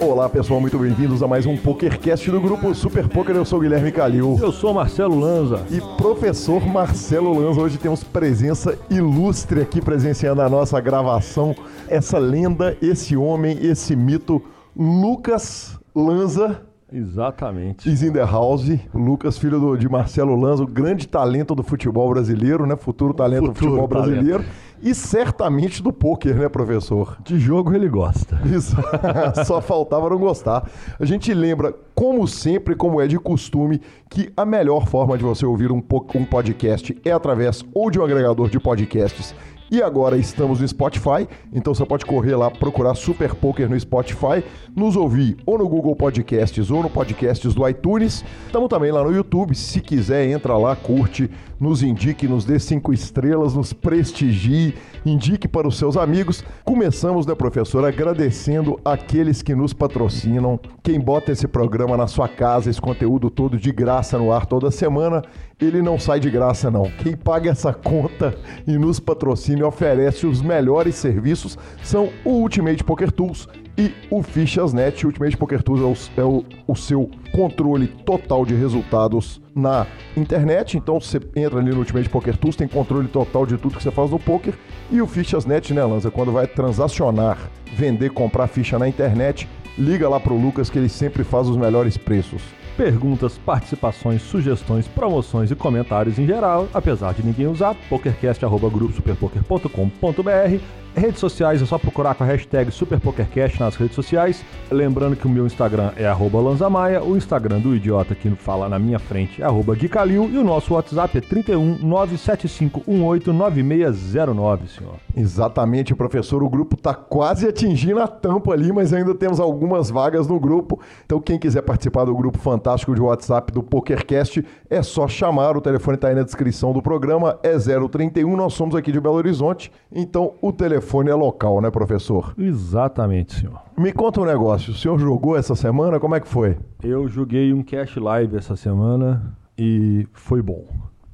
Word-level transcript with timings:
Olá 0.00 0.28
pessoal, 0.28 0.60
muito 0.60 0.78
bem-vindos 0.78 1.22
a 1.22 1.26
mais 1.26 1.46
um 1.46 1.56
PokerCast 1.56 2.30
do 2.30 2.40
grupo 2.40 2.74
Super 2.74 3.08
Poker. 3.08 3.34
Eu 3.34 3.44
sou 3.44 3.58
o 3.58 3.62
Guilherme 3.62 3.90
Calil. 3.90 4.38
Eu 4.40 4.52
sou 4.52 4.72
Marcelo 4.72 5.18
Lanza. 5.18 5.66
E 5.70 5.80
professor 5.96 6.64
Marcelo 6.64 7.38
Lanza, 7.38 7.60
hoje 7.60 7.76
temos 7.76 8.04
presença 8.04 8.78
ilustre 8.88 9.60
aqui 9.60 9.80
presenciando 9.80 10.40
a 10.40 10.48
nossa 10.48 10.80
gravação. 10.80 11.56
Essa 11.88 12.18
lenda, 12.18 12.76
esse 12.80 13.16
homem, 13.16 13.58
esse 13.60 13.96
mito, 13.96 14.40
Lucas 14.76 15.78
Lanza. 15.94 16.71
Exatamente. 16.92 17.90
Is 17.90 18.02
in 18.02 18.12
the 18.12 18.24
house. 18.24 18.64
Lucas, 18.94 19.38
filho 19.38 19.58
do, 19.58 19.76
de 19.76 19.88
Marcelo 19.88 20.36
Lanza, 20.36 20.62
o 20.62 20.66
grande 20.66 21.08
talento 21.08 21.54
do 21.54 21.62
futebol 21.62 22.08
brasileiro, 22.10 22.66
né? 22.66 22.76
Futuro 22.76 23.14
talento 23.14 23.46
Futuro 23.46 23.54
do 23.54 23.76
futebol 23.76 23.88
talento. 23.88 24.10
brasileiro. 24.14 24.44
E 24.82 24.94
certamente 24.96 25.80
do 25.80 25.92
pôquer, 25.92 26.34
né, 26.34 26.48
professor? 26.48 27.16
De 27.24 27.38
jogo 27.38 27.72
ele 27.72 27.88
gosta. 27.88 28.40
Isso. 28.44 28.76
Só 29.46 29.60
faltava 29.60 30.10
não 30.10 30.18
gostar. 30.18 30.68
A 30.98 31.04
gente 31.04 31.32
lembra, 31.32 31.72
como 31.94 32.26
sempre, 32.26 32.74
como 32.74 33.00
é 33.00 33.06
de 33.06 33.16
costume, 33.16 33.80
que 34.10 34.32
a 34.36 34.44
melhor 34.44 34.86
forma 34.86 35.16
de 35.16 35.22
você 35.22 35.46
ouvir 35.46 35.70
um, 35.70 35.80
um 36.16 36.24
podcast 36.24 37.00
é 37.04 37.12
através 37.12 37.64
ou 37.72 37.92
de 37.92 38.00
um 38.00 38.04
agregador 38.04 38.50
de 38.50 38.58
podcasts. 38.58 39.34
E 39.72 39.82
agora 39.82 40.18
estamos 40.18 40.60
no 40.60 40.68
Spotify, 40.68 41.26
então 41.50 41.74
você 41.74 41.86
pode 41.86 42.04
correr 42.04 42.36
lá, 42.36 42.50
procurar 42.50 42.94
Super 42.94 43.34
Poker 43.34 43.70
no 43.70 43.80
Spotify, 43.80 44.44
nos 44.76 44.96
ouvir 44.96 45.38
ou 45.46 45.56
no 45.56 45.66
Google 45.66 45.96
Podcasts 45.96 46.70
ou 46.70 46.82
no 46.82 46.90
podcasts 46.90 47.54
do 47.54 47.66
iTunes. 47.66 48.22
Estamos 48.44 48.68
também 48.68 48.92
lá 48.92 49.02
no 49.02 49.10
YouTube, 49.10 49.54
se 49.54 49.80
quiser, 49.80 50.28
entra 50.28 50.58
lá, 50.58 50.76
curte, 50.76 51.30
nos 51.62 51.80
indique, 51.80 52.26
nos 52.26 52.44
dê 52.44 52.58
cinco 52.58 52.92
estrelas, 52.92 53.54
nos 53.54 53.72
prestigie, 53.72 54.74
indique 55.06 55.46
para 55.46 55.68
os 55.68 55.78
seus 55.78 55.96
amigos. 55.96 56.44
Começamos, 56.64 57.24
né, 57.24 57.36
professor, 57.36 57.84
agradecendo 57.84 58.80
aqueles 58.84 59.42
que 59.42 59.54
nos 59.54 59.72
patrocinam, 59.72 60.58
quem 60.82 60.98
bota 60.98 61.30
esse 61.30 61.46
programa 61.46 61.96
na 61.96 62.08
sua 62.08 62.28
casa, 62.28 62.68
esse 62.68 62.80
conteúdo 62.80 63.30
todo 63.30 63.56
de 63.56 63.70
graça 63.70 64.18
no 64.18 64.32
ar 64.32 64.44
toda 64.44 64.72
semana, 64.72 65.22
ele 65.60 65.80
não 65.80 66.00
sai 66.00 66.18
de 66.18 66.28
graça 66.28 66.68
não. 66.68 66.90
Quem 66.98 67.14
paga 67.14 67.52
essa 67.52 67.72
conta 67.72 68.34
e 68.66 68.76
nos 68.76 68.98
patrocina 68.98 69.60
e 69.60 69.62
oferece 69.62 70.26
os 70.26 70.42
melhores 70.42 70.96
serviços 70.96 71.56
são 71.84 72.08
o 72.24 72.30
Ultimate 72.30 72.82
Poker 72.82 73.12
Tools 73.12 73.48
e 73.78 73.92
o 74.10 74.22
Fichas.net. 74.22 75.06
Ultimate 75.06 75.36
Poker 75.36 75.62
Tools 75.62 76.10
é, 76.16 76.22
o, 76.22 76.22
é 76.22 76.24
o- 76.24 76.44
o 76.66 76.76
seu 76.76 77.10
controle 77.32 77.86
total 77.86 78.44
de 78.44 78.54
resultados 78.54 79.40
na 79.54 79.86
internet. 80.16 80.76
Então 80.76 81.00
você 81.00 81.20
entra 81.34 81.58
ali 81.58 81.70
no 81.70 81.78
Ultimate 81.78 82.08
Poker 82.08 82.36
Tools, 82.36 82.56
tem 82.56 82.68
controle 82.68 83.08
total 83.08 83.46
de 83.46 83.56
tudo 83.56 83.76
que 83.76 83.82
você 83.82 83.90
faz 83.90 84.10
no 84.10 84.18
poker. 84.18 84.54
E 84.90 85.00
o 85.00 85.06
Fichas.net, 85.06 85.72
né, 85.72 85.84
Lanza? 85.84 86.10
Quando 86.10 86.32
vai 86.32 86.46
transacionar, 86.46 87.38
vender, 87.74 88.10
comprar 88.10 88.46
ficha 88.46 88.78
na 88.78 88.88
internet, 88.88 89.48
liga 89.78 90.08
lá 90.08 90.20
pro 90.20 90.36
Lucas 90.36 90.68
que 90.68 90.78
ele 90.78 90.88
sempre 90.88 91.24
faz 91.24 91.48
os 91.48 91.56
melhores 91.56 91.96
preços. 91.96 92.42
Perguntas, 92.76 93.38
participações, 93.38 94.22
sugestões, 94.22 94.86
promoções 94.88 95.50
e 95.50 95.54
comentários 95.54 96.18
em 96.18 96.26
geral, 96.26 96.68
apesar 96.72 97.12
de 97.14 97.22
ninguém 97.24 97.46
usar, 97.46 97.74
pokercast.gruposuperpoker.com.br 97.88 100.81
Redes 100.94 101.20
sociais 101.20 101.62
é 101.62 101.64
só 101.64 101.78
procurar 101.78 102.14
com 102.14 102.22
a 102.22 102.26
hashtag 102.26 102.70
SuperPokerCast 102.70 103.58
nas 103.58 103.76
redes 103.76 103.94
sociais. 103.94 104.44
Lembrando 104.70 105.16
que 105.16 105.26
o 105.26 105.30
meu 105.30 105.46
Instagram 105.46 105.90
é 105.96 106.06
Lanzamaia, 106.06 107.02
o 107.02 107.16
Instagram 107.16 107.60
do 107.60 107.74
idiota 107.74 108.14
que 108.14 108.28
fala 108.32 108.68
na 108.68 108.78
minha 108.78 108.98
frente 108.98 109.40
é 109.40 109.44
arroba 109.44 109.74
Gui 109.74 109.88
Calil, 109.88 110.28
e 110.30 110.36
o 110.36 110.44
nosso 110.44 110.74
WhatsApp 110.74 111.16
é 111.16 111.20
31 111.22 111.78
97518 111.78 113.32
9609, 113.32 114.68
senhor. 114.68 114.94
Exatamente, 115.16 115.94
professor. 115.94 116.42
O 116.42 116.48
grupo 116.48 116.76
está 116.76 116.92
quase 116.92 117.48
atingindo 117.48 118.00
a 118.00 118.06
tampa 118.06 118.52
ali, 118.52 118.70
mas 118.70 118.92
ainda 118.92 119.14
temos 119.14 119.40
algumas 119.40 119.88
vagas 119.88 120.26
no 120.26 120.38
grupo. 120.38 120.78
Então, 121.06 121.20
quem 121.20 121.38
quiser 121.38 121.62
participar 121.62 122.04
do 122.04 122.14
grupo 122.14 122.36
fantástico 122.38 122.94
de 122.94 123.00
WhatsApp 123.00 123.50
do 123.50 123.62
PokerCast, 123.62 124.44
é 124.68 124.82
só 124.82 125.08
chamar. 125.08 125.56
O 125.56 125.60
telefone 125.60 125.94
está 125.94 126.08
aí 126.08 126.14
na 126.14 126.22
descrição 126.22 126.72
do 126.72 126.82
programa. 126.82 127.38
É 127.42 127.56
031. 127.56 128.36
Nós 128.36 128.52
somos 128.52 128.74
aqui 128.74 128.92
de 128.92 129.00
Belo 129.00 129.14
Horizonte. 129.14 129.72
Então, 129.90 130.34
o 130.40 130.52
telefone 130.52 130.81
é 131.10 131.14
local, 131.14 131.60
né, 131.60 131.70
professor? 131.70 132.34
Exatamente, 132.38 133.40
senhor. 133.40 133.60
Me 133.78 133.92
conta 133.92 134.20
um 134.20 134.24
negócio. 134.24 134.72
O 134.72 134.76
senhor 134.76 134.98
jogou 134.98 135.36
essa 135.36 135.54
semana? 135.54 135.98
Como 136.00 136.14
é 136.14 136.20
que 136.20 136.28
foi? 136.28 136.58
Eu 136.82 137.08
joguei 137.08 137.52
um 137.52 137.62
cash 137.62 137.96
live 137.96 138.36
essa 138.36 138.56
semana 138.56 139.34
e 139.56 140.06
foi 140.12 140.42
bom. 140.42 140.64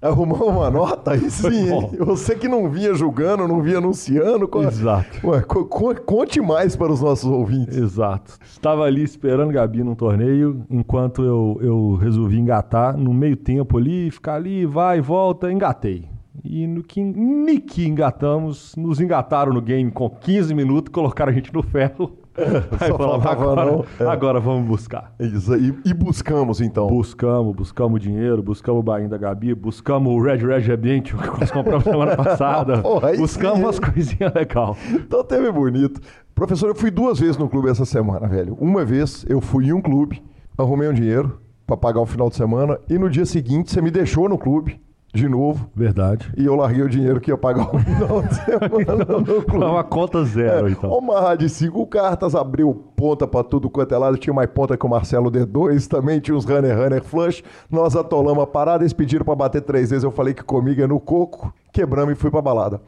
Arrumou 0.00 0.48
uma 0.48 0.70
nota? 0.70 1.10
Aí 1.12 1.28
sim, 1.28 1.72
hein? 1.72 1.90
Você 1.98 2.36
que 2.36 2.46
não 2.46 2.70
vinha 2.70 2.94
julgando, 2.94 3.48
não 3.48 3.60
vinha 3.60 3.78
anunciando. 3.78 4.46
co- 4.46 4.62
Exato. 4.62 5.26
Ué, 5.26 5.40
co- 5.42 5.64
co- 5.64 5.94
conte 6.02 6.40
mais 6.40 6.76
para 6.76 6.92
os 6.92 7.00
nossos 7.02 7.28
ouvintes. 7.28 7.76
Exato. 7.76 8.38
Estava 8.48 8.84
ali 8.84 9.02
esperando 9.02 9.52
Gabi 9.52 9.82
num 9.82 9.96
torneio, 9.96 10.62
enquanto 10.70 11.24
eu, 11.24 11.58
eu 11.60 11.94
resolvi 12.00 12.38
engatar 12.38 12.96
no 12.96 13.12
meio 13.12 13.36
tempo 13.36 13.76
ali, 13.76 14.08
ficar 14.10 14.34
ali, 14.36 14.64
vai 14.64 15.00
volta, 15.00 15.50
engatei. 15.50 16.08
E 16.44 16.66
no 16.66 16.82
que, 16.82 17.02
ni 17.02 17.60
que 17.60 17.86
engatamos, 17.86 18.74
nos 18.76 19.00
engataram 19.00 19.52
no 19.52 19.60
game 19.60 19.90
com 19.90 20.08
15 20.08 20.54
minutos, 20.54 20.92
colocaram 20.92 21.30
a 21.30 21.34
gente 21.34 21.52
no 21.52 21.62
ferro. 21.62 22.18
Aí 22.80 22.88
faltava 22.88 23.30
agora, 23.30 23.64
não. 23.64 23.84
É. 23.98 24.04
agora 24.08 24.40
vamos 24.40 24.66
buscar. 24.66 25.12
Isso 25.18 25.52
aí. 25.52 25.74
E 25.84 25.92
buscamos, 25.92 26.60
então. 26.60 26.86
Buscamos, 26.86 27.54
buscamos 27.54 28.00
dinheiro, 28.00 28.40
buscamos 28.42 28.78
o 28.78 28.82
bainho 28.82 29.08
da 29.08 29.18
Gabi, 29.18 29.52
buscamos 29.54 30.12
o 30.12 30.20
Red 30.20 30.36
Red 30.36 30.72
Ambiente 30.72 31.16
que 31.16 31.40
nós 31.40 31.50
compramos 31.50 31.82
semana 31.82 32.14
passada. 32.16 32.78
Porra, 32.78 33.12
buscamos 33.16 33.58
sim. 33.58 33.64
umas 33.64 33.78
coisinhas 33.80 34.32
legais. 34.32 34.76
Então 34.92 35.24
teve 35.24 35.50
bonito. 35.50 36.00
Professor, 36.32 36.68
eu 36.68 36.76
fui 36.76 36.92
duas 36.92 37.18
vezes 37.18 37.36
no 37.36 37.48
clube 37.48 37.68
essa 37.68 37.84
semana, 37.84 38.28
velho. 38.28 38.56
Uma 38.60 38.84
vez 38.84 39.26
eu 39.28 39.40
fui 39.40 39.66
em 39.66 39.72
um 39.72 39.82
clube, 39.82 40.22
arrumei 40.56 40.88
um 40.88 40.94
dinheiro 40.94 41.40
pra 41.66 41.76
pagar 41.76 42.00
o 42.00 42.06
final 42.06 42.30
de 42.30 42.36
semana 42.36 42.78
e 42.88 42.96
no 42.96 43.10
dia 43.10 43.26
seguinte 43.26 43.72
você 43.72 43.82
me 43.82 43.90
deixou 43.90 44.28
no 44.28 44.38
clube 44.38 44.80
de 45.12 45.28
novo 45.28 45.70
Verdade. 45.74 46.32
e 46.36 46.44
eu 46.44 46.54
larguei 46.54 46.82
o 46.82 46.88
dinheiro 46.88 47.20
que 47.20 47.30
ia 47.30 47.36
pagar 47.36 47.74
o 47.74 47.78
final 47.80 48.22
de 48.22 48.34
semana 48.34 49.04
no 49.04 49.42
clube. 49.42 49.64
É 49.64 49.68
uma 49.68 49.84
conta 49.84 50.24
zero, 50.24 50.68
então. 50.68 50.90
Uma 50.90 51.34
de 51.34 51.48
cinco 51.48 51.86
cartas, 51.86 52.34
abriu 52.34 52.74
ponta 52.94 53.26
pra 53.26 53.42
tudo 53.42 53.70
quanto 53.70 53.94
é 53.94 53.98
lado. 53.98 54.18
Tinha 54.18 54.34
mais 54.34 54.50
ponta 54.50 54.76
que 54.76 54.84
o 54.84 54.88
Marcelo 54.88 55.30
D2, 55.30 55.86
também 55.88 56.20
tinha 56.20 56.36
uns 56.36 56.44
runner 56.44 56.76
runner 56.76 57.02
flush. 57.02 57.42
Nós 57.70 57.96
atolamos 57.96 58.42
a 58.42 58.46
parada, 58.46 58.82
eles 58.84 58.92
pediram 58.92 59.24
pra 59.24 59.34
bater 59.34 59.62
três 59.62 59.90
vezes. 59.90 60.04
Eu 60.04 60.10
falei 60.10 60.34
que 60.34 60.44
comigo 60.44 60.82
é 60.82 60.86
no 60.86 61.00
coco, 61.00 61.52
quebramos 61.72 62.12
e 62.12 62.14
fui 62.14 62.30
pra 62.30 62.42
balada. 62.42 62.80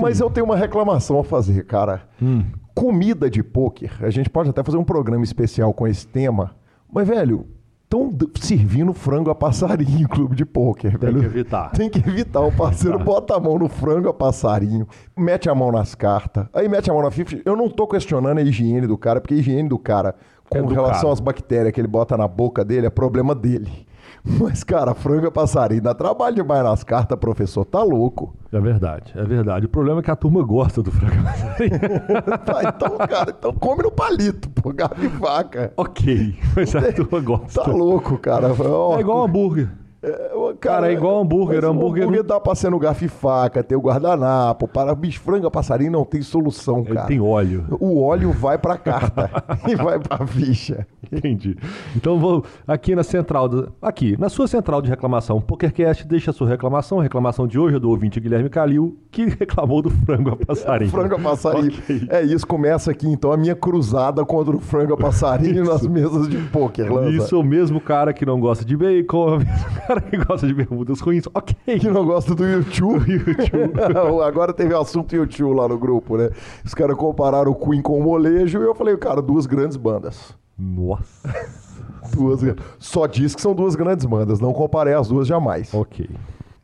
Mas 0.00 0.20
eu 0.20 0.30
tenho 0.30 0.46
uma 0.46 0.56
reclamação 0.56 1.20
a 1.20 1.24
fazer, 1.24 1.64
cara. 1.66 2.02
Hum. 2.20 2.44
Comida 2.74 3.30
de 3.30 3.42
pôquer, 3.42 3.92
a 4.00 4.10
gente 4.10 4.28
pode 4.28 4.50
até 4.50 4.62
fazer 4.62 4.76
um 4.78 4.84
programa 4.84 5.24
especial 5.24 5.72
com 5.72 5.86
esse 5.86 6.06
tema, 6.06 6.52
mas, 6.92 7.06
velho. 7.06 7.46
Estão 7.86 8.12
servindo 8.40 8.92
frango 8.92 9.30
a 9.30 9.34
passarinho 9.34 10.00
em 10.00 10.06
clube 10.08 10.34
de 10.34 10.44
pôquer, 10.44 10.98
velho. 10.98 11.20
que 11.20 11.26
evitar. 11.26 11.70
Tem 11.70 11.88
que 11.88 12.00
evitar. 12.00 12.40
O 12.40 12.50
parceiro 12.50 12.98
bota 12.98 13.36
a 13.36 13.40
mão 13.40 13.56
no 13.56 13.68
frango 13.68 14.08
a 14.08 14.12
passarinho, 14.12 14.88
mete 15.16 15.48
a 15.48 15.54
mão 15.54 15.70
nas 15.70 15.94
cartas, 15.94 16.46
aí 16.52 16.68
mete 16.68 16.90
a 16.90 16.92
mão 16.92 17.00
na 17.02 17.12
FIFA. 17.12 17.42
Eu 17.44 17.54
não 17.56 17.68
tô 17.70 17.86
questionando 17.86 18.38
a 18.38 18.42
higiene 18.42 18.88
do 18.88 18.98
cara, 18.98 19.20
porque 19.20 19.34
a 19.34 19.36
higiene 19.36 19.68
do 19.68 19.78
cara, 19.78 20.16
com 20.50 20.58
É 20.58 20.62
do 20.62 20.68
relação 20.74 21.02
cara. 21.02 21.12
às 21.12 21.20
bactérias 21.20 21.72
que 21.72 21.80
ele 21.80 21.86
bota 21.86 22.16
na 22.16 22.26
boca 22.26 22.64
dele, 22.64 22.88
é 22.88 22.90
problema 22.90 23.36
dele. 23.36 23.85
Mas, 24.40 24.64
cara, 24.64 24.92
frango 24.94 25.28
a 25.28 25.30
passarinho 25.30 25.80
dá 25.80 25.94
trabalho 25.94 26.34
demais 26.34 26.64
nas 26.64 26.82
cartas, 26.82 27.16
professor. 27.18 27.64
Tá 27.64 27.82
louco. 27.82 28.34
É 28.52 28.60
verdade, 28.60 29.12
é 29.16 29.24
verdade. 29.24 29.66
O 29.66 29.68
problema 29.68 30.00
é 30.00 30.02
que 30.02 30.10
a 30.10 30.16
turma 30.16 30.42
gosta 30.42 30.82
do 30.82 30.90
frango 30.90 31.22
passarinho. 31.22 31.76
Tá, 32.44 32.60
então, 32.64 32.98
cara, 32.98 33.34
então 33.36 33.52
come 33.54 33.82
no 33.82 33.90
palito, 33.90 34.48
pô, 34.50 34.72
garfo 34.72 35.04
e 35.04 35.08
vaca. 35.08 35.72
ok, 35.76 36.36
mas 36.54 36.74
a 36.74 36.92
turma 36.92 37.20
gosta. 37.20 37.62
Tá 37.62 37.70
louco, 37.70 38.18
cara. 38.18 38.48
É 38.48 39.00
igual 39.00 39.24
hambúrguer. 39.24 39.68
É, 40.06 40.54
Cara, 40.60 40.88
é 40.88 40.92
igual 40.92 41.20
hambúrguer, 41.20 41.64
hambúrguer 41.64 42.04
hambúrguer 42.04 42.22
dá 42.22 42.38
pra 42.38 42.54
ser 42.54 42.70
no 42.70 42.78
garfo 42.78 43.04
e 43.04 43.08
faca, 43.08 43.62
tem 43.62 43.76
o 43.76 43.80
guardanapo. 43.80 44.68
Para 44.68 44.94
bicho, 44.94 45.20
frango 45.20 45.46
a 45.46 45.50
passarinho 45.50 45.90
não 45.90 46.04
tem 46.04 46.22
solução, 46.22 46.78
Ele 46.86 46.94
cara. 46.94 47.06
tem 47.06 47.20
óleo. 47.20 47.64
O 47.80 48.00
óleo 48.00 48.30
vai 48.30 48.56
pra 48.56 48.76
carta 48.78 49.28
e 49.66 49.74
vai 49.74 49.98
pra 49.98 50.24
ficha. 50.26 50.86
Entendi. 51.12 51.56
Então 51.94 52.18
vou 52.18 52.44
aqui 52.66 52.94
na 52.94 53.02
central, 53.02 53.48
do, 53.48 53.72
aqui, 53.82 54.16
na 54.18 54.28
sua 54.28 54.46
central 54.48 54.80
de 54.82 54.88
reclamação, 54.88 55.40
PokerCast, 55.40 56.06
deixa 56.06 56.30
a 56.30 56.34
sua 56.34 56.48
reclamação. 56.48 57.00
A 57.00 57.02
reclamação 57.02 57.46
de 57.46 57.58
hoje 57.58 57.76
é 57.76 57.78
do 57.80 57.90
ouvinte 57.90 58.20
Guilherme 58.20 58.48
Calil, 58.48 58.96
que 59.10 59.24
reclamou 59.38 59.82
do 59.82 59.90
frango 59.90 60.30
a 60.30 60.36
passarinho. 60.46 60.90
Frango 60.90 61.16
a 61.16 61.18
passarinho. 61.18 61.72
Ok. 61.78 62.06
É 62.10 62.22
isso, 62.22 62.46
começa 62.46 62.90
aqui 62.90 63.08
então 63.08 63.32
a 63.32 63.36
minha 63.36 63.54
cruzada 63.54 64.24
contra 64.24 64.56
o 64.56 64.60
frango 64.60 64.94
a 64.94 64.96
passarinho 64.96 65.64
nas 65.64 65.86
mesas 65.86 66.28
de 66.28 66.36
pôquer, 66.38 66.90
Lanza. 66.90 67.10
Isso, 67.10 67.38
o 67.38 67.44
mesmo 67.44 67.80
cara 67.80 68.12
que 68.12 68.24
não 68.24 68.38
gosta 68.40 68.64
de 68.64 68.76
bacon, 68.76 69.36
o 69.36 69.38
mesmo 69.38 69.80
cara 69.86 69.95
que 70.00 70.16
gosta 70.16 70.46
de 70.46 70.54
bermudas 70.54 71.00
ruins. 71.00 71.24
Ok. 71.34 71.54
Que 71.78 71.88
não 71.88 72.04
gosta 72.04 72.34
do 72.34 72.44
YouTube. 72.44 73.20
Agora 74.26 74.52
teve 74.52 74.74
assunto 74.74 75.14
YouTube 75.14 75.54
lá 75.54 75.68
no 75.68 75.78
grupo, 75.78 76.16
né? 76.16 76.30
Os 76.64 76.74
caras 76.74 76.96
compararam 76.96 77.50
o 77.50 77.54
Queen 77.54 77.82
com 77.82 77.98
o 77.98 78.02
molejo 78.02 78.60
e 78.60 78.64
eu 78.64 78.74
falei, 78.74 78.96
cara, 78.96 79.20
duas 79.22 79.46
grandes 79.46 79.76
bandas. 79.76 80.34
Nossa. 80.58 81.28
Duas, 82.14 82.40
só 82.78 83.04
diz 83.08 83.34
que 83.34 83.42
são 83.42 83.52
duas 83.52 83.74
grandes 83.74 84.06
bandas, 84.06 84.38
não 84.38 84.52
comparei 84.52 84.94
as 84.94 85.08
duas 85.08 85.26
jamais. 85.26 85.74
ok. 85.74 86.08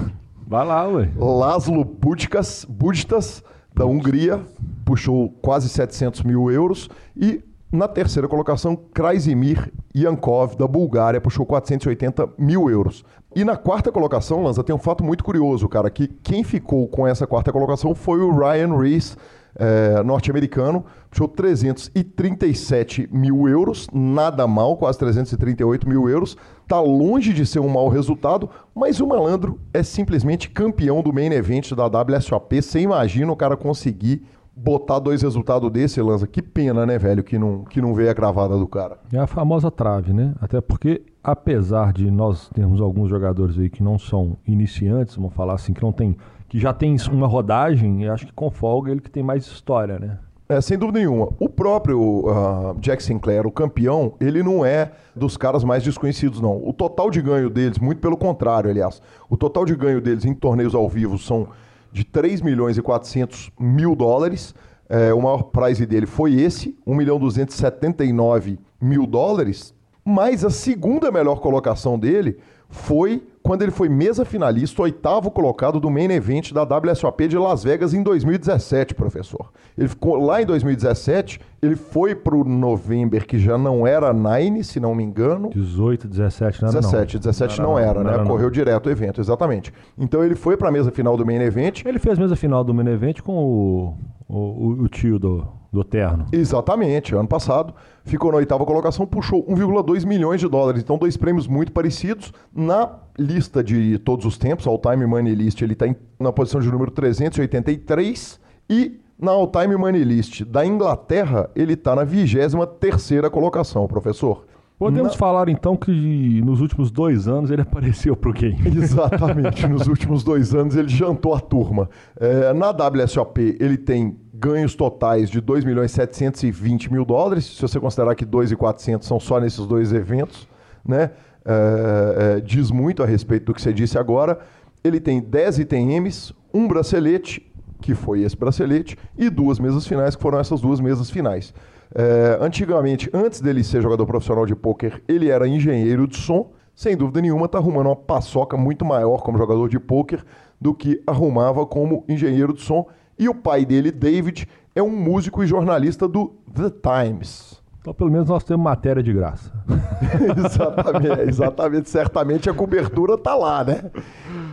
Vai 0.48 0.64
lá, 0.64 0.88
ué. 0.88 1.10
Laszlo 1.18 1.84
Budkas, 1.84 2.68
Budtas, 2.70 3.44
da 3.74 3.84
Hungria, 3.84 4.40
puxou 4.86 5.30
quase 5.42 5.68
700 5.68 6.22
mil 6.22 6.52
euros. 6.52 6.88
E 7.18 7.44
na 7.72 7.88
terceira 7.88 8.28
colocação, 8.28 8.76
Krasimir 8.76 9.72
Yankov, 9.94 10.56
da 10.56 10.68
Bulgária, 10.68 11.20
puxou 11.20 11.46
480 11.46 12.30
mil 12.38 12.70
euros. 12.70 13.04
E 13.36 13.44
na 13.44 13.58
quarta 13.58 13.92
colocação, 13.92 14.44
Lanza, 14.44 14.64
tem 14.64 14.74
um 14.74 14.80
fato 14.80 15.04
muito 15.04 15.24
curioso, 15.24 15.68
cara, 15.68 15.90
que 15.90 16.08
quem 16.08 16.44
ficou 16.44 16.88
com 16.88 17.06
essa 17.06 17.28
quarta 17.28 17.52
colocação 17.52 17.94
foi 17.94 18.22
o 18.22 18.32
Ryan 18.32 18.78
Reese, 18.78 19.18
é, 19.58 20.04
norte-americano, 20.04 20.86
puxou 21.10 21.28
337 21.28 23.10
mil 23.12 23.48
euros, 23.48 23.88
nada 23.94 24.46
mal, 24.46 24.76
quase 24.78 25.00
338 25.00 25.88
mil 25.88 26.10
euros. 26.10 26.38
Tá 26.68 26.80
longe 26.80 27.34
de 27.34 27.46
ser 27.46 27.60
um 27.60 27.70
mau 27.70 27.88
resultado, 27.88 28.50
mas 28.74 29.00
o 29.00 29.08
malandro 29.08 29.60
é 29.74 29.84
simplesmente 29.84 30.50
campeão 30.50 31.02
do 31.02 31.14
main 31.14 31.32
event 31.32 31.72
da 31.74 31.86
WSOP. 31.86 32.62
Você 32.62 32.80
imagina 32.80 33.32
o 33.32 33.36
cara 33.36 33.56
conseguir 33.56 34.24
botar 34.56 35.00
dois 35.00 35.22
resultados 35.22 35.70
desse, 35.70 36.02
Lanza. 36.02 36.26
Que 36.26 36.42
pena, 36.42 36.86
né, 36.86 36.98
velho, 36.98 37.24
que 37.24 37.38
não, 37.38 37.64
que 37.66 37.82
não 37.82 37.94
veio 37.94 38.10
a 38.10 38.14
gravada 38.14 38.58
do 38.58 38.68
cara. 38.68 38.98
É 39.12 39.20
a 39.20 39.28
famosa 39.28 39.70
trave, 39.70 40.14
né? 40.14 40.34
Até 40.40 40.62
porque, 40.62 41.04
apesar 41.24 41.92
de 41.92 42.10
nós 42.10 42.50
termos 42.50 42.80
alguns 42.80 43.10
jogadores 43.10 43.60
aí 43.60 43.70
que 43.70 43.84
não 43.84 44.00
são 44.00 44.38
iniciantes, 44.48 45.16
vamos 45.16 45.34
falar 45.34 45.56
assim, 45.56 45.74
que 45.74 45.84
não 45.84 45.92
tem. 45.92 46.16
Que 46.48 46.60
já 46.60 46.74
tem 46.74 46.96
uma 47.12 47.28
rodagem, 47.28 48.08
acho 48.08 48.26
que 48.26 48.34
com 48.34 48.50
folga 48.50 48.92
ele 48.92 49.02
que 49.02 49.10
tem 49.10 49.24
mais 49.24 49.46
história, 49.46 50.00
né? 50.00 50.20
É, 50.48 50.62
sem 50.62 50.78
dúvida 50.78 51.00
nenhuma. 51.00 51.30
O 51.40 51.50
próprio 51.50 52.00
uh, 52.00 52.80
Jack 52.80 53.02
Sinclair, 53.02 53.48
o 53.48 53.52
campeão, 53.52 54.14
ele 54.20 54.44
não 54.44 54.64
é 54.64 54.92
dos 55.16 55.36
caras 55.38 55.64
mais 55.64 55.84
desconhecidos, 55.84 56.40
não. 56.40 56.62
O 56.64 56.72
total 56.72 57.10
de 57.10 57.20
ganho 57.20 57.50
deles, 57.50 57.80
muito 57.80 58.00
pelo 58.00 58.16
contrário, 58.16 58.70
aliás, 58.70 59.02
o 59.28 59.36
total 59.36 59.66
de 59.66 59.76
ganho 59.76 60.00
deles 60.00 60.24
em 60.24 60.36
torneios 60.36 60.76
ao 60.76 60.88
vivo 60.88 61.18
são 61.18 61.48
de 61.92 62.04
3 62.04 62.42
milhões 62.42 62.78
e 62.78 62.82
400 62.82 63.52
mil 63.60 63.96
dólares. 63.96 64.54
É, 64.88 65.12
o 65.12 65.22
maior 65.22 65.44
prize 65.44 65.84
dele 65.84 66.06
foi 66.06 66.36
esse, 66.36 66.78
1 66.86 66.94
milhão 66.94 67.18
279 67.18 68.60
mil 68.80 69.08
dólares. 69.08 69.74
Mas 70.04 70.46
a 70.46 70.52
segunda 70.52 71.10
melhor 71.10 71.40
colocação 71.40 71.98
dele 71.98 72.38
foi 72.70 73.24
quando 73.46 73.62
ele 73.62 73.70
foi 73.70 73.88
mesa 73.88 74.26
finalista, 74.26 74.82
oitavo 74.82 75.30
colocado 75.30 75.80
do 75.80 75.88
main 75.88 76.10
event 76.10 76.52
da 76.52 76.64
WSOP 76.64 77.28
de 77.28 77.38
Las 77.38 77.64
Vegas 77.64 77.94
em 77.94 78.02
2017, 78.02 78.96
professor. 78.96 79.52
Ele 79.78 79.88
ficou 79.88 80.16
lá 80.16 80.42
em 80.42 80.48
2017, 80.48 81.40
ele 81.62 81.76
foi 81.76 82.16
para 82.16 82.36
o 82.36 82.44
November, 82.44 83.24
que 83.24 83.38
já 83.38 83.56
não 83.56 83.86
era 83.86 84.12
Nine, 84.12 84.64
se 84.64 84.80
não 84.80 84.96
me 84.96 85.04
engano. 85.04 85.52
18, 85.52 86.08
17, 86.08 86.64
não 86.64 86.70
era 86.70 86.80
17, 86.80 87.14
não. 87.14 87.20
17 87.22 87.62
não, 87.62 87.70
não 87.70 87.80
era, 87.80 88.04
não, 88.04 88.12
né? 88.12 88.18
Não 88.18 88.26
Correu 88.26 88.50
direto 88.50 88.88
o 88.88 88.90
evento, 88.90 89.22
exatamente. 89.22 89.72
Então 89.96 90.24
ele 90.24 90.34
foi 90.34 90.58
para 90.58 90.70
a 90.70 90.72
mesa 90.72 90.90
final 90.90 91.16
do 91.16 91.24
main 91.24 91.40
event. 91.42 91.86
Ele 91.86 92.00
fez 92.00 92.18
mesa 92.18 92.36
final 92.36 92.64
do 92.64 92.74
main 92.74 92.88
event 92.88 93.22
com 93.22 93.32
o, 93.32 93.98
o, 94.28 94.84
o 94.84 94.88
tio 94.88 95.20
do, 95.20 95.48
do 95.72 95.84
Terno. 95.84 96.26
Exatamente, 96.32 97.14
ano 97.14 97.28
passado. 97.28 97.74
Ficou 98.04 98.32
na 98.32 98.38
oitava 98.38 98.66
colocação, 98.66 99.06
puxou 99.06 99.46
1,2 99.46 100.06
milhões 100.06 100.40
de 100.40 100.48
dólares. 100.48 100.82
Então, 100.82 100.98
dois 100.98 101.18
prêmios 101.18 101.48
muito 101.48 101.72
parecidos. 101.72 102.34
Na 102.54 103.00
lista 103.18 103.64
de 103.64 103.98
todos 104.00 104.26
os 104.26 104.38
tempos, 104.38 104.66
All 104.66 104.80
Time 104.80 105.06
Money 105.06 105.36
List, 105.36 105.62
ele 105.62 105.74
está 105.74 105.86
na 106.20 106.32
posição 106.32 106.62
de 106.62 106.72
número 106.72 106.92
383. 106.92 108.40
E 108.70 109.00
na 109.20 109.32
All 109.32 109.48
Time 109.48 109.76
Money 109.76 110.04
List 110.04 110.44
da 110.44 110.66
Inglaterra, 110.66 111.50
ele 111.56 111.74
está 111.74 111.96
na 111.96 112.04
23 112.04 112.54
terceira 112.80 113.30
colocação, 113.30 113.88
professor. 113.88 114.46
Podemos 114.78 115.14
Na... 115.14 115.18
falar 115.18 115.48
então 115.48 115.78
que 115.78 116.42
nos 116.44 116.60
últimos 116.60 116.92
dois 116.92 117.28
anos 117.28 117.50
ele 117.50 117.62
apareceu 117.64 118.16
para 118.16 118.30
o 118.30 118.34
game. 118.34 118.60
Exatamente, 118.78 119.68
nos 119.68 119.88
últimos 119.88 120.24
dois 120.24 120.54
anos 120.54 120.76
ele 120.76 120.90
jantou 120.90 121.34
a 121.34 121.40
turma. 121.40 121.90
É, 122.20 122.52
na 122.54 122.72
WSOP 122.72 123.58
ele 123.60 123.78
tem 123.78 124.18
ganhos 124.34 124.76
totais 124.76 125.30
de 125.30 125.40
2 125.40 125.64
milhões 125.64 125.92
720 125.92 126.92
mil 126.92 127.06
dólares, 127.06 127.46
se 127.46 127.62
você 127.62 127.80
considerar 127.80 128.16
que 128.16 128.26
2,400 128.26 129.08
são 129.08 129.20
só 129.20 129.40
nesses 129.40 129.66
dois 129.66 129.94
eventos, 129.94 130.48
né? 130.86 131.12
É, 131.48 132.38
é, 132.38 132.40
diz 132.42 132.72
muito 132.72 133.04
a 133.04 133.06
respeito 133.06 133.46
do 133.46 133.54
que 133.54 133.62
você 133.62 133.72
disse 133.72 133.98
agora. 133.98 134.40
Ele 134.84 135.00
tem 135.00 135.22
10 135.22 135.60
ITMs, 135.60 136.34
um 136.54 136.68
bracelete, 136.68 137.42
que 137.82 137.94
foi 137.94 138.24
esse 138.24 138.36
bracelete, 138.36 138.98
e 139.18 139.30
duas 139.30 139.60
mesas 139.60 139.88
finais, 139.88 140.16
que 140.16 140.22
foram 140.22 140.40
essas 140.40 140.60
duas 140.60 140.80
mesas 140.80 141.10
finais. 141.10 141.54
É, 141.98 142.38
antigamente, 142.42 143.10
antes 143.14 143.40
dele 143.40 143.64
ser 143.64 143.82
jogador 143.82 144.06
profissional 144.06 144.46
de 144.46 144.54
pôquer, 144.54 145.02
ele 145.08 145.30
era 145.30 145.48
engenheiro 145.48 146.06
de 146.06 146.18
som. 146.18 146.52
Sem 146.76 146.98
dúvida 146.98 147.22
nenhuma, 147.22 147.46
está 147.46 147.58
arrumando 147.58 147.86
uma 147.86 147.96
paçoca 147.96 148.58
muito 148.58 148.84
maior 148.84 149.24
como 149.24 149.38
jogador 149.38 149.70
de 149.70 149.80
pôquer 149.80 150.22
do 150.60 150.74
que 150.74 151.02
arrumava 151.08 151.66
como 151.66 152.04
engenheiro 152.10 152.54
de 152.54 152.62
som. 152.62 152.86
E 153.18 153.30
o 153.30 153.34
pai 153.34 153.66
dele, 153.66 153.94
David, 153.94 154.46
é 154.76 154.84
um 154.84 154.90
músico 154.90 155.42
e 155.42 155.48
jornalista 155.48 156.06
do 156.06 156.34
The 156.54 156.70
Times. 156.70 157.64
Então, 157.80 157.94
pelo 157.94 158.12
menos 158.12 158.28
nós 158.28 158.44
temos 158.44 158.64
matéria 158.64 159.02
de 159.02 159.14
graça. 159.14 159.54
exatamente, 160.38 161.30
exatamente. 161.30 161.90
Certamente 161.90 162.50
a 162.50 162.54
cobertura 162.54 163.14
está 163.14 163.36
lá, 163.36 163.64
né? 163.64 163.90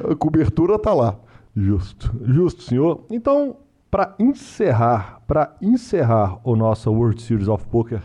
A 0.09 0.15
cobertura 0.15 0.77
está 0.77 0.95
lá. 0.95 1.19
Justo, 1.57 2.15
justo, 2.23 2.63
senhor. 2.63 3.05
Então, 3.11 3.57
para 3.93 4.15
encerrar, 4.19 5.21
para 5.27 5.55
encerrar 5.61 6.41
o 6.43 6.57
nosso 6.57 6.91
World 6.91 7.21
Series 7.21 7.47
of 7.47 7.67
Poker 7.67 8.01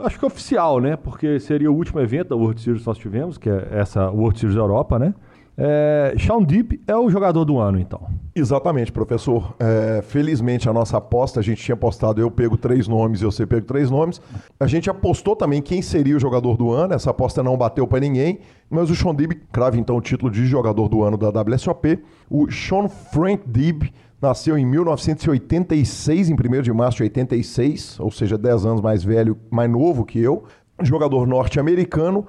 acho 0.00 0.18
que 0.18 0.24
oficial, 0.24 0.78
né? 0.78 0.96
Porque 0.96 1.38
seria 1.40 1.70
o 1.70 1.74
último 1.74 2.00
evento 2.00 2.28
da 2.28 2.36
World 2.36 2.60
Series 2.60 2.82
que 2.82 2.88
nós 2.88 2.98
tivemos, 2.98 3.38
que 3.38 3.48
é 3.48 3.68
essa 3.72 4.10
World 4.10 4.38
Series 4.38 4.56
Europa, 4.56 4.98
né? 4.98 5.14
É, 5.56 6.14
Sean 6.18 6.42
Deep 6.42 6.80
é 6.86 6.96
o 6.96 7.10
jogador 7.10 7.44
do 7.44 7.58
ano, 7.58 7.78
então. 7.78 8.08
Exatamente, 8.34 8.90
professor. 8.90 9.54
É, 9.60 10.00
felizmente 10.02 10.68
a 10.68 10.72
nossa 10.72 10.96
aposta, 10.96 11.40
a 11.40 11.42
gente 11.42 11.62
tinha 11.62 11.74
apostado, 11.74 12.20
eu 12.20 12.30
pego 12.30 12.56
três 12.56 12.88
nomes 12.88 13.20
e 13.20 13.24
você 13.24 13.46
pego 13.46 13.66
três 13.66 13.90
nomes. 13.90 14.20
A 14.58 14.66
gente 14.66 14.88
apostou 14.88 15.36
também 15.36 15.60
quem 15.60 15.82
seria 15.82 16.16
o 16.16 16.20
jogador 16.20 16.56
do 16.56 16.70
ano, 16.72 16.94
essa 16.94 17.10
aposta 17.10 17.42
não 17.42 17.56
bateu 17.56 17.86
para 17.86 18.00
ninguém, 18.00 18.38
mas 18.70 18.88
o 18.88 18.96
Sean 18.96 19.14
Deeb 19.14 19.42
crava 19.52 19.76
então 19.78 19.96
o 19.96 20.00
título 20.00 20.30
de 20.30 20.46
jogador 20.46 20.88
do 20.88 21.02
ano 21.02 21.18
da 21.18 21.28
WSOP. 21.28 22.02
O 22.30 22.50
Sean 22.50 22.88
Frank 22.88 23.42
Deeb 23.46 23.92
nasceu 24.22 24.56
em 24.56 24.64
1986, 24.64 26.30
em 26.30 26.34
1 26.34 26.62
de 26.62 26.72
março 26.72 26.98
de 26.98 27.02
86, 27.02 27.98
ou 27.98 28.10
seja, 28.12 28.38
10 28.38 28.64
anos 28.64 28.80
mais 28.80 29.02
velho, 29.02 29.36
mais 29.50 29.68
novo 29.68 30.04
que 30.04 30.20
eu. 30.20 30.44
Jogador 30.80 31.26
norte-americano 31.26 32.24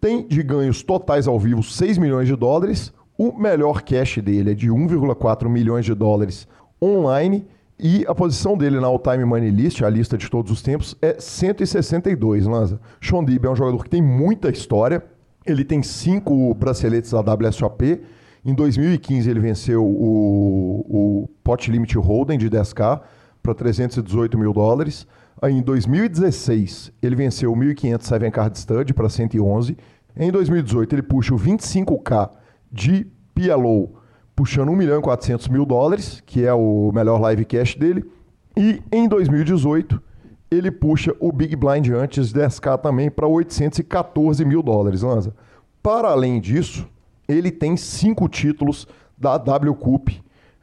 tem 0.00 0.26
de 0.26 0.42
ganhos 0.42 0.82
totais 0.82 1.28
ao 1.28 1.38
vivo 1.38 1.62
6 1.62 1.98
milhões 1.98 2.26
de 2.26 2.34
dólares. 2.34 2.92
O 3.18 3.38
melhor 3.38 3.82
cash 3.82 4.18
dele 4.18 4.52
é 4.52 4.54
de 4.54 4.70
1,4 4.70 5.48
milhões 5.48 5.84
de 5.84 5.94
dólares 5.94 6.48
online. 6.82 7.46
E 7.78 8.04
a 8.06 8.14
posição 8.14 8.56
dele 8.56 8.80
na 8.80 8.86
All-Time 8.86 9.24
Money 9.24 9.50
List, 9.50 9.82
a 9.82 9.90
lista 9.90 10.16
de 10.16 10.30
todos 10.30 10.50
os 10.50 10.62
tempos, 10.62 10.96
é 11.02 11.16
162, 11.18 12.46
Lanza. 12.46 12.80
Sean 13.02 13.22
Deeb 13.22 13.44
é 13.44 13.50
um 13.50 13.56
jogador 13.56 13.82
que 13.82 13.90
tem 13.90 14.00
muita 14.00 14.48
história. 14.48 15.04
Ele 15.44 15.64
tem 15.64 15.82
cinco 15.82 16.54
braceletes 16.54 17.10
da 17.10 17.20
WSOP. 17.20 18.00
Em 18.44 18.54
2015 18.54 19.30
ele 19.30 19.40
venceu 19.40 19.84
o, 19.84 20.84
o 20.88 21.28
Pot 21.42 21.70
Limit 21.70 21.96
Hold'em 21.96 22.38
de 22.38 22.50
10K 22.50 23.00
para 23.42 23.54
318 23.54 24.38
mil 24.38 24.52
dólares. 24.52 25.06
Aí 25.40 25.52
em 25.52 25.62
2016 25.62 26.92
ele 27.02 27.16
venceu 27.16 27.52
o 27.52 27.56
1.500 27.56 28.02
Seven 28.02 28.30
Card 28.30 28.58
Stud 28.58 28.94
para 28.94 29.08
111 29.08 29.76
em 30.16 30.30
2018, 30.30 30.94
ele 30.94 31.02
puxa 31.02 31.34
o 31.34 31.38
25K 31.38 32.30
de 32.70 33.06
PLO, 33.34 33.96
puxando 34.34 34.70
1 34.70 34.76
milhão 34.76 35.00
e 35.00 35.02
400 35.02 35.48
mil 35.48 35.66
dólares, 35.66 36.22
que 36.24 36.44
é 36.44 36.54
o 36.54 36.92
melhor 36.92 37.20
live 37.20 37.44
cash 37.44 37.74
dele. 37.74 38.04
E 38.56 38.80
em 38.92 39.08
2018, 39.08 40.00
ele 40.50 40.70
puxa 40.70 41.12
o 41.18 41.32
Big 41.32 41.56
Blind 41.56 41.88
antes 41.88 42.32
10K 42.32 42.78
também 42.78 43.10
para 43.10 43.26
814 43.26 44.44
mil 44.44 44.62
dólares, 44.62 45.02
Lanza. 45.02 45.34
Para 45.82 46.10
além 46.10 46.40
disso, 46.40 46.88
ele 47.28 47.50
tem 47.50 47.76
cinco 47.76 48.28
títulos 48.28 48.86
da 49.16 49.38
W 49.38 49.74
Cup. 49.74 50.08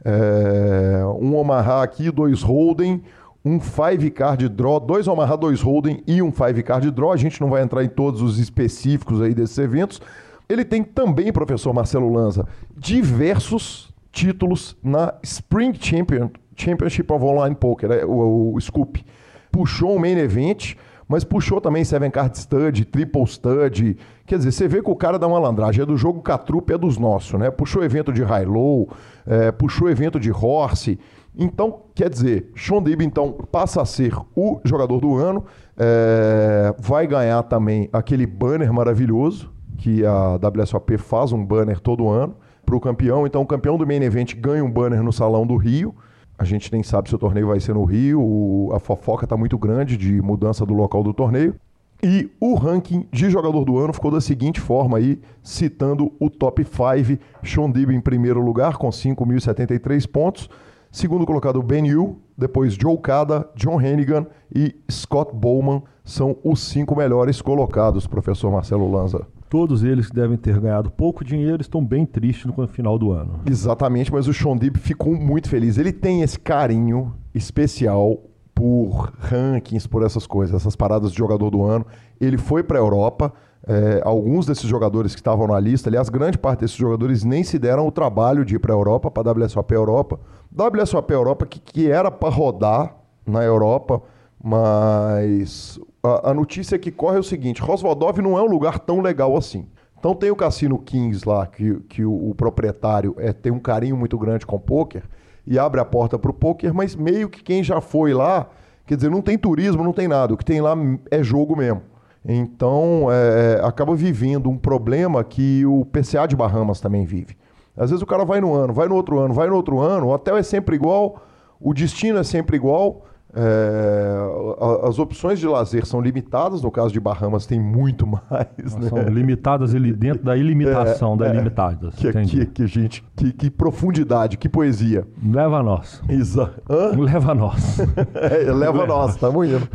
É, 0.04 1.04
um 1.20 1.36
Omaha 1.36 1.84
aqui, 1.84 2.10
dois 2.10 2.42
Holden, 2.42 3.04
um 3.44 3.60
5 3.60 4.12
card 4.14 4.48
draw, 4.50 4.80
dois 4.80 5.08
Omaha, 5.08 5.36
dois 5.36 5.62
Holden 5.62 6.04
e 6.08 6.22
um 6.22 6.32
5 6.32 6.64
card 6.64 6.92
draw. 6.92 7.12
A 7.12 7.18
gente 7.18 7.42
não 7.42 7.50
vai 7.50 7.64
entrar 7.64 7.84
em 7.84 7.90
todos 7.90 8.22
os 8.22 8.40
específicos 8.40 9.22
aí 9.22 9.34
desses 9.34 9.58
eventos. 9.58 10.02
Ele 10.48 10.66
tem 10.66 10.84
também, 10.84 11.32
professor 11.32 11.74
Marcelo 11.74 12.12
Lanza, 12.12 12.48
diversos 12.76 13.94
títulos 14.12 14.76
na 14.84 15.14
Spring 15.24 15.74
Champion, 15.80 16.30
Championship 16.56 17.12
of 17.12 17.24
Online 17.24 17.56
Poker, 17.56 17.90
né? 17.90 18.04
o, 18.04 18.12
o, 18.12 18.56
o 18.56 18.62
Scoop. 18.62 19.04
Puxou 19.52 19.96
um 19.96 20.00
main 20.00 20.18
event, 20.18 20.76
mas 21.12 21.26
puxou 21.26 21.60
também 21.60 21.84
Seven 21.84 22.10
Card 22.10 22.38
Stud, 22.38 22.86
Triple 22.86 23.28
Stud. 23.28 23.98
Quer 24.26 24.38
dizer, 24.38 24.54
você 24.54 24.66
vê 24.66 24.82
que 24.82 24.90
o 24.90 24.96
cara 24.96 25.20
da 25.20 25.28
malandragem 25.28 25.84
é 25.84 25.86
do 25.86 25.98
jogo 25.98 26.22
Catrup, 26.22 26.70
é 26.70 26.78
dos 26.78 26.98
nossos, 26.98 27.38
né? 27.38 27.52
Puxou 27.52 27.84
evento 27.84 28.14
de 28.14 28.24
High 28.24 28.46
Low, 28.46 28.90
é, 29.28 29.52
puxou 29.52 29.90
evento 29.90 30.18
de 30.18 30.32
Horse. 30.32 30.98
Então, 31.38 31.82
quer 31.94 32.10
dizer, 32.10 32.50
Sean 32.56 32.82
Dib, 32.82 33.02
então, 33.02 33.34
passa 33.52 33.82
a 33.82 33.86
ser 33.86 34.16
o 34.34 34.62
jogador 34.64 35.02
do 35.02 35.18
ano, 35.18 35.44
é, 35.78 36.74
vai 36.80 37.06
ganhar 37.06 37.44
também 37.44 37.90
aquele 37.92 38.26
banner 38.26 38.72
maravilhoso, 38.72 39.52
que 39.80 40.06
a 40.06 40.36
WSOP 40.38 40.98
faz 40.98 41.34
um 41.34 41.46
banner 41.46 41.82
todo 41.82 42.08
ano 42.08 42.38
para 42.66 42.78
o 42.78 42.80
campeão. 42.80 43.28
Então, 43.28 43.42
o 43.42 43.46
campeão 43.46 43.78
do 43.78 43.86
main 43.86 44.02
event 44.02 44.34
ganha 44.38 44.64
um 44.64 44.72
banner 44.72 45.04
no 45.04 45.12
Salão 45.12 45.46
do 45.46 45.58
Rio. 45.58 45.94
A 46.42 46.44
gente 46.44 46.74
nem 46.74 46.82
sabe 46.82 47.08
se 47.08 47.14
o 47.14 47.20
torneio 47.20 47.50
vai 47.50 47.60
ser 47.60 47.76
no 47.76 47.84
Rio, 47.84 48.72
a 48.74 48.80
fofoca 48.80 49.26
está 49.26 49.38
muito 49.38 49.60
grande 49.60 49.96
de 49.96 50.20
mudança 50.24 50.66
do 50.66 50.74
local 50.74 51.04
do 51.04 51.14
torneio. 51.14 51.54
E 52.02 52.32
o 52.40 52.56
ranking 52.56 53.08
de 53.12 53.30
jogador 53.30 53.64
do 53.64 53.78
ano 53.78 53.94
ficou 53.94 54.10
da 54.10 54.20
seguinte 54.20 54.60
forma 54.60 54.98
aí, 54.98 55.22
citando 55.44 56.12
o 56.20 56.32
top 56.32 56.66
5, 56.66 57.22
Sean 57.44 57.70
Dib 57.70 57.92
em 57.92 58.02
primeiro 58.02 58.42
lugar 58.42 58.78
com 58.78 58.90
5.073 58.90 60.10
pontos. 60.10 60.50
Segundo 60.92 61.28
colocado, 61.28 61.62
Ben 61.62 61.86
Yu. 61.86 62.18
Depois, 62.36 62.74
Joe 62.74 62.98
Cada, 62.98 63.48
John 63.56 63.80
Hennigan 63.80 64.26
e 64.52 64.76
Scott 64.90 65.36
Bowman 65.36 65.84
são 66.04 66.38
os 66.44 66.60
cinco 66.60 66.96
melhores 66.96 67.40
colocados, 67.40 68.08
professor 68.08 68.52
Marcelo 68.52 68.92
Lanza. 68.92 69.28
Todos 69.52 69.84
eles 69.84 70.08
que 70.08 70.16
devem 70.16 70.38
ter 70.38 70.58
ganhado 70.62 70.90
pouco 70.90 71.26
dinheiro 71.26 71.62
estão 71.62 71.84
bem 71.84 72.06
tristes 72.06 72.46
no 72.46 72.68
final 72.70 72.98
do 72.98 73.12
ano. 73.12 73.42
Exatamente, 73.46 74.10
mas 74.10 74.26
o 74.26 74.34
Sean 74.34 74.56
Deeb 74.56 74.78
ficou 74.78 75.14
muito 75.14 75.50
feliz. 75.50 75.78
Ele 75.78 75.92
tem 75.92 76.22
esse 76.22 76.40
carinho 76.40 77.14
especial 77.36 78.18
por 78.56 79.12
rankings, 79.20 79.86
por 79.90 80.04
essas 80.04 80.26
coisas, 80.26 80.56
essas 80.56 80.74
paradas 80.74 81.12
de 81.12 81.18
jogador 81.18 81.50
do 81.50 81.66
ano. 81.66 81.86
Ele 82.18 82.38
foi 82.38 82.64
para 82.64 82.78
a 82.78 82.82
Europa. 82.82 83.34
É, 83.68 84.02
alguns 84.06 84.46
desses 84.46 84.70
jogadores 84.70 85.14
que 85.14 85.20
estavam 85.20 85.46
na 85.48 85.60
lista, 85.60 85.90
aliás, 85.90 86.08
grande 86.08 86.38
parte 86.38 86.62
desses 86.62 86.78
jogadores 86.78 87.26
nem 87.26 87.44
se 87.44 87.60
deram 87.60 87.86
o 87.86 87.92
trabalho 87.92 88.46
de 88.46 88.56
ir 88.56 88.60
para 88.60 88.74
a 88.74 88.78
Europa, 88.78 89.12
para 89.12 89.32
a 89.32 89.34
WSOP 89.34 89.74
Europa. 89.74 90.18
WSOP 90.50 91.12
Europa 91.12 91.46
que, 91.46 91.60
que 91.60 91.92
era 91.92 92.10
para 92.10 92.34
rodar 92.34 92.96
na 93.28 93.44
Europa, 93.44 94.02
mas 94.42 95.78
a, 96.04 96.32
a, 96.32 96.34
notícia 96.34 96.78
que 96.80 96.92
corre 96.92 97.18
é 97.18 97.20
o 97.20 97.24
seguinte: 97.24 97.62
Rosvaldov 97.62 98.20
não 98.20 98.38
é 98.38 98.42
um 98.42 98.48
lugar 98.48 98.80
tão 98.80 99.02
legal 99.02 99.36
assim. 99.36 99.68
Então 100.00 100.16
tem 100.16 100.32
o 100.32 100.36
Cassino 100.36 100.80
Kings 100.80 101.28
lá, 101.28 101.46
que, 101.46 101.76
que 101.82 102.04
o, 102.04 102.30
o 102.30 102.36
proprietário 102.36 103.16
é, 103.20 103.32
tem 103.32 103.52
um 103.52 103.60
carinho 103.60 103.96
muito 103.96 104.18
grande 104.18 104.46
com 104.46 104.56
o 104.56 104.60
poker 104.60 105.04
e 105.46 105.60
abre 105.60 105.80
a 105.80 105.86
porta 105.86 106.18
para 106.18 106.32
o 106.32 106.34
poker, 106.34 106.74
mas 106.74 106.96
meio 106.96 107.30
que 107.30 107.44
quem 107.44 107.64
já 107.64 107.80
foi 107.80 108.14
lá, 108.14 108.48
quer 108.86 108.96
dizer, 108.96 109.10
não 109.10 109.22
tem 109.22 109.38
turismo, 109.38 109.84
não 109.84 109.94
tem 109.94 110.08
nada. 110.08 110.34
O 110.34 110.38
que 110.38 110.46
tem 110.46 110.60
lá 110.60 110.76
é 111.10 111.24
jogo 111.24 111.56
mesmo. 111.56 111.82
Então, 112.24 113.08
é, 113.12 113.60
é, 113.60 113.66
acaba 113.66 113.96
vivendo 113.96 114.50
um 114.50 114.58
problema 114.58 115.24
que 115.24 115.66
o 115.66 115.86
PCA 115.86 116.28
de 116.28 116.36
Bahamas 116.36 116.80
também 116.80 117.06
vive. 117.06 117.36
Às 117.76 117.90
vezes 117.90 118.04
o 118.04 118.06
cara 118.06 118.24
vai 118.24 118.42
no 118.42 118.54
ano, 118.54 118.74
vai 118.74 118.88
no 118.88 118.96
outro 118.96 119.18
ano, 119.20 119.34
vai 119.34 119.48
no 119.48 119.56
outro 119.56 119.80
ano, 119.80 120.08
o 120.08 120.14
hotel 120.14 120.38
é 120.38 120.44
sempre 120.44 120.76
igual, 120.76 121.22
o 121.60 121.74
destino 121.74 122.20
é 122.20 122.24
sempre 122.24 122.58
igual, 122.58 123.06
é, 123.34 124.88
as 124.88 125.00
opções 125.00 125.40
de 125.40 125.48
lazer 125.48 125.86
são 125.86 126.02
limitadas, 126.02 126.62
no 126.62 126.70
caso 126.70 126.92
de 126.92 127.00
Bahamas 127.00 127.46
tem 127.46 127.60
muito 127.60 128.06
mais. 128.06 128.76
Né? 128.76 128.90
São 128.90 129.04
limitadas 129.04 129.74
ali 129.74 129.94
dentro 129.94 130.24
da 130.24 130.36
ilimitação, 130.36 131.14
é, 131.14 131.18
da 131.18 131.28
é, 131.28 131.34
ilimitadas. 131.34 131.96
Que, 131.96 132.12
que, 132.12 132.46
que, 132.46 132.68
gente, 132.68 133.04
que, 133.16 133.32
que, 133.32 133.50
profundidade, 133.50 134.38
que 134.38 134.50
poesia. 134.50 135.08
Leva 135.24 135.60
a 135.60 135.64
nós. 135.64 136.02
Isa. 136.10 136.54
Leva 136.98 137.32
a 137.32 137.36
nós. 137.36 137.80
é, 138.16 138.52
leva 138.52 138.84
a 138.84 138.88
nós, 138.88 139.12
estamos 139.12 139.48
indo. 139.48 139.68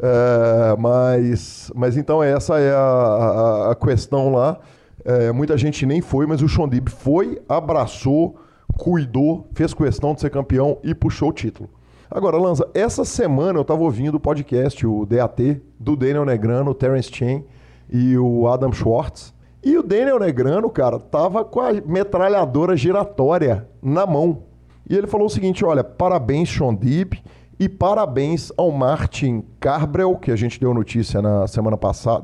É, 0.00 0.76
mas, 0.78 1.72
mas 1.74 1.96
então 1.96 2.22
essa 2.22 2.58
é 2.58 2.74
a, 2.74 2.78
a, 2.78 3.72
a 3.72 3.74
questão 3.74 4.32
lá. 4.32 4.58
É, 5.04 5.32
muita 5.32 5.56
gente 5.56 5.86
nem 5.86 6.02
foi, 6.02 6.26
mas 6.26 6.42
o 6.42 6.48
Shondib 6.48 6.90
foi, 6.90 7.40
abraçou, 7.48 8.36
cuidou, 8.76 9.48
fez 9.54 9.72
questão 9.72 10.12
de 10.12 10.20
ser 10.20 10.28
campeão 10.28 10.78
e 10.84 10.94
puxou 10.94 11.30
o 11.30 11.32
título. 11.32 11.70
Agora, 12.10 12.38
Lanza, 12.38 12.66
essa 12.72 13.04
semana 13.04 13.58
eu 13.58 13.62
estava 13.62 13.82
ouvindo 13.82 14.14
o 14.14 14.20
podcast, 14.20 14.86
o 14.86 15.04
DAT, 15.04 15.60
do 15.78 15.94
Daniel 15.94 16.24
Negrano, 16.24 16.70
o 16.70 16.74
Terence 16.74 17.12
Chen 17.12 17.44
e 17.90 18.16
o 18.16 18.48
Adam 18.48 18.72
Schwartz. 18.72 19.34
E 19.62 19.76
o 19.76 19.82
Daniel 19.82 20.18
Negrano, 20.18 20.70
cara, 20.70 20.98
tava 20.98 21.44
com 21.44 21.60
a 21.60 21.70
metralhadora 21.72 22.74
giratória 22.74 23.68
na 23.82 24.06
mão. 24.06 24.44
E 24.88 24.96
ele 24.96 25.06
falou 25.06 25.26
o 25.26 25.30
seguinte: 25.30 25.62
olha, 25.66 25.84
parabéns, 25.84 26.48
Sean 26.48 26.74
Deep, 26.74 27.22
e 27.60 27.68
parabéns 27.68 28.50
ao 28.56 28.70
Martin 28.70 29.44
Carbrel, 29.60 30.16
que 30.16 30.30
a 30.30 30.36
gente 30.36 30.58
deu 30.58 30.72
notícia 30.72 31.20
na 31.20 31.46
semana 31.46 31.76
passada, 31.76 32.22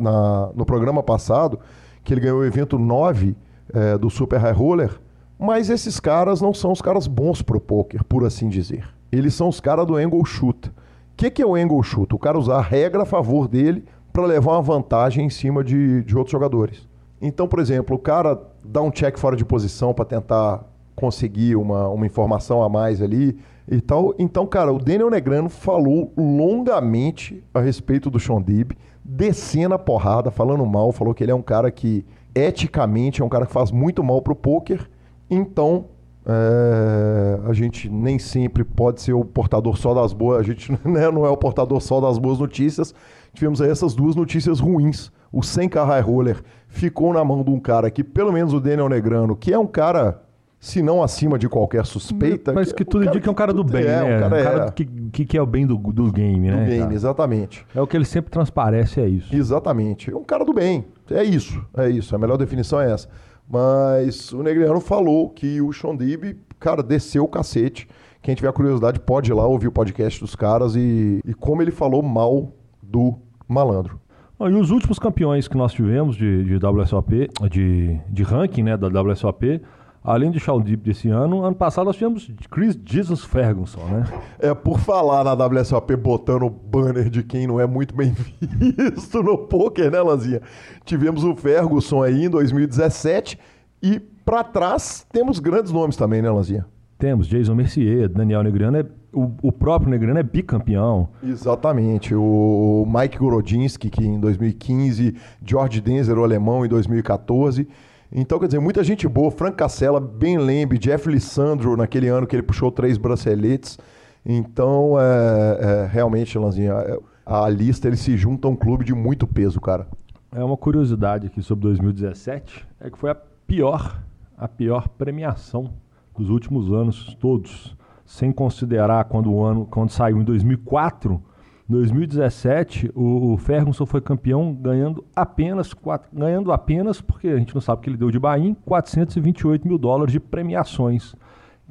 no 0.54 0.64
programa 0.64 1.02
passado, 1.02 1.60
que 2.02 2.14
ele 2.14 2.22
ganhou 2.22 2.38
o 2.38 2.44
evento 2.44 2.78
9 2.78 3.36
é, 3.72 3.98
do 3.98 4.08
Super 4.08 4.38
High 4.38 4.52
Roller. 4.52 4.98
Mas 5.38 5.68
esses 5.68 6.00
caras 6.00 6.40
não 6.40 6.54
são 6.54 6.72
os 6.72 6.80
caras 6.80 7.06
bons 7.06 7.42
pro 7.42 7.60
poker, 7.60 8.02
por 8.04 8.24
assim 8.24 8.48
dizer. 8.48 8.88
Eles 9.14 9.34
são 9.34 9.48
os 9.48 9.60
caras 9.60 9.86
do 9.86 9.96
angle 9.96 10.24
shoot. 10.24 10.68
O 10.68 10.72
que, 11.16 11.30
que 11.30 11.42
é 11.42 11.46
o 11.46 11.54
angle 11.54 11.82
shoot? 11.82 12.14
O 12.14 12.18
cara 12.18 12.38
usar 12.38 12.56
a 12.56 12.62
regra 12.62 13.02
a 13.02 13.06
favor 13.06 13.46
dele 13.46 13.84
para 14.12 14.26
levar 14.26 14.52
uma 14.52 14.62
vantagem 14.62 15.26
em 15.26 15.30
cima 15.30 15.62
de, 15.62 16.02
de 16.02 16.16
outros 16.16 16.32
jogadores. 16.32 16.88
Então, 17.20 17.46
por 17.46 17.58
exemplo, 17.60 17.96
o 17.96 17.98
cara 17.98 18.40
dá 18.64 18.82
um 18.82 18.90
check 18.90 19.16
fora 19.18 19.36
de 19.36 19.44
posição 19.44 19.94
para 19.94 20.04
tentar 20.04 20.64
conseguir 20.94 21.56
uma, 21.56 21.88
uma 21.88 22.06
informação 22.06 22.62
a 22.62 22.68
mais 22.68 23.00
ali 23.00 23.38
e 23.68 23.80
tal. 23.80 24.14
Então, 24.18 24.46
cara, 24.46 24.72
o 24.72 24.78
Daniel 24.78 25.10
Negrano 25.10 25.48
falou 25.48 26.12
longamente 26.16 27.42
a 27.52 27.60
respeito 27.60 28.10
do 28.10 28.20
Sean 28.20 28.42
Dib, 28.42 28.72
descendo 29.04 29.74
a 29.74 29.78
porrada, 29.78 30.30
falando 30.30 30.64
mal, 30.66 30.92
falou 30.92 31.14
que 31.14 31.22
ele 31.22 31.32
é 31.32 31.34
um 31.34 31.42
cara 31.42 31.70
que 31.70 32.04
eticamente 32.34 33.22
é 33.22 33.24
um 33.24 33.28
cara 33.28 33.46
que 33.46 33.52
faz 33.52 33.70
muito 33.70 34.02
mal 34.02 34.20
pro 34.20 34.34
poker. 34.34 34.88
Então, 35.30 35.86
é, 36.26 37.40
a 37.48 37.52
gente 37.52 37.88
nem 37.88 38.18
sempre 38.18 38.64
pode 38.64 39.02
ser 39.02 39.12
o 39.12 39.24
portador 39.24 39.76
só 39.76 39.92
das 39.92 40.12
boas, 40.12 40.40
a 40.40 40.42
gente 40.42 40.72
né, 40.84 41.10
não 41.10 41.26
é 41.26 41.30
o 41.30 41.36
portador 41.36 41.80
só 41.80 42.00
das 42.00 42.18
boas 42.18 42.38
notícias. 42.38 42.94
tivemos 43.32 43.60
aí 43.60 43.70
essas 43.70 43.94
duas 43.94 44.16
notícias 44.16 44.60
ruins. 44.60 45.12
O 45.30 45.40
100K 45.40 45.84
High 45.84 46.00
Roller 46.00 46.42
ficou 46.68 47.12
na 47.12 47.24
mão 47.24 47.42
de 47.42 47.50
um 47.50 47.58
cara 47.58 47.90
que, 47.90 48.04
pelo 48.04 48.32
menos 48.32 48.52
o 48.52 48.60
Daniel 48.60 48.88
Negrano, 48.88 49.34
que 49.34 49.52
é 49.52 49.58
um 49.58 49.66
cara 49.66 50.22
se 50.64 50.80
não 50.80 51.02
acima 51.02 51.38
de 51.38 51.46
qualquer 51.46 51.84
suspeita. 51.84 52.50
Mas 52.50 52.72
que 52.72 52.86
tudo 52.86 53.04
indica 53.04 53.20
que 53.20 53.28
é 53.28 53.30
um 53.30 53.34
cara 53.34 53.52
do 53.52 53.62
bem, 53.62 53.82
é, 53.82 53.86
né? 53.86 54.02
Um 54.02 54.20
cara, 54.20 54.26
um 54.26 54.44
cara 54.44 54.64
é... 54.64 54.70
que, 54.70 54.84
que, 54.86 55.24
que, 55.26 55.36
é 55.36 55.42
o 55.42 55.44
bem 55.44 55.66
do, 55.66 55.76
do 55.76 56.10
game, 56.10 56.48
né? 56.48 56.56
Do 56.56 56.64
game, 56.64 56.82
cara? 56.84 56.94
exatamente. 56.94 57.66
É 57.74 57.82
o 57.82 57.86
que 57.86 57.94
ele 57.94 58.06
sempre 58.06 58.30
transparece, 58.30 58.98
é 58.98 59.06
isso. 59.06 59.34
Exatamente. 59.36 60.10
É 60.10 60.16
um 60.16 60.24
cara 60.24 60.42
do 60.42 60.54
bem. 60.54 60.86
É 61.10 61.22
isso, 61.22 61.62
é 61.76 61.90
isso. 61.90 62.16
A 62.16 62.18
melhor 62.18 62.38
definição 62.38 62.80
é 62.80 62.90
essa. 62.90 63.08
Mas 63.48 64.32
o 64.32 64.42
Negriano 64.42 64.80
falou 64.80 65.30
que 65.30 65.60
o 65.60 65.70
Shondib, 65.72 66.36
cara, 66.58 66.82
desceu 66.82 67.24
o 67.24 67.28
cacete. 67.28 67.86
Quem 68.22 68.34
tiver 68.34 68.52
curiosidade 68.52 68.98
pode 69.00 69.30
ir 69.30 69.34
lá 69.34 69.46
ouvir 69.46 69.68
o 69.68 69.72
podcast 69.72 70.18
dos 70.18 70.34
caras 70.34 70.74
e, 70.76 71.20
e 71.24 71.34
como 71.34 71.60
ele 71.60 71.70
falou 71.70 72.02
mal 72.02 72.52
do 72.82 73.18
malandro. 73.46 74.00
e 74.40 74.54
os 74.54 74.70
últimos 74.70 74.98
campeões 74.98 75.46
que 75.46 75.56
nós 75.56 75.72
tivemos 75.72 76.16
de, 76.16 76.44
de 76.44 76.66
WSOP, 76.66 77.30
de, 77.50 78.00
de 78.08 78.22
ranking 78.22 78.62
né, 78.62 78.76
da 78.76 78.88
WSOP, 78.88 79.60
além 80.04 80.30
de 80.30 80.38
Shawn 80.38 80.60
Deep 80.60 80.82
desse 80.82 81.08
ano, 81.08 81.42
ano 81.42 81.56
passado 81.56 81.86
nós 81.86 81.96
tivemos 81.96 82.30
Chris 82.50 82.78
Jesus 82.84 83.24
Ferguson, 83.24 83.82
né? 83.86 84.04
É, 84.38 84.52
por 84.52 84.78
falar 84.78 85.24
na 85.24 85.32
WSOP 85.32 85.96
botando 85.96 86.50
banner 86.50 87.08
de 87.08 87.22
quem 87.22 87.46
não 87.46 87.58
é 87.58 87.66
muito 87.66 87.94
bem 87.94 88.14
visto 88.40 89.22
no 89.22 89.38
poker, 89.38 89.90
né, 89.90 90.02
Lanzinha? 90.02 90.42
Tivemos 90.84 91.24
o 91.24 91.34
Ferguson 91.34 92.02
aí 92.02 92.26
em 92.26 92.28
2017 92.28 93.38
e 93.82 93.98
para 93.98 94.44
trás 94.44 95.06
temos 95.10 95.38
grandes 95.38 95.72
nomes 95.72 95.96
também, 95.96 96.20
né, 96.20 96.30
Lanzinha? 96.30 96.66
Temos 96.98 97.26
Jason 97.26 97.54
Mercier, 97.54 98.08
Daniel 98.08 98.42
Negriano, 98.42 98.76
é, 98.76 98.86
o, 99.12 99.30
o, 99.42 99.52
próprio 99.52 99.90
Negriano 99.90 100.18
é 100.18 100.22
bicampeão. 100.22 101.08
Exatamente. 101.22 102.14
O 102.14 102.86
Mike 102.86 103.18
Gorodinski, 103.18 103.90
que 103.90 104.04
em 104.04 104.18
2015, 104.18 105.14
George 105.44 105.80
Denzer, 105.80 106.18
o 106.18 106.24
alemão, 106.24 106.64
em 106.64 106.68
2014. 106.68 107.68
Então, 108.16 108.38
quer 108.38 108.46
dizer, 108.46 108.60
muita 108.60 108.84
gente 108.84 109.08
boa. 109.08 109.28
Frank 109.28 109.56
Cassella, 109.56 109.98
Ben 109.98 110.38
Lembe, 110.38 110.78
Jeff 110.78 111.10
Lissandro, 111.10 111.76
naquele 111.76 112.06
ano 112.06 112.28
que 112.28 112.36
ele 112.36 112.44
puxou 112.44 112.70
três 112.70 112.96
braceletes. 112.96 113.76
Então, 114.24 114.94
é, 115.00 115.58
é, 115.60 115.86
realmente, 115.90 116.38
Lanzinha, 116.38 116.74
é, 116.74 116.98
a 117.26 117.48
lista 117.48 117.88
ele 117.88 117.96
se 117.96 118.16
junta 118.16 118.46
a 118.46 118.50
um 118.52 118.54
clube 118.54 118.84
de 118.84 118.94
muito 118.94 119.26
peso, 119.26 119.60
cara. 119.60 119.88
É 120.30 120.44
uma 120.44 120.56
curiosidade 120.56 121.26
aqui 121.26 121.42
sobre 121.42 121.64
2017, 121.64 122.66
é 122.80 122.88
que 122.88 122.98
foi 122.98 123.10
a 123.10 123.14
pior, 123.14 124.00
a 124.38 124.46
pior 124.46 124.88
premiação 124.88 125.74
dos 126.16 126.30
últimos 126.30 126.72
anos 126.72 127.16
todos, 127.20 127.76
sem 128.06 128.30
considerar 128.30 129.04
quando 129.06 129.32
o 129.32 129.42
ano, 129.44 129.66
quando 129.66 129.90
saiu 129.90 130.20
em 130.20 130.24
2004, 130.24 131.20
2017 131.68 132.90
o, 132.94 133.32
o 133.32 133.36
Ferguson 133.38 133.86
foi 133.86 134.00
campeão 134.00 134.52
ganhando 134.52 135.04
apenas 135.16 135.72
quatro, 135.72 136.08
ganhando 136.12 136.52
apenas 136.52 137.00
porque 137.00 137.28
a 137.28 137.38
gente 137.38 137.54
não 137.54 137.60
sabe 137.60 137.80
o 137.80 137.82
que 137.82 137.90
ele 137.90 137.96
deu 137.96 138.10
de 138.10 138.18
Bahia, 138.18 138.54
428 138.64 139.66
mil 139.66 139.78
dólares 139.78 140.12
de 140.12 140.20
premiações 140.20 141.14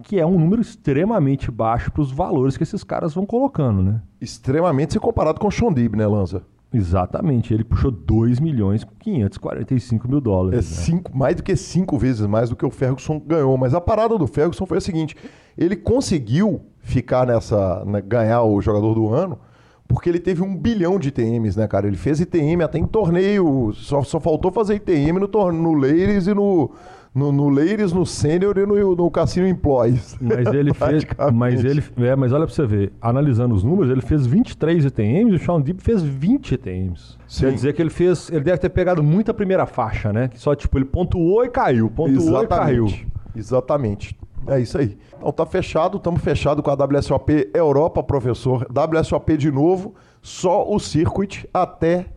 que 0.02 0.20
é 0.20 0.26
um 0.26 0.40
número 0.40 0.62
extremamente 0.62 1.52
baixo 1.52 1.92
para 1.92 2.02
os 2.02 2.12
valores 2.12 2.58
que 2.58 2.64
esses 2.64 2.84
caras 2.84 3.14
vão 3.14 3.26
colocando, 3.26 3.84
né? 3.84 4.02
Extremamente 4.20 4.94
se 4.94 5.00
comparado 5.00 5.40
com 5.40 5.48
o 5.48 5.52
Shondib, 5.52 5.96
né, 5.96 6.08
Lanza? 6.08 6.42
Exatamente, 6.74 7.54
ele 7.54 7.64
puxou 7.64 7.92
2 7.92 8.40
milhões 8.40 8.84
545 9.00 10.08
mil 10.08 10.20
dólares. 10.20 10.54
É 10.54 10.62
né? 10.62 10.86
cinco, 10.86 11.16
mais 11.16 11.36
do 11.36 11.44
que 11.44 11.56
cinco 11.56 12.00
vezes 12.00 12.26
mais 12.26 12.50
do 12.50 12.56
que 12.56 12.66
o 12.66 12.72
Ferguson 12.72 13.20
ganhou. 13.20 13.56
Mas 13.58 13.76
a 13.76 13.82
parada 13.82 14.18
do 14.18 14.26
Ferguson 14.26 14.66
foi 14.66 14.80
a 14.80 14.82
seguinte: 14.82 15.16
ele 15.56 15.76
conseguiu 15.76 16.62
ficar 16.80 17.28
nessa. 17.28 17.86
Né, 17.86 18.02
ganhar 18.02 18.42
o 18.42 18.60
jogador 18.60 18.96
do 18.96 19.14
ano, 19.14 19.38
porque 19.88 20.10
ele 20.10 20.20
teve 20.20 20.42
um 20.42 20.56
bilhão 20.56 20.98
de 20.98 21.10
ITMs, 21.10 21.58
né, 21.58 21.68
cara? 21.68 21.88
Ele 21.88 21.98
fez 21.98 22.20
ITM 22.20 22.63
até 22.63 22.80
em 22.80 22.86
torneio, 22.86 23.72
só, 23.74 24.02
só 24.04 24.20
faltou 24.20 24.52
fazer 24.52 24.75
ITM 24.75 25.20
no, 25.20 25.52
no 25.52 25.74
Ladies 25.74 26.28
e 26.28 26.34
no, 26.34 26.72
no, 27.13 27.32
no 27.32 27.50
Ladies, 27.50 27.94
no 27.94 28.06
Sênior 28.06 28.58
e 28.58 28.66
no, 28.66 28.96
no 28.96 29.12
Cassino 29.12 29.48
Employees. 29.48 30.18
Mas 30.20 30.48
ele 30.48 30.74
fez. 30.75 31.05
mas 31.34 31.64
ele. 31.64 31.84
É, 31.98 32.16
mas 32.16 32.34
olha 32.34 32.46
pra 32.46 32.55
você 32.55 32.66
ver, 32.66 32.92
analisando 33.01 33.53
os 33.53 33.64
números, 33.64 33.92
ele 33.92 34.01
fez 34.01 34.25
23 34.25 34.86
ETMs 34.86 35.31
e 35.31 35.36
o 35.36 35.40
Sean 35.40 35.62
Deep 35.62 35.81
fez 35.84 36.01
20 36.01 36.55
ETMs. 36.55 37.18
Sim. 37.27 37.46
Quer 37.46 37.53
dizer 37.53 37.74
que 37.74 37.81
ele 37.81 37.92
fez. 37.92 38.29
Ele 38.31 38.44
deve 38.44 38.57
ter 38.57 38.70
pegado 38.70 39.03
muita 39.03 39.34
primeira 39.34 39.66
faixa, 39.66 40.12
né? 40.12 40.27
Que 40.27 40.40
só, 40.40 40.55
tipo, 40.55 40.77
ele 40.77 40.86
pontuou 40.86 41.46
e 41.46 41.50
caiu, 41.50 41.90
pontuou 41.90 42.40
Exatamente. 42.40 42.44
e 42.44 42.48
caiu. 42.48 42.88
Exatamente. 43.36 44.18
É 44.48 44.60
isso 44.60 44.77
aí. 44.77 44.98
Então 45.18 45.32
tá 45.32 45.46
fechado, 45.46 45.98
estamos 45.98 46.22
fechado 46.22 46.62
com 46.62 46.70
a 46.70 46.74
WSOP 46.74 47.50
Europa, 47.53 48.03
professor. 48.03 48.68
WSOP 48.70 49.38
de 49.38 49.51
novo, 49.51 49.96
só 50.22 50.70
o 50.70 50.79
circuit 50.79 51.48
até 51.53 52.08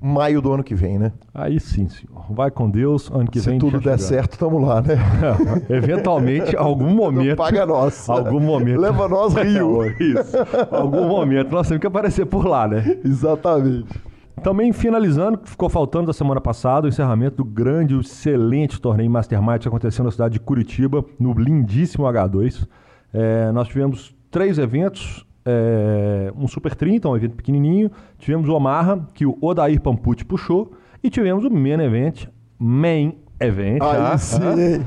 maio 0.00 0.40
do 0.42 0.52
ano 0.52 0.62
que 0.62 0.74
vem, 0.74 0.98
né? 0.98 1.12
Aí 1.34 1.58
sim, 1.58 1.88
senhor. 1.88 2.24
Vai 2.30 2.50
com 2.50 2.68
Deus, 2.68 3.10
ano 3.10 3.30
que 3.30 3.40
Se 3.40 3.50
vem. 3.50 3.58
Se 3.58 3.66
tudo 3.66 3.80
der 3.80 3.98
certo, 3.98 4.32
estamos 4.34 4.62
lá, 4.62 4.80
né? 4.80 4.96
Eventualmente, 5.68 6.56
algum 6.56 6.94
momento. 6.94 7.36
Paga 7.36 7.64
nós. 7.64 8.08
Algum 8.08 8.40
momento. 8.40 8.80
Leva 8.80 9.08
nós, 9.08 9.34
Rio. 9.34 9.84
Isso. 10.00 10.36
algum 10.70 11.08
momento 11.08 11.50
nós 11.50 11.66
temos 11.66 11.80
que 11.80 11.86
aparecer 11.86 12.26
por 12.26 12.46
lá, 12.46 12.68
né? 12.68 12.98
Exatamente. 13.04 13.88
Também 14.42 14.72
finalizando, 14.72 15.40
ficou 15.44 15.68
faltando 15.68 16.06
da 16.06 16.12
semana 16.12 16.40
passada 16.40 16.86
o 16.86 16.88
encerramento 16.88 17.36
do 17.36 17.44
grande, 17.44 17.98
excelente 17.98 18.80
torneio 18.80 19.10
Mastermind 19.10 19.62
que 19.62 19.68
aconteceu 19.68 20.04
na 20.04 20.10
cidade 20.10 20.34
de 20.34 20.40
Curitiba, 20.40 21.04
no 21.18 21.32
lindíssimo 21.32 22.04
H2. 22.04 22.66
É, 23.12 23.50
nós 23.52 23.66
tivemos 23.68 24.14
três 24.30 24.58
eventos, 24.58 25.26
é, 25.44 26.32
um 26.36 26.46
Super 26.46 26.74
30, 26.74 27.08
um 27.08 27.16
evento 27.16 27.34
pequenininho. 27.34 27.90
Tivemos 28.18 28.48
o 28.48 28.54
Omaha, 28.54 29.06
que 29.14 29.24
o 29.24 29.36
Odair 29.40 29.80
Pampucci 29.80 30.24
puxou. 30.24 30.72
E 31.02 31.08
tivemos 31.08 31.44
o 31.44 31.50
Main 31.50 31.80
Event, 31.80 32.26
Main 32.58 33.16
Event. 33.40 33.80
Aí 33.82 34.00
ah, 34.00 34.18
sim, 34.18 34.40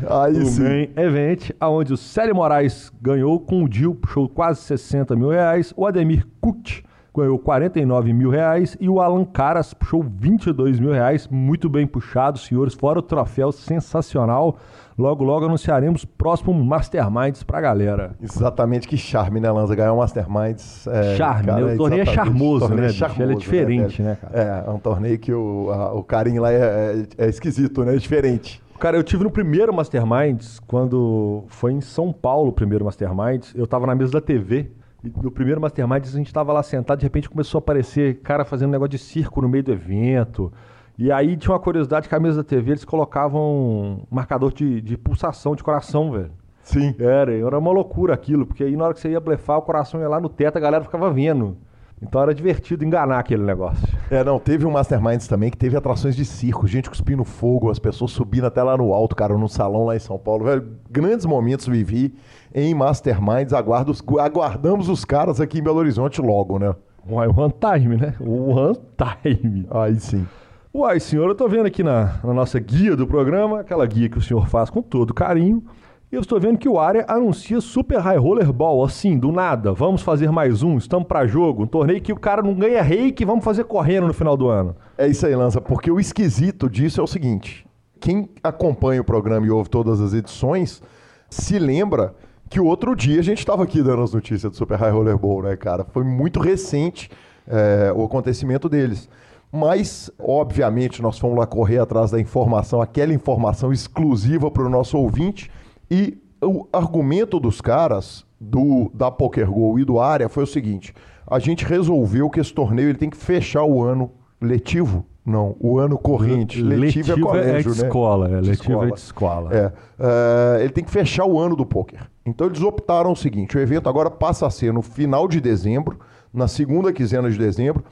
ah, 0.07 0.25
aí 0.25 0.37
o 0.37 0.45
sim. 0.45 0.63
Main 0.63 0.89
Event, 0.95 1.51
onde 1.61 1.93
o 1.93 1.97
Célio 1.97 2.35
Moraes 2.35 2.91
ganhou 3.01 3.39
com 3.39 3.63
o 3.63 3.69
Dil, 3.69 3.95
puxou 3.95 4.27
quase 4.29 4.61
60 4.61 5.15
mil 5.15 5.29
reais. 5.29 5.73
O 5.75 5.87
Ademir 5.87 6.27
Kut 6.39 6.83
ganhou 7.19 7.37
49 7.37 8.13
mil 8.13 8.29
reais 8.29 8.75
e 8.79 8.89
o 8.89 8.99
Alan 8.99 9.23
Caras 9.25 9.73
puxou 9.73 10.03
22 10.03 10.79
mil 10.79 10.91
reais, 10.91 11.27
muito 11.27 11.69
bem 11.69 11.85
puxado, 11.85 12.39
senhores, 12.39 12.73
fora 12.73 12.99
o 12.99 13.01
troféu 13.01 13.51
sensacional. 13.51 14.57
Logo, 14.97 15.23
logo 15.23 15.45
anunciaremos 15.45 16.03
próximo 16.03 16.53
Masterminds 16.53 17.41
pra 17.41 17.61
galera. 17.61 18.11
Exatamente, 18.21 18.85
que 18.85 18.97
charme, 18.97 19.39
né, 19.39 19.49
Lanza? 19.49 19.73
Ganhar 19.73 19.93
um 19.93 19.97
Masterminds. 19.97 20.85
É, 20.87 21.15
charme, 21.15 21.45
cara, 21.45 21.65
né? 21.65 21.73
O 21.73 21.77
torneio 21.77 22.01
é 22.01 22.05
charmoso, 22.05 22.59
torneio 22.59 22.81
né? 22.81 22.87
É 22.89 22.93
charmoso, 22.93 23.23
Ele 23.23 23.33
é 23.33 23.35
diferente, 23.37 24.01
né, 24.01 24.09
né, 24.09 24.17
cara? 24.19 24.63
É, 24.65 24.69
é 24.69 24.71
um 24.71 24.79
torneio 24.79 25.17
que 25.17 25.31
o, 25.31 25.71
a, 25.71 25.93
o 25.93 26.03
carinho 26.03 26.41
lá 26.41 26.51
é, 26.51 27.05
é, 27.17 27.25
é 27.25 27.29
esquisito, 27.29 27.85
né? 27.85 27.95
É 27.95 27.97
diferente. 27.97 28.61
Cara, 28.77 28.97
eu 28.97 29.03
tive 29.03 29.23
no 29.23 29.29
primeiro 29.31 29.73
Masterminds, 29.73 30.59
quando 30.59 31.43
foi 31.47 31.73
em 31.73 31.81
São 31.81 32.11
Paulo 32.13 32.49
o 32.49 32.53
primeiro 32.53 32.83
Masterminds, 32.83 33.53
eu 33.53 33.67
tava 33.67 33.85
na 33.85 33.93
mesa 33.93 34.13
da 34.13 34.21
TV 34.21 34.69
no 35.03 35.31
primeiro 35.31 35.61
Mastermind, 35.61 36.03
a 36.03 36.07
gente 36.07 36.27
estava 36.27 36.51
lá 36.51 36.61
sentado, 36.61 36.99
de 36.99 37.05
repente 37.05 37.29
começou 37.29 37.59
a 37.59 37.61
aparecer 37.61 38.19
cara 38.21 38.43
fazendo 38.43 38.69
um 38.69 38.71
negócio 38.71 38.91
de 38.91 38.97
circo 38.97 39.41
no 39.41 39.47
meio 39.47 39.63
do 39.63 39.71
evento. 39.71 40.51
E 40.97 41.11
aí 41.11 41.37
tinha 41.37 41.53
uma 41.53 41.59
curiosidade 41.59 42.09
que 42.09 42.15
a 42.15 42.19
mesa 42.19 42.37
da 42.37 42.43
TV 42.43 42.71
eles 42.71 42.83
colocavam 42.83 43.41
um 43.41 44.03
marcador 44.11 44.51
de, 44.51 44.81
de 44.81 44.97
pulsação 44.97 45.55
de 45.55 45.63
coração, 45.63 46.11
velho. 46.11 46.31
Sim. 46.61 46.93
Era, 46.99 47.33
era 47.33 47.57
uma 47.57 47.71
loucura 47.71 48.13
aquilo, 48.13 48.45
porque 48.45 48.63
aí 48.63 48.75
na 48.75 48.83
hora 48.83 48.93
que 48.93 48.99
você 48.99 49.09
ia 49.09 49.19
blefar, 49.19 49.57
o 49.57 49.61
coração 49.61 50.01
ia 50.01 50.09
lá 50.09 50.19
no 50.19 50.27
teto, 50.27 50.57
a 50.57 50.59
galera 50.59 50.83
ficava 50.83 51.09
vendo. 51.09 51.57
Então 52.01 52.21
era 52.21 52.33
divertido 52.33 52.85
enganar 52.85 53.19
aquele 53.19 53.43
negócio. 53.43 53.85
É, 54.09 54.23
não, 54.23 54.39
teve 54.39 54.65
um 54.65 54.71
Masterminds 54.71 55.27
também 55.27 55.51
que 55.51 55.57
teve 55.57 55.75
atrações 55.75 56.15
de 56.15 56.23
circo, 56.23 56.65
gente 56.65 56.89
cuspindo 56.89 57.23
fogo, 57.23 57.69
as 57.69 57.77
pessoas 57.77 58.11
subindo 58.11 58.45
até 58.45 58.63
lá 58.63 58.77
no 58.77 58.93
alto, 58.93 59.15
cara, 59.15 59.37
no 59.37 59.49
salão 59.49 59.85
lá 59.85 59.95
em 59.95 59.99
São 59.99 60.17
Paulo. 60.17 60.45
Velho, 60.45 60.65
grandes 60.89 61.25
momentos 61.25 61.67
vivi 61.67 62.13
em 62.53 62.73
Masterminds. 62.73 63.53
Aguardo, 63.53 63.93
aguardamos 64.19 64.87
os 64.87 65.03
caras 65.03 65.41
aqui 65.41 65.59
em 65.59 65.63
Belo 65.63 65.77
Horizonte 65.77 66.21
logo, 66.21 66.57
né? 66.57 66.73
Uai, 67.09 67.27
one 67.27 67.53
time, 67.53 67.97
né? 67.97 68.15
One 68.19 68.77
time. 68.97 69.67
Aí 69.71 69.99
sim. 69.99 70.25
Uai, 70.73 70.99
senhor, 70.99 71.27
eu 71.27 71.35
tô 71.35 71.47
vendo 71.47 71.65
aqui 71.65 71.81
na, 71.81 72.19
na 72.23 72.33
nossa 72.33 72.59
guia 72.59 72.95
do 72.95 73.07
programa, 73.07 73.61
aquela 73.61 73.85
guia 73.87 74.07
que 74.07 74.19
o 74.19 74.21
senhor 74.21 74.47
faz 74.47 74.69
com 74.69 74.81
todo 74.81 75.13
carinho. 75.13 75.63
E 76.11 76.15
eu 76.15 76.21
estou 76.21 76.39
vendo 76.39 76.57
que 76.57 76.67
o 76.67 76.79
Área 76.79 77.05
anuncia 77.07 77.61
Super 77.61 77.99
High 77.99 78.17
Roller 78.17 78.51
Ball, 78.51 78.83
assim, 78.83 79.15
do 79.15 79.31
nada. 79.31 79.71
Vamos 79.71 80.01
fazer 80.01 80.31
mais 80.31 80.63
um, 80.63 80.75
estamos 80.75 81.07
para 81.07 81.27
jogo. 81.27 81.61
Um 81.61 81.67
torneio 81.67 82.01
que 82.01 82.11
o 82.11 82.19
cara 82.19 82.41
não 82.41 82.55
ganha 82.55 82.81
reiki, 82.81 83.23
vamos 83.23 83.45
fazer 83.45 83.65
correndo 83.65 84.07
no 84.07 84.13
final 84.13 84.35
do 84.35 84.47
ano. 84.47 84.75
É 84.97 85.07
isso 85.07 85.27
aí, 85.27 85.35
Lança, 85.35 85.61
porque 85.61 85.91
o 85.91 85.99
esquisito 85.99 86.67
disso 86.67 86.99
é 86.99 87.03
o 87.03 87.07
seguinte: 87.07 87.63
quem 87.99 88.27
acompanha 88.43 89.01
o 89.01 89.03
programa 89.03 89.45
e 89.45 89.51
ouve 89.51 89.69
todas 89.69 90.01
as 90.01 90.15
edições 90.15 90.81
se 91.29 91.59
lembra 91.59 92.15
que 92.49 92.59
o 92.59 92.65
outro 92.65 92.95
dia 92.95 93.19
a 93.19 93.23
gente 93.23 93.37
estava 93.37 93.63
aqui 93.63 93.83
dando 93.83 94.01
as 94.01 94.11
notícias 94.11 94.51
do 94.51 94.57
Super 94.57 94.79
High 94.79 94.91
Roller 94.91 95.15
Ball, 95.15 95.43
né, 95.43 95.55
cara? 95.55 95.85
Foi 95.93 96.03
muito 96.03 96.39
recente 96.39 97.07
é, 97.47 97.93
o 97.95 98.03
acontecimento 98.03 98.67
deles. 98.67 99.07
Mas, 99.51 100.09
obviamente, 100.17 101.03
nós 101.03 101.19
fomos 101.19 101.37
lá 101.37 101.45
correr 101.45 101.77
atrás 101.77 102.09
da 102.09 102.19
informação, 102.19 102.81
aquela 102.81 103.13
informação 103.13 103.71
exclusiva 103.71 104.49
para 104.49 104.63
o 104.63 104.69
nosso 104.69 104.97
ouvinte. 104.97 105.51
E 105.89 106.17
o 106.41 106.67
argumento 106.71 107.39
dos 107.39 107.61
caras, 107.61 108.25
do 108.39 108.89
da 108.93 109.11
PokerGo 109.11 109.79
e 109.79 109.85
do 109.85 109.99
Área, 109.99 110.29
foi 110.29 110.43
o 110.43 110.47
seguinte: 110.47 110.93
a 111.25 111.39
gente 111.39 111.65
resolveu 111.65 112.29
que 112.29 112.39
esse 112.39 112.53
torneio 112.53 112.89
ele 112.89 112.97
tem 112.97 113.09
que 113.09 113.17
fechar 113.17 113.63
o 113.63 113.81
ano 113.83 114.11
letivo. 114.41 115.05
Não, 115.25 115.55
o 115.59 115.77
ano 115.77 115.97
corrente. 115.97 116.61
Letivo, 116.61 117.09
letivo 117.09 117.11
é 117.11 117.21
colégio, 117.21 117.71
é 117.71 117.73
de 117.73 117.81
né? 117.81 117.87
escola, 117.87 118.25
é, 118.25 118.41
De 118.41 118.49
letivo 118.49 118.83
é 118.83 118.91
de 118.91 118.99
escola. 118.99 119.53
É, 119.53 119.71
é, 119.99 120.63
ele 120.63 120.73
tem 120.73 120.83
que 120.83 120.89
fechar 120.89 121.25
o 121.25 121.37
ano 121.37 121.55
do 121.55 121.65
poker. 121.65 122.09
Então 122.25 122.47
eles 122.47 122.61
optaram 122.61 123.11
o 123.11 123.15
seguinte: 123.15 123.57
o 123.57 123.59
evento 123.59 123.87
agora 123.89 124.09
passa 124.09 124.47
a 124.47 124.49
ser 124.49 124.73
no 124.73 124.81
final 124.81 125.27
de 125.27 125.39
dezembro, 125.39 125.99
na 126.33 126.47
segunda 126.47 126.91
quinzena 126.91 127.29
de 127.29 127.37
dezembro. 127.37 127.83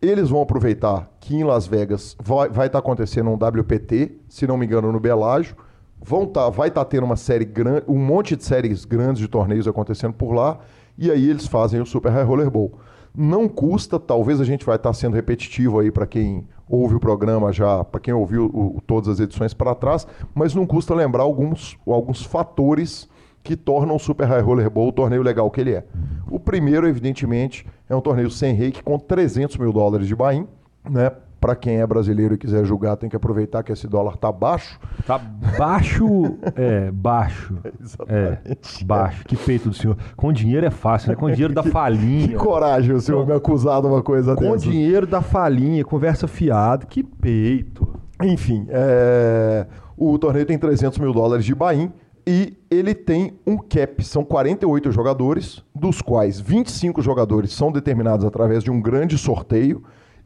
Eles 0.00 0.28
vão 0.28 0.42
aproveitar 0.42 1.10
que 1.18 1.34
em 1.34 1.44
Las 1.44 1.66
Vegas 1.66 2.14
vai 2.20 2.66
estar 2.66 2.78
acontecendo 2.78 3.30
um 3.30 3.34
WPT, 3.34 4.18
se 4.28 4.46
não 4.46 4.58
me 4.58 4.66
engano, 4.66 4.92
no 4.92 5.00
Belágio. 5.00 5.56
Vão 6.04 6.26
tá, 6.26 6.48
vai 6.50 6.68
estar 6.68 6.84
tendo 6.84 7.04
uma 7.04 7.16
série 7.16 7.44
grande, 7.44 7.84
um 7.88 7.98
monte 7.98 8.36
de 8.36 8.44
séries 8.44 8.84
grandes 8.84 9.20
de 9.20 9.28
torneios 9.28 9.66
acontecendo 9.66 10.12
por 10.12 10.32
lá. 10.32 10.58
E 10.98 11.10
aí 11.10 11.28
eles 11.28 11.46
fazem 11.46 11.80
o 11.80 11.86
Super 11.86 12.12
High 12.12 12.24
Roller 12.24 12.50
Bowl. 12.50 12.72
Não 13.16 13.48
custa, 13.48 13.98
talvez 13.98 14.40
a 14.40 14.44
gente 14.44 14.64
vai 14.66 14.76
estar 14.76 14.92
sendo 14.92 15.14
repetitivo 15.14 15.78
aí 15.80 15.90
para 15.90 16.06
quem 16.06 16.46
ouve 16.68 16.94
o 16.96 17.00
programa 17.00 17.52
já, 17.52 17.82
para 17.84 18.00
quem 18.00 18.12
ouviu 18.12 18.46
o- 18.46 18.80
todas 18.86 19.08
as 19.08 19.20
edições 19.20 19.54
para 19.54 19.74
trás, 19.74 20.06
mas 20.34 20.54
não 20.54 20.66
custa 20.66 20.94
lembrar 20.94 21.22
alguns, 21.22 21.76
alguns 21.86 22.22
fatores 22.24 23.08
que 23.42 23.56
tornam 23.56 23.94
o 23.96 23.98
Super 23.98 24.26
High 24.26 24.40
Roller 24.40 24.68
Bowl 24.70 24.88
o 24.88 24.92
torneio 24.92 25.22
legal 25.22 25.50
que 25.50 25.60
ele 25.60 25.74
é. 25.74 25.84
O 26.30 26.40
primeiro, 26.40 26.88
evidentemente, 26.88 27.66
é 27.88 27.94
um 27.94 28.00
torneio 28.00 28.30
sem 28.30 28.54
reiki 28.54 28.82
com 28.82 28.98
300 28.98 29.56
mil 29.58 29.72
dólares 29.72 30.08
de 30.08 30.16
buy-in, 30.16 30.46
né? 30.88 31.12
Para 31.44 31.54
quem 31.54 31.76
é 31.76 31.86
brasileiro 31.86 32.32
e 32.32 32.38
quiser 32.38 32.64
jogar, 32.64 32.96
tem 32.96 33.10
que 33.10 33.14
aproveitar 33.14 33.62
que 33.62 33.70
esse 33.70 33.86
dólar 33.86 34.16
tá 34.16 34.32
baixo. 34.32 34.80
Tá 35.06 35.18
baixo, 35.18 36.38
é, 36.56 36.90
baixo. 36.90 37.58
É, 38.08 38.38
Exatamente. 38.48 38.84
baixo. 38.86 39.24
Que 39.26 39.36
peito 39.36 39.68
do 39.68 39.74
senhor. 39.74 39.94
Com 40.16 40.32
dinheiro 40.32 40.64
é 40.64 40.70
fácil, 40.70 41.10
né? 41.10 41.16
Com 41.16 41.30
dinheiro 41.30 41.52
da 41.52 41.60
Que 41.62 41.68
falinha. 41.68 42.38
coragem 42.38 42.94
o 42.94 43.00
senhor 43.00 43.26
me 43.26 43.34
acusar 43.34 43.82
de 43.82 43.88
uma 43.88 44.02
coisa 44.02 44.34
Com 44.34 44.52
dessa. 44.52 44.70
dinheiro 44.70 45.06
da 45.06 45.20
falinha, 45.20 45.84
conversa 45.84 46.26
fiada. 46.26 46.86
Que 46.86 47.02
peito. 47.02 47.86
Enfim, 48.22 48.64
é, 48.70 49.66
o 49.98 50.18
torneio 50.18 50.46
tem 50.46 50.56
300 50.58 50.98
mil 50.98 51.12
dólares 51.12 51.44
de 51.44 51.54
buy-in 51.54 51.92
e 52.26 52.56
ele 52.70 52.94
tem 52.94 53.34
um 53.46 53.58
cap. 53.58 54.02
São 54.02 54.24
48 54.24 54.90
jogadores, 54.90 55.62
dos 55.74 56.00
quais 56.00 56.40
25 56.40 57.02
jogadores 57.02 57.52
são 57.52 57.70
determinados 57.70 58.24
através 58.24 58.64
de 58.64 58.70
um 58.70 58.80
grande 58.80 59.18
sorteio 59.18 59.82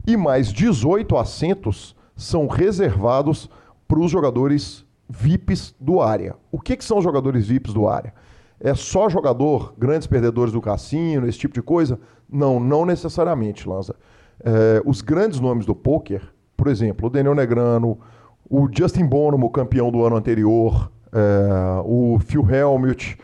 e 0.09 0.17
mais 0.17 0.51
18 0.51 1.15
assentos 1.17 1.95
são 2.15 2.47
reservados 2.47 3.49
para 3.87 3.99
os 3.99 4.09
jogadores 4.09 4.85
VIPs 5.07 5.75
do 5.79 6.01
área. 6.01 6.35
O 6.51 6.59
que, 6.59 6.75
que 6.75 6.83
são 6.83 6.97
os 6.97 7.03
jogadores 7.03 7.47
VIPs 7.47 7.73
do 7.73 7.87
área? 7.87 8.13
É 8.59 8.73
só 8.73 9.07
jogador, 9.07 9.73
grandes 9.77 10.07
perdedores 10.07 10.51
do 10.51 10.61
cassino, 10.61 11.27
esse 11.27 11.37
tipo 11.37 11.53
de 11.53 11.61
coisa? 11.61 11.99
Não, 12.27 12.59
não 12.59 12.85
necessariamente, 12.85 13.69
Lanza. 13.69 13.95
É, 14.43 14.81
os 14.85 15.01
grandes 15.01 15.39
nomes 15.39 15.65
do 15.65 15.75
poker, 15.75 16.21
por 16.57 16.67
exemplo, 16.67 17.07
o 17.07 17.09
Daniel 17.09 17.35
Negrano, 17.35 17.99
o 18.49 18.67
Justin 18.71 19.05
Bonomo, 19.05 19.49
campeão 19.49 19.91
do 19.91 20.03
ano 20.03 20.15
anterior, 20.15 20.91
é, 21.13 21.81
o 21.85 22.19
Phil 22.19 22.47
Helmut, 22.49 23.17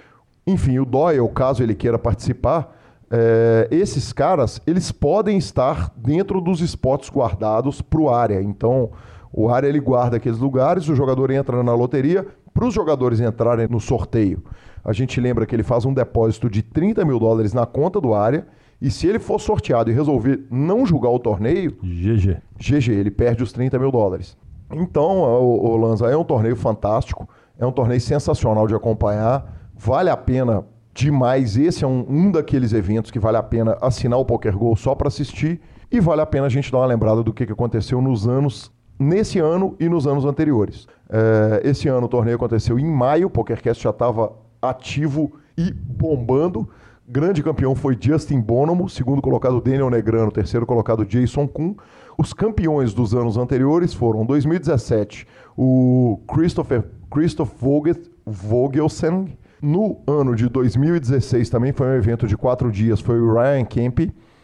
enfim, 0.46 0.78
o 0.78 0.86
Doyle, 0.86 1.28
caso 1.30 1.64
ele 1.64 1.74
queira 1.74 1.98
participar, 1.98 2.75
é, 3.18 3.68
esses 3.72 4.12
caras, 4.12 4.60
eles 4.68 4.92
podem 4.92 5.38
estar 5.38 5.90
dentro 5.96 6.42
dos 6.42 6.60
spots 6.60 7.10
guardados 7.10 7.82
para 7.82 8.02
o 8.02 8.10
área. 8.10 8.42
Então, 8.42 8.92
o 9.32 9.50
área 9.50 9.68
ele 9.68 9.80
guarda 9.80 10.18
aqueles 10.18 10.38
lugares, 10.38 10.90
o 10.90 10.96
jogador 10.96 11.32
entra 11.32 11.64
na 11.64 11.74
loteria, 11.74 12.28
para 12.54 12.66
os 12.66 12.74
jogadores 12.74 13.22
entrarem 13.22 13.68
no 13.70 13.80
sorteio. 13.80 14.44
A 14.84 14.92
gente 14.92 15.20
lembra 15.20 15.46
que 15.46 15.56
ele 15.56 15.64
faz 15.64 15.86
um 15.86 15.94
depósito 15.94 16.50
de 16.50 16.62
30 16.62 17.06
mil 17.06 17.18
dólares 17.18 17.54
na 17.54 17.66
conta 17.66 18.02
do 18.02 18.14
área, 18.14 18.46
e 18.82 18.92
se 18.92 19.08
ele 19.08 19.20
for 19.20 19.40
sorteado 19.40 19.90
e 19.90 19.94
resolver 19.94 20.46
não 20.52 20.86
julgar 20.86 21.10
o 21.10 21.20
torneio, 21.20 21.72
GG. 21.82 22.38
GG, 22.60 22.92
ele 22.92 23.12
perde 23.12 23.44
os 23.44 23.54
30 23.54 23.80
mil 23.80 23.92
dólares. 23.92 24.38
Então, 24.72 25.20
o, 25.22 25.72
o 25.72 25.78
Lanza 25.78 26.08
é 26.08 26.18
um 26.18 26.24
torneio 26.24 26.56
fantástico, 26.56 27.28
é 27.58 27.66
um 27.66 27.72
torneio 27.72 28.02
sensacional 28.02 28.68
de 28.68 28.76
acompanhar, 28.76 29.72
vale 29.74 30.10
a 30.10 30.18
pena 30.18 30.66
demais. 30.96 31.58
Esse 31.58 31.84
é 31.84 31.88
um, 31.88 32.06
um 32.08 32.32
daqueles 32.32 32.74
eventos 32.74 33.12
que 33.12 33.20
vale 33.20 33.38
a 33.38 33.44
pena 33.44 33.78
assinar 33.82 34.18
o 34.18 34.26
Poker 34.26 34.58
Go 34.58 34.76
só 34.76 34.96
para 34.96 35.10
assistir 35.10 35.62
e 35.92 36.00
vale 36.00 36.22
a 36.22 36.26
pena 36.26 36.48
a 36.48 36.50
gente 36.50 36.72
dar 36.72 36.80
uma 36.80 36.88
lembrada 36.88 37.22
do 37.22 37.34
que, 37.34 37.46
que 37.46 37.52
aconteceu 37.52 38.02
nos 38.02 38.28
anos, 38.28 38.72
nesse 38.98 39.38
ano 39.38 39.76
e 39.80 39.90
nos 39.90 40.08
anos 40.08 40.26
anteriores. 40.26 40.88
É, 41.10 41.62
esse 41.70 41.88
ano 41.90 42.06
o 42.06 42.10
torneio 42.10 42.38
aconteceu 42.38 42.80
em 42.80 42.86
maio, 42.86 43.28
o 43.28 43.30
PokerCast 43.30 43.84
já 43.84 43.90
estava 43.90 44.34
ativo 44.62 45.34
e 45.58 45.72
bombando. 45.72 46.68
Grande 47.08 47.44
campeão 47.44 47.76
foi 47.76 47.96
Justin 48.00 48.40
Bonomo, 48.40 48.90
segundo 48.90 49.22
colocado 49.22 49.62
Daniel 49.62 49.92
Negrano, 49.92 50.32
terceiro 50.32 50.66
colocado 50.66 51.06
Jason 51.06 51.48
Kuhn. 51.48 51.76
Os 52.18 52.34
campeões 52.34 52.94
dos 52.94 53.14
anos 53.14 53.38
anteriores 53.38 53.94
foram 53.94 54.26
2017, 54.26 55.28
o 55.56 56.20
Christopher 56.26 56.86
Christoph 57.12 57.52
Vogel, 57.60 57.96
Vogelsen. 58.26 59.38
No 59.62 60.02
ano 60.08 60.36
de 60.36 60.50
2016 60.50 61.50
também 61.50 61.72
foi 61.72 61.88
um 61.88 61.96
evento 61.96 62.28
de 62.28 62.36
quatro 62.36 62.72
dias, 62.72 63.00
foi 63.00 63.20
o 63.20 63.34
Ryan 63.34 63.66
Kemp. 63.66 64.00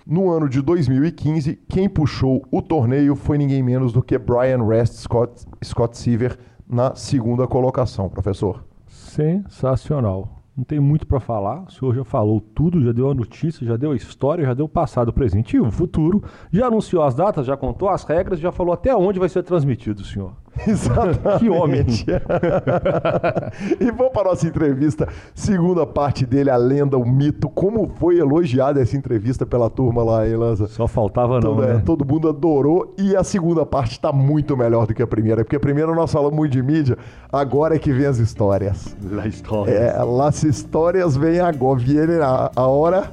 No 0.06 0.32
ano 0.32 0.50
de 0.50 0.62
2015, 0.62 1.60
quem 1.70 1.88
puxou 1.88 2.46
o 2.52 2.62
torneio 2.62 3.16
foi 3.16 3.38
ninguém 3.38 3.62
menos 3.62 3.94
do 3.94 4.02
que 4.02 4.18
Brian 4.18 4.66
Rest 4.66 4.94
Scott, 4.94 5.46
Scott 5.64 5.98
Seaver 5.98 6.38
na 6.68 6.96
segunda 6.96 7.46
colocação, 7.48 8.10
professor. 8.10 8.64
Sensacional. 8.88 10.42
Não 10.56 10.64
tem 10.64 10.80
muito 10.80 11.08
para 11.08 11.20
falar. 11.20 11.64
O 11.64 11.72
senhor 11.72 11.96
já 11.96 12.04
falou 12.04 12.42
tudo, 12.42 12.84
já 12.84 12.92
deu 12.92 13.10
a 13.10 13.14
notícia, 13.14 13.66
já 13.66 13.78
deu 13.78 13.92
a 13.92 13.96
história, 13.96 14.46
já 14.46 14.54
deu 14.54 14.66
o 14.66 14.70
passado, 14.70 15.10
o 15.10 15.14
presente 15.14 15.56
e 15.56 15.60
o 15.60 15.72
futuro. 15.72 16.24
Já 16.52 16.68
anunciou 16.68 17.04
as 17.04 17.16
datas, 17.16 17.46
já 17.46 17.56
contou 17.56 17.90
as 17.90 18.04
regras, 18.04 18.40
já 18.40 18.52
falou 18.52 18.74
até 18.74 18.96
onde 18.96 19.20
vai 19.20 19.30
ser 19.30 19.44
transmitido, 19.44 20.04
senhor. 20.04 20.34
Exatamente. 20.68 21.40
Que 21.40 21.50
homem. 21.50 21.86
e 23.80 23.92
vamos 23.92 24.12
para 24.12 24.22
a 24.22 24.32
nossa 24.32 24.46
entrevista, 24.48 25.08
segunda 25.34 25.86
parte 25.86 26.26
dele, 26.26 26.50
a 26.50 26.58
lenda, 26.58 26.98
o 26.98 27.06
mito. 27.06 27.50
Como 27.50 27.90
foi 28.00 28.20
elogiada 28.20 28.82
essa 28.82 28.98
entrevista 28.98 29.46
pela 29.46 29.70
turma 29.70 30.04
lá, 30.04 30.28
hein, 30.28 30.36
Lanza? 30.36 30.68
Só 30.68 30.88
faltava 30.88 31.36
não, 31.40 31.56
Todo, 31.56 31.64
é, 31.64 31.74
né? 31.76 31.82
todo 31.86 32.06
mundo 32.06 32.30
adorou 32.30 32.94
e 32.98 33.16
a 33.16 33.24
segunda 33.24 33.66
parte 33.66 33.92
está 33.94 34.12
muito 34.12 34.58
melhor 34.58 34.86
do 34.86 34.94
que 34.94 35.02
a 35.02 35.08
primeira, 35.08 35.44
porque 35.44 35.56
a 35.56 35.60
primeira 35.60 35.94
nós 35.96 36.12
falamos 36.12 36.36
muito 36.36 36.52
de 36.52 36.62
mídia, 36.62 36.98
agora 37.32 37.76
é 37.76 37.80
que 37.80 37.92
vem 37.92 38.06
as 38.06 38.18
histórias. 38.18 38.96
A 39.22 39.28
história. 39.28 39.72
É, 39.72 40.04
las 40.04 40.44
histórias 40.44 41.16
vêm 41.16 41.40
agora, 41.40 41.80
viene 41.80 42.16
a, 42.22 42.52
a 42.56 42.68
hora. 42.68 43.12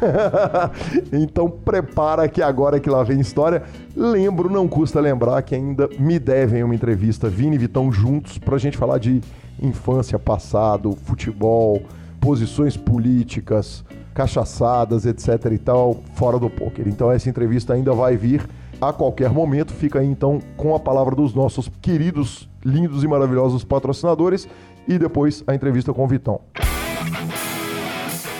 então 1.12 1.48
prepara 1.48 2.28
que 2.28 2.42
agora 2.42 2.80
que 2.80 2.90
lá 2.90 3.02
vem 3.02 3.20
história. 3.20 3.62
Lembro, 3.96 4.50
não 4.50 4.68
custa 4.68 5.00
lembrar 5.00 5.42
que 5.42 5.54
ainda 5.54 5.88
me 5.98 6.18
devem 6.18 6.62
uma 6.62 6.74
entrevista, 6.74 7.28
Vini 7.28 7.56
e 7.56 7.58
Vitão 7.58 7.90
juntos, 7.90 8.38
pra 8.38 8.56
gente 8.56 8.76
falar 8.76 8.98
de 8.98 9.20
infância, 9.60 10.18
passado, 10.18 10.96
futebol, 11.04 11.82
posições 12.20 12.76
políticas, 12.76 13.84
cachaçadas, 14.14 15.06
etc 15.06 15.52
e 15.52 15.58
tal, 15.58 16.02
fora 16.14 16.38
do 16.38 16.48
poker. 16.48 16.86
Então 16.88 17.10
essa 17.10 17.28
entrevista 17.28 17.74
ainda 17.74 17.92
vai 17.92 18.16
vir 18.16 18.48
a 18.80 18.92
qualquer 18.92 19.30
momento. 19.30 19.72
Fica 19.72 19.98
aí 19.98 20.06
então 20.06 20.40
com 20.56 20.74
a 20.74 20.80
palavra 20.80 21.14
dos 21.14 21.34
nossos 21.34 21.70
queridos, 21.80 22.48
lindos 22.64 23.02
e 23.04 23.08
maravilhosos 23.08 23.64
patrocinadores 23.64 24.48
e 24.86 24.98
depois 24.98 25.44
a 25.46 25.54
entrevista 25.54 25.92
com 25.92 26.04
o 26.04 26.08
Vitão. 26.08 26.40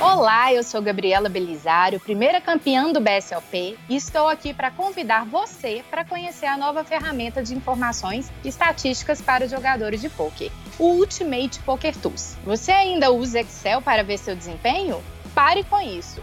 Olá, 0.02 0.50
eu 0.50 0.62
sou 0.62 0.80
Gabriela 0.80 1.28
Belisário, 1.28 2.00
primeira 2.00 2.40
campeã 2.40 2.90
do 2.90 3.02
BSOP, 3.02 3.78
e 3.86 3.94
estou 3.94 4.28
aqui 4.28 4.54
para 4.54 4.70
convidar 4.70 5.26
você 5.26 5.84
para 5.90 6.06
conhecer 6.06 6.46
a 6.46 6.56
nova 6.56 6.82
ferramenta 6.82 7.42
de 7.42 7.54
informações 7.54 8.32
e 8.42 8.48
estatísticas 8.48 9.20
para 9.20 9.44
os 9.44 9.50
jogadores 9.50 10.00
de 10.00 10.08
poker, 10.08 10.50
o 10.78 10.86
Ultimate 10.92 11.60
Poker 11.60 11.94
Tools. 11.98 12.38
Você 12.44 12.72
ainda 12.72 13.12
usa 13.12 13.40
Excel 13.40 13.82
para 13.82 14.02
ver 14.02 14.16
seu 14.16 14.34
desempenho? 14.34 15.04
Pare 15.34 15.62
com 15.64 15.78
isso. 15.78 16.22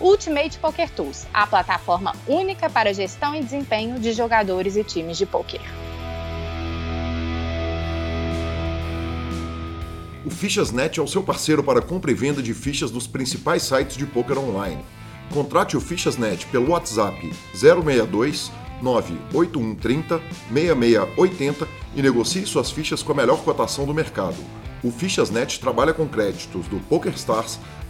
Ultimate 0.00 0.58
Poker 0.58 0.88
Tools, 0.90 1.26
a 1.34 1.46
plataforma 1.46 2.14
única 2.26 2.70
para 2.70 2.94
gestão 2.94 3.34
e 3.34 3.42
desempenho 3.42 3.98
de 3.98 4.12
jogadores 4.12 4.76
e 4.76 4.84
times 4.84 5.18
de 5.18 5.26
poker. 5.26 5.60
O 10.24 10.30
Fichas.net 10.30 11.00
é 11.00 11.02
o 11.02 11.08
seu 11.08 11.22
parceiro 11.22 11.64
para 11.64 11.82
compra 11.82 12.10
e 12.10 12.14
venda 12.14 12.42
de 12.42 12.54
fichas 12.54 12.90
dos 12.90 13.06
principais 13.06 13.62
sites 13.62 13.96
de 13.96 14.06
poker 14.06 14.38
online. 14.38 14.84
Contrate 15.32 15.76
o 15.76 15.80
Fichasnet 15.80 16.46
pelo 16.46 16.70
WhatsApp 16.70 17.32
062 17.52 18.52
98130 18.80 20.20
6680 20.52 21.68
e 21.96 22.02
negocie 22.02 22.46
suas 22.46 22.70
fichas 22.70 23.02
com 23.02 23.12
a 23.12 23.16
melhor 23.16 23.42
cotação 23.42 23.84
do 23.84 23.92
mercado. 23.92 24.36
O 24.82 24.92
Fichasnet 24.92 25.58
trabalha 25.58 25.92
com 25.92 26.06
créditos 26.06 26.68
do 26.68 26.78
PokerStars, 26.88 27.58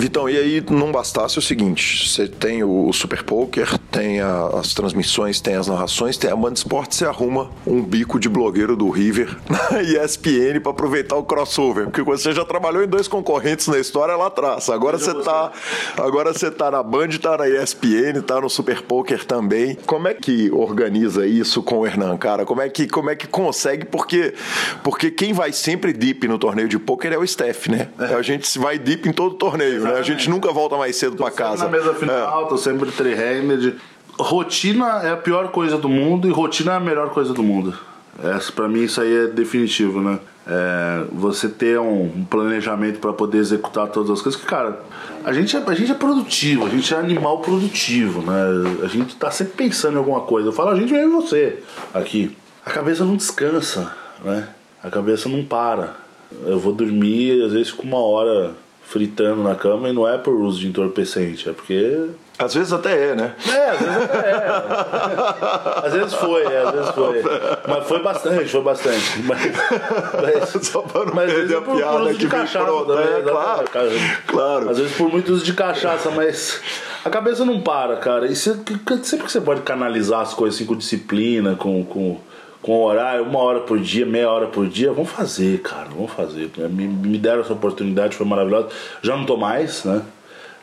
Vitão, 0.00 0.28
e 0.28 0.36
aí 0.36 0.64
não 0.70 0.90
bastasse 0.90 1.38
o 1.38 1.42
seguinte: 1.42 2.08
você 2.08 2.26
tem 2.26 2.64
o 2.64 2.90
Super 2.92 3.22
Poker, 3.22 3.78
tem 3.90 4.20
a, 4.20 4.46
as 4.54 4.72
transmissões, 4.72 5.40
tem 5.40 5.54
as 5.54 5.66
narrações, 5.66 6.16
tem 6.16 6.30
a 6.30 6.36
Band 6.36 6.52
Esporte, 6.52 6.94
você 6.94 7.04
arruma 7.04 7.50
um 7.66 7.82
bico 7.82 8.18
de 8.18 8.28
blogueiro 8.28 8.76
do 8.76 8.88
River 8.88 9.36
na 9.48 9.82
ESPN 9.82 10.60
para 10.62 10.72
aproveitar 10.72 11.16
o 11.16 11.24
crossover, 11.24 11.84
porque 11.84 12.02
você 12.02 12.32
já 12.32 12.44
trabalhou 12.44 12.82
em 12.82 12.88
dois 12.88 13.06
concorrentes 13.06 13.68
na 13.68 13.78
história 13.78 14.16
lá 14.16 14.28
atrás. 14.28 14.70
Agora 14.70 14.96
você 14.98 15.14
tá, 15.14 15.52
agora 15.98 16.32
você 16.32 16.50
tá 16.50 16.70
na 16.70 16.82
Band, 16.82 17.08
tá 17.20 17.36
na 17.36 17.48
ESPN, 17.48 18.22
tá 18.26 18.40
no 18.40 18.48
Super 18.48 18.82
Poker 18.82 19.24
também. 19.24 19.76
Como 19.86 20.08
é 20.08 20.14
que 20.14 20.50
organiza 20.50 21.26
isso 21.26 21.62
com 21.62 21.80
o 21.80 21.86
Hernan, 21.86 22.16
cara? 22.16 22.46
Como 22.46 22.62
é 22.62 22.68
que 22.68 22.88
como 22.88 23.10
é 23.10 23.16
que 23.16 23.26
consegue? 23.26 23.84
Porque 23.84 24.32
porque 24.82 25.10
quem 25.10 25.32
vai 25.34 25.52
sempre 25.52 25.92
deep 25.92 26.26
no 26.26 26.38
torneio 26.38 26.68
de 26.68 26.78
poker 26.78 27.12
é 27.12 27.18
o 27.18 27.26
Steph, 27.26 27.68
né? 27.68 27.88
É. 27.98 28.14
A 28.14 28.22
gente 28.22 28.58
vai 28.58 28.78
deep 28.78 29.08
em 29.08 29.12
todo 29.12 29.34
torneio, 29.34 29.82
né? 29.82 29.89
A 29.98 30.02
gente 30.02 30.28
nunca 30.28 30.52
volta 30.52 30.76
mais 30.76 30.96
cedo 30.96 31.16
para 31.16 31.30
casa. 31.30 31.64
na 31.64 31.70
mesa 31.70 31.94
final, 31.94 32.44
é. 32.44 32.48
tô 32.48 32.56
sempre 32.56 32.90
tri-handed. 32.90 33.76
Rotina 34.18 35.00
é 35.02 35.10
a 35.12 35.16
pior 35.16 35.48
coisa 35.50 35.78
do 35.78 35.88
mundo 35.88 36.28
e 36.28 36.30
rotina 36.30 36.72
é 36.72 36.76
a 36.76 36.80
melhor 36.80 37.10
coisa 37.10 37.32
do 37.32 37.42
mundo. 37.42 37.76
Essa, 38.22 38.52
para 38.52 38.68
mim 38.68 38.82
isso 38.82 39.00
aí 39.00 39.24
é 39.24 39.26
definitivo, 39.28 40.00
né? 40.02 40.18
É, 40.46 41.04
você 41.12 41.48
ter 41.48 41.78
um, 41.78 42.24
planejamento 42.28 42.98
para 42.98 43.12
poder 43.12 43.38
executar 43.38 43.86
todas 43.88 44.10
as 44.10 44.20
coisas 44.20 44.40
que, 44.40 44.46
cara, 44.46 44.80
a 45.24 45.32
gente, 45.32 45.56
é, 45.56 45.62
a 45.64 45.74
gente 45.74 45.92
é 45.92 45.94
produtivo, 45.94 46.66
a 46.66 46.68
gente 46.68 46.92
é 46.92 46.96
animal 46.96 47.38
produtivo, 47.38 48.20
né? 48.22 48.82
A 48.82 48.88
gente 48.88 49.16
tá 49.16 49.30
sempre 49.30 49.54
pensando 49.54 49.94
em 49.94 49.98
alguma 49.98 50.22
coisa. 50.22 50.48
Eu 50.48 50.52
falo, 50.52 50.70
a 50.70 50.76
gente 50.76 50.94
é 50.94 51.06
você 51.06 51.62
aqui. 51.94 52.36
A 52.64 52.70
cabeça 52.70 53.04
não 53.04 53.16
descansa, 53.16 53.94
né? 54.24 54.48
A 54.82 54.90
cabeça 54.90 55.28
não 55.28 55.44
para. 55.44 55.96
Eu 56.44 56.58
vou 56.58 56.72
dormir, 56.72 57.42
às 57.42 57.52
vezes, 57.52 57.72
com 57.72 57.84
uma 57.84 58.00
hora 58.00 58.54
fritando 58.90 59.44
na 59.44 59.54
cama 59.54 59.88
e 59.88 59.92
não 59.92 60.06
é 60.06 60.18
por 60.18 60.34
uso 60.34 60.58
de 60.58 60.66
entorpecente, 60.66 61.48
é 61.48 61.52
porque. 61.52 62.08
Às 62.36 62.54
vezes 62.54 62.72
até 62.72 63.10
é, 63.10 63.14
né? 63.14 63.34
É, 63.48 63.70
às 63.70 63.78
vezes 63.78 64.02
até 64.02 64.30
é. 64.30 65.86
às 65.86 65.92
vezes 65.92 66.14
foi, 66.14 66.42
é, 66.42 66.62
às 66.62 66.70
vezes 66.72 66.90
foi. 66.90 67.22
Mas 67.68 67.86
foi 67.86 68.02
bastante, 68.02 68.48
foi 68.48 68.62
bastante. 68.62 69.22
Mas, 69.22 69.40
mas, 70.20 70.66
Só 70.66 70.82
para 70.82 71.04
não 71.04 71.14
mas 71.14 71.32
perder 71.32 71.56
a 71.56 71.60
por, 71.60 71.76
piada 71.76 71.92
por 71.92 72.02
uso 72.02 72.18
de 72.18 72.26
cachaça 72.26 72.84
também, 72.84 73.14
é, 73.14 73.22
claro, 73.22 73.68
claro. 74.26 74.70
Às 74.70 74.78
vezes 74.78 74.96
por 74.96 75.08
muito 75.08 75.32
uso 75.32 75.44
de 75.44 75.52
cachaça, 75.52 76.10
mas 76.10 76.60
a 77.04 77.10
cabeça 77.10 77.44
não 77.44 77.60
para, 77.60 77.96
cara. 77.98 78.26
E 78.26 78.34
sempre 78.34 78.74
que 78.74 79.16
você 79.16 79.40
pode 79.40 79.60
canalizar 79.60 80.22
as 80.22 80.34
coisas 80.34 80.56
assim 80.56 80.66
com 80.66 80.74
disciplina, 80.74 81.54
com, 81.54 81.84
com 81.84 82.18
com 82.62 82.82
horário, 82.82 83.24
uma 83.24 83.38
hora 83.38 83.60
por 83.60 83.78
dia, 83.78 84.04
meia 84.04 84.30
hora 84.30 84.46
por 84.46 84.66
dia, 84.66 84.92
vamos 84.92 85.10
fazer, 85.10 85.60
cara, 85.60 85.88
vamos 85.88 86.12
fazer. 86.12 86.50
Me, 86.70 86.86
me 86.86 87.18
deram 87.18 87.40
essa 87.40 87.52
oportunidade, 87.52 88.16
foi 88.16 88.26
maravilhosa. 88.26 88.68
Já 89.02 89.16
não 89.16 89.24
tô 89.24 89.36
mais, 89.36 89.84
né? 89.84 90.02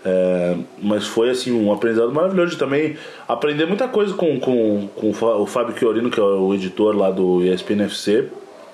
É, 0.05 0.55
mas 0.81 1.07
foi 1.07 1.29
assim 1.29 1.51
um 1.51 1.73
aprendizado 1.73 2.11
maravilhoso 2.13 2.51
de 2.51 2.57
também 2.57 2.95
aprender 3.27 3.65
muita 3.65 3.87
coisa 3.87 4.13
com, 4.13 4.39
com, 4.39 4.87
com 4.95 5.09
o 5.09 5.45
Fábio 5.45 5.77
Chiorino, 5.77 6.09
que 6.09 6.19
é 6.19 6.23
o 6.23 6.53
editor 6.53 6.95
lá 6.95 7.09
do 7.09 7.43
ESPN 7.43 7.83
FC, 7.83 8.27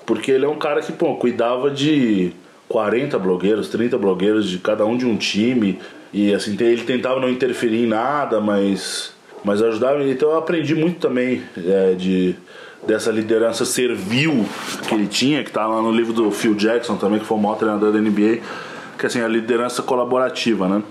porque 0.04 0.30
ele 0.30 0.44
é 0.44 0.48
um 0.48 0.58
cara 0.58 0.82
que 0.82 0.92
pô, 0.92 1.14
cuidava 1.16 1.70
de 1.70 2.32
40 2.68 3.18
blogueiros, 3.18 3.68
30 3.68 3.96
blogueiros 3.96 4.48
de 4.48 4.58
cada 4.58 4.84
um 4.84 4.96
de 4.96 5.06
um 5.06 5.16
time, 5.16 5.78
e 6.12 6.32
assim, 6.32 6.56
ele 6.60 6.84
tentava 6.84 7.18
não 7.18 7.28
interferir 7.28 7.82
em 7.82 7.86
nada, 7.86 8.40
mas, 8.40 9.12
mas 9.42 9.60
ajudava. 9.62 10.04
Então 10.04 10.30
eu 10.30 10.36
aprendi 10.36 10.74
muito 10.74 11.00
também 11.00 11.42
é, 11.56 11.94
de 11.94 12.36
dessa 12.86 13.10
liderança 13.10 13.64
servil 13.64 14.44
que 14.88 14.94
ele 14.94 15.06
tinha, 15.06 15.42
que 15.42 15.50
tá 15.50 15.66
lá 15.66 15.80
no 15.80 15.90
livro 15.90 16.12
do 16.12 16.30
Phil 16.30 16.54
Jackson 16.54 16.96
também, 16.96 17.18
que 17.18 17.26
foi 17.26 17.36
o 17.36 17.40
maior 17.40 17.56
treinador 17.56 17.92
da 17.92 17.98
NBA, 17.98 18.40
que 18.98 19.06
assim, 19.06 19.20
a 19.20 19.28
liderança 19.28 19.82
colaborativa, 19.82 20.68
né? 20.68 20.82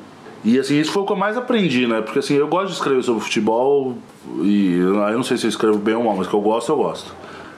E 0.43 0.59
assim, 0.59 0.77
isso 0.77 0.91
foi 0.91 1.03
o 1.03 1.05
que 1.05 1.13
eu 1.13 1.17
mais 1.17 1.37
aprendi, 1.37 1.87
né? 1.87 2.01
Porque 2.01 2.19
assim, 2.19 2.35
eu 2.35 2.47
gosto 2.47 2.67
de 2.67 2.73
escrever 2.73 3.01
sobre 3.03 3.23
futebol 3.23 3.97
e 4.41 4.77
eu 4.77 4.93
não 5.13 5.23
sei 5.23 5.37
se 5.37 5.45
eu 5.45 5.49
escrevo 5.49 5.77
bem 5.77 5.95
ou 5.95 6.03
mal, 6.03 6.15
mas 6.17 6.27
que 6.27 6.33
eu 6.33 6.41
gosto, 6.41 6.71
eu 6.71 6.75
gosto. 6.75 7.13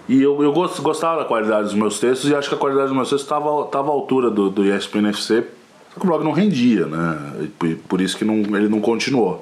E 0.07 0.21
eu, 0.21 0.43
eu 0.43 0.53
gostava 0.53 1.19
da 1.19 1.25
qualidade 1.25 1.63
dos 1.63 1.73
meus 1.73 1.99
textos 1.99 2.29
e 2.29 2.35
acho 2.35 2.47
que 2.47 2.53
a 2.53 2.57
qualidade 2.57 2.87
dos 2.87 2.95
meus 2.95 3.09
textos 3.09 3.25
estava 3.25 3.65
tava 3.65 3.89
à 3.89 3.91
altura 3.91 4.29
do, 4.29 4.51
do 4.51 4.63
ESPN 4.63 5.07
FC, 5.09 5.47
só 5.93 5.99
que 5.99 6.05
o 6.05 6.09
blog 6.09 6.23
não 6.23 6.31
rendia, 6.31 6.85
né? 6.85 7.47
E 7.61 7.75
por 7.75 8.01
isso 8.01 8.15
que 8.15 8.23
não, 8.23 8.35
ele 8.35 8.69
não 8.69 8.79
continuou 8.79 9.41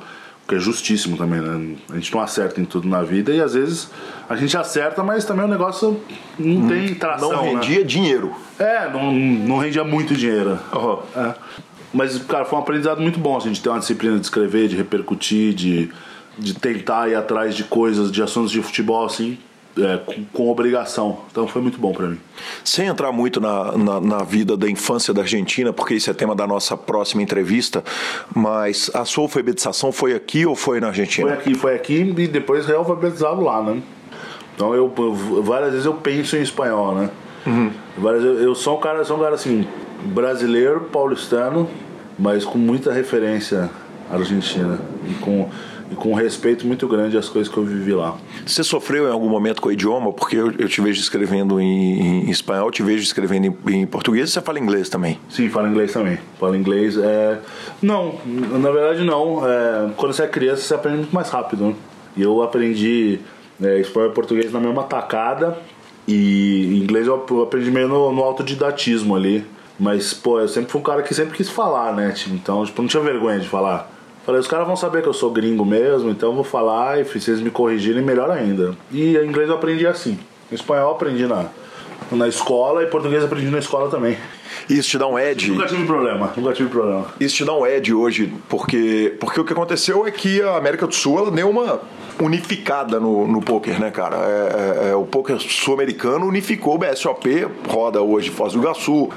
que 0.54 0.58
é 0.58 0.60
justíssimo 0.60 1.18
também, 1.18 1.42
né? 1.42 1.76
A 1.90 1.96
gente 1.96 2.14
não 2.14 2.22
acerta 2.22 2.62
em 2.62 2.66
tudo 2.66 2.88
na 2.88 3.02
vida 3.02 3.34
e 3.34 3.42
às 3.42 3.56
vezes 3.56 3.90
a 4.30 4.36
gente 4.36 4.56
acerta, 4.56 5.04
mas 5.04 5.26
também 5.26 5.46
o 5.46 5.48
negócio 5.48 6.00
não 6.38 6.66
hum, 6.66 6.68
tem 6.68 6.94
tração. 6.94 7.32
Não 7.32 7.44
rendia 7.44 7.80
né? 7.80 7.84
dinheiro. 7.84 8.34
É, 8.60 8.90
não, 8.92 9.12
não 9.12 9.58
rendia 9.58 9.84
muito 9.84 10.14
dinheiro. 10.14 10.60
Uhum. 10.72 11.00
É. 11.16 11.34
Mas, 11.94 12.18
cara, 12.20 12.46
foi 12.46 12.58
um 12.58 12.62
aprendizado 12.62 13.02
muito 13.02 13.20
bom 13.20 13.38
assim, 13.38 13.52
de 13.52 13.62
ter 13.62 13.70
uma 13.70 13.80
disciplina 13.80 14.18
de 14.18 14.26
escrever, 14.26 14.68
de 14.68 14.76
repercutir, 14.76 15.54
de, 15.54 15.90
de 16.38 16.54
tentar 16.54 17.10
ir 17.10 17.16
atrás 17.16 17.56
de 17.56 17.64
coisas, 17.64 18.12
de 18.12 18.22
assuntos 18.22 18.52
de 18.52 18.62
futebol, 18.62 19.06
assim, 19.06 19.38
é, 19.78 19.98
com, 19.98 20.24
com, 20.26 20.50
obrigação. 20.50 21.20
Então 21.32 21.48
foi 21.48 21.62
muito 21.62 21.80
bom 21.80 21.92
para 21.92 22.08
mim. 22.08 22.20
Sem 22.64 22.88
entrar 22.88 23.12
muito 23.12 23.40
na, 23.42 23.78
na, 23.78 24.00
na, 24.00 24.24
vida 24.24 24.56
da 24.56 24.70
infância 24.70 25.14
da 25.14 25.22
Argentina, 25.22 25.74
porque 25.74 25.96
isso 25.96 26.10
é 26.10 26.14
tema 26.14 26.36
da 26.36 26.46
nossa 26.46 26.78
próxima 26.78 27.22
entrevista, 27.22 27.84
mas 28.36 28.92
a 28.94 29.06
sua 29.06 29.24
alfabetização 29.24 29.92
foi 29.92 30.14
aqui 30.14 30.46
ou 30.46 30.56
foi 30.56 30.80
na 30.80 30.88
Argentina? 30.88 31.28
Foi 31.28 31.38
aqui, 31.38 31.56
foi 31.56 31.76
aqui 31.76 32.14
e 32.18 32.28
depois 32.28 32.66
realfabetizado 32.66 33.42
lá, 33.42 33.62
né? 33.64 33.82
Então 34.56 34.74
eu, 34.76 34.94
várias 35.42 35.72
vezes 35.72 35.86
eu 35.86 35.96
penso 35.96 36.38
em 36.38 36.42
espanhol, 36.42 36.96
né? 36.96 37.10
Uhum. 37.46 37.72
Várias, 37.98 38.24
eu, 38.24 38.40
eu 38.40 38.56
sou 38.56 38.78
um 38.78 38.80
cara, 38.80 39.04
sou 39.04 39.18
um 39.18 39.20
cara 39.20 39.36
assim, 39.36 39.68
brasileiro, 40.06 40.82
paulistano, 40.92 41.68
mas 42.18 42.46
com 42.46 42.58
muita 42.58 42.94
referência 42.94 43.70
argentina 44.12 44.80
e 45.10 45.14
com 45.16 45.50
e 45.94 45.96
com 45.96 46.12
um 46.12 46.14
respeito 46.14 46.66
muito 46.66 46.88
grande 46.88 47.18
às 47.18 47.30
coisas 47.30 47.52
que 47.52 47.58
eu 47.58 47.64
vivi 47.64 47.94
lá. 47.94 48.18
Você 48.46 48.64
sofreu 48.64 49.08
em 49.08 49.12
algum 49.12 49.30
momento 49.30 49.62
com 49.62 49.70
o 49.70 49.72
idioma? 49.72 50.12
Porque 50.12 50.36
eu, 50.36 50.52
eu 50.52 50.68
te 50.68 50.82
vejo 50.82 51.00
escrevendo 51.00 51.60
em, 51.60 52.26
em, 52.26 52.30
espanhol, 52.30 52.72
te 52.72 52.84
vejo 52.84 53.04
escrevendo 53.04 53.46
em, 53.46 53.82
em 53.82 53.86
português, 53.86 54.32
você 54.32 54.42
fala 54.42 54.60
inglês 54.60 54.90
também? 54.90 55.20
Sim, 55.30 55.50
falo 55.50 55.68
inglês 55.68 55.94
também. 55.94 56.18
Falo 56.40 56.56
inglês. 56.56 56.98
É... 56.98 57.40
Não, 57.82 58.16
na 58.26 58.72
verdade 58.72 59.04
não. 59.04 59.48
É... 59.48 59.92
Quando 59.96 60.14
você 60.14 60.24
é 60.24 60.28
criança, 60.28 60.62
você 60.62 60.74
aprende 60.74 60.98
muito 60.98 61.14
mais 61.16 61.30
rápido. 61.30 61.68
Né? 61.68 61.76
E 62.18 62.22
eu 62.22 62.42
aprendi 62.42 63.20
é, 63.62 63.80
espanhol 63.80 64.10
e 64.10 64.14
português 64.14 64.52
na 64.52 64.60
mesma 64.60 64.84
tacada. 64.84 65.58
E 66.08 66.80
inglês 66.84 67.08
eu 67.08 67.24
aprendi 67.44 67.72
meio 67.72 67.88
no, 67.88 68.12
no 68.12 68.22
autodidatismo 68.22 69.16
ali. 69.16 69.46
Mas, 69.80 70.14
pô, 70.14 70.40
eu 70.40 70.48
sempre 70.48 70.72
fui 70.72 70.82
um 70.82 70.84
cara 70.84 71.02
que 71.02 71.14
sempre 71.14 71.36
quis 71.36 71.50
falar, 71.50 71.96
né? 71.96 72.14
Então, 72.28 72.64
tipo, 72.64 72.82
não 72.82 72.88
tinha 72.88 73.02
vergonha 73.02 73.40
de 73.40 73.48
falar. 73.48 73.90
Falei, 74.26 74.40
os 74.40 74.48
caras 74.48 74.66
vão 74.66 74.76
saber 74.76 75.02
que 75.02 75.10
eu 75.10 75.14
sou 75.14 75.32
gringo 75.32 75.66
mesmo, 75.66 76.10
então 76.10 76.30
eu 76.30 76.36
vou 76.36 76.44
falar 76.46 77.00
e 77.00 77.06
se 77.06 77.20
vocês 77.20 77.42
me 77.42 77.50
corrigirem, 77.50 78.02
melhor 78.02 78.32
ainda. 78.32 78.74
E 78.92 79.18
inglês 79.18 79.50
eu 79.50 79.56
aprendi 79.56 79.86
assim. 79.86 80.18
Espanhol 80.52 80.90
eu 80.90 80.96
aprendi 80.96 81.28
na, 81.28 81.48
na 82.12 82.28
escola 82.28 82.84
e 82.84 82.88
português 82.88 83.22
eu 83.22 83.28
aprendi 83.28 83.50
na 83.50 83.60
escola 83.60 83.90
também. 83.90 84.18
Isso 84.70 84.92
te 84.92 84.98
dá 84.98 85.08
um 85.08 85.20
edge. 85.20 85.52
Nunca 85.52 85.68
tive 85.68 85.86
problema, 85.86 86.32
nunca 86.38 86.54
tive 86.54 86.70
problema. 86.70 87.06
Isso 87.20 87.36
te 87.36 87.46
dá 87.46 87.54
um 87.54 87.66
edge 87.66 87.94
hoje, 87.94 88.34
porque, 88.48 89.16
porque 89.20 89.42
o 89.42 89.44
que 89.44 89.52
aconteceu 89.52 90.08
é 90.08 90.12
que 90.12 90.42
a 90.42 90.56
América 90.56 90.88
do 90.88 90.96
Sul 90.96 91.18
ela 91.20 91.32
deu 91.32 91.50
uma 91.50 91.82
unificada 92.20 93.00
no, 93.00 93.28
no 93.28 93.42
poker, 93.42 93.80
né, 93.80 93.92
cara? 93.92 94.16
É, 94.16 94.86
é, 94.88 94.90
é 94.92 94.96
o 94.96 95.06
poker 95.06 95.38
sul-americano 95.40 96.26
unificou 96.26 96.76
o 96.76 96.78
BSOP, 96.78 97.48
roda 97.68 98.02
hoje 98.02 98.30
Foz 98.30 98.54
do 98.54 98.60
Iguaçu, 98.60 99.10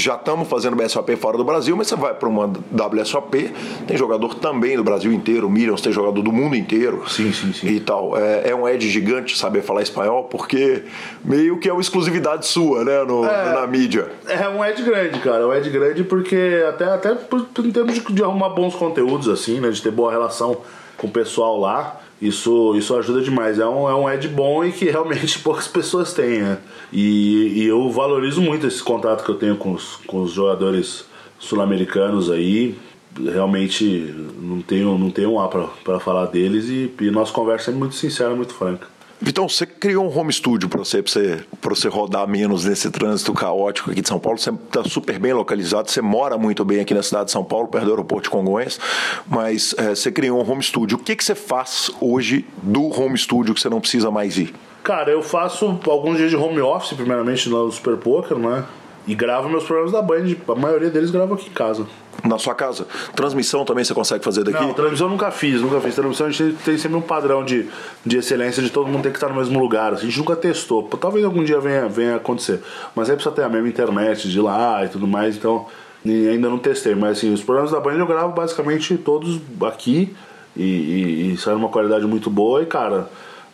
já 0.00 0.14
estamos 0.14 0.48
fazendo 0.48 0.76
BSOP 0.76 1.16
fora 1.16 1.36
do 1.36 1.44
Brasil, 1.44 1.76
mas 1.76 1.88
você 1.88 1.96
vai 1.96 2.14
para 2.14 2.28
uma 2.28 2.50
WSOP, 2.72 3.52
tem 3.86 3.96
jogador 3.96 4.34
também 4.34 4.76
do 4.76 4.84
Brasil 4.84 5.12
inteiro, 5.12 5.46
o 5.46 5.50
Millions 5.50 5.80
tem 5.80 5.92
jogador 5.92 6.22
do 6.22 6.32
mundo 6.32 6.56
inteiro. 6.56 7.02
Sim, 7.08 7.32
sim, 7.32 7.52
sim. 7.52 7.66
E 7.66 7.80
tal. 7.80 8.16
É, 8.16 8.50
é 8.50 8.54
um 8.54 8.68
edge 8.68 8.88
gigante 8.88 9.36
saber 9.36 9.62
falar 9.62 9.82
espanhol, 9.82 10.24
porque 10.24 10.84
meio 11.24 11.58
que 11.58 11.68
é 11.68 11.72
uma 11.72 11.80
exclusividade 11.80 12.46
sua, 12.46 12.84
né, 12.84 13.04
no, 13.04 13.24
é, 13.24 13.52
na 13.54 13.66
mídia. 13.66 14.10
É 14.26 14.48
um 14.48 14.64
edge 14.64 14.82
grande, 14.82 15.18
cara. 15.20 15.42
É 15.42 15.46
um 15.46 15.54
edge 15.54 15.70
grande 15.70 16.04
porque 16.04 16.64
até, 16.68 16.84
até 16.84 17.12
em 17.12 17.70
termos 17.70 17.94
de, 17.94 18.12
de 18.12 18.22
arrumar 18.22 18.50
bons 18.50 18.74
conteúdos, 18.74 19.28
assim, 19.28 19.60
né, 19.60 19.70
de 19.70 19.82
ter 19.82 19.90
boa 19.90 20.10
relação 20.10 20.58
com 20.96 21.06
o 21.06 21.10
pessoal 21.10 21.58
lá. 21.58 22.01
Isso, 22.22 22.76
isso 22.76 22.94
ajuda 22.94 23.20
demais. 23.20 23.58
É 23.58 23.66
um, 23.66 23.88
é 23.90 23.94
um 23.96 24.08
Ed 24.08 24.28
bom 24.28 24.64
e 24.64 24.70
que 24.70 24.84
realmente 24.84 25.40
poucas 25.42 25.66
pessoas 25.66 26.14
têm. 26.14 26.40
Né? 26.40 26.58
E, 26.92 27.62
e 27.62 27.66
eu 27.66 27.90
valorizo 27.90 28.40
muito 28.40 28.64
esse 28.64 28.80
contato 28.80 29.24
que 29.24 29.30
eu 29.30 29.34
tenho 29.34 29.56
com 29.56 29.72
os, 29.72 29.96
com 30.06 30.22
os 30.22 30.30
jogadores 30.30 31.04
sul-americanos 31.40 32.30
aí. 32.30 32.78
Realmente 33.20 34.14
não 34.40 34.62
tenho, 34.62 34.96
não 34.96 35.10
tenho 35.10 35.32
um 35.32 35.40
A 35.40 35.48
para 35.48 35.98
falar 35.98 36.26
deles 36.26 36.68
e, 36.68 36.94
e 37.00 37.10
nossa 37.10 37.32
conversa 37.32 37.72
é 37.72 37.74
muito 37.74 37.96
sincera, 37.96 38.34
muito 38.36 38.54
franca. 38.54 38.86
Vitão, 39.24 39.48
você 39.48 39.64
criou 39.64 40.04
um 40.04 40.18
home 40.18 40.32
studio 40.32 40.68
para 40.68 40.80
você, 40.80 41.00
você, 41.00 41.44
você 41.62 41.88
rodar 41.88 42.26
menos 42.26 42.64
nesse 42.64 42.90
trânsito 42.90 43.32
caótico 43.32 43.92
aqui 43.92 44.02
de 44.02 44.08
São 44.08 44.18
Paulo. 44.18 44.36
Você 44.36 44.50
está 44.50 44.82
super 44.82 45.16
bem 45.20 45.32
localizado, 45.32 45.88
você 45.88 46.02
mora 46.02 46.36
muito 46.36 46.64
bem 46.64 46.80
aqui 46.80 46.92
na 46.92 47.04
cidade 47.04 47.26
de 47.26 47.30
São 47.30 47.44
Paulo, 47.44 47.68
perto 47.68 47.84
do 47.84 47.90
aeroporto 47.92 48.24
de 48.24 48.30
Congonhas, 48.30 48.80
mas 49.28 49.76
é, 49.78 49.90
você 49.90 50.10
criou 50.10 50.44
um 50.44 50.50
home 50.50 50.60
studio. 50.60 50.98
O 50.98 51.00
que, 51.00 51.14
que 51.14 51.24
você 51.24 51.36
faz 51.36 51.88
hoje 52.00 52.44
do 52.64 52.82
home 53.00 53.16
studio 53.16 53.54
que 53.54 53.60
você 53.60 53.68
não 53.68 53.80
precisa 53.80 54.10
mais 54.10 54.36
ir? 54.36 54.52
Cara, 54.82 55.12
eu 55.12 55.22
faço 55.22 55.78
alguns 55.88 56.16
dias 56.16 56.28
de 56.28 56.36
home 56.36 56.60
office, 56.60 56.92
primeiramente 56.94 57.48
no 57.48 57.70
Super 57.70 57.96
Poker, 57.98 58.36
né? 58.36 58.64
E 59.06 59.14
gravo 59.14 59.48
meus 59.48 59.64
programas 59.64 59.92
da 59.92 60.00
Band. 60.00 60.36
A 60.48 60.54
maioria 60.54 60.90
deles 60.90 61.10
gravo 61.10 61.34
aqui 61.34 61.48
em 61.48 61.52
casa. 61.52 61.86
Na 62.24 62.38
sua 62.38 62.54
casa? 62.54 62.86
Transmissão 63.16 63.64
também 63.64 63.84
você 63.84 63.92
consegue 63.92 64.24
fazer 64.24 64.44
daqui? 64.44 64.62
Não, 64.62 64.72
transmissão 64.72 65.06
eu 65.06 65.10
nunca 65.10 65.30
fiz, 65.30 65.60
nunca 65.60 65.80
fiz. 65.80 65.94
Transmissão 65.94 66.26
a 66.28 66.30
gente 66.30 66.56
tem 66.64 66.78
sempre 66.78 66.96
um 66.96 67.00
padrão 67.00 67.44
de, 67.44 67.68
de 68.06 68.18
excelência 68.18 68.62
de 68.62 68.70
todo 68.70 68.86
mundo 68.86 69.02
ter 69.02 69.10
que 69.10 69.16
estar 69.16 69.28
no 69.28 69.34
mesmo 69.34 69.58
lugar. 69.58 69.92
A 69.92 69.96
gente 69.96 70.16
nunca 70.18 70.36
testou. 70.36 70.84
Talvez 70.84 71.24
algum 71.24 71.42
dia 71.42 71.58
venha, 71.58 71.88
venha 71.88 72.16
acontecer. 72.16 72.60
Mas 72.94 73.10
aí 73.10 73.16
precisa 73.16 73.34
ter 73.34 73.42
a 73.42 73.48
mesma 73.48 73.68
internet 73.68 74.28
de 74.28 74.40
lá 74.40 74.84
e 74.84 74.88
tudo 74.88 75.06
mais, 75.06 75.36
então 75.36 75.66
ainda 76.06 76.48
não 76.48 76.58
testei. 76.58 76.94
Mas 76.94 77.18
assim, 77.18 77.32
os 77.32 77.42
programas 77.42 77.72
da 77.72 77.80
Band 77.80 77.94
eu 77.94 78.06
gravo 78.06 78.32
basicamente 78.32 78.96
todos 78.96 79.40
aqui 79.62 80.14
e, 80.56 80.62
e, 80.62 81.32
e 81.32 81.36
sai 81.38 81.54
uma 81.54 81.70
qualidade 81.70 82.06
muito 82.06 82.30
boa 82.30 82.62
e, 82.62 82.66
cara 82.66 83.08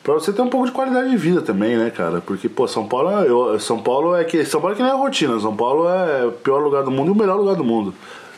Pra 0.08 0.14
você 0.14 0.32
ter 0.32 0.40
um 0.40 0.48
pouco 0.48 0.64
de 0.64 0.72
qualidade 0.72 1.10
de 1.10 1.18
vida 1.18 1.42
também, 1.42 1.76
né, 1.76 1.90
cara? 1.90 2.22
Porque, 2.22 2.48
pô, 2.48 2.66
São 2.66 2.88
Paulo, 2.88 3.10
é, 3.10 3.28
eu, 3.28 3.60
São 3.60 3.78
Paulo 3.78 4.16
é 4.16 4.24
que. 4.24 4.42
São 4.42 4.58
Paulo 4.58 4.72
é 4.72 4.76
que 4.78 4.82
nem 4.82 4.90
a 4.90 4.94
rotina. 4.94 5.38
São 5.38 5.54
Paulo 5.54 5.86
é 5.86 6.24
o 6.24 6.32
pior 6.32 6.60
lugar 6.60 6.82
do 6.82 6.90
mundo 6.90 7.08
e 7.08 7.12
o 7.12 7.14
melhor 7.14 7.36
lugar 7.36 7.54
do 7.54 7.62
mundo. 7.62 7.92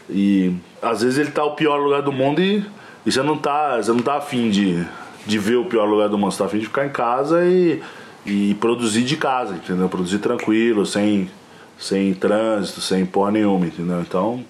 E 0.08 0.52
às 0.82 1.00
vezes 1.00 1.16
ele 1.16 1.30
tá 1.30 1.44
o 1.44 1.54
pior 1.54 1.76
lugar 1.76 2.02
do 2.02 2.10
mundo 2.10 2.42
e, 2.42 2.66
e 3.06 3.12
você 3.12 3.22
não 3.22 3.38
tá. 3.38 3.76
Você 3.76 3.92
não 3.92 4.00
tá 4.00 4.16
afim 4.16 4.50
de, 4.50 4.84
de 5.24 5.38
ver 5.38 5.58
o 5.58 5.64
pior 5.64 5.84
lugar 5.84 6.08
do 6.08 6.18
mundo, 6.18 6.32
você 6.32 6.38
tá 6.38 6.46
afim 6.46 6.58
de 6.58 6.66
ficar 6.66 6.86
em 6.86 6.90
casa 6.90 7.46
e, 7.46 7.80
e 8.26 8.54
produzir 8.54 9.04
de 9.04 9.16
casa, 9.16 9.54
entendeu? 9.54 9.88
Produzir 9.88 10.18
tranquilo, 10.18 10.84
sem, 10.84 11.30
sem 11.78 12.12
trânsito, 12.14 12.80
sem 12.80 13.06
porra 13.06 13.30
nenhuma, 13.30 13.66
entendeu? 13.66 14.00
Então 14.00 14.44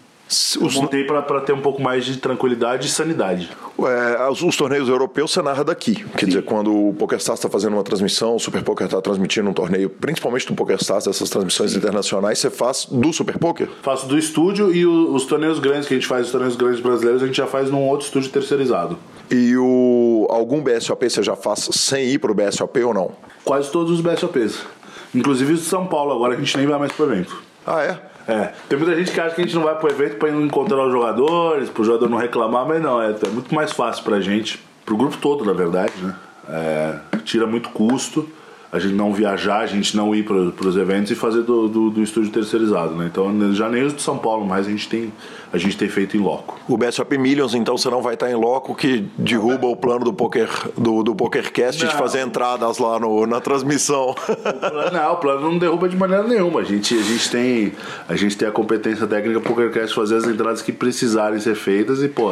os... 0.61 0.75
montei 0.77 1.05
para 1.05 1.41
ter 1.41 1.53
um 1.53 1.61
pouco 1.61 1.83
mais 1.83 2.05
de 2.05 2.17
tranquilidade 2.19 2.87
e 2.87 2.91
sanidade. 2.91 3.51
É, 3.79 4.29
os, 4.29 4.43
os, 4.43 4.57
torneios 4.57 4.89
europeus 4.89 5.33
você 5.33 5.43
narra 5.43 5.65
daqui. 5.65 5.95
Quer 5.95 6.21
Sim. 6.21 6.27
dizer, 6.27 6.43
quando 6.43 6.73
o 6.73 6.95
PokerStars 6.95 7.41
está 7.41 7.49
fazendo 7.49 7.73
uma 7.75 7.83
transmissão, 7.83 8.37
o 8.37 8.39
Super 8.39 8.63
Poker 8.63 8.87
está 8.87 9.01
transmitindo 9.01 9.51
um 9.51 9.53
torneio, 9.53 9.91
principalmente 9.91 10.47
do 10.47 10.55
PokerStars, 10.55 11.07
essas 11.07 11.29
transmissões 11.29 11.73
Sim. 11.73 11.79
internacionais, 11.79 12.39
você 12.39 12.51
faz 12.51 12.87
do 12.87 13.13
Super 13.13 13.39
Poker? 13.39 13.69
Faço 13.83 14.07
do 14.07 14.17
estúdio 14.17 14.73
e 14.73 14.87
o, 14.87 15.13
os 15.15 15.25
torneios 15.25 15.59
grandes 15.59 15.89
que 15.89 15.95
a 15.95 15.97
gente 15.97 16.07
faz, 16.07 16.27
os 16.27 16.33
torneios 16.33 16.57
grandes 16.57 16.81
brasileiros, 16.81 17.23
a 17.23 17.27
gente 17.27 17.37
já 17.37 17.47
faz 17.47 17.71
num 17.71 17.89
outro 17.89 18.07
estúdio 18.07 18.31
terceirizado. 18.31 18.97
E 19.31 19.57
o, 19.57 20.27
algum 20.31 20.63
BSOP 20.63 21.09
você 21.09 21.23
já 21.23 21.35
faz 21.35 21.69
sem 21.73 22.07
ir 22.07 22.19
para 22.19 22.31
o 22.31 22.35
BSOP 22.35 22.83
ou 22.85 22.95
não? 22.95 23.13
Quase 23.45 23.71
todos 23.71 23.91
os 23.91 24.01
BSOPs. 24.01 24.65
Inclusive 25.15 25.55
os 25.55 25.61
de 25.61 25.67
São 25.67 25.87
Paulo, 25.87 26.13
agora 26.13 26.35
a 26.35 26.37
gente 26.37 26.57
nem 26.57 26.67
vai 26.67 26.79
mais 26.79 26.93
para 26.93 27.07
evento. 27.07 27.43
Ah, 27.67 27.83
é? 27.83 28.10
É. 28.27 28.53
Tem 28.69 28.79
muita 28.79 28.95
gente 28.97 29.13
que 29.13 29.21
acha 29.21 29.35
que 29.35 29.41
a 29.41 29.45
gente 29.45 29.55
não 29.55 29.63
vai 29.63 29.75
pro 29.75 29.91
evento 29.91 30.17
pra 30.17 30.31
encontrar 30.31 30.85
os 30.87 30.93
jogadores, 30.93 31.69
pro 31.69 31.85
jogador 31.85 32.09
não 32.09 32.19
reclamar, 32.19 32.67
mas 32.67 32.83
não, 32.83 33.01
é, 33.01 33.11
é 33.11 33.29
muito 33.29 33.55
mais 33.55 33.73
fácil 33.73 34.05
pra 34.05 34.21
gente, 34.21 34.61
pro 34.85 34.97
grupo 34.97 35.17
todo, 35.19 35.45
na 35.45 35.53
verdade, 35.53 35.93
né? 36.03 36.15
É, 36.49 36.99
tira 37.25 37.47
muito 37.47 37.69
custo 37.71 38.29
a 38.73 38.79
gente 38.79 38.95
não 38.95 39.13
viajar, 39.13 39.61
a 39.61 39.67
gente 39.67 39.97
não 39.97 40.15
ir 40.15 40.25
para 40.25 40.37
os 40.37 40.77
eventos 40.77 41.11
e 41.11 41.17
fazer 41.17 41.43
do, 41.43 41.69
do, 41.69 41.91
do, 41.91 42.03
estúdio 42.03 42.31
terceirizado, 42.31 42.95
né? 42.95 43.07
Então, 43.11 43.53
já 43.53 43.69
nem 43.69 43.83
os 43.83 43.93
de 43.93 44.01
São 44.01 44.17
Paulo 44.17 44.47
mais 44.47 44.69
a 44.69 44.71
gente 44.71 44.89
tem, 44.89 45.13
a 45.53 45.59
gente 45.59 45.77
tem 45.77 45.89
feito 45.89 46.17
em 46.17 46.21
loco. 46.21 46.57
O 46.69 46.79
BSOP 46.79 47.19
Millions, 47.19 47.55
então, 47.55 47.77
você 47.77 47.91
não 47.91 48.01
vai 48.01 48.15
estar 48.15 48.31
em 48.31 48.35
loco 48.35 48.75
que 48.75 49.09
derruba 49.19 49.67
o 49.67 49.75
plano 49.75 50.05
do 50.05 50.13
Poker 50.13 50.49
do, 50.79 51.03
do 51.03 51.17
PokerCast 51.17 51.83
não. 51.83 51.91
de 51.91 51.97
fazer 51.97 52.21
entradas 52.21 52.79
lá 52.79 53.01
no, 53.01 53.27
na 53.27 53.41
transmissão. 53.41 54.11
O 54.11 54.15
plano, 54.15 54.91
não, 54.93 55.13
o 55.13 55.17
plano 55.17 55.41
não 55.51 55.59
derruba 55.59 55.89
de 55.89 55.97
maneira 55.97 56.23
nenhuma. 56.23 56.61
A 56.61 56.65
gente, 56.65 56.95
a 56.95 57.03
gente, 57.03 57.29
tem, 57.29 57.73
a 58.09 58.15
gente 58.15 58.37
tem 58.37 58.47
a 58.47 58.53
competência 58.53 59.05
técnica 59.07 59.41
PokerCast 59.41 59.95
fazer 59.95 60.17
as 60.17 60.25
entradas 60.25 60.63
que 60.63 60.71
precisarem 60.71 61.41
ser 61.41 61.57
feitas 61.57 62.03
e, 62.05 62.09
pô, 62.09 62.31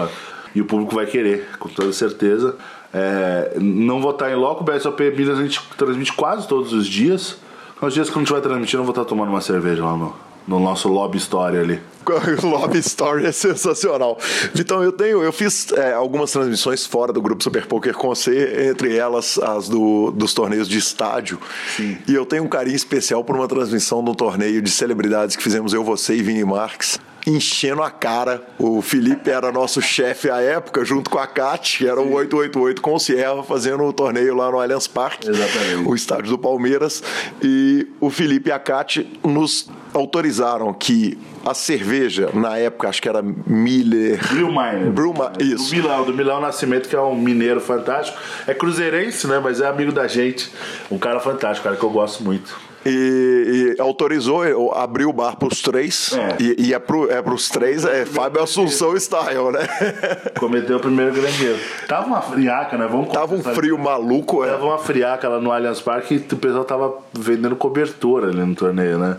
e 0.55 0.61
o 0.61 0.65
público 0.65 0.95
vai 0.95 1.07
querer, 1.07 1.49
com 1.59 1.69
toda 1.69 1.93
certeza. 1.93 2.57
É, 2.93 3.57
não 3.61 4.01
vou 4.01 4.13
estar 4.13 4.31
em 4.31 4.35
loco, 4.35 4.63
o 4.63 4.65
BSOP 4.65 5.11
Minas 5.11 5.39
a 5.39 5.43
gente 5.43 5.61
transmite 5.77 6.13
quase 6.13 6.47
todos 6.49 6.73
os 6.73 6.87
dias. 6.87 7.37
Nos 7.81 7.95
dias 7.95 8.09
que 8.09 8.17
não 8.17 8.23
estiver 8.23 8.41
transmitindo, 8.41 8.81
eu 8.83 8.85
vou 8.85 8.93
estar 8.93 9.05
tomando 9.05 9.29
uma 9.29 9.41
cerveja 9.41 9.85
lá 9.85 9.97
no, 9.97 10.15
no 10.49 10.59
nosso 10.59 10.89
Lobby 10.89 11.19
Story 11.19 11.59
ali. 11.59 11.81
Lobby 12.43 12.79
Story 12.79 13.27
é 13.27 13.33
sensacional. 13.33 14.19
Então 14.59 14.83
eu 14.83 14.91
tenho, 14.91 15.23
eu 15.23 15.33
fiz 15.33 15.71
é, 15.73 15.93
algumas 15.93 16.33
transmissões 16.33 16.87
fora 16.87 17.13
do 17.13 17.21
grupo 17.21 17.45
Super 17.45 17.67
Poker 17.67 17.95
com 17.95 18.09
você, 18.09 18.69
entre 18.71 18.97
elas 18.97 19.39
as 19.39 19.69
do, 19.69 20.11
dos 20.11 20.33
torneios 20.33 20.67
de 20.67 20.79
estádio. 20.79 21.39
Sim. 21.77 21.99
E 22.09 22.15
eu 22.15 22.25
tenho 22.25 22.45
um 22.45 22.49
carinho 22.49 22.77
especial 22.77 23.23
por 23.23 23.37
uma 23.37 23.47
transmissão 23.47 24.01
um 24.01 24.15
torneio 24.15 24.63
de 24.63 24.71
celebridades 24.71 25.37
que 25.37 25.43
fizemos 25.43 25.75
eu, 25.75 25.85
você 25.85 26.17
e 26.17 26.23
Vini 26.23 26.45
Marques 26.45 26.99
enchendo 27.29 27.83
a 27.83 27.91
cara. 27.91 28.43
O 28.59 28.81
Felipe 28.81 29.31
era 29.31 29.53
nosso 29.53 29.81
chefe 29.81 30.31
à 30.31 30.41
época, 30.41 30.85
junto 30.85 31.11
com 31.11 31.19
a 31.19 31.27
Cat, 31.27 31.79
que 31.79 31.87
era 31.87 32.01
o 32.01 32.13
888 32.15 32.81
com 32.81 32.95
o 32.95 32.99
Sierra, 32.99 33.43
fazendo 33.43 33.85
o 33.85 33.93
torneio 33.93 34.35
lá 34.35 34.51
no 34.51 34.59
Allianz 34.59 34.87
Parque, 34.87 35.29
Exatamente. 35.29 35.89
o 35.89 35.95
estádio 35.95 36.31
do 36.31 36.39
Palmeiras. 36.39 37.03
E 37.43 37.87
o 38.01 38.11
Felipe 38.11 38.49
e 38.49 38.53
a 38.53 38.59
Cat 38.59 39.07
nos 39.23 39.69
autorizaram 39.93 40.73
que 40.73 41.19
a 41.45 41.55
cerveja, 41.55 42.31
na 42.35 42.57
época, 42.59 42.89
acho 42.89 43.01
que 43.01 43.09
era 43.09 43.23
Miller. 43.23 44.19
Brewminer. 44.29 44.91
Bruma, 44.91 45.33
isso. 45.39 45.71
Do 45.71 45.77
Milão, 45.77 46.05
do 46.05 46.15
Milão 46.15 46.41
Nascimento, 46.41 46.89
que 46.89 46.97
é 46.97 47.01
um 47.01 47.15
mineiro 47.15 47.61
fantástico. 47.61 48.19
É 48.47 48.55
cruzeirense, 48.55 49.27
né? 49.27 49.41
Mas 49.43 49.61
é 49.61 49.67
amigo 49.67 49.93
da 49.93 50.07
gente. 50.07 50.51
Um 50.91 50.99
cara 50.99 51.21
fantástico, 51.21 51.67
um 51.67 51.71
cara 51.71 51.77
que 51.77 51.85
eu 51.85 51.91
gosto 51.91 52.23
muito 52.23 52.68
e, 52.89 53.75
e 53.77 53.81
autorizou, 53.81 54.73
abriu 54.75 55.11
o 55.11 55.13
bar 55.13 55.37
para 55.37 55.49
os 55.49 55.63
três. 55.63 56.13
É. 56.13 56.37
E, 56.41 56.69
e 56.69 56.75
é 56.75 56.79
para 56.79 57.35
os 57.35 57.51
é 57.51 57.53
três, 57.53 57.85
é 57.85 58.05
Fábio 58.05 58.43
Assunção 58.43 58.97
style, 58.97 59.53
né? 59.53 59.67
Cometeu 60.39 60.77
o 60.77 60.81
primeiro 60.81 61.13
grande 61.13 61.47
erro. 61.47 61.59
Tava 61.87 62.07
uma 62.07 62.21
friaca, 62.21 62.77
né? 62.77 62.87
Vamos 62.91 63.09
Tava 63.09 63.35
um 63.35 63.43
frio 63.43 63.75
ali. 63.75 63.85
maluco, 63.85 64.45
é. 64.45 64.51
Tava 64.51 64.65
uma 64.65 64.79
friaca 64.79 65.29
lá 65.29 65.41
no 65.41 65.53
Allianz 65.53 65.81
Parque 65.81 66.15
e 66.15 66.35
o 66.35 66.39
pessoal 66.39 66.65
tava 66.65 66.95
vendendo 67.13 67.57
cobertura 67.57 68.29
ali 68.29 68.41
no 68.41 68.55
torneio, 68.55 68.99
né? 68.99 69.17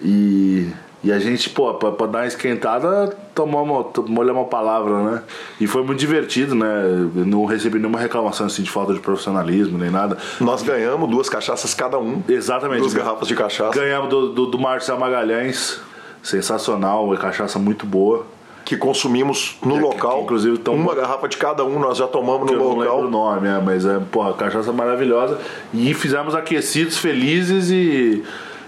E 0.00 0.68
e 1.02 1.10
a 1.10 1.18
gente, 1.18 1.48
pô, 1.48 1.72
pra, 1.74 1.90
pra 1.92 2.06
dar 2.06 2.18
uma 2.20 2.26
esquentada, 2.26 3.16
tomamos, 3.34 3.86
molhamos 4.06 4.42
uma 4.42 4.48
palavra, 4.48 5.02
né? 5.02 5.22
E 5.58 5.66
foi 5.66 5.82
muito 5.82 5.98
divertido, 5.98 6.54
né? 6.54 6.66
Não 7.14 7.46
recebi 7.46 7.78
nenhuma 7.78 7.98
reclamação 7.98 8.46
assim 8.46 8.62
de 8.62 8.70
falta 8.70 8.92
de 8.92 9.00
profissionalismo 9.00 9.78
nem 9.78 9.90
nada. 9.90 10.18
Nós 10.38 10.62
ganhamos 10.62 11.08
duas 11.08 11.28
cachaças 11.28 11.72
cada 11.72 11.98
um. 11.98 12.22
Exatamente. 12.28 12.80
Duas 12.80 12.92
garrafas 12.92 13.26
de 13.26 13.34
cachaça. 13.34 13.78
Ganhamos 13.78 14.10
do, 14.10 14.32
do, 14.32 14.46
do 14.46 14.58
Marcel 14.58 14.98
Magalhães. 14.98 15.80
Sensacional, 16.22 17.06
uma 17.06 17.16
cachaça 17.16 17.58
muito 17.58 17.86
boa 17.86 18.26
que 18.62 18.76
consumimos 18.76 19.56
no 19.64 19.78
é, 19.78 19.80
local. 19.80 20.18
Que, 20.18 20.24
inclusive, 20.24 20.58
tão... 20.58 20.74
uma 20.74 20.94
garrafa 20.94 21.26
de 21.26 21.38
cada 21.38 21.64
um 21.64 21.78
nós 21.78 21.96
já 21.96 22.06
tomamos 22.06 22.48
no 22.48 22.56
eu 22.56 22.62
local. 22.62 22.76
Não 22.76 22.78
lembro 22.78 23.06
o 23.06 23.10
nome, 23.10 23.48
é, 23.48 23.58
mas 23.58 23.86
é, 23.86 23.98
porra, 23.98 24.34
cachaça 24.34 24.70
maravilhosa. 24.70 25.38
E 25.72 25.94
fizemos 25.94 26.34
aquecidos, 26.34 26.98
felizes 26.98 27.70
e 27.70 28.22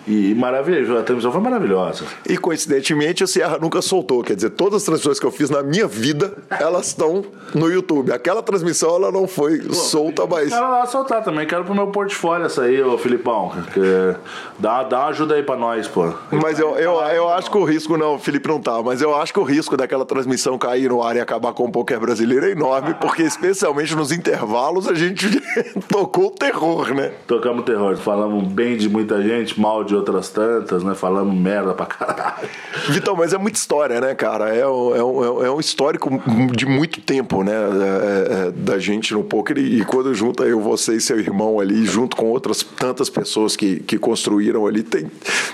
e 0.06 0.34
maravilhoso, 0.34 0.96
a 0.98 1.02
transmissão 1.02 1.30
foi 1.30 1.40
maravilhosa. 1.40 2.04
E 2.28 2.36
coincidentemente, 2.36 3.22
a 3.22 3.26
Sierra 3.26 3.58
nunca 3.60 3.80
soltou. 3.80 4.22
Quer 4.22 4.34
dizer, 4.34 4.50
todas 4.50 4.78
as 4.78 4.84
transmissões 4.84 5.20
que 5.20 5.26
eu 5.26 5.30
fiz 5.30 5.48
na 5.48 5.62
minha 5.62 5.86
vida, 5.86 6.34
elas 6.50 6.88
estão 6.88 7.24
no 7.54 7.70
YouTube. 7.70 8.12
Aquela 8.12 8.42
transmissão, 8.42 8.96
ela 8.96 9.12
não 9.12 9.28
foi 9.28 9.58
Pô, 9.58 9.74
solta, 9.74 10.26
mas. 10.26 10.48
Quero 10.48 10.70
lá 10.70 10.86
soltar 10.86 11.22
também. 11.22 11.46
Quero 11.46 11.64
pro 11.64 11.74
meu 11.74 11.88
portfólio 11.88 12.46
essa 12.46 12.62
aí, 12.62 12.82
ô 12.82 12.98
Filipão. 12.98 13.53
Que 13.72 14.16
dá, 14.59 14.82
dá 14.82 15.00
uma 15.00 15.09
ajuda 15.09 15.34
aí 15.34 15.42
pra 15.42 15.57
nós, 15.57 15.86
pô. 15.86 16.12
Mas 16.30 16.59
eu, 16.59 16.76
eu, 16.76 16.94
eu 16.94 17.28
acho 17.28 17.50
que 17.50 17.57
o 17.57 17.64
risco, 17.64 17.96
não, 17.96 18.16
o 18.16 18.18
Felipe 18.18 18.48
não 18.48 18.61
tá, 18.61 18.82
mas 18.82 19.00
eu 19.00 19.14
acho 19.14 19.32
que 19.32 19.38
o 19.38 19.44
risco 19.44 19.76
daquela 19.76 20.05
transmissão 20.05 20.59
cair 20.59 20.88
no 20.88 21.03
ar 21.03 21.16
e 21.16 21.20
acabar 21.20 21.53
com 21.53 21.64
o 21.64 21.70
poker 21.70 22.00
brasileiro 22.00 22.46
é 22.46 22.50
enorme, 22.50 22.94
porque 22.94 23.22
especialmente 23.22 23.94
nos 23.94 24.11
intervalos 24.11 24.88
a 24.88 24.94
gente 24.94 25.28
tocou 25.88 26.26
o 26.26 26.30
terror, 26.30 26.92
né? 26.92 27.12
Tocamos 27.26 27.64
terror. 27.64 27.96
Falamos 27.96 28.48
bem 28.48 28.76
de 28.76 28.88
muita 28.88 29.22
gente, 29.22 29.61
mal 29.61 29.84
de 29.84 29.91
de 29.93 29.97
outras 29.97 30.30
tantas, 30.30 30.82
né? 30.82 30.95
Falando 30.95 31.30
merda 31.32 31.74
pra 31.74 31.84
caralho. 31.84 32.49
Vitão, 32.88 33.14
mas 33.14 33.32
é 33.32 33.38
muita 33.38 33.59
história, 33.59 34.01
né, 34.01 34.14
cara? 34.14 34.55
É 34.55 34.66
um, 34.66 34.97
é 34.97 35.05
um, 35.05 35.45
é 35.45 35.51
um 35.51 35.61
histórico 35.61 36.11
de 36.55 36.64
muito 36.64 37.01
tempo, 37.01 37.45
né? 37.45 37.53
É, 37.53 38.49
é, 38.49 38.51
da 38.51 38.78
gente 38.78 39.12
no 39.12 39.22
poker. 39.22 39.59
E 39.59 39.84
quando 39.84 40.14
junta 40.14 40.45
eu, 40.45 40.61
você 40.61 40.95
e 40.95 41.01
seu 41.01 41.18
irmão 41.18 41.61
ali, 41.61 41.84
junto 41.84 42.16
com 42.16 42.26
outras 42.26 42.62
tantas 42.62 43.11
pessoas 43.11 43.55
que, 43.55 43.80
que 43.80 43.99
construíram 43.99 44.66
ali, 44.66 44.82
tem, 44.82 45.11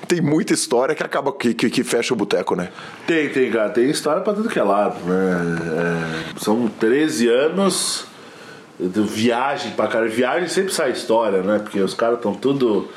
tem 0.06 0.20
muita 0.20 0.54
história 0.54 0.94
que 0.94 1.02
acaba 1.02 1.32
que, 1.32 1.52
que, 1.52 1.68
que 1.68 1.82
fecha 1.82 2.14
o 2.14 2.16
boteco, 2.16 2.54
né? 2.54 2.68
Tem, 3.06 3.28
tem, 3.28 3.50
cara. 3.50 3.70
Tem 3.70 3.90
história 3.90 4.22
pra 4.22 4.32
tudo 4.32 4.48
que 4.48 4.58
é 4.58 4.62
lado, 4.62 4.96
né? 5.04 5.58
É, 6.36 6.40
são 6.40 6.68
13 6.68 7.28
anos 7.28 8.06
de 8.78 9.00
viagem 9.02 9.72
pra 9.72 9.88
cara. 9.88 10.06
Viagem 10.06 10.48
sempre 10.48 10.72
sai 10.72 10.92
história, 10.92 11.42
né? 11.42 11.58
Porque 11.58 11.80
os 11.80 11.94
caras 11.94 12.18
estão 12.18 12.32
tudo 12.32 12.88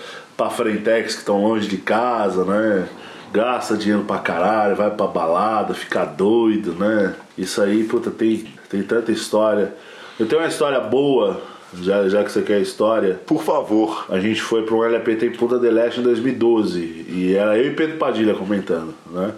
pra 0.42 0.50
frentex 0.50 1.14
que 1.14 1.20
estão 1.20 1.44
longe 1.44 1.68
de 1.68 1.78
casa, 1.78 2.44
né? 2.44 2.88
Gasta 3.32 3.78
dinheiro 3.78 4.04
pra 4.06 4.18
caralho, 4.18 4.76
vai 4.76 4.90
pra 4.90 5.06
balada, 5.06 5.76
fica 5.76 6.04
doido, 6.04 6.74
né? 6.74 7.14
Isso 7.38 7.62
aí, 7.62 7.84
puta, 7.84 8.10
tem, 8.10 8.46
tem 8.68 8.82
tanta 8.82 9.12
história. 9.12 9.72
Eu 10.20 10.26
tenho 10.26 10.42
uma 10.42 10.48
história 10.48 10.80
boa, 10.80 11.40
já, 11.80 12.10
já 12.10 12.24
que 12.24 12.32
você 12.32 12.42
quer 12.42 12.60
história. 12.60 13.22
Por 13.26 13.44
favor. 13.44 14.08
A 14.10 14.20
gente 14.20 14.42
foi 14.42 14.64
para 14.64 14.74
um 14.74 14.80
LAPT 14.80 15.28
em 15.28 15.32
Punta 15.32 15.60
del 15.60 15.78
Este 15.78 16.00
em 16.00 16.04
2012 16.04 16.80
e 16.80 17.36
era 17.36 17.56
eu 17.56 17.68
e 17.68 17.76
Pedro 17.76 17.98
Padilha 17.98 18.34
comentando, 18.34 18.96
né? 19.12 19.34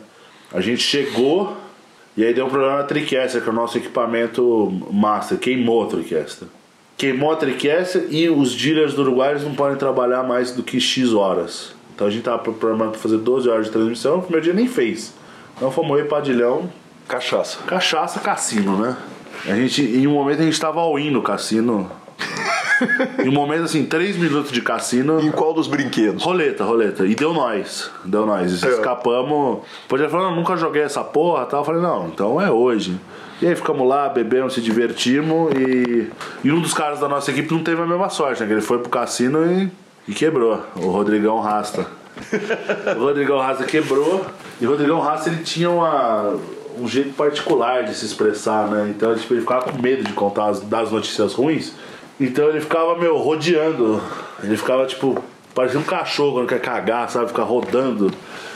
A 0.53 0.61
gente 0.61 0.81
chegou 0.81 1.57
e 2.15 2.23
aí 2.23 2.33
deu 2.33 2.45
um 2.45 2.49
problema 2.49 2.77
na 2.77 2.83
TriCaster, 2.83 3.41
que 3.41 3.49
é 3.49 3.51
o 3.51 3.55
nosso 3.55 3.77
equipamento 3.77 4.71
master, 4.89 5.37
queimou 5.37 5.83
a 5.83 5.87
TriCaster. 5.87 6.47
Queimou 6.97 7.31
a 7.31 7.35
TriCaster 7.35 8.07
e 8.09 8.29
os 8.29 8.55
dealers 8.55 8.93
do 8.93 9.01
Uruguai 9.01 9.37
não 9.39 9.55
podem 9.55 9.77
trabalhar 9.77 10.23
mais 10.23 10.51
do 10.51 10.63
que 10.63 10.79
X 10.79 11.13
horas. 11.13 11.73
Então 11.95 12.07
a 12.07 12.09
gente 12.09 12.23
tava 12.23 12.39
programado 12.39 12.91
para 12.91 12.99
fazer 12.99 13.17
12 13.17 13.49
horas 13.49 13.65
de 13.65 13.71
transmissão, 13.71 14.17
no 14.17 14.21
primeiro 14.23 14.43
dia 14.43 14.53
nem 14.53 14.67
fez. 14.67 15.13
Então 15.55 15.71
fomos 15.71 15.99
eu 15.99 16.05
Padilhão, 16.05 16.69
Cachaça. 17.07 17.59
cachaça, 17.67 18.19
cassino, 18.19 18.77
né? 18.77 18.95
A 19.45 19.55
gente, 19.55 19.81
em 19.83 20.07
um 20.07 20.13
momento 20.13 20.41
a 20.41 20.45
gente 20.45 20.59
tava 20.59 20.79
all-in 20.79 21.11
no 21.11 21.21
cassino. 21.21 21.91
em 23.23 23.29
um 23.29 23.31
momento 23.31 23.63
assim, 23.63 23.85
3 23.85 24.17
minutos 24.17 24.51
de 24.51 24.61
cassino. 24.61 25.19
Em 25.19 25.31
qual 25.31 25.53
dos 25.53 25.67
brinquedos? 25.67 26.23
Roleta, 26.23 26.63
roleta. 26.63 27.05
E 27.05 27.13
deu 27.13 27.33
nós. 27.33 27.91
Deu 28.05 28.25
nós. 28.25 28.63
É. 28.63 28.69
Escapamos. 28.69 29.59
Podia 29.87 30.09
falar, 30.09 30.29
não, 30.29 30.35
nunca 30.35 30.55
joguei 30.55 30.81
essa 30.81 31.03
porra 31.03 31.45
tal. 31.45 31.61
Eu 31.61 31.65
falei, 31.65 31.81
não, 31.81 32.07
então 32.07 32.39
é 32.39 32.49
hoje. 32.49 32.97
E 33.43 33.45
aí 33.45 33.57
ficamos 33.57 33.85
lá, 33.85 34.07
bebemos, 34.07 34.53
se 34.53 34.61
divertimos 34.61 35.51
e. 35.51 36.09
E 36.45 36.49
um 36.49 36.61
dos 36.61 36.73
caras 36.73 37.01
da 37.01 37.09
nossa 37.09 37.29
equipe 37.29 37.53
não 37.53 37.61
teve 37.61 37.81
a 37.81 37.85
mesma 37.85 38.07
sorte, 38.07 38.39
né? 38.39 38.47
Que 38.47 38.53
ele 38.53 38.61
foi 38.61 38.79
pro 38.79 38.87
cassino 38.87 39.45
e, 39.45 39.69
e 40.07 40.13
quebrou. 40.13 40.63
O 40.77 40.87
Rodrigão 40.87 41.41
Rasta. 41.41 41.85
o 42.95 42.99
Rodrigão 43.01 43.39
Rasta 43.39 43.65
quebrou. 43.65 44.25
E 44.61 44.65
o 44.65 44.69
Rodrigão 44.69 45.01
Rasta 45.01 45.29
ele 45.29 45.43
tinha 45.43 45.69
uma. 45.69 46.37
Um 46.79 46.87
jeito 46.87 47.13
particular 47.15 47.83
de 47.83 47.93
se 47.93 48.05
expressar, 48.05 48.69
né? 48.69 48.93
Então 48.95 49.13
tipo, 49.13 49.33
ele 49.33 49.41
ficava 49.41 49.69
com 49.69 49.81
medo 49.81 50.05
de 50.05 50.13
contar 50.13 50.45
as, 50.45 50.61
das 50.61 50.89
notícias 50.89 51.33
ruins. 51.33 51.73
Então 52.21 52.47
ele 52.47 52.61
ficava, 52.61 52.97
meu, 52.97 53.17
rodeando. 53.17 54.01
Ele 54.41 54.55
ficava, 54.55 54.85
tipo, 54.85 55.21
parecia 55.53 55.81
um 55.81 55.83
cachorro 55.83 56.35
quando 56.35 56.47
quer 56.47 56.61
cagar, 56.61 57.09
sabe? 57.09 57.27
Ficar 57.27 57.43
rodando. 57.43 58.09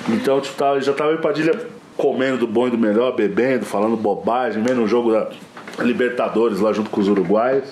Então, 0.08 0.40
tipo, 0.40 0.56
tava, 0.56 0.80
já 0.80 0.94
tava 0.94 1.12
em 1.12 1.18
Padilha 1.18 1.76
comendo 1.98 2.38
do 2.38 2.48
bom 2.48 2.68
e 2.68 2.72
do 2.72 2.78
melhor, 2.78 3.16
bebendo, 3.16 3.66
falando 3.66 3.98
bobagem, 3.98 4.62
vendo 4.64 4.82
um 4.82 4.88
jogo 4.88 5.12
da 5.12 5.28
Libertadores 5.80 6.60
lá 6.60 6.72
junto 6.74 6.90
com 6.90 7.02
os 7.02 7.08
uruguaios. 7.08 7.66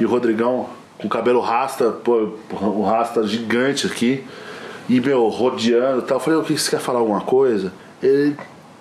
E 0.00 0.04
o 0.04 0.08
Rodrigão 0.08 0.68
com 0.98 1.06
o 1.06 1.10
cabelo 1.10 1.40
rasta, 1.40 1.90
pô, 1.90 2.30
um 2.60 2.82
rasta 2.82 3.22
gigante 3.26 3.86
aqui. 3.86 4.24
E, 4.88 5.00
meu, 5.00 5.26
rodeando 5.28 6.00
e 6.00 6.02
tal. 6.02 6.16
Eu 6.16 6.20
falei, 6.20 6.38
o 6.40 6.42
que 6.42 6.56
você 6.58 6.70
quer 6.70 6.80
falar 6.80 6.98
alguma 7.00 7.20
coisa? 7.20 7.72
Ele 8.02 8.36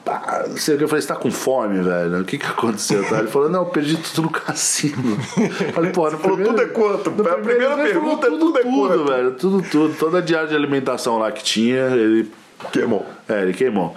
pá, 0.05 0.45
não 0.47 0.55
sei 0.57 0.75
o 0.75 0.77
que. 0.77 0.83
Eu 0.85 0.87
falei, 0.87 1.01
você 1.01 1.07
tá 1.09 1.15
com 1.15 1.29
fome, 1.29 1.81
velho? 1.81 2.21
O 2.21 2.23
que 2.23 2.37
que 2.37 2.45
aconteceu? 2.45 3.03
Tá? 3.09 3.19
Ele 3.19 3.27
falou, 3.27 3.49
não, 3.49 3.59
eu 3.61 3.65
perdi 3.65 3.97
tudo 3.97 4.21
no 4.23 4.29
cassino. 4.29 5.17
Eu 5.37 5.73
falei, 5.73 5.91
pô, 5.91 6.09
no 6.09 6.17
Falou, 6.17 6.37
primeiro- 6.37 6.57
tudo 6.57 6.61
é 6.61 6.65
quanto? 6.73 7.09
A 7.09 7.33
primeira 7.37 7.75
pergunta 7.75 8.27
é 8.27 8.29
tudo 8.29 8.57
é 8.57 8.61
tudo, 8.61 8.87
quanto? 8.87 9.05
velho. 9.05 9.31
Tudo, 9.31 9.61
tudo. 9.69 9.95
Toda 9.99 10.17
a 10.19 10.21
diária 10.21 10.47
de 10.47 10.55
alimentação 10.55 11.17
lá 11.17 11.31
que 11.31 11.43
tinha, 11.43 11.87
ele. 11.87 12.31
Queimou. 12.71 13.05
É, 13.27 13.41
ele 13.41 13.53
queimou. 13.53 13.95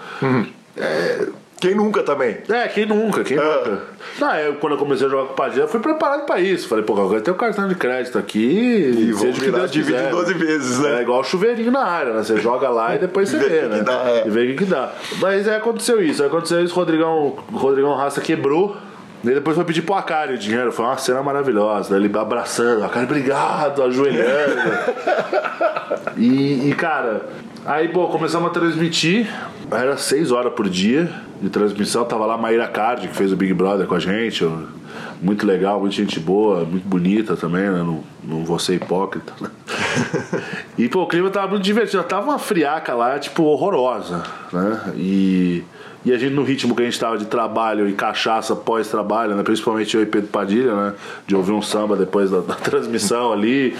Quem 1.60 1.74
nunca 1.74 2.02
também? 2.02 2.38
É, 2.48 2.68
quem 2.68 2.86
nunca, 2.86 3.22
quem 3.22 3.36
É. 3.36 3.42
nunca. 3.42 3.82
Não, 4.18 4.34
eu, 4.36 4.54
quando 4.54 4.72
eu 4.72 4.78
comecei 4.78 5.06
a 5.06 5.10
jogar 5.10 5.26
com 5.26 5.32
o 5.34 5.36
Padilha, 5.36 5.64
eu 5.64 5.68
fui 5.68 5.78
preparado 5.78 6.24
pra 6.24 6.40
isso. 6.40 6.66
Falei, 6.66 6.82
pô, 6.82 6.94
agora 6.94 7.20
tem 7.20 7.34
o 7.34 7.36
cartão 7.36 7.68
de 7.68 7.74
crédito 7.74 8.18
aqui 8.18 8.38
e, 8.38 9.12
vamos 9.12 9.20
seja 9.20 9.30
o 9.32 9.34
que 9.34 9.40
virar, 9.44 9.58
Deus 9.58 9.70
dividir 9.70 9.96
quiser, 9.98 10.10
12 10.10 10.34
vezes, 10.34 10.78
né? 10.78 10.98
É 11.00 11.02
igual 11.02 11.22
chuveirinho 11.22 11.70
na 11.70 11.84
área, 11.84 12.14
né? 12.14 12.22
Você 12.22 12.38
joga 12.38 12.70
lá 12.70 12.94
e 12.94 12.98
depois 12.98 13.28
você 13.28 13.36
Vê 13.36 13.62
né? 13.68 13.82
dá, 13.82 14.04
é. 14.08 14.26
E 14.26 14.30
vê 14.30 14.44
o 14.44 14.46
que, 14.46 14.54
que 14.54 14.64
dá. 14.64 14.90
Mas 15.20 15.46
aí 15.46 15.54
aconteceu 15.56 16.02
isso, 16.02 16.24
aconteceu 16.24 16.64
isso, 16.64 16.72
o 16.72 16.76
Rodrigão, 16.76 17.36
o 17.52 17.56
Rodrigão 17.56 17.94
Raça 17.94 18.22
quebrou. 18.22 18.76
E 19.22 19.28
depois 19.28 19.54
foi 19.54 19.66
pedir 19.66 19.82
pro 19.82 19.96
Acari 19.96 20.32
o 20.32 20.38
dinheiro. 20.38 20.72
Foi 20.72 20.82
uma 20.82 20.96
cena 20.96 21.22
maravilhosa. 21.22 21.90
né? 21.90 22.02
Ele 22.02 22.18
abraçando, 22.18 22.82
Acari, 22.84 23.04
obrigado, 23.04 23.82
ajoelhando. 23.82 24.30
E, 26.16 26.68
e, 26.70 26.74
cara, 26.74 27.22
aí, 27.64 27.88
pô, 27.88 28.08
começamos 28.08 28.48
a 28.48 28.52
transmitir. 28.52 29.28
Era 29.70 29.96
seis 29.96 30.32
horas 30.32 30.52
por 30.52 30.68
dia 30.68 31.10
de 31.40 31.48
transmissão. 31.48 32.04
Tava 32.04 32.26
lá 32.26 32.34
a 32.34 32.38
Maíra 32.38 32.66
Card, 32.68 33.08
que 33.08 33.14
fez 33.14 33.32
o 33.32 33.36
Big 33.36 33.52
Brother 33.54 33.86
com 33.86 33.94
a 33.94 34.00
gente. 34.00 34.44
Muito 35.22 35.46
legal, 35.46 35.78
muita 35.80 35.96
gente 35.96 36.18
boa, 36.18 36.64
muito 36.64 36.86
bonita 36.88 37.36
também, 37.36 37.70
né? 37.70 37.78
Não, 37.78 38.02
não 38.24 38.44
vou 38.44 38.58
ser 38.58 38.74
hipócrita. 38.74 39.32
né? 39.40 39.50
e, 40.78 40.88
pô, 40.88 41.02
o 41.02 41.06
clima 41.06 41.30
tava 41.30 41.48
muito 41.48 41.62
divertido. 41.62 42.02
Tava 42.04 42.26
uma 42.30 42.38
friaca 42.38 42.94
lá, 42.94 43.18
tipo, 43.18 43.42
horrorosa, 43.44 44.22
né? 44.52 44.92
E. 44.96 45.64
E 46.04 46.12
a 46.12 46.18
gente, 46.18 46.32
no 46.32 46.42
ritmo 46.42 46.74
que 46.74 46.82
a 46.82 46.84
gente 46.84 46.98
tava 46.98 47.18
de 47.18 47.26
trabalho 47.26 47.88
e 47.88 47.92
cachaça 47.92 48.56
pós-trabalho, 48.56 49.34
né? 49.34 49.42
Principalmente 49.42 49.94
eu 49.94 50.02
e 50.02 50.06
Pedro 50.06 50.28
Padilha, 50.28 50.74
né? 50.74 50.94
De 51.26 51.36
ouvir 51.36 51.52
um 51.52 51.60
samba 51.60 51.96
depois 51.96 52.30
da, 52.30 52.40
da 52.40 52.54
transmissão 52.60 53.32
ali 53.32 53.76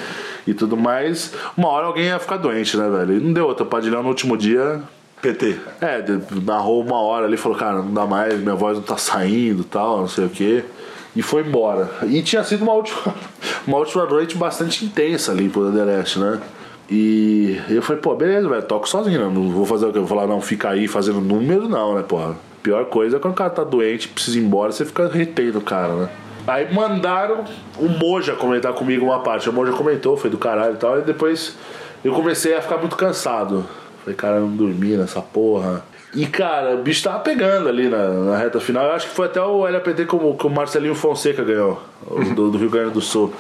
e 0.47 0.53
tudo 0.53 0.77
mais. 0.77 1.33
Uma 1.57 1.69
hora 1.69 1.87
alguém 1.87 2.07
ia 2.07 2.19
ficar 2.19 2.37
doente, 2.37 2.77
né, 2.77 2.89
velho? 2.91 3.17
E 3.17 3.21
não 3.21 3.33
deu 3.33 3.47
outra. 3.47 3.65
O 3.65 3.67
Padilhão 3.67 4.03
no 4.03 4.09
último 4.09 4.37
dia 4.37 4.83
PT. 5.23 5.57
é, 5.81 6.05
narrou 6.43 6.83
uma 6.83 7.01
hora 7.01 7.27
ali, 7.27 7.37
falou, 7.37 7.57
cara, 7.57 7.79
não 7.79 7.93
dá 7.93 8.07
mais, 8.07 8.39
minha 8.39 8.55
voz 8.55 8.77
não 8.77 8.83
tá 8.83 8.97
saindo 8.97 9.65
tal, 9.65 10.01
não 10.01 10.09
sei 10.09 10.27
o 10.27 10.31
quê. 10.31 10.65
E 11.15 11.23
foi 11.23 11.43
embora. 11.43 11.91
E 12.07 12.23
tinha 12.23 12.45
sido 12.45 12.63
uma 12.63 12.73
última, 12.73 13.15
uma 13.67 13.79
última 13.79 14.05
noite 14.05 14.37
bastante 14.37 14.85
intensa 14.85 15.33
ali 15.33 15.49
pro 15.49 15.73
The 15.73 15.85
Leste, 15.85 16.19
né? 16.19 16.41
E 16.91 17.61
eu 17.69 17.83
falei, 17.83 18.03
pô, 18.03 18.17
beleza, 18.17 18.49
velho, 18.49 18.63
toco 18.63 18.89
sozinho, 18.89 19.21
né? 19.21 19.33
não 19.33 19.51
vou 19.51 19.65
fazer 19.65 19.87
o 19.87 19.93
que? 19.93 19.99
Eu 19.99 20.05
vou 20.05 20.17
falar, 20.17 20.27
não, 20.27 20.41
fica 20.41 20.71
aí 20.71 20.89
fazendo 20.89 21.21
número, 21.21 21.69
não, 21.69 21.95
né, 21.95 22.03
porra? 22.03 22.37
Pior 22.63 22.85
coisa 22.87 23.17
é 23.17 23.21
quando 23.21 23.35
o 23.35 23.37
cara 23.37 23.51
tá 23.51 23.63
doente, 23.63 24.09
precisa 24.09 24.39
ir 24.39 24.43
embora, 24.43 24.73
você 24.73 24.85
fica 24.85 25.07
retendo 25.09 25.59
o 25.59 25.63
cara, 25.63 25.95
né? 25.95 26.09
Aí 26.47 26.73
mandaram 26.75 27.45
o 27.79 27.89
Moja 27.89 28.35
comentar 28.35 28.73
comigo 28.73 29.07
uma 29.07 29.21
parte. 29.21 29.49
O 29.49 29.53
Moja 29.53 29.73
comentou, 29.73 30.17
foi 30.17 30.31
do 30.31 30.39
caralho 30.39 30.75
e 30.75 30.79
tal. 30.79 30.99
E 30.99 31.03
depois 31.03 31.57
eu 32.05 32.13
comecei 32.13 32.55
a 32.55 32.63
ficar 32.63 32.79
muito 32.79 32.97
cansado. 32.97 33.65
Falei, 34.03 34.17
cara, 34.17 34.37
eu 34.37 34.43
não 34.43 34.57
dormi 34.57 34.97
nessa 34.97 35.21
porra. 35.21 35.85
E, 36.15 36.27
cara, 36.27 36.75
o 36.75 36.83
bicho 36.83 37.05
tava 37.05 37.21
pegando 37.21 37.69
ali 37.69 37.89
na, 37.89 38.09
na 38.09 38.37
reta 38.37 38.59
final. 38.59 38.85
Eu 38.85 38.93
acho 38.93 39.09
que 39.09 39.15
foi 39.15 39.27
até 39.27 39.41
o 39.41 39.61
LAPT 39.61 40.07
que 40.07 40.17
o, 40.17 40.51
Marcelinho 40.51 40.95
Fonseca 40.95 41.45
ganhou, 41.45 41.81
do, 42.35 42.51
do 42.51 42.59
Rio 42.59 42.71
Grande 42.71 42.91
do 42.91 43.01
Sul. 43.01 43.33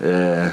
É, 0.00 0.50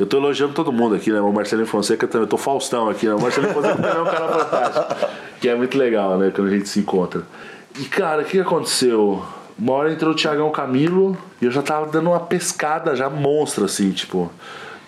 eu 0.00 0.06
tô 0.06 0.16
elogiando 0.16 0.54
todo 0.54 0.72
mundo 0.72 0.94
aqui, 0.94 1.12
né? 1.12 1.20
O 1.20 1.30
Marcelinho 1.30 1.68
Fonseca 1.68 2.08
também. 2.08 2.24
Eu 2.24 2.26
tô 2.26 2.38
Faustão 2.38 2.88
aqui, 2.88 3.06
né? 3.06 3.14
O 3.14 3.20
Marcelinho 3.20 3.52
Fonseca 3.52 3.74
também 3.76 3.98
é 3.98 4.00
um 4.00 4.04
cara 4.06 4.28
fantástico. 4.28 5.10
Que 5.38 5.48
é 5.50 5.54
muito 5.54 5.76
legal, 5.76 6.16
né? 6.16 6.32
Quando 6.34 6.48
a 6.48 6.50
gente 6.50 6.70
se 6.70 6.80
encontra. 6.80 7.22
E, 7.78 7.84
cara, 7.84 8.22
o 8.22 8.24
que 8.24 8.40
aconteceu? 8.40 9.22
Uma 9.58 9.74
hora 9.74 9.92
entrou 9.92 10.12
o 10.12 10.16
Thiagão 10.16 10.50
Camilo 10.50 11.18
e 11.40 11.44
eu 11.44 11.50
já 11.50 11.60
tava 11.60 11.84
dando 11.90 12.08
uma 12.08 12.20
pescada 12.20 12.96
já 12.96 13.10
monstra, 13.10 13.66
assim, 13.66 13.90
tipo. 13.90 14.32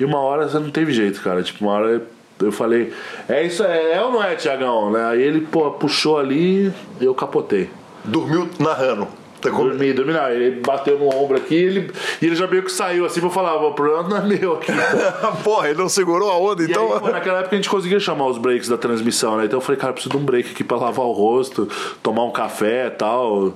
E 0.00 0.04
uma 0.06 0.18
hora 0.18 0.48
você 0.48 0.58
não 0.58 0.70
teve 0.70 0.92
jeito, 0.92 1.20
cara. 1.20 1.42
Tipo, 1.42 1.66
uma 1.66 1.74
hora 1.74 2.02
eu 2.40 2.50
falei, 2.50 2.94
é 3.28 3.44
isso, 3.44 3.62
é, 3.62 3.92
é 3.92 4.02
ou 4.02 4.12
não 4.12 4.24
é, 4.24 4.34
Thiagão? 4.34 4.90
Né? 4.90 5.04
Aí 5.04 5.20
ele, 5.20 5.42
pô, 5.42 5.72
puxou 5.72 6.18
ali 6.18 6.72
eu 6.98 7.14
capotei. 7.14 7.68
Dormiu 8.02 8.48
narrando. 8.58 9.06
Tá 9.42 9.50
com- 9.50 9.64
Dormi, 9.68 9.92
dormi, 9.92 10.12
não. 10.12 10.28
Ele 10.30 10.60
bateu 10.60 10.98
no 10.98 11.08
ombro 11.14 11.36
aqui 11.36 11.54
e 11.54 11.64
ele, 11.64 11.90
e 12.22 12.26
ele 12.26 12.36
já 12.36 12.46
meio 12.46 12.62
que 12.62 12.70
saiu 12.70 13.04
assim 13.04 13.20
pra 13.20 13.28
falar, 13.28 13.56
o 13.56 13.72
problema 13.74 14.08
não 14.08 14.16
é 14.16 14.20
meu 14.38 14.54
aqui. 14.54 14.70
Porra, 15.42 15.68
ele 15.68 15.78
não 15.78 15.88
segurou 15.88 16.30
a 16.30 16.38
onda, 16.38 16.62
E 16.62 16.66
então. 16.70 16.92
aí, 16.94 17.00
pô, 17.00 17.08
naquela 17.08 17.40
época 17.40 17.56
a 17.56 17.58
gente 17.58 17.68
conseguia 17.68 17.98
chamar 17.98 18.26
os 18.28 18.38
breaks 18.38 18.68
da 18.68 18.78
transmissão, 18.78 19.36
né? 19.36 19.44
Então 19.46 19.56
eu 19.58 19.60
falei, 19.60 19.78
cara, 19.80 19.90
eu 19.90 19.94
preciso 19.94 20.14
de 20.14 20.16
um 20.22 20.24
break 20.24 20.52
aqui 20.52 20.62
pra 20.62 20.76
lavar 20.76 21.04
o 21.04 21.12
rosto, 21.12 21.68
tomar 22.02 22.22
um 22.24 22.30
café 22.30 22.86
e 22.86 22.90
tal, 22.90 23.54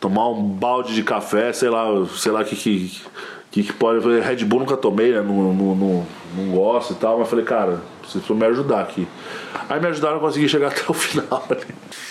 tomar 0.00 0.28
um 0.28 0.42
balde 0.42 0.92
de 0.94 1.02
café, 1.04 1.52
sei 1.52 1.68
lá, 1.70 1.86
sei 2.16 2.32
lá 2.32 2.40
o 2.40 2.44
que 2.44 2.56
que, 2.56 3.00
que 3.52 3.62
que 3.62 3.72
pode. 3.72 4.04
Red 4.20 4.44
Bull 4.44 4.60
nunca 4.60 4.76
tomei, 4.76 5.12
né? 5.12 5.20
Não, 5.22 5.52
não, 5.52 5.74
não, 5.76 6.06
não 6.36 6.52
gosto 6.56 6.94
e 6.94 6.96
tal, 6.96 7.18
mas 7.20 7.28
falei, 7.28 7.44
cara, 7.44 7.80
vocês 8.02 8.24
precisam 8.24 8.36
me 8.36 8.44
ajudar 8.46 8.80
aqui. 8.80 9.06
Aí 9.68 9.80
me 9.80 9.86
ajudaram 9.86 10.16
a 10.16 10.20
conseguir 10.20 10.48
chegar 10.48 10.68
até 10.72 10.82
o 10.88 10.94
final. 10.94 11.46
né? 11.50 11.56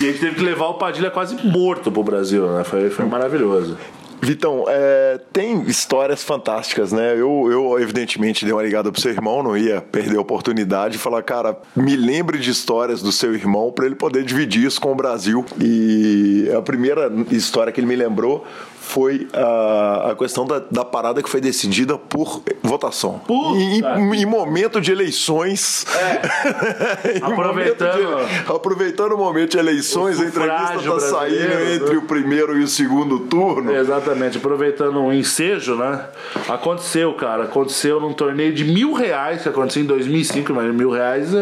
E 0.02 0.06
a 0.06 0.08
gente 0.12 0.20
teve 0.20 0.36
que 0.36 0.42
levar 0.42 0.68
o 0.68 0.76
Padilha 0.76 1.10
quase 1.12 1.36
morto 1.46 1.92
pro 1.92 2.04
Brasil, 2.04 2.48
né? 2.48 2.64
Foi, 2.64 2.90
foi 2.90 3.06
maravilhoso. 3.06 3.78
Vitão, 4.20 4.66
é, 4.68 5.20
tem 5.32 5.62
histórias 5.64 6.24
fantásticas, 6.24 6.92
né? 6.92 7.14
Eu, 7.14 7.50
eu, 7.52 7.80
evidentemente, 7.80 8.46
dei 8.46 8.54
uma 8.54 8.64
ligada 8.64 8.92
pro 8.92 9.00
seu 9.00 9.12
irmão, 9.12 9.44
não 9.44 9.56
ia 9.56 9.80
perder 9.80 10.18
a 10.18 10.22
oportunidade 10.22 10.94
de 10.94 10.98
falar, 10.98 11.22
cara, 11.22 11.56
me 11.76 11.96
lembre 11.96 12.40
de 12.40 12.50
histórias 12.50 13.02
do 13.02 13.12
seu 13.12 13.36
irmão 13.36 13.72
para 13.72 13.86
ele 13.86 13.96
poder 13.96 14.24
dividir 14.24 14.66
isso 14.66 14.82
com 14.82 14.92
o 14.92 14.96
Brasil. 14.96 15.46
E 15.62 16.50
a 16.58 16.62
primeira 16.62 17.12
história 17.30 17.72
que 17.72 17.80
ele 17.80 17.88
me 17.88 17.96
lembrou 17.96 18.44
foi 18.88 19.28
a, 19.34 20.12
a 20.12 20.16
questão 20.16 20.46
da, 20.46 20.60
da, 20.72 20.86
parada 20.86 21.22
que 21.22 21.30
foi 21.30 21.42
decidida 21.42 21.98
por 21.98 22.42
votação. 22.64 23.20
Puta. 23.28 23.60
Em, 23.60 24.22
em, 24.22 24.26
momento 24.26 24.80
de 24.80 24.92
eleições. 24.92 25.86
É. 25.94 27.18
aproveitando. 27.22 27.98
De, 27.98 28.52
aproveitando 28.52 29.12
o 29.12 29.18
momento 29.18 29.52
de 29.52 29.58
eleições, 29.58 30.20
a 30.20 30.26
entrevista 30.26 30.76
está 30.76 31.00
saindo 31.00 31.74
entre 31.76 31.96
né? 31.96 31.98
o 31.98 32.02
primeiro 32.04 32.58
e 32.58 32.64
o 32.64 32.68
segundo 32.68 33.20
turno. 33.20 33.76
Exatamente, 33.76 34.38
aproveitando 34.38 35.00
um 35.00 35.12
ensejo, 35.12 35.76
né? 35.76 36.06
Aconteceu, 36.48 37.14
cara. 37.14 37.44
Aconteceu 37.44 38.00
num 38.00 38.14
torneio 38.14 38.54
de 38.54 38.64
mil 38.64 38.94
reais, 38.94 39.44
que 39.44 39.50
aconteceu 39.50 39.84
em 39.84 39.86
2005, 39.86 40.54
mas 40.54 40.74
mil 40.74 40.90
reais, 40.90 41.34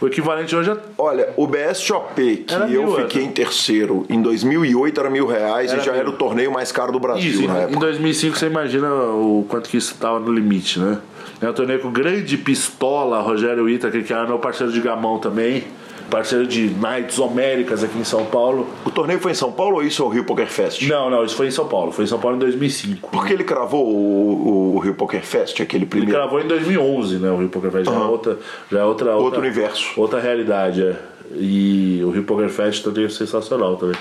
o 0.00 0.06
equivalente 0.06 0.56
hoje 0.56 0.70
é. 0.70 0.76
Olha, 0.96 1.28
o 1.36 1.46
BSOP, 1.46 2.44
que 2.46 2.54
era 2.54 2.68
eu 2.68 2.84
mil, 2.84 2.96
fiquei 2.96 3.22
era. 3.22 3.30
em 3.30 3.32
terceiro, 3.32 4.06
em 4.08 4.22
2008 4.22 5.00
era 5.00 5.10
mil 5.10 5.26
reais 5.26 5.72
era 5.72 5.80
e 5.80 5.84
já 5.84 5.92
mil. 5.92 6.00
era 6.00 6.10
o 6.10 6.12
torneio 6.14 6.50
mais 6.50 6.72
caro 6.86 6.92
do 6.92 7.00
Brasil 7.00 7.30
isso, 7.30 7.46
na 7.46 7.58
época. 7.58 7.76
Em 7.76 7.78
2005 7.78 8.38
você 8.38 8.46
imagina 8.46 8.92
o 8.92 9.44
quanto 9.48 9.68
que 9.68 9.76
isso 9.76 9.92
estava 9.92 10.18
no 10.20 10.32
limite, 10.32 10.78
né? 10.78 10.98
É 11.40 11.50
um 11.50 11.52
torneio 11.52 11.80
com 11.80 11.90
grande 11.90 12.36
pistola, 12.38 13.20
Rogério 13.20 13.68
Ita, 13.68 13.90
que 13.90 14.12
era 14.12 14.26
meu 14.26 14.38
parceiro 14.38 14.72
de 14.72 14.80
gamão 14.80 15.18
também 15.18 15.64
parceiro 16.10 16.46
de 16.46 16.68
Nights 16.68 17.18
Homéricas 17.18 17.82
aqui 17.82 17.98
em 17.98 18.04
São 18.04 18.24
Paulo. 18.26 18.68
O 18.84 18.90
torneio 18.90 19.18
foi 19.18 19.32
em 19.32 19.34
São 19.34 19.52
Paulo 19.52 19.76
ou 19.76 19.82
isso 19.82 20.02
é 20.02 20.06
o 20.06 20.08
Rio 20.08 20.24
Poker 20.24 20.46
Fest? 20.46 20.82
Não, 20.82 21.10
não, 21.10 21.24
isso 21.24 21.34
foi 21.34 21.48
em 21.48 21.50
São 21.50 21.66
Paulo. 21.66 21.92
Foi 21.92 22.04
em 22.04 22.06
São 22.06 22.18
Paulo 22.18 22.36
em 22.36 22.40
2005. 22.40 23.10
Porque 23.10 23.32
ele 23.32 23.44
cravou 23.44 23.86
o, 23.86 24.76
o 24.76 24.78
Rio 24.78 24.94
Poker 24.94 25.22
Fest, 25.22 25.60
aquele 25.60 25.86
primeiro? 25.86 26.12
Ele 26.12 26.18
cravou 26.18 26.40
em 26.40 26.46
2011, 26.46 27.18
né? 27.18 27.30
O 27.30 27.38
Rio 27.38 27.48
Poker 27.48 27.70
Fest 27.70 27.88
uhum. 27.88 27.94
já 27.94 28.00
é 28.00 28.04
outra, 28.04 28.38
já 28.70 28.78
é 28.78 28.84
outra, 28.84 29.10
outro 29.10 29.24
outra, 29.24 29.40
universo, 29.40 30.00
outra 30.00 30.20
realidade. 30.20 30.82
É. 30.82 30.96
E 31.34 32.00
o 32.04 32.10
Rio 32.10 32.22
Poker 32.22 32.48
Fest 32.48 32.84
também 32.84 33.04
é 33.04 33.08
sensacional 33.08 33.76
também. 33.76 33.96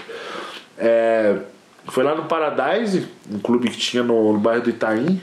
É, 0.77 1.37
foi 1.87 2.03
lá 2.03 2.15
no 2.15 2.23
Paradise, 2.23 3.07
um 3.31 3.39
clube 3.39 3.69
que 3.69 3.77
tinha 3.77 4.03
no, 4.03 4.33
no 4.33 4.39
bairro 4.39 4.63
do 4.63 4.69
Itaim, 4.69 5.21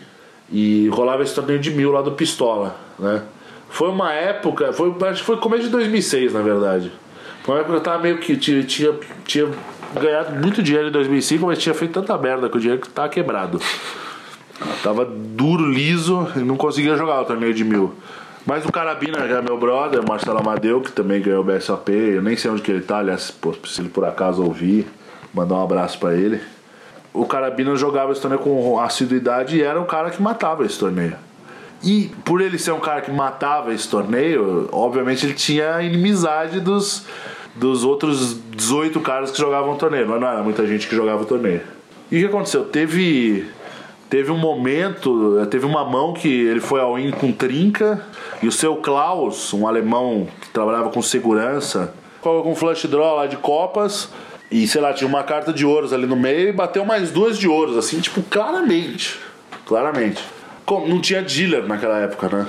e 0.50 0.88
rolava 0.88 1.22
esse 1.22 1.34
torneio 1.34 1.58
de 1.58 1.70
mil 1.70 1.90
lá 1.90 2.02
do 2.02 2.12
Pistola, 2.12 2.76
né? 2.98 3.22
Foi 3.70 3.88
uma 3.88 4.12
época, 4.12 4.72
foi, 4.72 4.94
acho 5.08 5.20
que 5.20 5.26
foi 5.26 5.38
começo 5.38 5.64
de 5.64 5.70
2006, 5.70 6.34
na 6.34 6.42
verdade. 6.42 6.92
Foi 7.42 7.54
uma 7.54 7.60
época 7.60 7.72
que 7.72 7.78
eu 7.80 7.82
tava 7.82 8.02
meio 8.02 8.18
que 8.18 8.36
tinha, 8.36 8.62
tinha, 8.62 8.94
tinha 9.24 9.48
ganhado 9.98 10.38
muito 10.38 10.62
dinheiro 10.62 10.88
em 10.88 10.92
2005, 10.92 11.46
mas 11.46 11.58
tinha 11.58 11.74
feito 11.74 11.92
tanta 11.92 12.16
merda 12.18 12.50
com 12.50 12.58
o 12.58 12.60
dinheiro 12.60 12.82
que 12.82 12.88
tava 12.90 13.08
quebrado. 13.08 13.58
tava 14.82 15.06
duro, 15.06 15.64
liso, 15.64 16.28
e 16.36 16.40
não 16.40 16.56
conseguia 16.56 16.96
jogar 16.96 17.22
o 17.22 17.24
torneio 17.24 17.54
de 17.54 17.64
mil. 17.64 17.94
Mas 18.44 18.64
o 18.66 18.72
Carabina, 18.72 19.26
que 19.26 19.32
é 19.32 19.40
meu 19.40 19.56
brother, 19.56 20.06
Marcelo 20.06 20.38
Amadeu, 20.38 20.80
que 20.80 20.92
também 20.92 21.22
ganhou 21.22 21.40
o 21.40 21.44
BSOP, 21.44 21.92
eu 21.92 22.22
nem 22.22 22.36
sei 22.36 22.50
onde 22.50 22.60
que 22.60 22.70
ele 22.70 22.82
tá, 22.82 22.98
aliás, 22.98 23.32
se 23.64 23.80
ele 23.80 23.88
por 23.88 24.04
acaso 24.04 24.42
ouvir, 24.42 24.86
mandar 25.34 25.56
um 25.56 25.62
abraço 25.62 25.98
para 25.98 26.14
ele 26.14 26.40
o 27.12 27.26
Carabina 27.26 27.76
jogava 27.76 28.12
esse 28.12 28.20
torneio 28.20 28.40
com 28.40 28.78
assiduidade 28.80 29.56
e 29.56 29.62
era 29.62 29.80
o 29.80 29.84
cara 29.84 30.10
que 30.10 30.22
matava 30.22 30.64
esse 30.64 30.78
torneio. 30.78 31.14
E 31.84 32.10
por 32.24 32.40
ele 32.40 32.58
ser 32.58 32.72
um 32.72 32.80
cara 32.80 33.00
que 33.00 33.10
matava 33.10 33.74
esse 33.74 33.88
torneio, 33.88 34.68
obviamente 34.72 35.26
ele 35.26 35.34
tinha 35.34 35.82
inimizade 35.82 36.60
dos, 36.60 37.04
dos 37.56 37.84
outros 37.84 38.38
18 38.56 39.00
caras 39.00 39.30
que 39.30 39.38
jogavam 39.38 39.74
o 39.74 39.76
torneio, 39.76 40.08
mas 40.08 40.20
não 40.20 40.28
era 40.28 40.42
muita 40.42 40.66
gente 40.66 40.86
que 40.86 40.94
jogava 40.94 41.22
o 41.22 41.26
torneio. 41.26 41.60
E 42.10 42.16
o 42.16 42.20
que 42.20 42.26
aconteceu? 42.26 42.64
Teve 42.64 43.48
teve 44.08 44.30
um 44.30 44.36
momento, 44.36 45.46
teve 45.50 45.64
uma 45.64 45.84
mão 45.86 46.12
que 46.12 46.28
ele 46.28 46.60
foi 46.60 46.80
ao 46.80 46.98
in 46.98 47.10
com 47.10 47.32
trinca 47.32 48.04
e 48.42 48.46
o 48.46 48.52
seu 48.52 48.76
Klaus, 48.76 49.54
um 49.54 49.66
alemão 49.66 50.28
que 50.40 50.50
trabalhava 50.50 50.90
com 50.90 51.00
segurança, 51.00 51.94
com 52.20 52.50
um 52.50 52.54
flush 52.54 52.86
draw 52.86 53.16
lá 53.16 53.26
de 53.26 53.38
copas, 53.38 54.10
e 54.52 54.68
sei 54.68 54.80
lá, 54.80 54.92
tinha 54.92 55.08
uma 55.08 55.22
carta 55.24 55.52
de 55.52 55.64
ouros 55.64 55.92
ali 55.92 56.06
no 56.06 56.16
meio 56.16 56.50
e 56.50 56.52
bateu 56.52 56.84
mais 56.84 57.10
duas 57.10 57.38
de 57.38 57.48
ouros, 57.48 57.76
assim, 57.76 58.00
tipo, 58.00 58.22
claramente. 58.22 59.18
Claramente. 59.66 60.22
Como, 60.66 60.86
não 60.86 61.00
tinha 61.00 61.22
dealer 61.22 61.66
naquela 61.66 61.98
época, 61.98 62.28
né? 62.28 62.46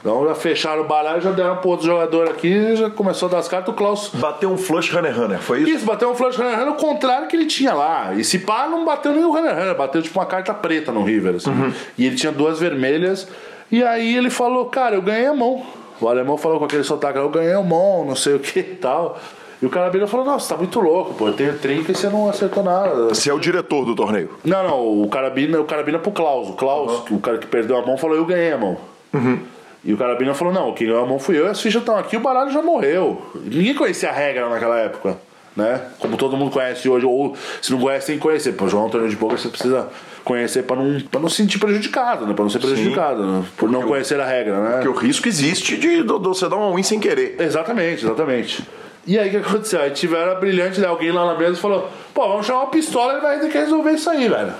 Então 0.00 0.26
já 0.26 0.34
fecharam 0.34 0.82
o 0.82 0.84
baralho, 0.86 1.20
já 1.20 1.32
deram 1.32 1.56
pro 1.56 1.70
outro 1.70 1.86
jogador 1.86 2.28
aqui, 2.28 2.76
já 2.76 2.88
começou 2.90 3.28
a 3.28 3.32
dar 3.32 3.38
as 3.38 3.48
cartas, 3.48 3.74
o 3.74 3.76
Klaus. 3.76 4.10
Bateu 4.14 4.50
um 4.50 4.56
flush 4.56 4.92
runner 4.92 5.12
runner, 5.12 5.38
foi 5.40 5.62
isso? 5.62 5.70
Isso, 5.70 5.84
bateu 5.84 6.10
um 6.10 6.14
flush 6.14 6.36
runner 6.36 6.56
runner, 6.56 6.72
o 6.74 6.76
contrário 6.76 7.26
que 7.26 7.34
ele 7.34 7.46
tinha 7.46 7.74
lá. 7.74 8.14
E 8.14 8.22
se 8.22 8.38
pá, 8.40 8.68
não 8.68 8.84
bateu 8.84 9.12
nem 9.12 9.24
o 9.24 9.32
runner 9.32 9.52
runner, 9.52 9.74
bateu 9.76 10.00
tipo 10.00 10.18
uma 10.18 10.26
carta 10.26 10.54
preta 10.54 10.92
no 10.92 11.02
River, 11.02 11.36
assim. 11.36 11.50
Uhum. 11.50 11.72
E 11.98 12.06
ele 12.06 12.14
tinha 12.14 12.30
duas 12.30 12.60
vermelhas. 12.60 13.26
E 13.70 13.82
aí 13.82 14.16
ele 14.16 14.30
falou, 14.30 14.66
cara, 14.66 14.94
eu 14.94 15.02
ganhei 15.02 15.26
a 15.26 15.34
mão. 15.34 15.64
O 16.00 16.08
alemão 16.08 16.36
falou 16.36 16.58
com 16.58 16.66
aquele 16.66 16.84
sotaque, 16.84 17.18
eu 17.18 17.28
ganhei 17.28 17.54
a 17.54 17.62
mão, 17.62 18.04
não 18.04 18.14
sei 18.14 18.34
o 18.34 18.38
que 18.38 18.60
e 18.60 18.62
tal. 18.62 19.18
E 19.66 19.68
o 19.68 19.70
carabina 19.70 20.06
falou: 20.06 20.24
Nossa, 20.24 20.54
tá 20.54 20.56
muito 20.56 20.78
louco, 20.78 21.14
pô. 21.14 21.26
Eu 21.26 21.32
tenho 21.32 21.58
trinca 21.58 21.90
e 21.90 21.94
você 21.94 22.08
não 22.08 22.28
acertou 22.28 22.62
nada. 22.62 23.08
Você 23.08 23.28
é 23.28 23.34
o 23.34 23.38
diretor 23.40 23.84
do 23.84 23.96
torneio? 23.96 24.30
Não, 24.44 24.62
não. 24.62 25.02
O 25.02 25.08
carabina, 25.08 25.60
o 25.60 25.64
carabina 25.64 25.98
pro 25.98 26.12
Klaus. 26.12 26.48
O 26.50 26.52
Klaus, 26.52 27.10
uhum. 27.10 27.16
o 27.16 27.20
cara 27.20 27.38
que 27.38 27.48
perdeu 27.48 27.76
a 27.76 27.84
mão, 27.84 27.98
falou: 27.98 28.16
Eu 28.16 28.24
ganhei 28.24 28.52
a 28.52 28.58
mão. 28.58 28.76
Uhum. 29.12 29.40
E 29.84 29.92
o 29.92 29.96
carabina 29.96 30.34
falou: 30.34 30.54
Não, 30.54 30.72
quem 30.72 30.86
ganhou 30.86 31.02
a 31.02 31.06
mão 31.06 31.18
fui 31.18 31.36
eu. 31.36 31.48
As 31.48 31.60
fichas 31.60 31.82
estão 31.82 31.96
aqui, 31.96 32.16
o 32.16 32.20
baralho 32.20 32.52
já 32.52 32.62
morreu. 32.62 33.20
Ninguém 33.34 33.74
conhecia 33.74 34.08
a 34.08 34.12
regra 34.12 34.48
naquela 34.48 34.78
época. 34.78 35.18
Né? 35.56 35.80
Como 35.98 36.16
todo 36.16 36.36
mundo 36.36 36.52
conhece 36.52 36.88
hoje, 36.88 37.04
ou 37.04 37.34
se 37.60 37.72
não 37.72 37.80
conhece, 37.80 38.06
tem 38.06 38.16
que 38.16 38.22
conhecer. 38.22 38.52
Pra 38.52 38.68
jogar 38.68 38.84
um 38.84 38.90
torneio 38.90 39.10
de 39.10 39.16
poker, 39.16 39.36
você 39.36 39.48
precisa 39.48 39.88
conhecer 40.22 40.62
para 40.62 40.76
não, 40.76 41.00
pra 41.00 41.18
não 41.18 41.28
se 41.28 41.36
sentir 41.36 41.58
prejudicado, 41.58 42.24
né? 42.24 42.34
Para 42.34 42.44
não 42.44 42.50
ser 42.50 42.60
prejudicado, 42.60 43.26
né? 43.26 43.44
por 43.56 43.68
não 43.68 43.82
conhecer 43.82 44.20
a 44.20 44.26
regra, 44.26 44.60
né? 44.60 44.72
Porque 44.74 44.88
o 44.88 44.92
risco 44.92 45.26
existe 45.26 45.76
de, 45.76 46.02
de, 46.02 46.04
de 46.04 46.28
você 46.28 46.48
dar 46.48 46.56
um 46.56 46.76
win 46.76 46.84
sem 46.84 47.00
querer. 47.00 47.34
Exatamente, 47.40 48.04
exatamente. 48.04 48.62
E 49.06 49.18
aí 49.18 49.28
o 49.28 49.30
que 49.30 49.36
aconteceu? 49.36 49.80
Aí 49.80 49.90
tiveram 49.90 50.32
a 50.32 50.34
brilhante, 50.34 50.80
né? 50.80 50.86
Alguém 50.86 51.12
lá 51.12 51.26
na 51.26 51.38
mesa 51.38 51.60
falou: 51.60 51.88
pô, 52.12 52.28
vamos 52.28 52.46
chamar 52.46 52.64
o 52.64 52.68
pistola, 52.68 53.12
ele 53.12 53.22
vai 53.22 53.38
ter 53.38 53.48
que 53.48 53.58
resolver 53.58 53.92
isso 53.92 54.10
aí, 54.10 54.28
velho. 54.28 54.52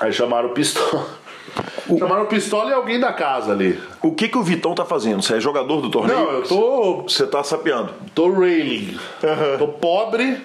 Aí 0.00 0.12
chamaram 0.12 0.48
o 0.48 0.52
pistola. 0.52 1.06
O... 1.88 1.98
Chamaram 1.98 2.24
o 2.24 2.26
pistola 2.26 2.70
e 2.70 2.72
alguém 2.72 2.98
da 2.98 3.12
casa 3.12 3.52
ali. 3.52 3.80
O 4.02 4.12
que 4.12 4.28
que 4.28 4.36
o 4.36 4.42
Vitão 4.42 4.74
tá 4.74 4.84
fazendo? 4.84 5.22
Você 5.22 5.36
é 5.36 5.40
jogador 5.40 5.80
do 5.80 5.90
torneio? 5.90 6.18
Não, 6.18 6.32
eu 6.32 6.42
tô. 6.42 7.02
Você 7.02 7.26
tá 7.26 7.44
sapeando. 7.44 7.92
Tô 8.14 8.32
railing. 8.32 8.98
Uhum. 9.22 9.58
Tô 9.58 9.68
pobre, 9.68 10.42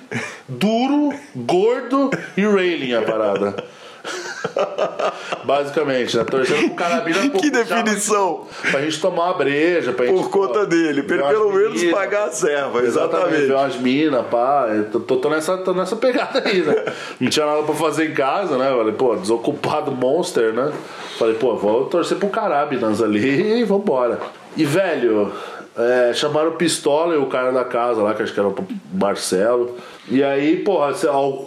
duro, 0.47 1.12
gordo 1.36 2.12
e 2.38 2.41
railing 2.41 2.93
a 2.93 3.02
parada. 3.02 3.64
Basicamente, 5.43 6.18
né? 6.18 6.24
Torcendo 6.24 6.68
pro 6.68 6.76
carabina 6.76 7.30
Que 7.39 7.49
definição! 7.49 8.45
Pra, 8.62 8.72
pra 8.72 8.82
gente 8.82 8.99
tomar 8.99 9.26
uma 9.26 9.34
breja, 9.34 9.91
pra 9.91 10.05
gente. 10.05 10.16
Por 10.16 10.30
conta 10.30 10.66
dele, 10.66 11.03
pelo, 11.03 11.28
pelo 11.28 11.51
menos 11.51 11.84
pagar 11.86 12.26
a 12.26 12.32
serva, 12.32 12.82
exatamente. 12.82 13.43
exatamente. 13.43 13.51
umas 13.51 13.76
minas, 13.78 14.26
pá. 14.28 14.68
Tô, 14.91 14.99
tô, 14.99 15.18
tô, 15.18 15.30
nessa, 15.30 15.57
tô 15.57 15.74
nessa 15.74 15.95
pegada 15.95 16.43
aí, 16.45 16.62
né? 16.62 16.86
Não 17.20 17.30
tinha 17.30 17.45
nada 17.45 17.64
pra 17.64 17.76
fazer 17.76 18.10
em 18.10 18.14
casa, 18.14 18.57
né? 18.57 18.70
Falei, 18.70 18.93
pô, 18.93 19.16
desocupado 19.16 19.91
monster, 19.91 20.53
né? 20.53 20.72
Falei, 21.18 21.36
pô, 21.36 21.55
vou 21.55 21.86
torcer 21.86 22.18
pro 22.18 22.30
Carabinas 22.30 23.01
ali 23.01 23.60
e 23.60 23.64
vambora. 23.64 24.20
E, 24.55 24.66
velho, 24.66 25.32
é, 25.80 26.14
chamaram 26.14 26.50
o 26.50 26.56
Pistola 26.56 27.16
e 27.16 27.18
o 27.18 27.28
cara 27.28 27.52
da 27.52 27.64
casa 27.64 28.02
lá, 28.02 28.14
que 28.14 28.22
acho 28.22 28.34
que 28.34 28.40
era 28.40 28.50
o 28.50 28.68
Marcelo. 28.94 29.78
E 30.10 30.22
aí, 30.22 30.58
porra, 30.58 30.94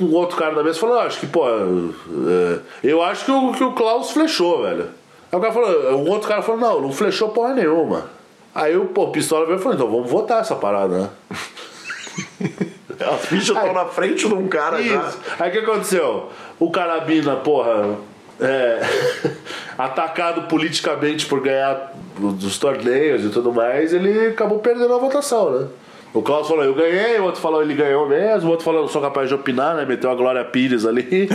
um 0.00 0.14
outro 0.14 0.36
cara 0.36 0.54
da 0.54 0.62
mesa 0.62 0.78
falou, 0.80 0.98
acho 1.00 1.20
que, 1.20 1.26
pô, 1.26 1.46
é, 1.48 2.58
eu 2.82 3.02
acho 3.02 3.26
que 3.26 3.30
o, 3.30 3.52
que 3.52 3.62
o 3.62 3.72
Klaus 3.72 4.10
flechou, 4.10 4.62
velho. 4.62 4.88
Aí 5.30 5.38
o 5.38 5.40
cara 5.40 5.52
falou, 5.52 5.98
um 5.98 6.10
outro 6.10 6.28
cara 6.28 6.40
falou, 6.40 6.60
não, 6.60 6.80
não 6.80 6.92
flechou 6.92 7.28
porra 7.28 7.52
nenhuma. 7.52 8.06
Aí 8.54 8.76
o 8.76 8.86
pô, 8.86 9.08
Pistola 9.08 9.44
veio 9.44 9.58
e 9.58 9.62
falou, 9.62 9.74
então 9.74 9.90
vamos 9.90 10.10
votar 10.10 10.40
essa 10.40 10.54
parada, 10.54 10.98
né? 10.98 11.10
As 13.00 13.26
fichas 13.26 13.56
estão 13.56 13.72
na 13.72 13.86
frente 13.86 14.28
de 14.28 14.34
um 14.34 14.46
cara 14.46 14.80
isso. 14.80 14.94
já. 14.94 15.12
Aí 15.40 15.50
o 15.50 15.52
que 15.52 15.58
aconteceu? 15.58 16.28
O 16.58 16.70
Carabina, 16.70 17.36
porra, 17.36 17.96
é, 18.40 18.80
atacado 19.84 20.42
politicamente 20.42 21.26
por 21.26 21.40
ganhar 21.40 21.92
dos 22.18 22.58
torneios 22.58 23.24
e 23.24 23.30
tudo 23.30 23.52
mais, 23.52 23.92
ele 23.92 24.28
acabou 24.28 24.58
perdendo 24.58 24.92
a 24.92 24.98
votação, 24.98 25.50
né? 25.50 25.66
O 26.14 26.20
Klaus 26.20 26.46
falou, 26.46 26.62
eu 26.62 26.74
ganhei, 26.74 27.18
o 27.18 27.24
outro 27.24 27.40
falou, 27.40 27.62
ele 27.62 27.72
ganhou 27.72 28.06
mesmo, 28.06 28.48
o 28.48 28.50
outro 28.50 28.66
falou, 28.66 28.82
não 28.82 28.88
sou 28.88 29.00
capaz 29.00 29.28
de 29.28 29.34
opinar, 29.34 29.74
né? 29.74 29.86
Meteu 29.86 30.10
a 30.10 30.14
Glória 30.14 30.44
Pires 30.44 30.84
ali. 30.84 31.08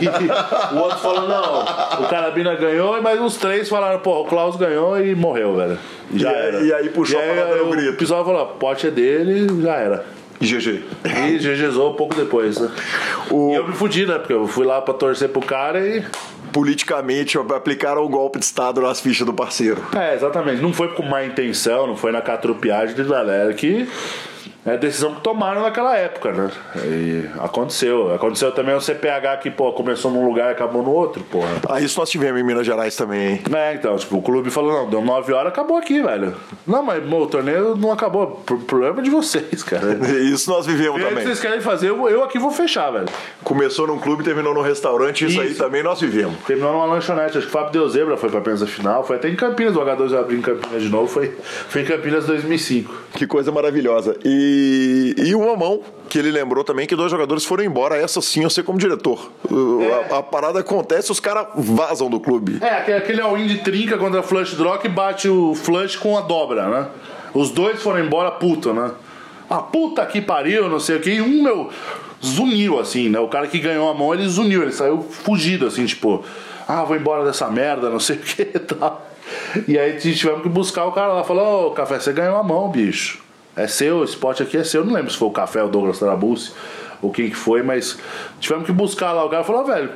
e 0.00 0.74
o 0.74 0.78
outro 0.78 0.98
falou, 0.98 1.28
não, 1.28 1.62
o 2.04 2.08
Carabina 2.08 2.54
ganhou, 2.54 2.96
e 2.96 3.00
mais 3.00 3.20
uns 3.20 3.36
três 3.36 3.68
falaram, 3.68 3.98
pô, 3.98 4.20
o 4.20 4.24
Klaus 4.24 4.54
ganhou 4.54 5.00
e 5.00 5.16
morreu, 5.16 5.56
velho. 5.56 5.78
Já 6.14 6.32
e, 6.32 6.36
era. 6.36 6.60
E 6.60 6.72
aí 6.72 6.88
puxou 6.90 7.18
e 7.18 7.22
aí, 7.22 7.58
a 7.58 7.62
o 7.64 7.70
grito. 7.70 7.90
O 7.90 7.96
pessoal 7.96 8.24
falou, 8.24 8.46
pote 8.46 8.86
é 8.86 8.90
dele, 8.92 9.48
já 9.60 9.74
era. 9.74 10.04
E 10.40 10.46
GG. 10.46 10.84
E 11.04 11.38
GGzou 11.38 11.90
um 11.90 11.94
pouco 11.94 12.14
depois, 12.14 12.60
né? 12.60 12.70
O... 13.30 13.50
E 13.50 13.54
eu 13.54 13.66
me 13.66 13.74
fudi, 13.74 14.06
né? 14.06 14.18
Porque 14.18 14.32
eu 14.32 14.46
fui 14.46 14.64
lá 14.64 14.80
pra 14.80 14.94
torcer 14.94 15.28
pro 15.28 15.40
cara 15.40 15.80
e 15.80 16.04
politicamente 16.54 17.36
aplicaram 17.36 18.04
o 18.04 18.08
golpe 18.08 18.38
de 18.38 18.44
Estado 18.44 18.80
nas 18.80 19.00
fichas 19.00 19.26
do 19.26 19.34
parceiro. 19.34 19.84
É, 19.92 20.14
exatamente. 20.14 20.62
Não 20.62 20.72
foi 20.72 20.94
com 20.94 21.02
má 21.02 21.24
intenção, 21.24 21.88
não 21.88 21.96
foi 21.96 22.12
na 22.12 22.22
catrupiagem 22.22 22.94
de 22.94 23.02
galera 23.02 23.52
que 23.52 23.88
É 24.66 24.72
a 24.72 24.76
decisão 24.76 25.14
que 25.14 25.20
tomaram 25.20 25.62
naquela 25.62 25.94
época, 25.96 26.32
né? 26.32 26.50
E 26.84 27.28
aconteceu. 27.38 28.14
Aconteceu 28.14 28.50
também 28.52 28.74
o 28.74 28.80
CPH 28.80 29.38
que, 29.42 29.50
pô, 29.50 29.72
começou 29.72 30.10
num 30.10 30.24
lugar 30.26 30.48
e 30.48 30.52
acabou 30.52 30.82
no 30.82 30.90
outro, 30.90 31.22
porra. 31.24 31.48
Ah, 31.68 31.80
isso 31.80 31.98
nós 32.00 32.08
tivemos 32.08 32.40
em 32.40 32.44
Minas 32.44 32.64
Gerais 32.64 32.96
também, 32.96 33.32
hein? 33.32 33.42
É, 33.54 33.74
então, 33.74 33.94
tipo, 33.96 34.16
o 34.16 34.22
clube 34.22 34.50
falou, 34.50 34.72
não, 34.72 34.88
deu 34.88 35.02
9 35.02 35.32
horas, 35.34 35.52
acabou 35.52 35.76
aqui, 35.76 36.00
velho. 36.00 36.34
Não, 36.66 36.82
mas 36.82 37.02
o 37.06 37.26
torneio 37.26 37.76
não 37.76 37.92
acabou. 37.92 38.42
O 38.50 38.56
problema 38.60 39.00
é 39.00 39.02
de 39.02 39.10
vocês, 39.10 39.62
cara. 39.62 39.98
Isso 40.24 40.48
nós 40.50 40.64
vivemos 40.66 40.98
E 40.98 41.04
aí, 41.04 41.04
o 41.04 41.08
que 41.08 41.14
também. 41.14 41.24
vocês 41.24 41.40
querem 41.40 41.60
fazer, 41.60 41.90
eu, 41.90 42.08
eu 42.08 42.24
aqui 42.24 42.38
vou 42.38 42.50
fechar, 42.50 42.90
velho. 42.90 43.06
Começou 43.42 43.86
num 43.86 43.98
clube, 43.98 44.24
terminou 44.24 44.54
num 44.54 44.62
restaurante, 44.62 45.26
isso, 45.26 45.40
aí 45.40 45.48
Isso. 45.48 45.62
também 45.62 45.82
nós 45.82 46.00
vivemos. 46.00 46.36
Terminou 46.46 46.72
numa 46.72 46.86
lanchonete, 46.86 47.36
acho 47.36 47.46
que 47.46 47.52
o 47.54 47.58
Fábio 47.58 47.72
Deu 47.72 47.88
Zebra 47.88 48.16
foi 48.16 48.30
pra 48.30 48.40
pensa 48.40 48.66
final, 48.66 49.04
foi 49.04 49.16
até 49.16 49.28
em 49.28 49.36
Campinas, 49.36 49.76
o 49.76 49.80
H2 49.80 50.18
abriu 50.18 50.38
em 50.38 50.42
Campinas 50.42 50.82
de 50.82 50.88
novo, 50.88 51.06
foi, 51.06 51.36
foi 51.68 51.82
em 51.82 51.84
Campinas 51.84 52.24
2005. 52.26 52.94
Que 53.12 53.26
coisa 53.26 53.52
maravilhosa. 53.52 54.16
E, 54.24 54.53
e 55.18 55.34
o 55.34 55.40
Mamão, 55.46 55.80
que 56.08 56.18
ele 56.18 56.30
lembrou 56.30 56.62
também 56.64 56.86
que 56.86 56.94
dois 56.94 57.10
jogadores 57.10 57.44
foram 57.44 57.64
embora. 57.64 57.96
Essa 57.96 58.20
sim 58.20 58.42
eu 58.42 58.50
sei 58.50 58.62
como 58.62 58.78
diretor. 58.78 59.30
É. 60.10 60.14
A, 60.14 60.18
a 60.18 60.22
parada 60.22 60.60
acontece, 60.60 61.10
os 61.10 61.20
caras 61.20 61.46
vazam 61.56 62.08
do 62.10 62.20
clube. 62.20 62.58
É, 62.62 62.96
aquele- 62.96 63.20
all-in 63.20 63.46
de 63.46 63.58
trinca 63.58 63.96
contra 63.98 64.22
flush 64.22 64.54
draw 64.56 64.78
que 64.78 64.88
bate 64.88 65.28
o 65.28 65.54
flush 65.54 65.96
com 65.96 66.16
a 66.16 66.20
dobra, 66.20 66.68
né? 66.68 66.86
Os 67.32 67.50
dois 67.50 67.82
foram 67.82 68.00
embora 68.04 68.30
puto, 68.30 68.72
né? 68.72 68.92
A 69.50 69.56
puta 69.58 70.04
que 70.06 70.20
pariu, 70.20 70.68
não 70.68 70.78
sei 70.80 70.96
o 70.96 71.00
que. 71.00 71.10
E 71.10 71.20
um, 71.20 71.42
meu, 71.42 71.70
zuniu, 72.24 72.78
assim, 72.78 73.08
né? 73.08 73.18
O 73.18 73.28
cara 73.28 73.46
que 73.46 73.58
ganhou 73.58 73.88
a 73.88 73.94
mão, 73.94 74.14
ele 74.14 74.26
zuniu, 74.28 74.62
ele 74.62 74.72
saiu 74.72 75.02
fugido, 75.02 75.66
assim, 75.66 75.84
tipo, 75.84 76.24
ah, 76.68 76.84
vou 76.84 76.96
embora 76.96 77.24
dessa 77.24 77.48
merda, 77.50 77.90
não 77.90 78.00
sei 78.00 78.16
o 78.16 78.18
que 78.20 78.42
e 78.54 78.58
tal. 78.58 79.10
E 79.66 79.78
aí 79.78 79.94
tivemos 79.98 80.42
que 80.42 80.48
buscar 80.48 80.84
o 80.86 80.92
cara 80.92 81.12
lá, 81.12 81.24
falou, 81.24 81.68
ô, 81.68 81.70
Café, 81.72 81.98
você 81.98 82.12
ganhou 82.12 82.36
a 82.36 82.42
mão, 82.42 82.68
bicho. 82.70 83.22
É 83.56 83.66
seu, 83.66 84.02
esse 84.02 84.16
pote 84.16 84.42
aqui 84.42 84.56
é 84.56 84.64
seu. 84.64 84.82
Eu 84.82 84.86
não 84.86 84.94
lembro 84.94 85.10
se 85.10 85.16
foi 85.16 85.28
o 85.28 85.32
Café 85.32 85.62
ou 85.62 85.68
o 85.68 85.70
Douglas 85.70 85.98
Trabulsi 85.98 86.52
ou 87.00 87.10
quem 87.10 87.28
que 87.30 87.36
foi, 87.36 87.62
mas 87.62 87.98
tivemos 88.40 88.66
que 88.66 88.72
buscar 88.72 89.12
lá. 89.12 89.24
O 89.24 89.28
cara 89.28 89.44
falou, 89.44 89.64
velho, 89.64 89.90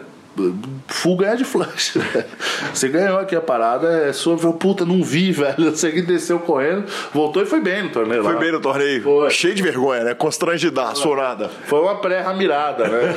full 0.87 1.17
ganhar 1.17 1.37
de 1.37 1.45
flash, 1.45 1.95
velho. 1.97 2.25
Você 2.73 2.89
ganhou 2.89 3.19
aqui 3.19 3.35
a 3.35 3.41
parada, 3.41 3.89
é 4.09 4.13
sua. 4.13 4.35
Eu 4.35 4.39
falei, 4.39 4.57
puta, 4.57 4.85
não 4.85 5.03
vi, 5.03 5.33
velho. 5.33 5.71
Você 5.71 5.91
que 5.91 6.03
desceu 6.03 6.39
correndo, 6.39 6.85
voltou 7.13 7.43
e 7.43 7.47
foi 7.47 7.61
bem 7.61 7.83
no 7.85 7.89
torneio 7.91 8.23
Foi 8.23 8.35
lá. 8.35 8.39
bem 8.39 8.53
no 8.53 8.61
torneio. 8.61 9.03
Foi. 9.03 9.31
Cheio 9.31 9.55
de 9.55 9.63
vergonha, 9.63 10.05
né? 10.05 10.15
Constrangidaço 10.15 11.09
ou 11.09 11.17
nada. 11.17 11.51
Foi 11.65 11.81
uma 11.81 11.97
pré-ramirada, 11.97 12.87
né? 12.89 13.15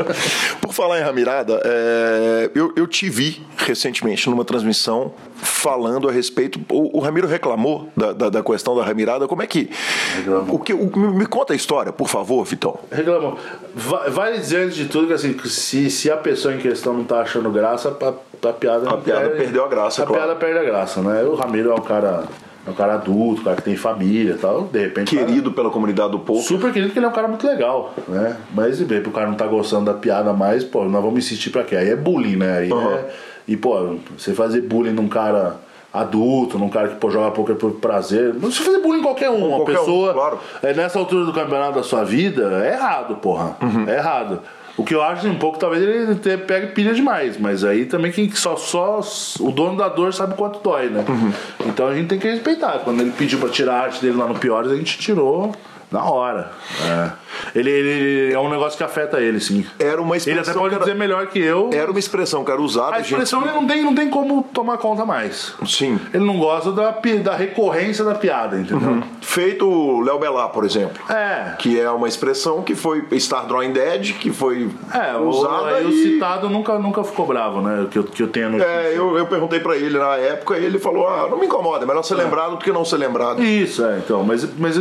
Por 0.60 0.72
falar 0.72 1.00
em 1.00 1.02
Ramirada, 1.02 1.60
é, 1.64 2.50
eu, 2.54 2.72
eu 2.76 2.86
te 2.86 3.10
vi 3.10 3.44
recentemente 3.58 4.28
numa 4.30 4.44
transmissão 4.44 5.12
falando 5.42 6.08
a 6.08 6.12
respeito. 6.12 6.60
O, 6.70 6.98
o 6.98 7.00
Ramiro 7.00 7.26
reclamou 7.26 7.88
da, 7.96 8.12
da, 8.12 8.30
da 8.30 8.42
questão 8.42 8.74
da 8.76 8.82
Ramirada. 8.84 9.26
Como 9.28 9.42
é 9.42 9.46
que. 9.46 9.68
Reclamou. 10.16 10.54
O 10.54 10.58
que 10.58 10.72
o- 10.72 10.96
me, 10.96 11.26
conta 11.26 11.52
a 11.52 11.56
história, 11.56 11.92
por 11.92 12.08
favor, 12.08 12.44
Vitão. 12.44 12.78
Reclamou. 12.90 13.36
Va- 13.74 14.08
Vale 14.08 14.38
dizer 14.38 14.64
antes 14.64 14.76
de 14.76 14.86
tudo 14.86 15.08
que 15.08 15.12
assim, 15.12 15.36
se, 15.44 15.90
se 15.90 16.10
a 16.10 16.16
pessoa 16.16 16.54
em 16.54 16.58
questão 16.58 16.94
não 16.94 17.04
tá 17.04 17.20
achando 17.20 17.50
graça, 17.50 17.88
a, 18.00 18.48
a 18.48 18.52
piada. 18.52 18.88
A 18.88 18.96
piada 18.96 19.28
perdeu 19.30 19.64
a 19.64 19.68
graça, 19.68 20.02
A 20.02 20.06
claro. 20.06 20.22
piada 20.22 20.38
perde 20.38 20.58
a 20.58 20.64
graça, 20.64 21.00
né? 21.02 21.22
O 21.24 21.34
Ramiro 21.34 21.70
é 21.70 21.74
um 21.74 21.78
cara. 21.82 22.24
É 22.64 22.70
um 22.70 22.74
cara 22.74 22.94
adulto, 22.94 23.40
um 23.40 23.44
cara 23.44 23.56
que 23.56 23.62
tem 23.62 23.74
família 23.74 24.34
e 24.34 24.38
tal. 24.38 24.62
De 24.62 24.78
repente. 24.78 25.12
o 25.12 25.18
cara- 25.18 25.26
Querido 25.28 25.50
pela 25.50 25.68
comunidade 25.68 26.12
do 26.12 26.20
povo. 26.20 26.40
Super 26.42 26.72
querido, 26.72 26.90
porque 26.90 26.98
ele 27.00 27.06
é 27.06 27.08
um 27.08 27.12
cara 27.12 27.26
muito 27.26 27.44
legal, 27.44 27.92
né? 28.06 28.36
Mas 28.54 28.80
e 28.80 28.84
bem, 28.84 29.00
pro 29.02 29.10
cara 29.10 29.26
não 29.26 29.34
tá 29.34 29.48
gostando 29.48 29.86
da 29.86 29.94
piada 29.94 30.32
mais, 30.32 30.62
pô, 30.62 30.84
nós 30.84 31.02
vamos 31.02 31.18
insistir 31.18 31.50
pra 31.50 31.64
quê? 31.64 31.74
Aí 31.74 31.88
é 31.90 31.96
bullying, 31.96 32.36
né? 32.36 32.58
Aí 32.58 32.70
Uhum. 32.72 32.92
é, 32.92 33.04
e, 33.46 33.56
pô, 33.56 33.96
você 34.16 34.34
fazer 34.34 34.60
bullying 34.62 34.92
num 34.92 35.08
cara 35.08 35.56
adulto, 35.92 36.58
num 36.58 36.68
cara 36.68 36.88
que, 36.88 36.96
pô, 36.96 37.10
joga 37.10 37.30
poker 37.30 37.56
por 37.56 37.72
prazer. 37.72 38.34
Não 38.34 38.50
se 38.50 38.62
fazer 38.62 38.78
bullying 38.78 39.00
em 39.00 39.02
qualquer 39.02 39.30
um. 39.30 39.46
Uma 39.46 39.56
qualquer 39.58 39.72
um, 39.72 39.78
pessoa. 39.78 40.12
claro. 40.14 40.38
é, 40.62 40.72
nessa 40.72 40.98
altura 40.98 41.24
do 41.24 41.32
campeonato 41.32 41.74
da 41.74 41.82
sua 41.82 42.04
vida, 42.04 42.62
é 42.64 42.72
errado, 42.72 43.16
porra. 43.16 43.56
Uhum. 43.60 43.88
É 43.88 43.96
errado. 43.96 44.40
O 44.76 44.84
que 44.84 44.94
eu 44.94 45.02
acho 45.02 45.28
um 45.28 45.34
pouco, 45.34 45.58
talvez 45.58 45.82
ele 45.82 46.38
pegue 46.38 46.68
pilha 46.68 46.94
demais, 46.94 47.36
mas 47.36 47.62
aí 47.62 47.84
também 47.84 48.10
quem 48.10 48.30
só, 48.30 48.56
só 48.56 49.00
o 49.40 49.50
dono 49.50 49.76
da 49.76 49.88
dor 49.88 50.14
sabe 50.14 50.34
quanto 50.34 50.60
dói, 50.60 50.88
né? 50.88 51.04
Uhum. 51.06 51.32
Então 51.66 51.88
a 51.88 51.94
gente 51.94 52.08
tem 52.08 52.18
que 52.18 52.26
respeitar. 52.26 52.78
Quando 52.78 53.02
ele 53.02 53.10
pediu 53.10 53.38
pra 53.38 53.50
tirar 53.50 53.74
a 53.74 53.80
arte 53.82 54.00
dele 54.00 54.16
lá 54.16 54.26
no 54.26 54.38
Piores, 54.38 54.72
a 54.72 54.76
gente 54.76 54.98
tirou 54.98 55.52
na 55.92 56.04
hora. 56.04 56.50
É. 56.84 57.10
Ele, 57.54 57.70
ele- 57.70 58.32
é 58.32 58.38
um 58.38 58.48
negócio 58.48 58.76
que 58.76 58.84
afeta 58.84 59.20
ele, 59.20 59.40
sim. 59.40 59.64
Era 59.78 60.00
uma 60.00 60.16
Ele 60.16 60.22
até 60.22 60.32
expressão. 60.40 60.62
pode 60.62 60.74
era- 60.74 60.84
dizer 60.84 60.94
melhor 60.96 61.26
que 61.26 61.38
eu. 61.38 61.70
Era 61.72 61.90
uma 61.90 61.98
expressão 61.98 62.44
que 62.44 62.50
era 62.50 62.60
usada. 62.60 62.96
A 62.96 63.00
expressão 63.00 63.42
ele 63.42 63.52
não 63.52 63.66
tem, 63.66 63.82
não 63.82 63.94
tem 63.94 64.08
como 64.08 64.42
tomar 64.52 64.78
conta 64.78 65.04
mais. 65.04 65.54
Sim. 65.66 65.98
Ele 66.12 66.24
não 66.24 66.38
gosta 66.38 66.72
da, 66.72 66.94
da 67.22 67.34
recorrência 67.36 68.04
da 68.04 68.14
piada, 68.14 68.58
entendeu? 68.58 69.02
Feito 69.20 69.66
o 69.68 70.00
Léo 70.00 70.18
Belá, 70.18 70.48
por 70.48 70.64
exemplo. 70.64 71.02
É. 71.10 71.54
Que 71.58 71.80
é 71.80 71.90
uma 71.90 72.08
expressão 72.08 72.62
que 72.62 72.74
foi 72.74 73.04
Star 73.18 73.46
Drawing 73.46 73.72
Dead, 73.72 74.12
que 74.18 74.30
foi 74.32 74.70
É, 74.92 75.14
o, 75.16 75.28
usada. 75.28 75.76
o 75.84 75.88
e... 75.90 76.02
citado 76.02 76.48
nunca, 76.48 76.78
nunca 76.78 77.02
ficou 77.04 77.26
bravo, 77.26 77.60
né? 77.60 77.86
Que 77.90 77.98
eu, 77.98 78.04
que 78.04 78.22
eu 78.22 78.28
tenho 78.28 78.50
notícia. 78.50 78.70
É, 78.70 78.92
eu, 78.96 79.16
eu 79.18 79.26
perguntei 79.26 79.60
pra 79.60 79.76
ele 79.76 79.98
na 79.98 80.16
época 80.16 80.58
e 80.58 80.64
ele 80.64 80.78
falou: 80.78 81.08
ah, 81.08 81.26
não 81.30 81.38
me 81.38 81.46
incomoda, 81.46 81.84
é 81.84 81.88
melhor 81.88 82.02
ser 82.02 82.14
lembrado 82.14 82.52
do 82.52 82.58
que 82.58 82.70
não 82.70 82.84
ser 82.84 82.96
lembrado. 82.98 83.42
Isso, 83.42 83.84
é, 83.84 83.98
então. 83.98 84.22
Mas, 84.22 84.46
mas 84.58 84.78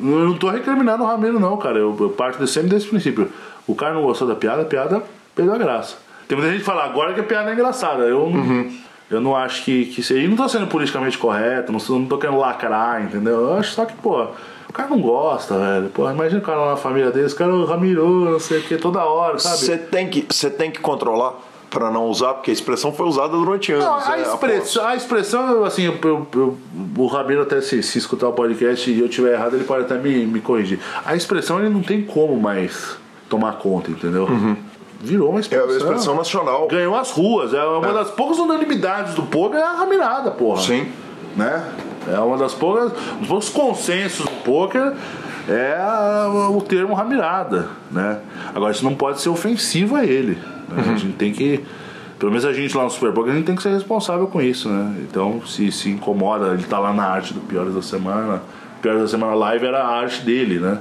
eu 0.00 0.28
não 0.28 0.34
tô 0.34 0.48
recriminando 0.48 1.02
o 1.02 1.06
Ramiro, 1.06 1.38
não, 1.38 1.56
cara. 1.56 1.78
Eu, 1.78 1.96
eu 1.98 2.10
parto 2.10 2.46
sempre 2.46 2.70
desse 2.70 2.86
princípio. 2.86 3.30
O 3.66 3.74
cara 3.74 3.94
não 3.94 4.02
gostou 4.02 4.26
da 4.26 4.34
piada, 4.34 4.62
a 4.62 4.64
piada 4.64 5.02
perdeu 5.34 5.54
a 5.54 5.58
graça. 5.58 5.96
Tem 6.26 6.36
muita 6.36 6.52
gente 6.52 6.60
que 6.60 6.66
fala 6.66 6.84
agora 6.84 7.14
que 7.14 7.20
a 7.20 7.24
piada 7.24 7.50
é 7.50 7.52
engraçada. 7.54 8.04
Eu 8.04 8.30
não, 8.30 8.70
eu 9.10 9.20
não 9.20 9.36
acho 9.36 9.64
que, 9.64 9.86
que 9.86 10.02
seja. 10.02 10.20
E 10.20 10.28
não 10.28 10.36
tô 10.36 10.48
sendo 10.48 10.66
politicamente 10.66 11.18
correto, 11.18 11.72
não, 11.72 11.98
não 11.98 12.06
tô 12.06 12.18
querendo 12.18 12.38
lacrar, 12.38 13.02
entendeu? 13.02 13.48
Eu 13.48 13.54
acho 13.54 13.72
só 13.72 13.84
que, 13.84 13.94
pô. 13.94 14.26
O 14.68 14.72
cara 14.72 14.90
não 14.90 15.00
gosta, 15.00 15.58
velho. 15.58 15.88
Pô, 15.88 16.10
imagina 16.10 16.40
o 16.40 16.44
cara 16.44 16.58
lá 16.58 16.70
na 16.72 16.76
família 16.76 17.10
dele, 17.10 17.24
esse 17.24 17.34
cara, 17.34 17.54
o 17.54 17.64
Ramiro, 17.64 18.30
não 18.32 18.38
sei 18.38 18.58
o 18.58 18.62
que, 18.62 18.76
toda 18.76 19.02
hora, 19.02 19.38
sabe? 19.38 19.56
Você 19.56 19.78
tem, 19.78 20.08
que, 20.08 20.26
você 20.28 20.50
tem 20.50 20.70
que 20.70 20.78
controlar 20.78 21.34
pra 21.70 21.90
não 21.90 22.06
usar, 22.06 22.34
porque 22.34 22.50
a 22.50 22.54
expressão 22.54 22.92
foi 22.92 23.06
usada 23.06 23.28
durante 23.36 23.72
anos. 23.72 23.84
Não, 23.84 23.94
a, 23.98 24.18
é, 24.18 24.22
expressão, 24.22 24.86
a 24.86 24.96
expressão, 24.96 25.64
assim, 25.64 25.82
eu, 25.84 25.98
eu- 26.02 26.26
eu- 26.34 26.58
o 26.96 27.06
Rabino 27.06 27.42
até 27.42 27.60
se, 27.60 27.82
se 27.82 27.98
escutar 27.98 28.28
o 28.28 28.32
podcast 28.32 28.90
e 28.90 28.98
eu 28.98 29.08
tiver 29.08 29.34
errado, 29.34 29.54
ele 29.54 29.64
pode 29.64 29.84
até 29.84 29.96
me, 29.98 30.24
me 30.26 30.40
corrigir. 30.40 30.78
A 31.04 31.14
expressão 31.14 31.58
ele 31.60 31.68
não 31.68 31.82
tem 31.82 32.02
como 32.02 32.40
mais 32.40 32.96
tomar 33.28 33.52
conta, 33.58 33.90
entendeu? 33.90 34.26
Virou 35.00 35.28
uma 35.30 35.38
É 35.38 35.40
expressão. 35.42 35.68
a 35.68 35.76
expressão 35.76 36.14
nacional. 36.16 36.66
Ganhou 36.68 36.96
as 36.96 37.10
ruas. 37.10 37.52
É 37.54 37.62
uma 37.62 37.92
das 37.92 38.10
poucas 38.10 38.38
unanimidades 38.38 39.14
do 39.14 39.22
poker 39.22 39.60
é 39.60 39.62
a 39.62 39.72
ramirada, 39.74 40.30
porra. 40.30 40.60
Sim. 40.62 40.88
Né? 41.36 41.64
É 42.12 42.18
uma 42.18 42.36
das 42.38 42.54
poucas, 42.54 42.92
dos 43.20 43.28
poucos 43.28 43.48
consensos 43.50 44.24
do 44.24 44.30
poker 44.42 44.94
é 45.48 45.76
a- 45.78 46.28
o 46.50 46.60
termo 46.62 46.94
ramirada, 46.94 47.68
né? 47.90 48.18
Agora 48.54 48.72
isso 48.72 48.82
não 48.84 48.94
pode 48.94 49.20
ser 49.20 49.28
ofensivo 49.28 49.94
a 49.94 50.04
ele. 50.04 50.36
Né? 50.68 50.92
A 50.94 50.96
gente 50.96 51.16
tem 51.16 51.32
que 51.32 51.64
pelo 52.18 52.32
menos 52.32 52.44
a 52.44 52.52
gente 52.52 52.76
lá 52.76 52.82
no 52.82 52.90
Super 52.90 53.12
Poker, 53.12 53.32
a 53.32 53.36
gente 53.36 53.46
tem 53.46 53.54
que 53.54 53.62
ser 53.62 53.70
responsável 53.70 54.26
com 54.26 54.42
isso, 54.42 54.68
né? 54.68 54.96
Então, 55.08 55.40
se 55.46 55.70
se 55.70 55.88
incomoda, 55.88 56.52
ele 56.52 56.64
tá 56.64 56.78
lá 56.78 56.92
na 56.92 57.04
arte 57.04 57.32
do 57.32 57.40
Piores 57.40 57.74
da 57.74 57.82
Semana. 57.82 58.42
Piores 58.82 59.02
da 59.02 59.08
Semana 59.08 59.34
Live 59.34 59.64
era 59.64 59.84
a 59.84 60.00
arte 60.00 60.22
dele, 60.22 60.58
né? 60.58 60.80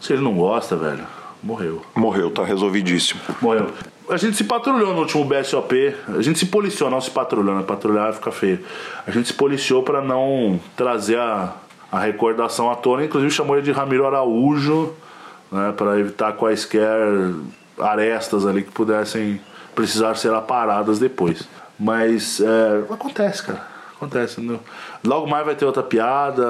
Se 0.00 0.12
ele 0.12 0.22
não 0.22 0.34
gosta, 0.34 0.74
velho, 0.74 1.06
morreu. 1.42 1.82
Morreu, 1.94 2.30
tá 2.30 2.44
resolvidíssimo. 2.44 3.20
Morreu. 3.40 3.68
A 4.08 4.16
gente 4.16 4.36
se 4.36 4.42
patrulhou 4.42 4.92
no 4.92 5.00
último 5.00 5.24
BSOP. 5.24 5.94
A 6.08 6.20
gente 6.20 6.38
se 6.40 6.46
policiou, 6.46 6.90
não 6.90 7.00
se 7.00 7.10
patrulhou, 7.10 7.54
né? 7.54 7.62
Patrulhar 7.62 8.12
fica 8.12 8.32
feio. 8.32 8.58
A 9.06 9.10
gente 9.12 9.28
se 9.28 9.34
policiou 9.34 9.84
pra 9.84 10.02
não 10.02 10.58
trazer 10.76 11.18
a, 11.18 11.54
a 11.92 12.00
recordação 12.00 12.68
à 12.68 12.74
tona. 12.74 13.04
Inclusive 13.04 13.30
chamou 13.30 13.54
ele 13.54 13.64
de 13.64 13.70
Ramiro 13.70 14.04
Araújo, 14.04 14.92
né? 15.52 15.72
Pra 15.76 15.96
evitar 16.00 16.32
quaisquer 16.32 16.98
arestas 17.82 18.46
ali 18.46 18.62
que 18.62 18.70
pudessem 18.70 19.40
precisar 19.74 20.14
ser 20.16 20.32
aparadas 20.32 20.98
depois. 20.98 21.48
Mas 21.78 22.40
é, 22.40 22.92
acontece, 22.92 23.42
cara. 23.42 23.66
Acontece. 23.96 24.40
Não? 24.40 24.60
Logo 25.04 25.26
mais 25.26 25.44
vai 25.44 25.54
ter 25.54 25.64
outra 25.64 25.82
piada. 25.82 26.44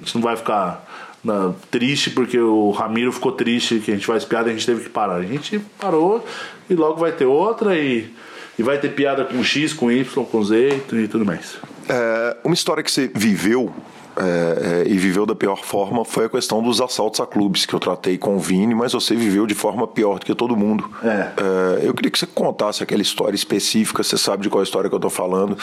Gente 0.00 0.14
não 0.14 0.22
vai 0.22 0.36
ficar 0.36 0.84
na- 1.22 1.52
triste 1.70 2.10
porque 2.10 2.38
o 2.38 2.70
Ramiro 2.70 3.12
ficou 3.12 3.32
triste 3.32 3.78
que 3.80 3.90
a 3.90 3.94
gente 3.94 4.06
faz 4.06 4.24
piada 4.24 4.48
e 4.48 4.50
a 4.52 4.54
gente 4.54 4.66
teve 4.66 4.82
que 4.84 4.88
parar. 4.90 5.16
A 5.16 5.22
gente 5.22 5.58
parou 5.78 6.24
e 6.68 6.74
logo 6.74 6.96
vai 6.98 7.12
ter 7.12 7.26
outra 7.26 7.76
e, 7.76 8.10
e 8.58 8.62
vai 8.62 8.78
ter 8.78 8.90
piada 8.90 9.24
com 9.24 9.42
X, 9.42 9.72
com 9.72 9.90
Y, 9.90 10.24
com 10.24 10.44
Z 10.44 10.82
e 10.92 11.08
tudo 11.08 11.24
mais. 11.24 11.56
É, 11.88 12.36
uma 12.44 12.54
história 12.54 12.82
que 12.82 12.90
você 12.92 13.10
viveu 13.14 13.72
é, 14.16 14.84
é, 14.86 14.88
e 14.88 14.96
viveu 14.98 15.24
da 15.24 15.34
pior 15.34 15.62
forma 15.62 16.04
foi 16.04 16.26
a 16.26 16.28
questão 16.28 16.62
dos 16.62 16.80
assaltos 16.80 17.20
a 17.20 17.26
clubes, 17.26 17.66
que 17.66 17.74
eu 17.74 17.80
tratei 17.80 18.18
com 18.18 18.36
o 18.36 18.38
Vini, 18.38 18.74
mas 18.74 18.92
você 18.92 19.14
viveu 19.14 19.46
de 19.46 19.54
forma 19.54 19.86
pior 19.86 20.18
do 20.18 20.26
que 20.26 20.34
todo 20.34 20.56
mundo. 20.56 20.88
É. 21.02 21.28
É, 21.36 21.86
eu 21.86 21.94
queria 21.94 22.10
que 22.10 22.18
você 22.18 22.26
contasse 22.26 22.82
aquela 22.82 23.02
história 23.02 23.34
específica, 23.34 24.02
você 24.02 24.18
sabe 24.18 24.42
de 24.42 24.50
qual 24.50 24.62
história 24.62 24.88
que 24.90 24.94
eu 24.96 25.00
tô 25.00 25.10
falando, 25.10 25.56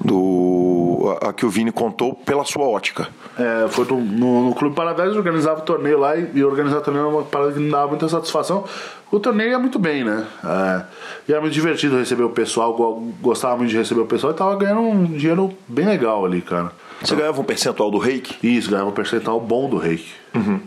do 0.00 1.16
a, 1.22 1.28
a 1.28 1.32
que 1.32 1.44
o 1.44 1.50
Vini 1.50 1.72
contou 1.72 2.14
pela 2.14 2.44
sua 2.44 2.64
ótica. 2.64 3.08
É, 3.38 3.66
foi 3.68 3.84
no, 3.86 4.00
no, 4.00 4.48
no 4.48 4.54
Clube 4.54 4.74
Paradise, 4.74 5.16
organizava 5.16 5.60
o 5.60 5.64
torneio 5.64 5.98
lá 5.98 6.16
e, 6.16 6.30
e 6.34 6.44
organizar 6.44 6.78
o 6.78 6.80
torneio 6.80 7.06
era 7.06 7.14
uma 7.16 7.22
parada 7.24 7.52
que 7.52 7.60
me 7.60 7.70
dava 7.70 7.88
muita 7.88 8.08
satisfação. 8.08 8.64
O 9.10 9.20
torneio 9.20 9.50
ia 9.50 9.58
muito 9.58 9.78
bem, 9.78 10.02
né? 10.02 10.26
É, 10.44 10.82
e 11.28 11.32
era 11.32 11.40
muito 11.40 11.52
divertido 11.52 11.96
receber 11.96 12.24
o 12.24 12.30
pessoal, 12.30 12.74
go- 12.74 13.12
gostava 13.20 13.56
muito 13.56 13.70
de 13.70 13.76
receber 13.76 14.00
o 14.00 14.06
pessoal 14.06 14.32
e 14.32 14.36
tava 14.36 14.56
ganhando 14.56 14.80
um 14.80 15.04
dinheiro 15.04 15.52
bem 15.68 15.86
legal 15.86 16.24
ali, 16.24 16.40
cara. 16.40 16.72
Você 17.02 17.14
ganhava 17.14 17.40
um 17.40 17.44
percentual 17.44 17.90
do 17.90 17.98
reiki? 17.98 18.34
Isso, 18.46 18.70
ganhava 18.70 18.88
um 18.88 18.92
percentual 18.92 19.40
bom 19.40 19.68
do 19.68 19.76
reiki. 19.76 20.12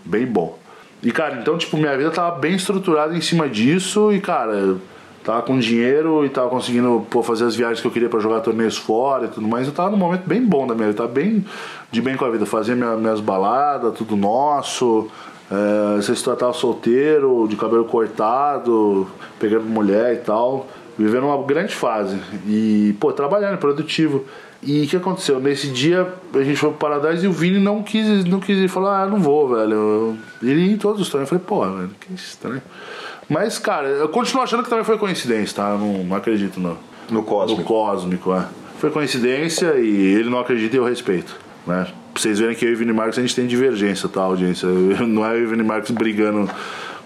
Bem 0.06 0.26
bom. 0.26 0.58
E, 1.02 1.12
cara, 1.12 1.38
então, 1.42 1.58
tipo, 1.58 1.78
minha 1.78 1.96
vida 1.98 2.10
tava 2.12 2.38
bem 2.38 2.56
estruturada 2.56 3.16
em 3.16 3.22
cima 3.22 3.48
disso 3.48 4.12
e, 4.12 4.20
cara, 4.20 4.76
tava 5.24 5.42
com 5.44 5.58
dinheiro 5.60 6.26
e 6.26 6.30
tava 6.30 6.50
conseguindo 6.50 7.06
pô, 7.10 7.22
fazer 7.22 7.46
as 7.46 7.56
viagens 7.56 7.82
que 7.82 7.88
eu 7.88 7.92
queria 7.92 8.10
pra 8.10 8.20
jogar 8.20 8.40
torneios 8.42 8.78
fora 8.78 9.26
e 9.26 9.28
tudo 9.30 9.48
mais. 9.48 9.68
Eu 9.68 9.74
tava 9.74 9.90
num 9.92 9.98
momento 9.98 10.28
bem 10.28 10.42
bom 10.44 10.66
da 10.68 10.74
minha 10.74 10.88
vida, 10.88 10.98
tava 10.98 11.10
bem 11.12 11.46
de 11.92 12.02
bem 12.02 12.16
com 12.16 12.26
a 12.26 12.30
vida. 12.30 12.46
Fazia 12.46 12.76
minha- 12.76 12.96
minhas 12.96 13.20
baladas, 13.20 13.94
tudo 13.96 14.16
nosso. 14.16 15.08
É, 15.50 16.02
se 16.02 16.12
eu 16.28 16.36
tava 16.36 16.54
solteiro, 16.54 17.48
de 17.48 17.56
cabelo 17.56 17.86
cortado, 17.86 19.08
pegando 19.40 19.66
mulher 19.66 20.14
e 20.14 20.18
tal. 20.18 20.68
Vivendo 20.98 21.26
uma 21.28 21.42
grande 21.44 21.76
fase. 21.76 22.20
E, 22.48 22.96
pô, 23.00 23.14
trabalhando, 23.14 23.58
produtivo. 23.60 24.26
E 24.62 24.84
o 24.84 24.88
que 24.88 24.98
aconteceu? 24.98 25.40
Nesse 25.40 25.68
dia 25.68 26.12
a 26.34 26.44
gente 26.44 26.58
foi 26.58 26.70
pro 26.70 26.78
Paradise 26.78 27.26
e 27.26 27.28
o 27.28 27.32
Vini 27.32 27.60
não 27.60 27.84
quis, 27.84 28.26
não 28.26 28.40
quis 28.40 28.58
ir. 28.58 28.68
Falou, 28.68 28.90
ah, 28.90 29.06
não 29.06 29.20
vou, 29.20 29.50
velho. 29.50 30.18
Ele 30.42 30.72
em 30.72 30.78
todos 30.78 31.02
os 31.02 31.10
torneios. 31.10 31.32
Eu 31.32 31.40
falei, 31.40 31.70
pô, 31.70 31.78
velho, 31.78 31.92
que 32.00 32.14
estranho. 32.14 32.62
Mas, 33.30 33.60
cara, 33.60 33.88
eu 33.88 34.10
continuo 34.10 34.42
achando 34.44 34.64
que 34.64 34.70
também 34.70 34.86
foi 34.86 34.98
coincidência, 34.98 35.56
tá? 35.56 35.70
Eu 35.72 35.78
não, 35.78 36.04
não 36.06 36.16
acredito 36.16 36.60
no, 36.60 36.78
No 37.10 37.24
cósmico. 37.24 37.62
no 37.62 37.68
cósmico, 37.68 38.34
é. 38.34 38.46
Foi 38.80 38.90
coincidência 38.90 39.76
e 39.76 40.14
ele 40.16 40.30
não 40.30 40.40
acredita 40.40 40.76
e 40.76 40.80
eu 40.80 40.86
respeito. 40.86 41.36
Né? 41.66 41.88
Pra 42.14 42.22
vocês 42.22 42.40
verem 42.40 42.56
que 42.56 42.66
eu 42.66 42.70
e 42.72 42.74
o 42.74 42.78
Vini 42.78 42.94
Marques 42.94 43.20
a 43.20 43.22
gente 43.22 43.36
tem 43.36 43.46
divergência, 43.46 44.08
tá, 44.08 44.22
audiência? 44.22 44.68
Não 45.06 45.26
é 45.26 45.34
eu 45.34 45.42
e 45.42 45.46
o 45.46 45.50
Vini 45.50 45.64
Marques 45.64 45.92
brigando 45.92 46.50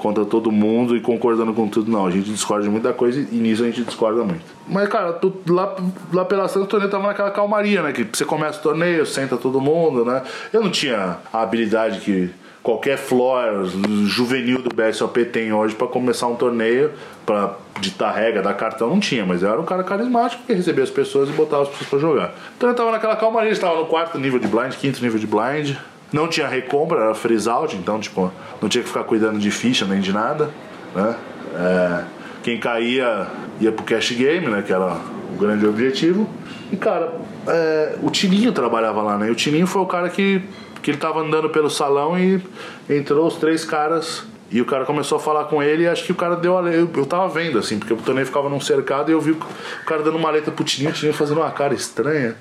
contra 0.02 0.26
todo 0.26 0.52
mundo 0.52 0.98
e 0.98 1.00
concordando 1.00 1.54
com 1.54 1.68
tudo, 1.68 1.92
não. 1.92 2.08
A 2.08 2.12
gente 2.12 2.32
discorda 2.32 2.64
de 2.64 2.70
muita 2.70 2.92
coisa 2.92 3.20
e 3.32 3.36
nisso 3.36 3.62
a 3.62 3.68
gente 3.68 3.84
discorda 3.84 4.24
muito. 4.24 4.42
Mas, 4.68 4.90
cara, 4.90 5.14
tu, 5.14 5.32
lá, 5.48 5.76
lá 6.12 6.26
pela 6.26 6.48
Santa, 6.48 6.66
o 6.66 6.68
torneio 6.68 6.90
tava 6.90 7.08
naquela 7.08 7.30
calmaria, 7.30 7.84
né? 7.84 7.92
Que 7.92 8.04
você 8.12 8.26
começa 8.26 8.60
o 8.60 8.64
torneio, 8.64 9.06
senta 9.06 9.38
todo 9.38 9.62
mundo, 9.62 10.04
né? 10.04 10.24
Eu 10.52 10.64
não 10.64 10.72
tinha 10.72 11.18
a 11.32 11.42
habilidade 11.44 12.00
que 12.00 12.32
qualquer 12.64 12.98
floor 12.98 13.66
juvenil 14.06 14.62
do 14.62 14.70
BSOP 14.76 15.26
tem 15.26 15.54
hoje 15.54 15.76
pra 15.76 15.88
começar 15.88 16.28
um 16.28 16.36
torneio, 16.36 16.92
pra 17.26 17.56
ditar 17.80 18.12
regra, 18.14 18.42
dar 18.42 18.54
cartão, 18.54 18.90
não 18.90 19.00
tinha, 19.00 19.26
mas 19.26 19.44
eu 19.44 19.50
era 19.50 19.62
um 19.62 19.66
cara 19.66 19.84
carismático 19.84 20.44
que 20.46 20.54
recebia 20.54 20.84
as 20.84 20.90
pessoas 20.90 21.30
e 21.30 21.32
botava 21.32 21.64
as 21.64 21.70
pessoas 21.70 21.90
pra 21.90 22.00
jogar. 22.00 22.34
Então 22.58 22.70
eu 22.70 22.76
tava 22.76 22.92
naquela 22.92 23.16
calmaria, 23.16 23.52
estava 23.52 23.76
no 23.76 23.86
quarto 23.86 24.18
nível 24.18 24.40
de 24.40 24.48
blind, 24.48 24.74
quinto 24.74 25.02
nível 25.02 25.20
de 25.20 25.28
blind. 25.28 25.76
Não 26.12 26.28
tinha 26.28 26.48
recompra, 26.48 27.00
era 27.00 27.16
freeze 27.16 27.50
out, 27.50 27.76
então 27.76 28.00
tipo, 28.00 28.32
não 28.62 28.68
tinha 28.68 28.82
que 28.84 28.90
ficar 28.90 29.04
cuidando 29.04 29.40
de 29.40 29.50
ficha 29.50 29.86
nem 29.86 30.02
de 30.02 30.12
nada, 30.12 30.50
né? 30.94 31.16
É, 31.56 32.04
quem 32.44 32.60
caía 32.60 33.28
ia 33.60 33.72
pro 33.72 33.84
cash 33.84 34.12
game, 34.12 34.48
né? 34.48 34.62
Que 34.62 34.74
era 34.74 34.98
o 35.34 35.38
grande 35.38 35.66
objetivo. 35.66 36.30
E 36.72 36.76
cara, 36.76 37.14
é, 37.48 37.96
o 38.02 38.10
Tininho 38.10 38.52
trabalhava 38.52 39.02
lá, 39.02 39.18
né? 39.18 39.28
E 39.28 39.32
o 39.32 39.36
Tininho 39.36 39.68
foi 39.68 39.82
o 39.82 39.86
cara 39.86 40.10
que, 40.10 40.42
que 40.82 40.92
ele 40.92 40.98
tava 40.98 41.20
andando 41.22 41.50
pelo 41.50 41.70
salão 41.70 42.18
e 42.18 42.42
entrou 42.90 43.28
os 43.28 43.36
três 43.36 43.64
caras. 43.64 44.24
E 44.50 44.60
o 44.60 44.66
cara 44.66 44.84
começou 44.84 45.18
a 45.18 45.22
falar 45.22 45.46
com 45.46 45.64
ele 45.64 45.84
e 45.84 45.88
acho 45.88 46.04
que 46.04 46.12
o 46.12 46.16
cara 46.16 46.36
deu 46.36 46.58
a 46.58 46.62
eu, 46.64 46.90
eu 46.94 47.06
tava 47.06 47.30
vendo, 47.30 47.58
assim, 47.58 47.80
porque 47.80 47.94
o 47.94 47.98
torneio 47.98 48.28
ficava 48.28 48.50
num 48.50 48.60
cercado 48.60 49.10
e 49.10 49.14
eu 49.14 49.22
vi 49.22 49.32
o 49.32 49.38
cara 49.86 50.04
dando 50.04 50.18
uma 50.18 50.30
letra 50.30 50.52
pro 50.52 50.66
Tininho, 50.66 50.92
o 50.92 50.94
Tininho 50.94 51.14
fazendo 51.14 51.38
uma 51.38 51.52
cara 51.52 51.74
estranha. 51.74 52.36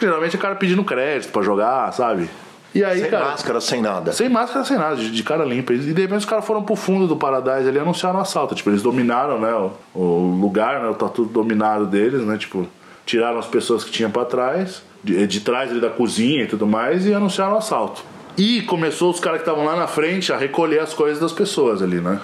Geralmente 0.00 0.34
é 0.34 0.38
o 0.38 0.42
cara 0.42 0.56
pedindo 0.56 0.82
crédito 0.82 1.30
pra 1.30 1.42
jogar, 1.42 1.92
sabe? 1.92 2.28
E 2.74 2.82
aí, 2.82 3.00
Sem 3.02 3.10
cara. 3.10 3.24
máscara, 3.26 3.60
sem 3.60 3.80
nada. 3.80 4.12
Sem 4.12 4.28
máscara, 4.28 4.64
sem 4.64 4.76
nada, 4.76 4.96
de, 4.96 5.10
de 5.10 5.22
cara 5.22 5.44
limpa. 5.44 5.72
E 5.72 5.78
de 5.78 5.92
repente 6.02 6.18
os 6.18 6.24
caras 6.24 6.44
foram 6.44 6.62
pro 6.62 6.74
fundo 6.74 7.06
do 7.06 7.16
Paradise 7.16 7.68
ali 7.68 7.78
e 7.78 7.80
anunciaram 7.80 8.18
o 8.18 8.22
assalto. 8.22 8.54
Tipo, 8.54 8.70
eles 8.70 8.82
dominaram, 8.82 9.38
né, 9.38 9.52
o, 9.54 9.72
o 10.00 10.38
lugar, 10.40 10.82
né, 10.82 10.92
tá 10.98 11.08
tudo 11.08 11.30
dominado 11.30 11.86
deles, 11.86 12.22
né, 12.22 12.36
tipo, 12.36 12.66
tiraram 13.06 13.38
as 13.38 13.46
pessoas 13.46 13.84
que 13.84 13.92
tinham 13.92 14.10
pra 14.10 14.24
trás, 14.24 14.82
de, 15.04 15.24
de 15.26 15.40
trás 15.40 15.70
ali 15.70 15.80
da 15.80 15.90
cozinha 15.90 16.42
e 16.42 16.46
tudo 16.48 16.66
mais, 16.66 17.06
e 17.06 17.14
anunciaram 17.14 17.54
o 17.54 17.58
assalto. 17.58 18.02
E 18.36 18.62
começou 18.62 19.10
os 19.10 19.20
caras 19.20 19.42
que 19.42 19.48
estavam 19.48 19.64
lá 19.64 19.76
na 19.76 19.86
frente 19.86 20.32
a 20.32 20.36
recolher 20.36 20.80
as 20.80 20.92
coisas 20.92 21.20
das 21.20 21.30
pessoas 21.32 21.80
ali, 21.80 22.00
né. 22.00 22.18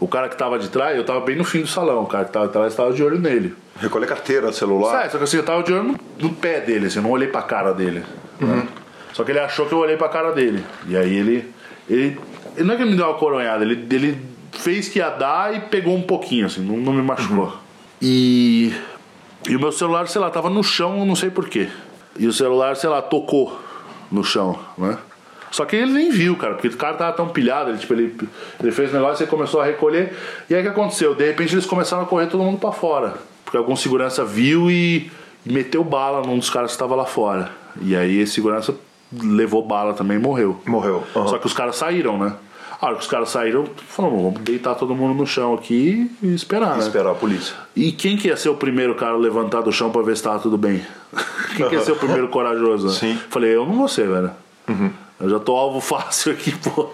O 0.00 0.08
cara 0.08 0.28
que 0.28 0.36
tava 0.36 0.58
de 0.58 0.68
trás, 0.70 0.96
eu 0.96 1.04
tava 1.04 1.20
bem 1.20 1.36
no 1.36 1.44
fim 1.44 1.60
do 1.60 1.68
salão, 1.68 2.02
o 2.02 2.06
cara 2.06 2.24
que 2.24 2.32
tava 2.32 2.46
de 2.48 2.52
trás 2.52 2.74
tava 2.74 2.92
de 2.92 3.00
olho 3.02 3.18
nele. 3.20 3.54
Recolher 3.80 4.06
carteira, 4.08 4.52
celular. 4.52 4.90
Sabe, 4.90 5.12
só 5.12 5.18
que 5.18 5.24
assim, 5.24 5.36
eu 5.36 5.44
tava 5.44 5.62
de 5.62 5.72
olho 5.72 5.84
no, 5.84 6.00
no 6.18 6.30
pé 6.34 6.60
dele, 6.60 6.86
assim, 6.86 6.98
eu 6.98 7.04
não 7.04 7.10
olhei 7.12 7.28
pra 7.28 7.42
cara 7.42 7.72
dele. 7.72 8.02
né? 8.40 8.66
Só 9.14 9.22
que 9.22 9.30
ele 9.30 9.38
achou 9.38 9.64
que 9.66 9.72
eu 9.72 9.78
olhei 9.78 9.96
pra 9.96 10.08
cara 10.08 10.32
dele. 10.32 10.62
E 10.88 10.96
aí 10.96 11.16
ele. 11.16 11.48
Ele, 11.88 12.18
ele 12.56 12.66
não 12.66 12.74
é 12.74 12.76
que 12.76 12.82
ele 12.82 12.90
me 12.90 12.96
deu 12.96 13.06
uma 13.06 13.14
coronhada, 13.14 13.64
ele, 13.64 13.86
ele 13.90 14.18
fez 14.52 14.88
que 14.88 14.98
ia 14.98 15.10
dar 15.10 15.54
e 15.54 15.60
pegou 15.60 15.94
um 15.94 16.02
pouquinho, 16.02 16.46
assim, 16.46 16.60
não, 16.60 16.76
não 16.76 16.92
me 16.92 17.02
machucou. 17.02 17.56
E. 18.02 18.74
E 19.48 19.54
o 19.54 19.60
meu 19.60 19.70
celular, 19.70 20.08
sei 20.08 20.20
lá, 20.20 20.30
tava 20.30 20.50
no 20.50 20.64
chão, 20.64 21.04
não 21.06 21.14
sei 21.14 21.30
porquê. 21.30 21.68
E 22.18 22.26
o 22.26 22.32
celular, 22.32 22.76
sei 22.76 22.88
lá, 22.88 23.02
tocou 23.02 23.60
no 24.10 24.24
chão, 24.24 24.58
né? 24.76 24.98
Só 25.50 25.64
que 25.64 25.76
ele 25.76 25.92
nem 25.92 26.10
viu, 26.10 26.34
cara, 26.34 26.54
porque 26.54 26.66
o 26.66 26.76
cara 26.76 26.96
tava 26.96 27.12
tão 27.12 27.28
pilhado, 27.28 27.70
ele, 27.70 27.78
tipo, 27.78 27.92
ele, 27.92 28.16
ele 28.60 28.72
fez 28.72 28.90
o 28.90 28.94
negócio 28.94 29.22
e 29.22 29.26
começou 29.26 29.60
a 29.60 29.64
recolher. 29.64 30.12
E 30.50 30.54
aí 30.54 30.60
o 30.60 30.64
que 30.64 30.70
aconteceu? 30.70 31.14
De 31.14 31.24
repente 31.24 31.54
eles 31.54 31.66
começaram 31.66 32.02
a 32.02 32.06
correr 32.06 32.26
todo 32.26 32.42
mundo 32.42 32.58
pra 32.58 32.72
fora. 32.72 33.14
Porque 33.44 33.56
algum 33.56 33.76
segurança 33.76 34.24
viu 34.24 34.68
e, 34.68 35.12
e 35.46 35.52
meteu 35.52 35.84
bala 35.84 36.26
num 36.26 36.38
dos 36.38 36.50
caras 36.50 36.70
que 36.70 36.74
estava 36.74 36.96
lá 36.96 37.04
fora. 37.04 37.52
E 37.80 37.94
aí 37.94 38.18
esse 38.18 38.32
segurança 38.32 38.74
levou 39.22 39.64
bala 39.64 39.94
também 39.94 40.18
e 40.18 40.20
morreu. 40.20 40.60
Morreu. 40.66 41.04
Aham. 41.14 41.28
Só 41.28 41.38
que 41.38 41.46
os 41.46 41.52
caras 41.52 41.76
saíram, 41.76 42.18
né? 42.18 42.34
A 42.80 42.86
hora 42.86 42.96
que 42.96 43.02
os 43.02 43.06
caras 43.08 43.30
saíram, 43.30 43.64
falaram, 43.88 44.16
vamos 44.16 44.40
deitar 44.40 44.74
todo 44.74 44.94
mundo 44.94 45.14
no 45.14 45.26
chão 45.26 45.54
aqui 45.54 46.10
e 46.22 46.34
esperar, 46.34 46.76
né? 46.76 46.80
Esperar 46.82 47.12
a 47.12 47.14
polícia. 47.14 47.54
E 47.74 47.92
quem 47.92 48.16
que 48.16 48.28
ia 48.28 48.36
ser 48.36 48.50
o 48.50 48.56
primeiro 48.56 48.94
cara 48.94 49.12
a 49.12 49.16
levantar 49.16 49.62
do 49.62 49.72
chão 49.72 49.90
pra 49.90 50.02
ver 50.02 50.16
se 50.16 50.22
tava 50.22 50.38
tudo 50.38 50.58
bem? 50.58 50.82
quem 51.56 51.68
que 51.68 51.74
ia 51.74 51.80
ser 51.80 51.92
o 51.92 51.96
primeiro 51.96 52.28
corajoso? 52.28 52.88
né? 52.88 52.92
Sim. 52.92 53.18
Falei, 53.30 53.54
eu 53.54 53.64
não 53.64 53.74
vou 53.74 53.88
ser, 53.88 54.08
velho. 54.08 54.30
Eu 55.20 55.30
já 55.30 55.38
tô 55.38 55.56
alvo 55.56 55.78
fácil 55.80 56.32
aqui, 56.32 56.50
pô. 56.56 56.88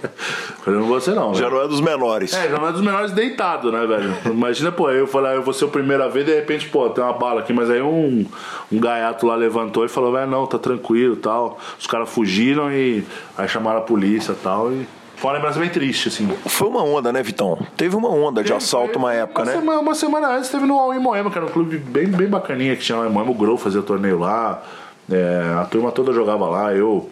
Falei, 0.62 0.78
não 0.78 0.86
vou 0.86 1.00
ser 1.00 1.14
não, 1.14 1.34
Já 1.34 1.44
velho. 1.48 1.56
não 1.56 1.64
é 1.64 1.68
dos 1.68 1.80
menores. 1.80 2.32
É, 2.34 2.48
já 2.50 2.58
não 2.58 2.68
é 2.68 2.72
dos 2.72 2.82
menores 2.82 3.12
deitado, 3.12 3.72
né, 3.72 3.86
velho? 3.86 4.14
Imagina, 4.26 4.70
pô, 4.70 4.90
eu 4.90 5.06
falar, 5.06 5.34
eu 5.34 5.42
vou 5.42 5.54
ser 5.54 5.64
o 5.64 5.68
primeiro 5.68 6.02
a 6.04 6.08
ver, 6.08 6.24
de 6.24 6.34
repente, 6.34 6.68
pô, 6.68 6.88
tem 6.90 7.02
uma 7.02 7.14
bala 7.14 7.40
aqui, 7.40 7.52
mas 7.52 7.70
aí 7.70 7.80
um, 7.80 8.26
um 8.70 8.78
gaiato 8.78 9.26
lá 9.26 9.34
levantou 9.34 9.84
e 9.84 9.88
falou, 9.88 10.12
velho, 10.12 10.30
não, 10.30 10.46
tá 10.46 10.58
tranquilo 10.58 11.16
tal. 11.16 11.58
Os 11.78 11.86
caras 11.86 12.10
fugiram 12.10 12.70
e 12.70 13.04
aí 13.38 13.48
chamaram 13.48 13.78
a 13.78 13.82
polícia 13.82 14.32
e 14.32 14.36
tal. 14.36 14.70
E 14.70 14.86
foi 15.16 15.30
uma 15.30 15.36
lembrança 15.36 15.58
bem 15.58 15.68
triste, 15.70 16.08
assim. 16.08 16.28
Foi 16.46 16.68
uma 16.68 16.82
onda, 16.82 17.10
né, 17.12 17.22
Vitão? 17.22 17.58
Teve 17.76 17.96
uma 17.96 18.08
onda 18.10 18.42
de 18.44 18.52
assalto 18.52 18.98
uma 18.98 19.12
época, 19.14 19.42
uma 19.42 19.50
né? 19.50 19.58
Semana, 19.58 19.80
uma 19.80 19.94
semana 19.94 20.28
antes 20.36 20.50
teve 20.50 20.66
no 20.66 20.78
All 20.78 20.94
in 20.94 20.98
Moema, 20.98 21.30
que 21.30 21.36
era 21.38 21.46
um 21.46 21.50
clube 21.50 21.78
bem, 21.78 22.06
bem 22.06 22.28
bacaninha 22.28 22.76
que 22.76 22.82
tinha 22.82 22.96
lá 22.98 23.06
em 23.06 23.10
Moema. 23.10 23.30
O 23.30 23.34
Grow 23.34 23.56
fazia 23.56 23.82
torneio 23.82 24.18
lá. 24.18 24.62
é, 25.10 25.56
a 25.60 25.64
turma 25.64 25.90
toda 25.90 26.12
jogava 26.12 26.46
lá. 26.48 26.74
Eu, 26.74 27.08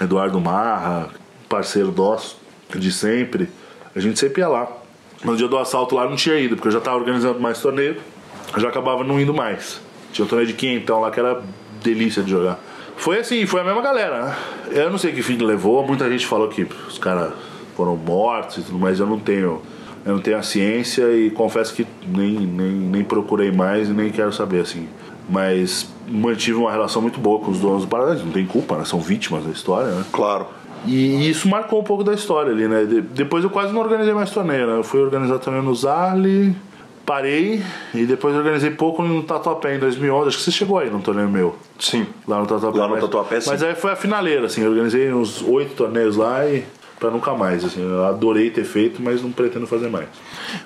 Eduardo 0.00 0.40
Marra, 0.40 1.10
parceiro 1.48 1.92
nosso 1.92 2.40
de 2.78 2.90
sempre. 2.90 3.48
A 3.94 4.00
gente 4.00 4.18
sempre 4.18 4.40
ia 4.40 4.48
lá. 4.48 4.68
No 5.24 5.36
dia 5.36 5.46
do 5.46 5.58
assalto 5.58 5.94
lá 5.94 6.08
não 6.08 6.16
tinha 6.16 6.36
ido, 6.38 6.56
porque 6.56 6.68
eu 6.68 6.72
já 6.72 6.80
tava 6.80 6.96
organizando 6.96 7.38
mais 7.38 7.60
torneio. 7.60 7.96
Já 8.56 8.68
acabava 8.68 9.04
não 9.04 9.20
indo 9.20 9.32
mais. 9.32 9.80
Tinha 10.12 10.24
um 10.24 10.28
torneio 10.28 10.48
de 10.48 10.54
quinhentão 10.54 11.00
lá 11.00 11.10
que 11.10 11.20
era 11.20 11.42
delícia 11.82 12.22
de 12.22 12.30
jogar. 12.30 12.58
Foi 12.96 13.18
assim, 13.18 13.46
foi 13.46 13.60
a 13.60 13.64
mesma 13.64 13.82
galera, 13.82 14.26
né? 14.26 14.36
Eu 14.70 14.90
não 14.90 14.98
sei 14.98 15.12
que 15.12 15.22
fim 15.22 15.36
levou, 15.38 15.84
muita 15.86 16.08
gente 16.10 16.26
falou 16.26 16.48
que 16.48 16.66
os 16.88 16.98
caras 16.98 17.32
foram 17.76 17.96
mortos 17.96 18.58
e 18.58 18.62
tudo 18.62 18.78
mais, 18.78 19.00
eu 19.00 19.06
não 19.06 19.18
tenho. 19.18 19.62
Eu 20.04 20.14
não 20.14 20.20
tenho 20.20 20.36
a 20.36 20.42
ciência 20.42 21.12
e 21.12 21.30
confesso 21.30 21.72
que 21.74 21.86
nem, 22.06 22.32
nem, 22.32 22.72
nem 22.72 23.04
procurei 23.04 23.52
mais 23.52 23.88
e 23.88 23.92
nem 23.92 24.10
quero 24.10 24.32
saber, 24.32 24.60
assim. 24.60 24.88
Mas 25.32 25.88
mantive 26.06 26.58
uma 26.58 26.70
relação 26.70 27.00
muito 27.00 27.18
boa 27.18 27.40
com 27.40 27.50
os 27.50 27.58
donos 27.58 27.82
do 27.82 27.88
Paradise, 27.88 28.22
não 28.22 28.32
tem 28.32 28.44
culpa, 28.44 28.76
né? 28.76 28.84
São 28.84 29.00
vítimas 29.00 29.44
da 29.44 29.50
história, 29.50 29.90
né? 29.90 30.04
Claro. 30.12 30.46
E 30.86 31.30
isso 31.30 31.48
marcou 31.48 31.80
um 31.80 31.84
pouco 31.84 32.04
da 32.04 32.12
história 32.12 32.52
ali, 32.52 32.68
né? 32.68 32.84
De- 32.84 33.00
depois 33.00 33.42
eu 33.42 33.48
quase 33.50 33.72
não 33.72 33.80
organizei 33.80 34.12
mais 34.12 34.30
torneio, 34.30 34.66
né? 34.66 34.76
Eu 34.76 34.84
fui 34.84 35.00
organizar 35.00 35.38
torneio 35.38 35.64
no 35.64 35.74
Zarli, 35.74 36.54
parei 37.06 37.62
e 37.94 38.04
depois 38.04 38.36
organizei 38.36 38.70
pouco 38.72 39.02
no 39.02 39.22
Tatuapé 39.22 39.76
em 39.76 39.78
2011. 39.78 40.28
Acho 40.28 40.36
que 40.38 40.42
você 40.44 40.50
chegou 40.50 40.78
aí 40.78 40.90
num 40.90 41.00
torneio 41.00 41.28
meu. 41.28 41.56
Sim. 41.78 42.06
Lá 42.28 42.38
no 42.40 42.46
Tatuapé. 42.46 42.78
Lá 42.78 42.84
no 42.88 42.92
mas, 42.94 43.00
Tatuapé, 43.02 43.40
sim. 43.40 43.50
Mas 43.50 43.62
aí 43.62 43.74
foi 43.74 43.92
a 43.92 43.96
finaleira, 43.96 44.46
assim. 44.46 44.60
Eu 44.62 44.70
organizei 44.70 45.12
uns 45.14 45.40
oito 45.42 45.74
torneios 45.74 46.16
lá 46.16 46.44
e. 46.46 46.62
pra 47.02 47.10
nunca 47.10 47.34
mais. 47.34 47.64
Assim, 47.64 47.82
eu 47.82 48.04
adorei 48.06 48.48
ter 48.50 48.64
feito, 48.64 49.02
mas 49.02 49.20
não 49.20 49.32
pretendo 49.32 49.66
fazer 49.66 49.88
mais. 49.90 50.06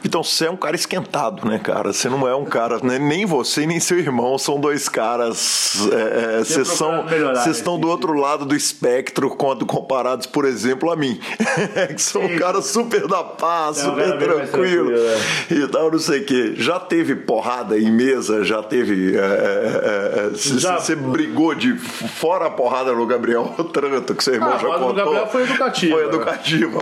Então 0.05 0.23
você 0.23 0.45
é 0.47 0.51
um 0.51 0.57
cara 0.57 0.77
esquentado, 0.77 1.49
né, 1.49 1.59
cara? 1.59 1.93
Você 1.93 2.09
não 2.11 2.29
é 2.29 2.35
um 2.35 2.45
cara. 2.45 2.79
Né? 2.83 2.99
Nem 2.99 3.25
você 3.25 3.67
nem 3.67 3.81
seu 3.81 3.99
irmão 3.99 4.37
são 4.37 4.61
dois 4.61 4.89
caras. 4.89 5.89
É, 5.93 6.41
é, 6.41 6.45
vocês 6.45 6.69
são, 6.69 7.05
vocês 7.35 7.57
estão 7.57 7.81
do 7.81 7.89
outro 7.89 8.13
lado 8.13 8.45
do 8.45 8.55
espectro 8.55 9.31
quando 9.31 9.65
comparados, 9.65 10.27
por 10.27 10.45
exemplo, 10.45 10.91
a 10.91 10.97
mim. 10.97 11.19
que 11.95 12.03
sou 12.03 12.23
um 12.23 12.39
cara 12.39 12.61
super 12.61 13.07
da 13.09 13.25
paz, 13.25 13.79
É, 13.79 13.83
um 13.83 13.85
super 13.91 14.19
tranquilo. 14.19 14.91
tranquilo, 14.91 14.93
é. 14.97 15.55
E 15.55 15.69
tal, 15.69 15.91
não 15.91 15.99
sei 15.99 16.21
o 16.21 16.25
quê. 16.27 16.55
Já 16.57 16.79
teve 16.79 17.15
porrada 17.17 17.79
em 17.79 17.91
mesa? 17.91 18.45
Já 18.45 18.63
teve. 18.63 19.17
é, 19.17 19.21
é, 19.21 20.27
é, 20.27 20.29
Você 20.31 20.59
Já. 20.59 20.79
você 20.79 20.95
brigou 20.95 21.55
de 21.55 21.75
fora 21.79 22.47
a 22.47 22.51
porrada 22.51 22.93
no 22.93 23.07
Gabriel 23.07 23.55
Otranto, 23.59 24.15
que 24.15 24.23
seu 24.23 24.35
irmão 24.35 24.53
Ah, 24.53 24.59
já 24.59 24.69
contou. 24.69 24.95
Gabriel 24.95 25.27
foi 25.29 25.43
educativa, 25.45 25.95
Foi 25.97 26.05
né? 26.05 26.11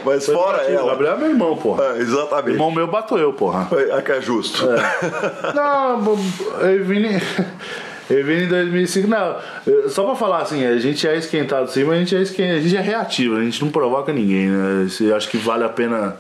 Mas 0.05 0.27
Foi 0.27 0.35
fora. 0.35 0.59
O 0.59 0.71
ela. 0.71 0.91
Gabriel 0.93 1.15
é 1.15 1.19
meu 1.19 1.29
irmão, 1.31 1.57
porra. 1.57 1.85
É, 1.97 1.99
exatamente. 1.99 2.51
Irmão 2.53 2.71
meu 2.71 2.87
bato 2.87 3.17
eu, 3.19 3.33
porra. 3.33 3.69
É, 3.73 3.99
é 3.99 4.03
que 4.03 4.13
é 4.13 4.21
justo. 4.21 4.67
Não, 5.55 6.19
eu 6.61 6.85
vim 6.85 7.07
em- 7.07 7.21
eu 8.11 8.25
vim 8.25 8.45
em 8.45 8.49
2005. 8.49 9.09
Não, 9.09 9.37
só 9.89 10.05
pra 10.05 10.15
falar 10.15 10.43
assim, 10.43 10.65
a 10.67 10.79
gente 10.79 11.07
é 11.07 11.17
esquentado 11.17 11.71
sim, 11.71 11.85
mas 11.85 11.97
a 11.97 11.99
gente 12.01 12.17
é, 12.17 12.21
esquen- 12.23 12.51
a 12.53 12.61
gente 12.61 12.77
é 12.77 12.81
reativo, 12.81 13.37
a 13.37 13.43
gente 13.43 13.63
não 13.65 13.71
provoca 13.71 14.13
ninguém, 14.13 14.49
né? 14.49 14.87
Eu 15.01 15.17
acho 15.17 15.29
que 15.29 15.37
vale 15.39 15.65
a 15.65 15.69
pena, 15.69 16.17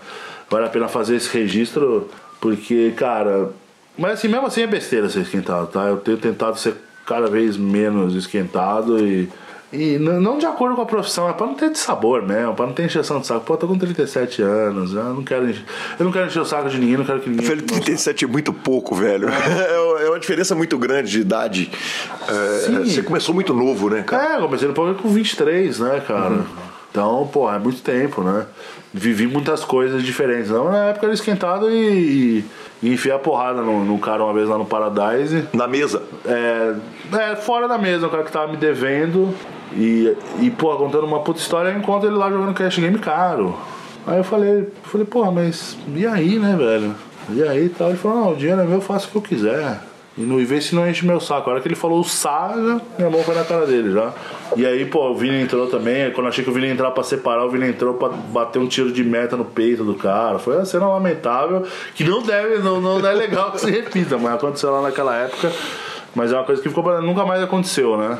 vale 0.51 0.66
a 0.66 0.68
pena 0.68 0.89
fazer 0.89 1.16
esse 1.16 1.29
registro, 1.37 2.09
porque, 2.41 2.93
cara. 2.97 3.51
Mas 3.97 4.12
assim, 4.14 4.29
mesmo 4.29 4.47
assim 4.47 4.62
é 4.62 4.66
besteira 4.66 5.09
ser 5.09 5.20
esquentado, 5.20 5.66
tá? 5.68 5.83
Eu 5.85 5.99
tenho 5.99 6.16
tentado 6.16 6.59
ser 6.59 6.75
cada 7.07 7.27
vez 7.29 7.57
menos 7.57 8.14
esquentado 8.14 8.99
e. 9.07 9.29
E 9.75 9.99
não 9.99 10.39
de 10.39 10.47
acordo 10.47 10.77
com 10.77 10.83
a 10.83 10.87
profissão, 10.87 11.29
é 11.29 11.33
pra 11.33 11.47
não 11.47 11.55
ter 11.55 11.70
de 11.70 11.79
sabor 11.79 12.22
mesmo, 12.22 12.55
pra 12.55 12.66
não 12.66 12.72
ter 12.72 12.85
encheção 12.85 13.20
de 13.20 13.27
saco. 13.27 13.45
Pô, 13.45 13.55
eu 13.55 13.59
tô 13.59 13.66
com 13.66 13.77
37 13.77 14.43
anos, 14.43 14.95
eu 14.95 15.03
não 15.03 15.25
quero 15.25 15.49
encher, 15.51 15.64
eu 15.99 16.05
não 16.05 16.12
quero 16.12 16.27
encher 16.27 16.41
o 16.41 16.45
saco 16.45 16.68
de 16.68 16.79
ninguém, 16.79 16.97
não 16.97 17.05
quero 17.05 17.20
que 17.20 17.29
ninguém. 17.29 17.47
Velho, 17.47 17.62
37 17.62 18.25
é 18.25 18.29
muito 18.29 18.53
pouco, 18.53 18.95
velho. 18.95 19.29
É 20.05 20.09
uma 20.09 20.18
diferença 20.18 20.55
muito 20.55 20.77
grande 20.77 21.11
de 21.11 21.20
idade. 21.20 21.70
É, 22.29 22.70
você 22.85 23.03
começou 23.03 23.35
muito 23.35 23.55
novo, 23.55 23.89
né, 23.89 24.03
cara? 24.03 24.35
É, 24.35 24.37
eu 24.37 24.43
comecei 24.43 24.68
no 24.68 24.75
programa 24.75 25.01
com 25.01 25.09
23, 25.09 25.79
né, 25.79 26.03
cara? 26.07 26.45
Então, 26.91 27.29
pô, 27.33 27.51
é 27.51 27.59
muito 27.59 27.81
tempo, 27.81 28.22
né? 28.22 28.47
Vivi 28.93 29.27
muitas 29.27 29.64
coisas 29.64 30.03
diferentes. 30.03 30.51
Não, 30.51 30.70
na 30.70 30.87
época 30.87 31.07
era 31.07 31.14
esquentado 31.14 31.70
e, 31.70 32.45
e 32.85 32.93
enfiar 32.93 33.18
porrada 33.18 33.62
no, 33.62 33.82
no 33.82 33.99
cara 33.99 34.22
uma 34.22 34.35
vez 34.35 34.47
lá 34.47 34.59
no 34.59 34.66
Paradise. 34.66 35.49
Na 35.55 35.66
mesa. 35.66 36.03
É, 36.26 36.74
é, 37.18 37.37
fora 37.37 37.66
da 37.66 37.78
mesa, 37.78 38.07
o 38.07 38.11
cara 38.11 38.22
que 38.22 38.30
tava 38.30 38.53
me 38.53 38.59
devendo. 38.59 39.35
E, 39.72 40.14
e 40.39 40.51
pô, 40.51 40.76
contando 40.76 41.07
uma 41.07 41.20
puta 41.20 41.41
história, 41.41 41.70
eu 41.70 41.78
encontro 41.78 42.11
ele 42.11 42.16
lá 42.16 42.30
jogando 42.30 42.53
cash 42.53 42.78
game 42.78 42.99
caro. 42.99 43.57
Aí 44.07 44.18
eu 44.18 44.24
falei, 44.24 44.68
falei, 44.82 45.07
porra, 45.07 45.30
mas 45.30 45.78
e 45.97 46.07
aí, 46.07 46.39
né, 46.39 46.55
velho? 46.59 46.95
E 47.30 47.43
aí 47.43 47.64
e 47.64 47.68
tal? 47.70 47.89
Ele 47.89 47.97
falou, 47.97 48.18
não, 48.18 48.32
o 48.32 48.37
dinheiro 48.37 48.61
é 48.61 48.64
meu, 48.64 48.74
eu 48.74 48.80
faço 48.82 49.09
o 49.09 49.11
que 49.12 49.16
eu 49.16 49.22
quiser. 49.22 49.80
E 50.16 50.20
não 50.20 50.40
e 50.40 50.44
vê 50.44 50.60
se 50.60 50.74
não 50.76 50.88
enche 50.88 51.04
meu 51.04 51.18
saco. 51.18 51.50
A 51.50 51.54
hora 51.54 51.62
que 51.62 51.66
ele 51.66 51.74
falou 51.74 52.00
o 52.00 52.04
Saga, 52.04 52.80
minha 52.96 53.10
mão 53.10 53.22
foi 53.24 53.34
na 53.34 53.44
cara 53.44 53.66
dele 53.66 53.92
já. 53.92 54.12
E 54.56 54.64
aí, 54.64 54.84
pô, 54.84 55.10
o 55.10 55.16
Vini 55.16 55.40
entrou 55.42 55.66
também. 55.66 56.10
Quando 56.12 56.28
achei 56.28 56.44
que 56.44 56.50
o 56.50 56.52
Vini 56.52 56.68
entrar 56.68 56.92
pra 56.92 57.02
separar, 57.02 57.44
o 57.44 57.50
Vini 57.50 57.68
entrou 57.68 57.94
pra 57.94 58.08
bater 58.08 58.60
um 58.60 58.68
tiro 58.68 58.92
de 58.92 59.02
meta 59.02 59.36
no 59.36 59.44
peito 59.44 59.82
do 59.82 59.94
cara. 59.94 60.38
Foi 60.38 60.54
uma 60.56 60.64
cena 60.64 60.86
lamentável, 60.86 61.66
que 61.96 62.04
não 62.04 62.22
deve, 62.22 62.58
não, 62.58 62.80
não 62.80 63.04
é 63.04 63.12
legal 63.12 63.50
que 63.50 63.60
se 63.60 63.70
repita, 63.70 64.16
mas 64.16 64.34
aconteceu 64.34 64.70
lá 64.70 64.82
naquela 64.82 65.16
época. 65.16 65.50
Mas 66.14 66.30
é 66.30 66.36
uma 66.36 66.44
coisa 66.44 66.62
que 66.62 66.68
ficou 66.68 67.02
nunca 67.02 67.26
mais 67.26 67.42
aconteceu, 67.42 67.96
né? 67.96 68.16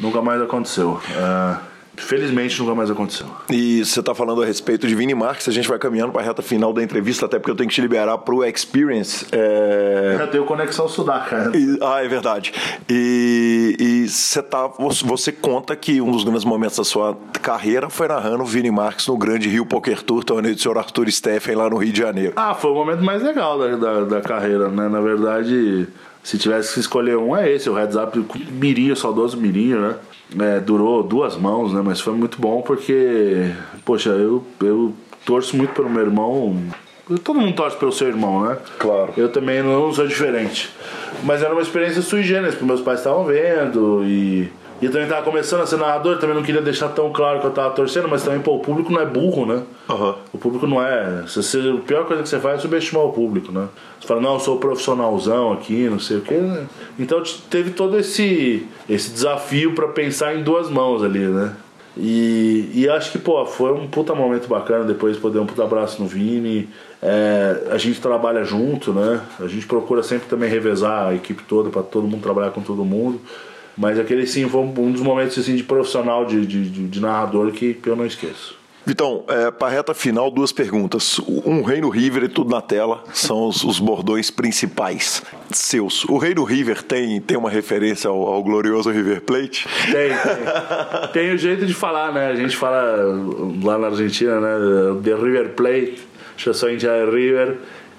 Nunca 0.00 0.22
mais 0.22 0.40
aconteceu. 0.40 0.98
É, 1.10 1.56
felizmente 1.96 2.60
nunca 2.60 2.74
mais 2.74 2.90
aconteceu. 2.90 3.26
E 3.50 3.84
você 3.84 4.02
tá 4.02 4.14
falando 4.14 4.42
a 4.42 4.46
respeito 4.46 4.86
de 4.86 4.94
Vini 4.94 5.14
Marques, 5.14 5.48
a 5.48 5.52
gente 5.52 5.68
vai 5.68 5.78
caminhando 5.78 6.12
pra 6.12 6.22
reta 6.22 6.42
final 6.42 6.72
da 6.72 6.82
entrevista, 6.82 7.26
até 7.26 7.38
porque 7.38 7.50
eu 7.50 7.54
tenho 7.56 7.68
que 7.68 7.74
te 7.74 7.80
liberar 7.80 8.18
pro 8.18 8.44
Experience. 8.44 9.26
É... 9.32 10.16
Já 10.18 10.26
tenho 10.26 10.44
conexão 10.44 10.88
sudaca. 10.88 11.50
E- 11.54 11.78
ah, 11.80 12.04
é 12.04 12.08
verdade. 12.08 12.52
E, 12.88 13.76
e 13.78 14.08
você, 14.08 14.42
tá, 14.42 14.66
você- 14.68 15.32
conta 15.32 15.74
que 15.76 16.00
um 16.00 16.10
dos 16.10 16.24
grandes 16.24 16.44
momentos 16.44 16.76
da 16.76 16.84
sua 16.84 17.16
carreira 17.42 17.88
foi 17.90 18.08
narrando 18.08 18.42
o 18.42 18.46
Vini 18.46 18.70
Marques 18.70 19.06
no 19.06 19.16
Grande 19.16 19.48
Rio 19.48 19.66
Poker 19.66 20.02
Tour, 20.02 20.24
torneio 20.24 20.54
do 20.54 20.60
senhor 20.60 20.78
Arthur 20.78 21.10
Steffen 21.10 21.54
lá 21.54 21.68
no 21.68 21.76
Rio 21.76 21.92
de 21.92 22.00
Janeiro. 22.00 22.32
Ah, 22.36 22.54
foi 22.54 22.70
o 22.70 22.74
momento 22.74 23.02
mais 23.02 23.22
legal 23.22 23.58
da, 23.58 23.76
da, 23.76 24.00
da 24.04 24.20
carreira, 24.20 24.68
né? 24.68 24.88
Na 24.88 25.00
verdade, 25.00 25.86
se 26.24 26.38
tivesse 26.38 26.72
que 26.72 26.80
escolher 26.80 27.18
um, 27.18 27.36
é 27.36 27.52
esse, 27.52 27.68
o 27.68 27.74
Heads 27.74 27.96
Up 27.96 28.18
Mirinho, 28.50 28.96
saudoso 28.96 29.36
Mirinho, 29.36 29.78
né? 29.78 29.96
É, 30.40 30.58
durou 30.58 31.02
duas 31.02 31.36
mãos, 31.36 31.74
né? 31.74 31.82
Mas 31.84 32.00
foi 32.00 32.14
muito 32.14 32.40
bom 32.40 32.62
porque, 32.62 33.50
poxa, 33.84 34.08
eu, 34.08 34.42
eu 34.62 34.94
torço 35.26 35.54
muito 35.54 35.74
pelo 35.74 35.90
meu 35.90 36.00
irmão. 36.00 36.56
Todo 37.22 37.38
mundo 37.38 37.54
torce 37.54 37.76
pelo 37.76 37.92
seu 37.92 38.08
irmão, 38.08 38.48
né? 38.48 38.56
Claro. 38.78 39.12
Eu 39.18 39.28
também 39.28 39.62
não 39.62 39.92
sou 39.92 40.06
diferente. 40.06 40.70
Mas 41.22 41.42
era 41.42 41.52
uma 41.52 41.60
experiência 41.60 42.00
sui 42.00 42.22
generis, 42.22 42.54
porque 42.54 42.64
meus 42.66 42.80
pais 42.80 43.00
estavam 43.00 43.26
vendo 43.26 44.02
e. 44.04 44.50
E 44.82 44.86
eu 44.86 44.92
também 44.92 45.06
tava 45.08 45.22
começando 45.22 45.60
a 45.62 45.66
ser 45.66 45.76
narrador, 45.78 46.18
também 46.18 46.34
não 46.34 46.42
queria 46.42 46.60
deixar 46.60 46.88
tão 46.88 47.12
claro 47.12 47.40
que 47.40 47.46
eu 47.46 47.50
tava 47.52 47.70
torcendo, 47.74 48.08
mas 48.08 48.22
também, 48.24 48.40
pô, 48.40 48.56
o 48.56 48.58
público 48.58 48.92
não 48.92 49.00
é 49.00 49.06
burro, 49.06 49.46
né? 49.46 49.62
Aham. 49.88 50.16
O 50.32 50.38
público 50.38 50.66
não 50.66 50.82
é. 50.82 51.24
Se 51.28 51.42
você- 51.42 51.58
a 51.70 51.80
pior 51.86 52.04
coisa 52.06 52.22
que 52.22 52.28
você 52.28 52.38
faz 52.40 52.58
é 52.58 52.62
subestimar 52.62 53.04
o 53.04 53.12
público, 53.12 53.52
né? 53.52 53.68
Você 54.00 54.06
fala, 54.08 54.20
não, 54.20 54.34
eu 54.34 54.40
sou 54.40 54.58
profissionalzão 54.58 55.52
aqui, 55.52 55.88
não 55.88 55.98
sei 56.00 56.18
o 56.18 56.20
quê. 56.20 56.34
né? 56.34 56.66
Então 56.98 57.22
teve 57.48 57.70
todo 57.70 57.98
esse, 57.98 58.66
esse 58.88 59.10
desafio 59.10 59.74
pra 59.74 59.88
pensar 59.88 60.34
em 60.34 60.42
duas 60.42 60.68
mãos 60.68 61.02
ali, 61.02 61.20
né? 61.20 61.52
E, 61.96 62.70
e 62.74 62.88
acho 62.88 63.12
que, 63.12 63.18
pô, 63.18 63.46
foi 63.46 63.72
um 63.72 63.86
puta 63.86 64.14
momento 64.14 64.48
bacana 64.48 64.84
depois 64.84 65.16
poder 65.16 65.38
um 65.38 65.46
puta 65.46 65.62
abraço 65.62 66.02
no 66.02 66.08
Vini. 66.08 66.68
É, 67.00 67.68
a 67.70 67.78
gente 67.78 68.00
trabalha 68.00 68.42
junto, 68.44 68.92
né? 68.92 69.20
A 69.38 69.46
gente 69.46 69.64
procura 69.66 70.02
sempre 70.02 70.26
também 70.28 70.50
revezar 70.50 71.08
a 71.08 71.14
equipe 71.14 71.44
toda 71.44 71.70
pra 71.70 71.82
todo 71.82 72.08
mundo 72.08 72.20
trabalhar 72.22 72.50
com 72.50 72.60
todo 72.60 72.84
mundo. 72.84 73.20
Mas 73.76 73.98
aquele 73.98 74.26
sim 74.26 74.48
foi 74.48 74.60
um 74.60 74.92
dos 74.92 75.00
momentos 75.02 75.38
assim, 75.38 75.56
de 75.56 75.64
profissional, 75.64 76.24
de, 76.24 76.46
de, 76.46 76.68
de- 76.88 77.00
narrador 77.00 77.50
que 77.52 77.78
eu 77.84 77.96
não 77.96 78.06
esqueço. 78.06 78.56
Vitão, 78.86 79.24
é, 79.28 79.50
para 79.50 79.72
reta 79.72 79.94
final, 79.94 80.30
duas 80.30 80.52
perguntas. 80.52 81.18
Um 81.46 81.62
Reino 81.62 81.88
River 81.88 82.24
e 82.24 82.28
tudo 82.28 82.50
na 82.50 82.60
tela 82.60 83.02
são 83.14 83.48
os, 83.48 83.64
os 83.64 83.78
bordões 83.78 84.30
principais 84.30 85.22
seus. 85.50 86.04
O 86.04 86.18
Reino 86.18 86.44
River 86.44 86.82
tem, 86.82 87.18
tem 87.18 87.34
uma 87.34 87.48
referência 87.48 88.10
ao, 88.10 88.26
ao 88.26 88.42
glorioso 88.42 88.90
River 88.90 89.22
Plate? 89.22 89.66
Tem, 89.90 90.10
tem. 90.10 91.08
Tem 91.14 91.32
o 91.34 91.38
jeito 91.38 91.64
de 91.64 91.72
falar, 91.72 92.12
né? 92.12 92.28
A 92.28 92.34
gente 92.34 92.54
fala 92.56 92.94
lá 93.62 93.78
na 93.78 93.86
Argentina, 93.86 94.38
né? 94.38 95.00
The 95.02 95.14
River 95.14 95.54
Plate, 95.54 96.02
eu 96.44 96.52
sou 96.52 96.70
India 96.70 97.06
River. 97.10 97.56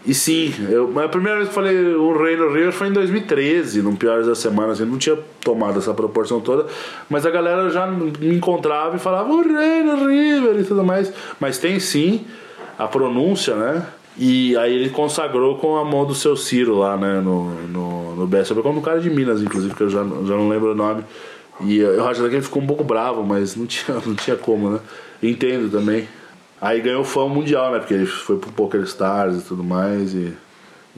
E 0.07 0.13
sim, 0.13 0.53
eu, 0.69 0.99
a 0.99 1.09
primeira 1.09 1.37
vez 1.37 1.49
que 1.49 1.55
falei 1.55 1.75
o 1.95 2.15
Rei 2.15 2.37
no 2.37 2.53
River 2.53 2.71
foi 2.71 2.89
em 2.89 2.93
2013, 2.93 3.81
no 3.81 3.95
Piores 3.95 4.27
da 4.27 4.35
Semana, 4.35 4.73
assim, 4.73 4.85
não 4.85 4.99
tinha 4.99 5.17
tomado 5.41 5.79
essa 5.79 5.93
proporção 5.95 6.39
toda, 6.39 6.67
mas 7.09 7.25
a 7.25 7.31
galera 7.31 7.69
já 7.71 7.87
me 7.87 8.35
encontrava 8.35 8.95
e 8.95 8.99
falava 8.99 9.31
o 9.33 9.41
Rei 9.41 9.81
no 9.81 10.07
River 10.07 10.59
e 10.59 10.63
tudo 10.63 10.83
mais. 10.83 11.11
Mas 11.39 11.57
tem 11.57 11.79
sim 11.79 12.23
a 12.77 12.87
pronúncia, 12.87 13.55
né? 13.55 13.83
E 14.17 14.55
aí 14.57 14.73
ele 14.73 14.89
consagrou 14.89 15.57
com 15.57 15.75
a 15.75 15.83
mão 15.83 16.05
do 16.05 16.13
seu 16.13 16.37
Ciro 16.37 16.77
lá, 16.77 16.95
né, 16.95 17.19
no, 17.19 17.49
no, 17.67 18.15
no 18.15 18.27
BSB, 18.27 18.61
como 18.61 18.79
um 18.79 18.81
cara 18.81 19.01
de 19.01 19.09
Minas, 19.09 19.41
inclusive, 19.41 19.73
que 19.73 19.81
eu 19.81 19.89
já, 19.89 20.03
já 20.03 20.35
não 20.35 20.47
lembro 20.47 20.71
o 20.71 20.75
nome. 20.75 21.03
E 21.61 21.79
eu 21.79 22.07
acho 22.07 22.21
que 22.21 22.27
ele 22.27 22.41
ficou 22.41 22.61
um 22.61 22.67
pouco 22.67 22.83
bravo, 22.83 23.23
mas 23.23 23.55
não 23.55 23.65
tinha, 23.65 23.97
não 24.05 24.15
tinha 24.15 24.35
como, 24.35 24.69
né? 24.69 24.79
Entendo 25.21 25.69
também. 25.69 26.07
Aí 26.65 26.81
ganhou 26.81 27.03
fama 27.03 27.29
mundial, 27.29 27.71
né? 27.71 27.77
Porque 27.77 27.93
ele 27.93 28.07
foi 28.07 28.37
pro 28.37 28.51
Poker 28.51 28.81
Stars 28.81 29.37
e 29.37 29.41
tudo 29.41 29.63
mais. 29.63 30.15
E, 30.15 30.33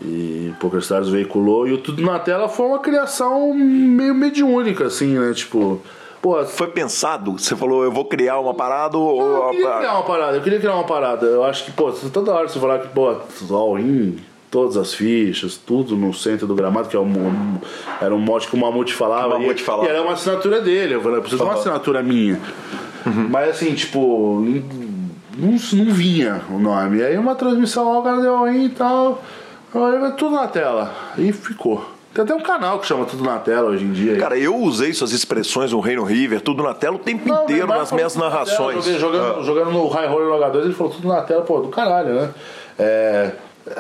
e 0.02 0.54
Poker 0.62 0.80
Stars 0.80 1.10
veiculou. 1.10 1.68
E 1.68 1.74
o 1.74 1.78
Tudo 1.78 2.02
na 2.02 2.18
Tela 2.20 2.48
foi 2.48 2.68
uma 2.68 2.80
criação 2.80 3.54
meio 3.54 4.16
mediúnica, 4.16 4.86
assim, 4.86 5.20
né? 5.20 5.34
Tipo, 5.34 5.82
pô, 6.22 6.42
Foi 6.46 6.68
pensado? 6.68 7.34
Você 7.38 7.54
falou, 7.54 7.84
eu 7.84 7.92
vou 7.92 8.06
criar 8.06 8.40
uma 8.40 8.54
parada 8.54 8.98
ou. 8.98 9.22
eu 9.22 9.50
queria 9.50 9.78
criar 9.78 9.94
uma 9.96 10.04
parada, 10.04 10.38
eu 10.38 10.42
queria 10.42 10.60
criar 10.60 10.74
uma 10.74 10.86
parada. 10.86 11.26
Eu 11.26 11.44
acho 11.44 11.66
que, 11.66 11.72
pô, 11.74 11.92
toda 11.92 12.32
hora 12.32 12.48
você 12.48 12.60
falar 12.60 12.80
que, 12.80 12.88
pô, 12.88 13.18
all-in, 13.52 14.20
todas 14.50 14.78
as 14.78 14.94
fichas, 14.94 15.58
tudo 15.58 15.98
no 15.98 16.14
centro 16.14 16.48
do 16.48 16.56
gramado, 16.56 16.88
que 16.88 16.96
é 16.96 17.00
um, 17.00 17.60
era 18.00 18.16
um 18.16 18.20
mote 18.20 18.48
que 18.48 18.56
o 18.56 18.58
Mamute 18.58 18.94
falava. 18.94 19.36
O 19.36 19.40
Mamute 19.42 19.62
e, 19.62 19.66
falava. 19.66 19.90
E 19.90 19.92
era 19.92 20.02
uma 20.02 20.14
assinatura 20.14 20.62
dele. 20.62 20.94
Eu 20.96 21.02
falei, 21.02 21.18
eu 21.18 21.22
preciso 21.22 21.44
de 21.44 21.50
uma 21.50 21.58
assinatura 21.58 22.02
minha. 22.02 22.40
Mas 23.30 23.50
assim, 23.50 23.74
tipo, 23.74 24.00
não, 25.38 25.86
não 25.86 25.94
vinha 25.94 26.42
o 26.50 26.60
nome. 26.60 26.98
E 27.00 27.04
aí 27.04 27.18
uma 27.18 27.36
transmissão 27.36 27.92
lá, 27.92 28.00
o 28.00 28.04
cara 28.04 28.22
deu 28.22 28.36
all-in 28.36 28.66
e 28.66 28.70
tal. 28.70 29.22
Aí 29.74 30.12
tudo 30.18 30.36
na 30.36 30.48
tela. 30.48 30.92
E 31.18 31.32
ficou. 31.32 31.84
Tem 32.14 32.24
até 32.24 32.34
um 32.34 32.40
canal 32.42 32.80
que 32.80 32.88
chama 32.88 33.06
Tudo 33.06 33.24
na 33.24 33.38
Tela 33.38 33.70
hoje 33.70 33.84
em 33.86 33.92
dia. 33.92 34.18
Cara, 34.18 34.36
eu 34.36 34.56
usei 34.56 34.92
suas 34.92 35.12
expressões 35.12 35.72
no 35.72 35.80
Reino 35.80 36.04
River, 36.04 36.42
tudo 36.42 36.64
na 36.64 36.74
tela 36.74 36.96
o 36.96 37.00
tempo 37.00 37.28
Não, 37.30 37.44
inteiro 37.44 37.68
nas 37.68 37.92
minhas 37.92 38.14
tudo 38.14 38.24
na 38.24 38.32
tela, 38.32 38.44
narrações. 38.46 38.86
Jogando, 39.00 39.40
Ah. 39.40 39.44
jogando 39.44 39.72
no 39.72 39.88
High 39.88 40.08
Roller 40.08 40.28
no 40.30 40.34
H2, 40.44 40.64
ele 40.66 40.74
falou 40.74 40.92
tudo 40.94 41.08
na 41.08 41.22
tela, 41.22 41.44
pô, 41.44 41.60
do 41.60 41.68
caralho, 41.68 42.14
né? 42.16 42.30
É. 42.80 43.32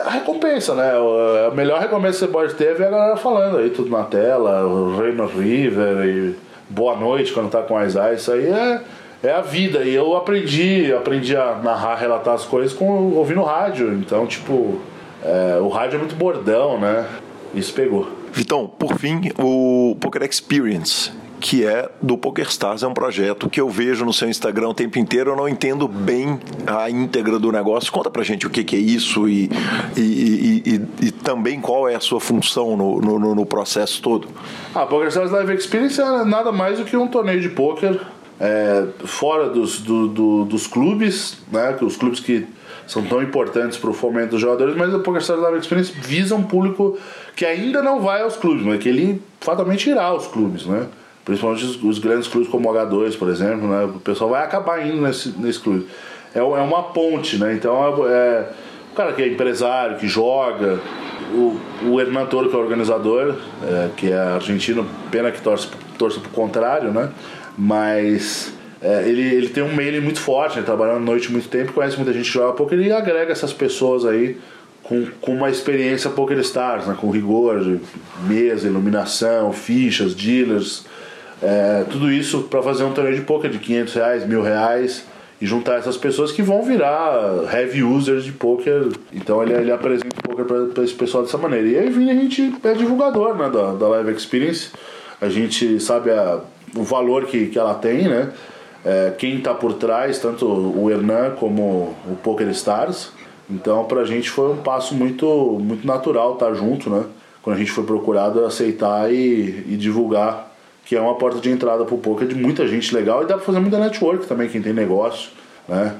A 0.05 0.10
recompensa, 0.12 0.76
né? 0.76 0.93
O- 0.99 1.47
A 1.47 1.55
melhor 1.55 1.80
recompensa 1.80 2.14
que 2.20 2.26
você 2.26 2.28
pode 2.28 2.53
ter 2.53 2.66
é 2.66 2.74
ver 2.76 2.88
a 2.88 2.91
galera 2.91 3.18
falando 3.18 3.58
aí, 3.58 3.72
tudo 3.72 3.89
na 3.89 4.03
tela, 4.03 4.66
o 4.68 4.99
Reino 4.99 5.26
River 5.26 6.05
e 6.05 6.36
boa 6.70 6.95
noite 6.95 7.34
quando 7.34 7.49
tá 7.49 7.64
com 7.64 7.76
as 7.76 7.95
eyes. 7.95 8.22
Isso 8.22 8.32
aí 8.34 8.45
é, 8.45 8.82
é 9.24 9.32
a 9.32 9.41
vida. 9.41 9.84
E 9.84 9.93
eu 9.93 10.15
aprendi, 10.15 10.93
aprendi 10.93 11.36
a 11.36 11.55
narrar, 11.55 11.95
relatar 11.95 12.34
as 12.34 12.45
coisas 12.45 12.74
com 12.74 13.13
ouvindo 13.13 13.41
rádio. 13.43 13.93
Então, 13.93 14.26
tipo, 14.26 14.80
é, 15.24 15.57
o 15.59 15.68
rádio 15.68 15.97
é 15.97 15.99
muito 15.99 16.15
bordão, 16.15 16.80
né? 16.80 17.05
Isso 17.53 17.74
pegou. 17.74 18.07
Vitão, 18.32 18.68
por 18.68 18.97
fim, 18.99 19.32
o 19.39 19.95
Poker 19.99 20.22
Experience, 20.24 21.11
que 21.39 21.65
é 21.65 21.89
do 22.01 22.18
PokerStars, 22.18 22.84
é 22.84 22.88
um 22.88 22.93
projeto 22.93 23.49
que 23.49 23.59
eu 23.59 23.70
vejo 23.70 24.03
no 24.05 24.13
seu 24.13 24.30
Instagram 24.30 24.70
o 24.70 24.74
tempo 24.74 24.99
inteiro, 24.99 25.32
eu 25.32 25.36
não 25.36 25.47
entendo 25.47 25.88
bem 25.88 26.39
a 26.65 26.89
íntegra 26.89 27.39
do 27.39 27.51
negócio. 27.51 27.91
Conta 27.91 28.09
pra 28.09 28.24
gente 28.24 28.45
o 28.45 28.49
que, 28.49 28.63
que 28.63 28.76
é 28.76 28.80
isso 28.80 29.28
e, 29.28 29.49
e, 29.95 30.61
e, 30.65 31.07
e, 31.07 31.11
também 31.11 31.59
qual 31.59 31.88
é 31.88 31.95
a 31.95 31.99
sua 31.99 32.20
função 32.20 32.76
no, 32.76 32.99
no, 32.99 33.36
no 33.36 33.45
processo 33.45 34.01
todo. 34.01 34.28
A 34.76 34.86
PokerStars 34.86 35.32
Live 35.32 35.53
Experience 35.53 35.99
é 35.99 36.26
nada 36.26 36.51
mais 36.51 36.80
do 36.80 36.86
que 36.86 36.97
um 36.97 37.07
torneio 37.07 37.41
de 37.41 37.49
poker 37.49 37.99
é, 38.40 38.86
fora 39.06 39.50
dos, 39.50 39.80
do, 39.80 40.08
do, 40.08 40.46
dos 40.46 40.68
clubes, 40.68 41.38
né? 41.52 41.76
Os 41.82 41.98
clubes 41.98 42.20
que 42.20 42.46
são 42.86 43.04
tão 43.04 43.22
importantes 43.22 43.78
para 43.78 43.90
o 43.90 43.94
fomento 43.94 44.32
dos 44.32 44.42
jogadores, 44.42 44.76
mas 44.76 44.94
o 44.94 45.00
PokerStars 45.00 45.42
Live 45.42 45.60
Experience 45.60 45.92
visa 45.92 46.36
um 46.36 46.44
público 46.44 46.98
que 47.36 47.46
ainda 47.46 47.82
não 47.82 48.00
vai 48.00 48.22
aos 48.22 48.38
clubes, 48.38 48.66
mas 48.66 48.82
que 48.82 48.88
ele 48.88 49.22
fatalmente 49.42 49.90
irá 49.90 50.06
aos 50.06 50.28
clubes, 50.28 50.66
né? 50.66 50.88
Principalmente 51.26 51.66
os, 51.66 51.84
os 51.84 52.00
grandes 52.00 52.28
clubes 52.28 52.50
como 52.50 52.70
o 52.70 52.74
H2, 52.74 53.18
por 53.18 53.28
exemplo, 53.30 53.68
né? 53.68 53.86
O 53.86 54.00
pessoal 54.00 54.30
vai 54.30 54.44
acabar 54.44 54.86
indo 54.88 55.02
nesse, 55.02 55.30
nesse 55.38 55.60
clube. 55.60 55.88
É, 56.34 56.40
é 56.40 56.42
uma 56.42 56.84
ponte, 56.84 57.38
né? 57.38 57.54
Então 57.54 58.08
é, 58.08 58.12
é 58.12 58.50
o 58.94 58.96
cara 58.96 59.12
que 59.12 59.22
é 59.22 59.28
empresário, 59.28 59.98
que 59.98 60.08
joga, 60.08 60.80
o, 61.34 61.60
o 61.86 62.00
Hernan 62.00 62.26
Toro, 62.26 62.50
que 62.50 62.56
é 62.56 62.58
o 62.58 62.62
organizador, 62.62 63.36
é, 63.64 63.90
que 63.98 64.12
é 64.12 64.18
argentino, 64.18 64.88
pena 65.12 65.30
que 65.32 65.42
torce, 65.42 65.68
torce 65.98 66.20
pro 66.20 66.30
contrário, 66.30 66.92
né? 66.92 67.10
Mas 67.58 68.53
é, 68.82 69.08
ele, 69.08 69.22
ele 69.22 69.49
tem 69.49 69.64
um 69.64 69.74
mailing 69.74 70.01
muito 70.01 70.20
forte, 70.20 70.58
né? 70.58 70.64
trabalhando 70.64 70.97
à 70.97 70.99
noite 70.99 71.32
muito 71.32 71.47
tempo, 71.47 71.74
conhece 71.74 71.95
muita 71.95 72.14
gente 72.14 72.26
que 72.26 72.34
joga 72.34 72.53
poker 72.53 72.80
e 72.80 72.91
agrega 72.91 73.32
essas 73.32 73.51
pessoas 73.51 74.05
aí 74.05 74.38
com, 74.84 75.05
com 75.20 75.34
uma 75.34 75.49
experiência 75.49 76.10
Poker 76.10 76.38
Stars, 76.39 76.88
né? 76.88 76.95
com 76.99 77.10
rigor 77.10 77.60
de 77.60 77.80
mesa, 78.28 78.68
iluminação, 78.68 79.51
fichas, 79.51 80.14
dealers, 80.14 80.86
é, 81.41 81.84
tudo 81.89 82.12
isso 82.12 82.43
para 82.43 82.64
fazer 82.64 82.84
um 82.84 82.93
torneio 82.93 83.16
de 83.16 83.22
poker 83.22 83.49
de 83.49 83.60
500 83.60 83.93
reais, 83.93 84.26
mil 84.26 84.41
reais 84.41 85.05
e 85.39 85.45
juntar 85.45 85.76
essas 85.76 85.97
pessoas 85.97 86.32
que 86.32 86.41
vão 86.41 86.64
virar 86.64 87.43
heavy 87.51 87.84
users 87.84 88.24
de 88.24 88.32
poker. 88.32 88.88
Então 89.14 89.43
ele, 89.43 89.53
ele 89.53 89.72
apresenta 89.72 90.16
o 90.20 90.30
poker 90.30 90.45
para 90.45 90.84
esse 90.84 90.93
pessoal 90.93 91.24
dessa 91.24 91.38
maneira. 91.38 91.68
E 91.68 91.78
aí 91.78 91.88
a 91.88 92.14
gente 92.14 92.55
é 92.64 92.74
divulgador 92.74 93.36
né, 93.36 93.49
da, 93.49 93.74
da 93.74 93.88
Live 93.88 94.12
Experience. 94.14 94.72
A 95.22 95.30
gente 95.30 95.80
sabe 95.80 96.12
a, 96.12 96.39
o 96.76 96.84
valor 96.84 97.26
que, 97.26 97.47
que 97.47 97.57
ela 97.57 97.76
tem, 97.76 98.07
né? 98.07 98.32
É, 98.86 99.13
quem 99.18 99.38
está 99.38 99.53
por 99.53 99.74
trás, 99.74 100.20
tanto 100.20 100.45
o 100.45 100.89
Hernan 100.89 101.32
como 101.39 101.95
o 102.05 102.15
Poker 102.24 102.47
Stars. 102.49 103.11
Então, 103.49 103.86
para 103.86 104.01
a 104.01 104.05
gente 104.05 104.30
foi 104.30 104.51
um 104.51 104.57
passo 104.57 104.93
muito, 104.93 105.26
muito 105.59 105.86
natural 105.86 106.34
estar 106.34 106.47
tá 106.47 106.53
junto, 106.53 106.89
né? 106.89 107.05
Quando 107.41 107.55
a 107.55 107.59
gente 107.59 107.72
foi 107.72 107.84
procurado 107.84 108.45
aceitar 108.45 109.11
e, 109.11 109.65
e 109.68 109.78
divulgar 109.78 110.47
que 110.88 110.95
é 110.95 111.01
uma 111.01 111.15
porta 111.15 111.41
de 111.41 111.49
entrada 111.49 111.84
para 111.84 111.95
o 111.95 111.97
poker 111.97 112.26
de 112.26 112.36
muita 112.36 112.65
gente 112.65 112.95
legal 112.95 113.22
e 113.22 113.26
dá 113.26 113.36
para 113.36 113.45
fazer 113.45 113.59
muita 113.59 113.78
network 113.78 114.26
também, 114.26 114.47
quem 114.47 114.61
tem 114.61 114.72
negócio, 114.72 115.32
né? 115.68 115.93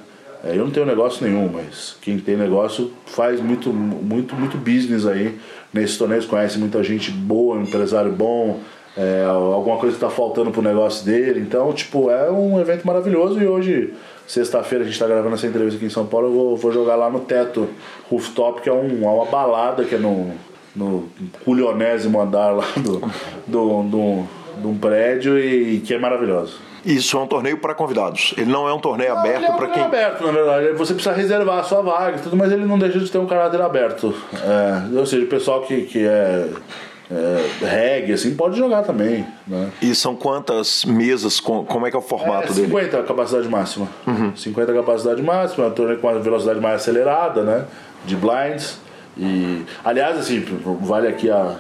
É, 0.44 0.52
eu 0.52 0.64
não 0.64 0.72
tenho 0.72 0.86
negócio 0.86 1.26
nenhum, 1.28 1.50
mas 1.52 1.98
quem 2.02 2.18
tem 2.20 2.38
negócio 2.38 2.94
faz 3.06 3.42
muito, 3.42 3.74
muito, 3.74 4.34
muito 4.36 4.58
business 4.58 5.06
aí 5.06 5.38
nesses 5.74 5.98
torneios, 5.98 6.26
conhece 6.26 6.58
muita 6.58 6.82
gente 6.84 7.12
boa, 7.12 7.60
empresário 7.60 8.14
bom, 8.14 8.62
é, 8.98 9.24
alguma 9.24 9.78
coisa 9.78 9.96
que 9.96 10.04
está 10.04 10.10
faltando 10.10 10.50
pro 10.50 10.62
negócio 10.62 11.06
dele. 11.06 11.40
Então, 11.40 11.72
tipo, 11.72 12.10
é 12.10 12.32
um 12.32 12.60
evento 12.60 12.86
maravilhoso 12.86 13.40
e 13.40 13.48
hoje, 13.48 13.94
sexta-feira, 14.26 14.84
a 14.84 14.88
gente 14.88 14.96
está 14.96 15.06
gravando 15.06 15.36
essa 15.36 15.46
entrevista 15.46 15.78
aqui 15.78 15.86
em 15.86 15.90
São 15.90 16.08
Paulo, 16.08 16.28
eu 16.28 16.34
vou, 16.34 16.58
vou 16.58 16.72
jogar 16.72 16.96
lá 16.96 17.10
no 17.10 17.20
teto 17.20 17.70
rooftop, 18.10 18.62
que 18.62 18.70
é, 18.70 18.74
um, 18.74 19.04
é 19.04 19.08
uma 19.08 19.26
balada 19.26 19.84
que 19.84 19.94
é 19.94 20.00
no, 20.00 20.32
no 20.76 21.08
culionésimo 21.46 22.20
andar 22.20 22.50
lá 22.50 22.66
do, 22.76 23.00
do, 23.46 23.84
do, 23.84 24.24
de 24.62 24.68
um 24.68 24.78
prédio 24.78 25.38
e, 25.38 25.80
que 25.80 25.94
é 25.94 26.00
maravilhoso. 26.00 26.66
Isso 26.84 27.18
é 27.18 27.20
um 27.20 27.28
torneio 27.28 27.58
para 27.58 27.76
convidados. 27.76 28.34
Ele 28.38 28.50
não 28.50 28.68
é 28.68 28.74
um 28.74 28.80
torneio 28.80 29.14
não, 29.14 29.20
aberto 29.20 29.44
é 29.44 29.52
um 29.52 29.58
para 29.58 29.68
quem. 29.68 29.84
aberto, 29.84 30.26
na 30.26 30.32
verdade. 30.32 30.72
Você 30.72 30.94
precisa 30.94 31.14
reservar 31.14 31.60
a 31.60 31.64
sua 31.64 31.82
vaga 31.82 32.18
e 32.18 32.22
tudo, 32.22 32.38
mas 32.38 32.50
ele 32.50 32.66
não 32.66 32.80
deixa 32.80 32.98
de 32.98 33.12
ter 33.12 33.18
um 33.18 33.26
caráter 33.26 33.62
aberto. 33.62 34.16
É, 34.34 34.98
ou 34.98 35.06
seja, 35.06 35.26
o 35.26 35.28
pessoal 35.28 35.62
que, 35.64 35.82
que 35.82 36.08
é 36.08 36.50
é, 37.10 37.66
reggae, 37.66 38.14
assim, 38.14 38.36
pode 38.36 38.58
jogar 38.58 38.84
também. 38.84 39.26
Né? 39.48 39.72
E 39.82 39.96
são 39.96 40.16
quantas 40.16 40.84
mesas? 40.86 41.40
Como 41.40 41.88
é 41.88 41.90
que 41.90 41.96
é 41.96 42.00
o 42.00 42.02
formato 42.02 42.52
é, 42.52 42.54
50 42.54 42.54
dele? 42.54 42.68
50 42.68 43.00
a 43.00 43.04
capacidade 43.04 43.48
máxima. 43.48 43.88
Uhum. 44.06 44.36
50 44.36 44.72
a 44.72 44.76
capacidade 44.76 45.22
máxima, 45.22 45.70
com 45.72 46.08
uma 46.08 46.20
velocidade 46.20 46.60
mais 46.60 46.82
acelerada, 46.82 47.44
né? 47.44 47.66
De 48.06 48.16
blinds. 48.16 48.80
E, 49.18 49.64
aliás, 49.84 50.18
assim, 50.18 50.46
vale 50.82 51.08
aqui 51.08 51.30
a, 51.30 51.56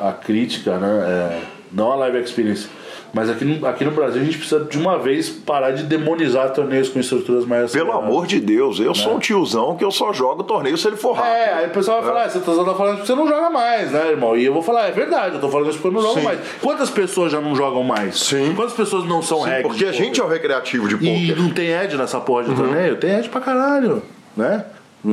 a 0.00 0.12
crítica, 0.12 0.78
né? 0.78 1.04
É, 1.08 1.40
não 1.72 1.92
a 1.92 1.96
live 1.96 2.18
experience 2.18 2.68
mas 3.12 3.30
aqui 3.30 3.44
no, 3.44 3.66
aqui 3.66 3.84
no 3.84 3.90
Brasil 3.90 4.20
a 4.20 4.24
gente 4.24 4.38
precisa 4.38 4.64
de 4.64 4.78
uma 4.78 4.98
vez 4.98 5.28
parar 5.28 5.70
de 5.70 5.84
demonizar 5.84 6.52
torneios 6.52 6.88
com 6.88 6.98
estruturas 6.98 7.44
mais 7.44 7.72
Pelo 7.72 7.92
amor 7.92 8.26
de 8.26 8.40
Deus, 8.40 8.78
eu 8.78 8.88
né? 8.88 8.94
sou 8.94 9.16
um 9.16 9.18
tiozão 9.18 9.76
que 9.76 9.84
eu 9.84 9.90
só 9.90 10.12
jogo 10.12 10.42
torneio 10.42 10.76
se 10.76 10.86
ele 10.86 10.96
for 10.96 11.12
rápido. 11.12 11.34
É, 11.34 11.52
aí 11.54 11.66
o 11.66 11.70
pessoal 11.70 12.02
vai 12.02 12.10
falar, 12.10 12.24
é. 12.24 12.28
você 12.28 12.40
tá, 12.40 12.64
tá 12.64 12.74
falando 12.74 13.00
que 13.00 13.06
você 13.06 13.14
não 13.14 13.26
joga 13.26 13.50
mais, 13.50 13.90
né, 13.90 14.10
irmão? 14.10 14.36
E 14.36 14.44
eu 14.44 14.52
vou 14.52 14.62
falar, 14.62 14.88
é 14.88 14.92
verdade, 14.92 15.36
eu 15.36 15.40
tô 15.40 15.48
falando 15.48 15.70
isso 15.70 15.78
porque 15.78 15.96
eu 15.96 16.00
não 16.00 16.06
jogo 16.06 16.20
Sim. 16.20 16.26
mais. 16.26 16.38
Quantas 16.60 16.90
pessoas 16.90 17.32
já 17.32 17.40
não 17.40 17.54
jogam 17.54 17.82
mais? 17.82 18.18
Sim. 18.18 18.52
Quantas 18.54 18.74
pessoas 18.74 19.04
não 19.04 19.22
são 19.22 19.44
Sim, 19.44 19.62
Porque 19.62 19.84
a 19.84 19.92
gente 19.92 20.20
é 20.20 20.24
o 20.24 20.28
recreativo 20.28 20.88
de 20.88 20.96
poker. 20.96 21.12
E 21.12 21.34
não 21.34 21.50
tem 21.50 21.70
Ed 21.70 21.96
nessa 21.96 22.20
porra 22.20 22.44
de 22.44 22.50
uhum. 22.50 22.56
torneio? 22.56 22.96
Tem 22.96 23.18
Ed 23.18 23.28
pra 23.28 23.40
caralho, 23.40 24.02
né? 24.36 24.64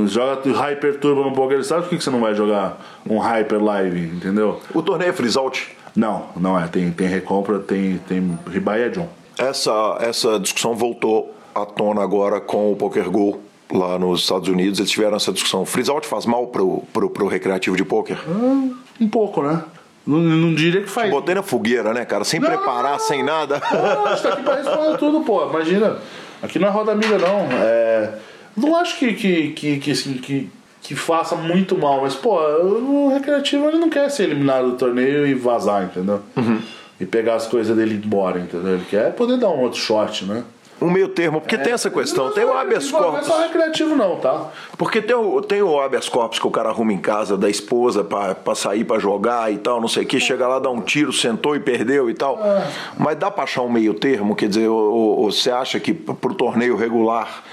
Joga 0.08 0.42
Hyper 0.52 1.00
Turbo 1.00 1.24
no 1.24 1.32
Poker 1.32 1.60
Stars, 1.60 1.84
por 1.84 1.90
que, 1.90 1.98
que 1.98 2.04
você 2.04 2.10
não 2.10 2.20
vai 2.20 2.34
jogar 2.34 2.78
um 3.08 3.20
Hyper 3.20 3.64
Live, 3.64 4.00
entendeu? 4.16 4.60
O 4.74 4.82
torneio 4.82 5.10
é 5.10 5.14
freeze 5.14 5.38
out? 5.38 5.76
Não, 5.96 6.26
não 6.36 6.60
é. 6.60 6.68
Tem, 6.68 6.92
tem 6.92 7.08
recompra, 7.08 7.60
tem, 7.60 8.00
tem 8.08 8.38
ribaia 8.50 8.90
John. 8.90 9.08
Essa, 9.38 9.98
essa 10.02 10.40
discussão 10.40 10.74
voltou 10.74 11.34
à 11.54 11.66
tona 11.66 12.02
agora 12.02 12.42
com 12.42 12.72
o 12.72 12.76
Poker 12.76 13.10
Go 13.10 13.40
lá 13.72 13.98
nos 14.00 14.22
Estados 14.22 14.50
Unidos. 14.50 14.80
Eles 14.80 14.92
tiveram 14.92 15.18
essa 15.18 15.32
discussão. 15.32 15.66
Freeze 15.66 15.90
out 15.90 16.06
faz 16.08 16.26
mal 16.26 16.48
pro, 16.48 16.84
pro, 16.92 17.10
pro 17.10 17.28
recreativo 17.28 17.78
de 17.78 17.86
poker? 17.86 18.18
Ah, 18.28 18.70
um 19.00 19.10
pouco, 19.10 19.42
né? 19.42 19.64
Não, 20.06 20.20
não 20.20 20.54
diria 20.54 20.82
que 20.82 20.90
faz. 20.90 21.10
Botei 21.10 21.36
na 21.36 21.44
fogueira, 21.44 21.94
né, 21.94 22.06
cara? 22.06 22.24
Sem 22.24 22.40
não, 22.40 22.48
preparar, 22.48 22.94
não, 22.94 23.00
sem 23.00 23.24
nada. 23.24 23.62
Não, 23.72 24.06
a 24.06 24.10
gente 24.12 24.24
tá 24.24 24.34
aqui 24.34 24.44
pra 24.44 24.56
responder 24.56 24.98
tudo, 24.98 25.22
pô. 25.22 25.46
Imagina. 25.50 25.98
Aqui 26.42 26.60
não 26.60 26.68
é 26.68 26.72
roda 26.72 26.92
amiga, 26.92 27.18
não. 27.18 27.48
É... 27.52 28.14
Não 28.56 28.76
acho 28.76 28.98
que, 28.98 29.14
que, 29.14 29.52
que, 29.52 29.80
que, 29.80 29.92
assim, 29.92 30.14
que 30.14 30.50
que 30.86 30.94
faça 30.96 31.36
muito 31.36 31.76
mal, 31.76 32.02
mas 32.02 32.14
pô, 32.14 32.40
o 32.40 33.10
recreativo 33.10 33.68
ele 33.68 33.80
não 33.80 33.90
quer 33.90 34.10
ser 34.10 34.24
eliminado 34.24 34.72
do 34.72 34.78
torneio 34.78 35.26
e 35.26 35.34
vazar, 35.34 35.84
entendeu? 35.84 36.22
Uhum. 36.38 36.62
E 37.00 37.06
pegar 37.06 37.36
as 37.36 37.48
coisas 37.48 37.76
dele 37.76 38.00
embora, 38.06 38.40
entendeu? 38.40 38.76
Ele 38.76 38.86
quer 38.88 39.12
poder 39.14 39.38
dar 39.38 39.50
um 39.50 39.62
outro 39.62 39.80
shot, 39.80 40.26
né? 40.26 40.44
Um 40.80 40.92
meio 40.92 41.08
termo, 41.08 41.42
porque 41.42 41.56
é, 41.56 41.58
tem 41.58 41.74
essa 41.74 41.90
questão, 41.90 42.32
tem 42.32 42.44
o 42.44 42.54
habeas 42.54 42.92
corpus. 42.92 43.12
Não 43.14 43.20
é 43.20 43.24
só 43.24 43.42
recreativo 43.42 43.96
não, 43.96 44.18
tá? 44.18 44.52
Porque 44.78 45.02
tem 45.02 45.16
o, 45.16 45.42
tem 45.42 45.62
o 45.62 45.80
habeas 45.80 46.08
corpus 46.08 46.38
que 46.38 46.46
o 46.46 46.52
cara 46.52 46.70
arruma 46.70 46.94
em 46.94 46.98
casa 47.00 47.36
da 47.36 47.50
esposa 47.50 48.04
pra, 48.04 48.36
pra 48.36 48.54
sair 48.54 48.84
pra 48.84 49.00
jogar 49.00 49.52
e 49.52 49.58
tal, 49.58 49.82
não 49.82 49.88
sei 49.88 50.04
o 50.04 50.06
que, 50.06 50.20
chega 50.20 50.48
lá, 50.48 50.60
dá 50.60 50.70
um 50.70 50.82
tiro, 50.82 51.12
sentou 51.12 51.56
e 51.56 51.60
perdeu 51.60 52.10
e 52.10 52.14
tal. 52.14 52.40
É. 52.44 52.68
Mas 53.00 53.18
dá 53.18 53.32
pra 53.32 53.46
achar 53.46 53.64
um 53.64 53.72
meio 53.72 53.94
termo, 53.94 54.36
quer 54.36 54.50
dizer, 54.50 54.68
você 54.70 55.50
acha 55.50 55.80
que 55.80 55.94
pro 55.94 56.36
torneio 56.36 56.76
regular 56.76 57.44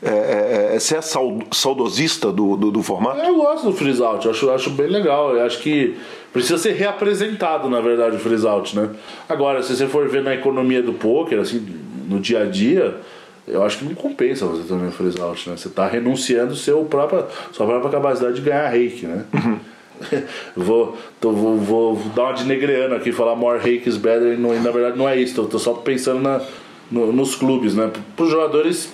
é, 0.00 0.10
é, 0.10 0.76
é, 0.76 0.78
você 0.78 0.96
é 0.96 1.00
saudosista 1.02 2.30
do, 2.30 2.56
do, 2.56 2.70
do, 2.70 2.82
formato? 2.82 3.18
Eu 3.18 3.34
gosto 3.36 3.66
do 3.66 3.72
freeze 3.72 4.02
out, 4.02 4.28
acho, 4.28 4.48
acho 4.50 4.70
bem 4.70 4.86
legal. 4.86 5.34
Eu 5.34 5.44
acho 5.44 5.58
que 5.58 5.96
precisa 6.32 6.56
ser 6.56 6.72
reapresentado, 6.72 7.68
na 7.68 7.80
verdade, 7.80 8.14
o 8.14 8.18
freeze 8.20 8.46
out, 8.46 8.76
né? 8.78 8.90
Agora, 9.28 9.60
se 9.62 9.76
você 9.76 9.88
for 9.88 10.08
ver 10.08 10.22
na 10.22 10.34
economia 10.34 10.82
do 10.82 10.92
poker, 10.92 11.40
assim, 11.40 11.66
no 12.08 12.20
dia 12.20 12.42
a 12.42 12.44
dia, 12.44 12.94
eu 13.46 13.64
acho 13.64 13.78
que 13.78 13.84
não 13.84 13.94
compensa 13.94 14.46
você 14.46 14.62
também 14.68 14.90
freeze 14.92 15.20
out, 15.20 15.50
né? 15.50 15.56
Você 15.56 15.66
está 15.66 15.88
renunciando 15.88 16.54
seu 16.54 16.84
própria, 16.84 17.26
sua 17.50 17.66
própria 17.66 17.90
capacidade 17.90 18.36
de 18.36 18.42
ganhar 18.42 18.68
reiki, 18.68 19.06
né? 19.06 19.24
Vou, 20.56 20.96
tô, 21.20 21.32
vou, 21.32 21.56
vou, 21.56 21.96
dar 22.14 22.26
uma 22.26 22.32
de 22.32 22.44
negreano 22.44 22.94
aqui, 22.94 23.10
falar 23.10 23.34
more 23.34 23.58
reiki 23.58 23.88
is 23.88 23.96
better, 23.96 24.34
e, 24.34 24.36
não, 24.36 24.54
e 24.54 24.60
na 24.60 24.70
verdade 24.70 24.96
não 24.96 25.08
é 25.08 25.16
isso, 25.16 25.40
eu 25.40 25.46
tô 25.46 25.58
só 25.58 25.72
pensando 25.72 26.20
na 26.20 26.40
no, 26.90 27.12
nos 27.12 27.34
clubes, 27.34 27.74
né? 27.74 27.90
Para 28.16 28.24
os 28.24 28.30
jogadores, 28.30 28.92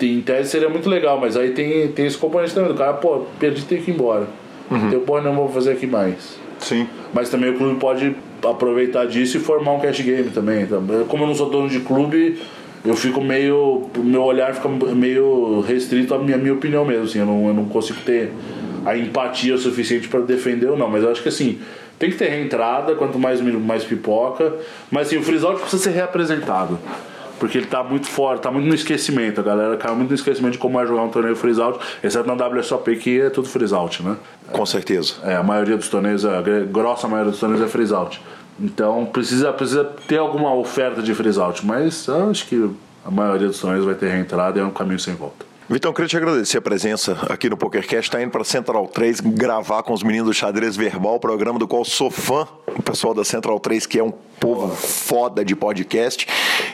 em, 0.00 0.20
tese 0.20 0.50
seria 0.50 0.68
muito 0.68 0.88
legal, 0.88 1.18
mas 1.20 1.36
aí 1.36 1.50
tem, 1.50 1.88
tem 1.88 2.06
esse 2.06 2.18
componente 2.18 2.54
também. 2.54 2.72
O 2.72 2.74
cara, 2.74 2.94
pô, 2.94 3.24
perdi, 3.38 3.62
tem 3.62 3.80
que 3.80 3.90
ir 3.90 3.94
embora. 3.94 4.26
Uhum. 4.70 4.88
Então, 4.88 5.00
pô, 5.00 5.20
não 5.20 5.34
vou 5.34 5.48
fazer 5.48 5.72
aqui 5.72 5.86
mais. 5.86 6.38
Sim. 6.58 6.86
Mas 7.12 7.28
também 7.28 7.50
o 7.50 7.54
clube 7.56 7.78
pode 7.78 8.16
aproveitar 8.44 9.06
disso 9.06 9.36
e 9.36 9.40
formar 9.40 9.72
um 9.72 9.80
cash 9.80 10.00
game 10.00 10.30
também. 10.30 10.62
Então, 10.62 10.82
como 11.08 11.24
eu 11.24 11.28
não 11.28 11.34
sou 11.34 11.48
dono 11.48 11.68
de 11.68 11.80
clube, 11.80 12.40
eu 12.84 12.96
fico 12.96 13.20
meio. 13.20 13.88
meu 13.96 14.22
olhar 14.22 14.54
fica 14.54 14.68
meio 14.68 15.60
restrito 15.60 16.14
à 16.14 16.18
minha, 16.18 16.36
minha 16.36 16.54
opinião 16.54 16.84
mesmo. 16.84 17.04
Assim, 17.04 17.20
eu, 17.20 17.26
não, 17.26 17.46
eu 17.48 17.54
não 17.54 17.66
consigo 17.66 18.00
ter 18.04 18.32
a 18.84 18.96
empatia 18.96 19.56
suficiente 19.56 20.08
para 20.08 20.20
defender 20.20 20.66
ou 20.66 20.76
não. 20.76 20.88
Mas 20.88 21.02
eu 21.02 21.10
acho 21.10 21.22
que 21.22 21.28
assim. 21.28 21.58
Tem 21.98 22.10
que 22.10 22.16
ter 22.18 22.28
reentrada, 22.28 22.94
quanto 22.94 23.18
mais, 23.18 23.40
mais 23.40 23.82
pipoca. 23.82 24.52
Mas 24.90 25.06
assim, 25.06 25.16
o 25.16 25.46
out 25.46 25.60
precisa 25.62 25.82
ser 25.82 25.92
reapresentado 25.92 26.78
porque 27.38 27.58
ele 27.58 27.66
tá 27.66 27.82
muito 27.82 28.06
fora, 28.06 28.38
tá 28.38 28.50
muito 28.50 28.66
no 28.66 28.74
esquecimento. 28.74 29.40
A 29.40 29.44
galera 29.44 29.76
caiu 29.76 29.94
muito 29.94 30.10
no 30.10 30.14
esquecimento 30.14 30.52
de 30.52 30.58
como 30.58 30.80
é 30.80 30.86
jogar 30.86 31.02
um 31.02 31.08
torneio 31.08 31.36
freeze 31.36 31.60
out, 31.60 31.78
exceto 32.02 32.26
na 32.26 32.34
WSOP 32.34 32.96
que 32.96 33.20
é 33.20 33.30
tudo 33.30 33.48
freeze 33.48 33.74
out, 33.74 34.02
né? 34.02 34.16
Com 34.50 34.66
certeza. 34.66 35.14
É, 35.22 35.36
a 35.36 35.42
maioria 35.42 35.76
dos 35.76 35.88
torneios, 35.88 36.24
a 36.24 36.42
grossa 36.70 37.08
maioria 37.08 37.30
dos 37.30 37.40
torneios 37.40 37.64
é 37.64 37.68
freeze 37.68 37.94
out. 37.94 38.20
Então 38.58 39.06
precisa, 39.06 39.52
precisa 39.52 39.84
ter 39.84 40.18
alguma 40.18 40.54
oferta 40.54 41.02
de 41.02 41.14
freeze 41.14 41.38
out, 41.38 41.64
mas 41.64 42.06
eu 42.06 42.30
acho 42.30 42.46
que 42.46 42.70
a 43.04 43.10
maioria 43.10 43.46
dos 43.46 43.60
torneios 43.60 43.84
vai 43.84 43.94
ter 43.94 44.08
reentrada 44.08 44.58
e 44.58 44.62
é 44.62 44.64
um 44.64 44.70
caminho 44.70 44.98
sem 44.98 45.14
volta. 45.14 45.44
Vitão, 45.68 45.92
queria 45.92 46.08
te 46.08 46.16
agradecer 46.16 46.58
a 46.58 46.62
presença 46.62 47.18
aqui 47.28 47.50
no 47.50 47.56
PokerCast. 47.56 48.08
Está 48.08 48.22
indo 48.22 48.30
para 48.30 48.44
Central 48.44 48.86
3 48.86 49.18
gravar 49.18 49.82
com 49.82 49.92
os 49.92 50.00
meninos 50.00 50.28
do 50.28 50.32
Xadrez 50.32 50.76
Verbal, 50.76 51.18
programa 51.18 51.58
do 51.58 51.66
qual 51.66 51.84
sou 51.84 52.08
fã. 52.08 52.46
O 52.68 52.82
pessoal 52.84 53.12
da 53.12 53.24
Central 53.24 53.58
3, 53.58 53.84
que 53.84 53.98
é 53.98 54.04
um 54.04 54.12
povo 54.38 54.72
foda 54.76 55.44
de 55.44 55.56
podcast. 55.56 56.24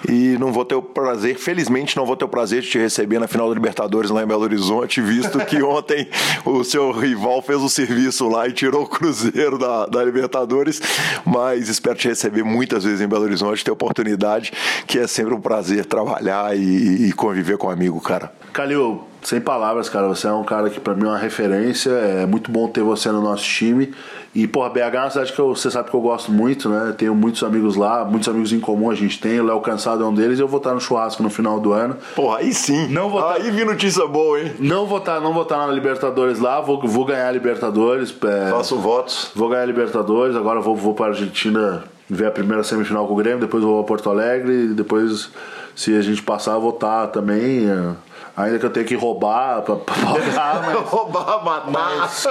E 0.07 0.37
não 0.39 0.53
vou 0.53 0.67
ter 0.67 0.75
o 0.75 0.83
prazer, 0.83 1.37
felizmente, 1.37 1.97
não 1.97 2.05
vou 2.05 2.19
ter 2.19 2.27
o 2.27 2.29
prazer 2.29 2.61
de 2.61 2.69
te 2.69 2.79
receber 2.79 3.19
na 3.19 3.27
final 3.27 3.49
da 3.49 3.55
Libertadores 3.55 4.11
lá 4.11 4.23
em 4.23 4.27
Belo 4.27 4.43
Horizonte, 4.43 5.01
visto 5.01 5.39
que 5.47 5.63
ontem 5.65 6.07
o 6.45 6.63
seu 6.63 6.91
rival 6.93 7.41
fez 7.41 7.63
o 7.63 7.71
serviço 7.71 8.29
lá 8.29 8.47
e 8.47 8.53
tirou 8.53 8.83
o 8.83 8.87
Cruzeiro 8.87 9.57
da, 9.57 9.87
da 9.87 10.05
Libertadores. 10.05 10.83
Mas 11.25 11.71
espero 11.71 11.97
te 11.97 12.09
receber 12.09 12.43
muitas 12.43 12.85
vezes 12.85 13.01
em 13.01 13.09
Belo 13.09 13.25
Horizonte, 13.25 13.65
ter 13.65 13.71
oportunidade, 13.71 14.53
que 14.87 14.99
é 14.99 15.07
sempre 15.07 15.33
um 15.33 15.41
prazer 15.41 15.87
trabalhar 15.87 16.55
e, 16.55 17.09
e 17.09 17.13
conviver 17.15 17.57
com 17.57 17.69
um 17.69 17.71
amigo, 17.71 17.99
cara. 17.99 18.42
Calil, 18.53 19.05
sem 19.23 19.41
palavras, 19.41 19.89
cara. 19.89 20.09
Você 20.09 20.27
é 20.27 20.33
um 20.33 20.45
cara 20.45 20.69
que 20.69 20.79
para 20.79 20.95
mim 20.95 21.05
é 21.05 21.09
uma 21.09 21.19
referência. 21.19 21.91
É 21.91 22.27
muito 22.27 22.51
bom 22.51 22.69
ter 22.69 22.83
você 22.83 23.11
no 23.11 23.23
nosso 23.23 23.45
time. 23.45 23.93
E, 24.35 24.47
porra, 24.47 24.71
BH 24.71 24.79
é 24.79 24.99
uma 24.99 25.11
cidade 25.11 25.33
que 25.33 25.39
eu, 25.39 25.55
você 25.55 25.71
sabe 25.71 25.91
que 25.91 25.97
eu 25.97 26.01
gosto 26.01 26.33
muito, 26.33 26.69
né? 26.69 26.95
Tenho 26.97 27.15
muitos 27.15 27.43
amigos 27.43 27.77
lá, 27.77 28.05
muitos 28.05 28.29
amigos 28.29 28.53
em 28.53 28.59
comum 28.59 28.91
a 28.91 28.95
gente 28.95 29.21
tem. 29.21 29.39
O 29.41 29.45
Léo 29.45 29.61
Cansado 29.61 30.03
é 30.03 30.07
um 30.07 30.15
deles. 30.15 30.39
Eu 30.39 30.49
vou 30.49 30.59
estar 30.59 30.73
no 30.73 30.81
churrasco 30.81 31.23
no 31.23 31.29
final 31.29 31.61
do 31.61 31.73
ano. 31.73 31.97
Porra, 32.15 32.39
aí 32.39 32.53
sim. 32.53 32.89
Não 32.89 33.11
vou 33.11 33.27
Aí 33.27 33.51
vi 33.51 33.65
notícia 33.65 34.07
boa, 34.07 34.41
hein? 34.41 34.53
Não 34.59 34.87
vou 34.87 34.99
estar, 34.99 35.21
não 35.21 35.33
vou 35.33 35.43
estar 35.43 35.67
na 35.67 35.73
Libertadores 35.73 36.39
lá. 36.39 36.61
Vou, 36.61 36.81
vou 36.81 37.05
ganhar 37.05 37.29
a 37.29 37.33
Libertadores. 37.33 38.15
É, 38.25 38.51
Faço 38.51 38.77
votos. 38.77 39.31
Vou 39.35 39.49
ganhar 39.51 39.63
a 39.63 39.67
Libertadores. 39.67 40.35
Agora 40.35 40.61
vou, 40.61 40.75
vou 40.75 40.95
para 40.95 41.07
Argentina 41.09 41.85
ver 42.09 42.27
a 42.27 42.31
primeira 42.31 42.63
semifinal 42.63 43.07
com 43.07 43.13
o 43.13 43.17
Grêmio. 43.17 43.41
Depois 43.41 43.63
vou 43.63 43.81
a 43.81 43.85
Porto 43.85 44.09
Alegre. 44.09 44.69
Depois, 44.69 45.31
se 45.77 45.95
a 45.95 46.01
gente 46.01 46.23
passar, 46.23 46.59
vou 46.59 46.71
estar 46.71 47.09
também. 47.09 47.69
É, 47.69 47.93
Ainda 48.37 48.59
que 48.59 48.65
eu 48.65 48.71
tenha 48.71 48.87
que 48.87 48.95
roubar 48.95 49.63
pra, 49.63 49.77
pra 49.77 49.95
pagar, 49.95 50.63
mas. 50.67 50.89
roubar, 50.89 51.45
matar. 51.45 51.71
Mas, 51.71 52.27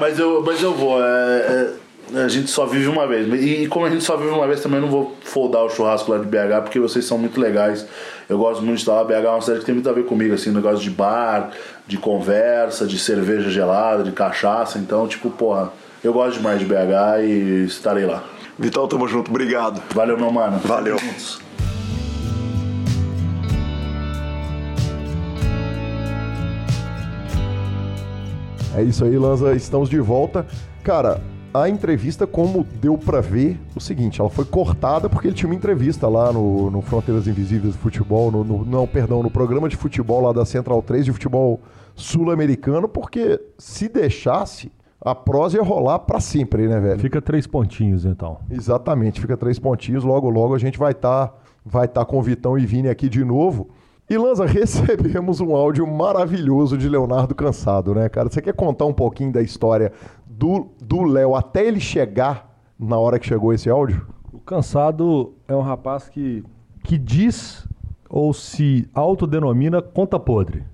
mas, 0.00 0.18
eu, 0.18 0.42
mas 0.42 0.62
eu 0.62 0.72
vou. 0.72 1.02
É, 1.02 1.74
é, 2.14 2.22
a 2.22 2.28
gente 2.28 2.50
só 2.50 2.64
vive 2.64 2.88
uma 2.88 3.06
vez. 3.06 3.28
E, 3.28 3.64
e, 3.64 3.66
como 3.66 3.84
a 3.84 3.90
gente 3.90 4.02
só 4.04 4.16
vive 4.16 4.30
uma 4.30 4.46
vez, 4.46 4.62
também 4.62 4.80
não 4.80 4.88
vou 4.88 5.14
foldar 5.22 5.62
o 5.62 5.70
churrasco 5.70 6.10
lá 6.10 6.18
de 6.18 6.26
BH, 6.26 6.62
porque 6.62 6.80
vocês 6.80 7.04
são 7.04 7.18
muito 7.18 7.38
legais. 7.38 7.86
Eu 8.28 8.38
gosto 8.38 8.62
muito 8.62 8.76
de 8.76 8.82
estar 8.82 8.94
lá. 8.94 9.04
BH 9.04 9.12
é 9.12 9.28
uma 9.28 9.40
cidade 9.42 9.60
que 9.60 9.66
tem 9.66 9.74
muito 9.74 9.88
a 9.88 9.92
ver 9.92 10.06
comigo, 10.06 10.34
assim, 10.34 10.50
negócio 10.50 10.80
de 10.80 10.90
bar, 10.90 11.50
de 11.86 11.98
conversa, 11.98 12.86
de 12.86 12.98
cerveja 12.98 13.50
gelada, 13.50 14.02
de 14.02 14.12
cachaça. 14.12 14.78
Então, 14.78 15.06
tipo, 15.06 15.30
porra, 15.30 15.70
eu 16.02 16.12
gosto 16.12 16.38
demais 16.38 16.58
de 16.58 16.64
BH 16.64 17.22
e 17.22 17.64
estarei 17.66 18.06
lá. 18.06 18.24
Vital, 18.58 18.88
tamo 18.88 19.06
junto. 19.08 19.30
Obrigado. 19.30 19.82
Valeu, 19.94 20.16
meu 20.16 20.30
mano. 20.30 20.58
Valeu. 20.64 20.96
É 28.76 28.82
isso 28.82 29.04
aí, 29.04 29.16
Lanza. 29.16 29.54
Estamos 29.54 29.88
de 29.88 30.00
volta. 30.00 30.44
Cara, 30.82 31.20
a 31.52 31.68
entrevista, 31.68 32.26
como 32.26 32.66
deu 32.80 32.98
para 32.98 33.20
ver, 33.20 33.60
o 33.76 33.80
seguinte, 33.80 34.20
ela 34.20 34.28
foi 34.28 34.44
cortada 34.44 35.08
porque 35.08 35.28
ele 35.28 35.34
tinha 35.34 35.48
uma 35.48 35.54
entrevista 35.54 36.08
lá 36.08 36.32
no, 36.32 36.68
no 36.68 36.82
Fronteiras 36.82 37.28
Invisíveis 37.28 37.74
do 37.74 37.78
Futebol, 37.78 38.32
no, 38.32 38.42
no, 38.42 38.64
não, 38.64 38.84
perdão, 38.84 39.22
no 39.22 39.30
programa 39.30 39.68
de 39.68 39.76
futebol 39.76 40.20
lá 40.20 40.32
da 40.32 40.44
Central 40.44 40.82
3 40.82 41.04
de 41.04 41.12
futebol 41.12 41.60
sul-americano, 41.94 42.88
porque 42.88 43.40
se 43.56 43.88
deixasse, 43.88 44.72
a 45.00 45.14
prosa 45.14 45.58
ia 45.58 45.62
rolar 45.62 46.00
para 46.00 46.18
sempre, 46.18 46.66
né, 46.66 46.80
velho? 46.80 46.98
Fica 46.98 47.22
três 47.22 47.46
pontinhos, 47.46 48.04
então. 48.04 48.38
Exatamente, 48.50 49.20
fica 49.20 49.36
três 49.36 49.56
pontinhos. 49.58 50.02
Logo, 50.02 50.28
logo 50.28 50.54
a 50.54 50.58
gente 50.58 50.76
vai 50.76 50.90
estar 50.90 51.28
tá, 51.28 51.34
vai 51.64 51.86
tá 51.86 52.04
com 52.04 52.20
Vitão 52.20 52.58
e 52.58 52.66
Vini 52.66 52.88
aqui 52.88 53.08
de 53.08 53.24
novo. 53.24 53.68
E 54.08 54.18
Lanza, 54.18 54.44
recebemos 54.46 55.40
um 55.40 55.54
áudio 55.54 55.86
maravilhoso 55.86 56.76
de 56.76 56.88
Leonardo 56.88 57.34
Cansado, 57.34 57.94
né, 57.94 58.08
cara? 58.08 58.28
Você 58.28 58.42
quer 58.42 58.54
contar 58.54 58.84
um 58.84 58.92
pouquinho 58.92 59.32
da 59.32 59.40
história 59.40 59.92
do 60.26 61.02
Léo 61.02 61.34
até 61.34 61.64
ele 61.66 61.80
chegar 61.80 62.54
na 62.78 62.98
hora 62.98 63.18
que 63.18 63.26
chegou 63.26 63.52
esse 63.52 63.70
áudio? 63.70 64.06
O 64.32 64.38
Cansado 64.38 65.32
é 65.48 65.54
um 65.54 65.62
rapaz 65.62 66.08
que, 66.08 66.44
que 66.82 66.98
diz 66.98 67.66
ou 68.10 68.32
se 68.34 68.88
autodenomina 68.92 69.80
conta 69.80 70.18
podre. 70.20 70.64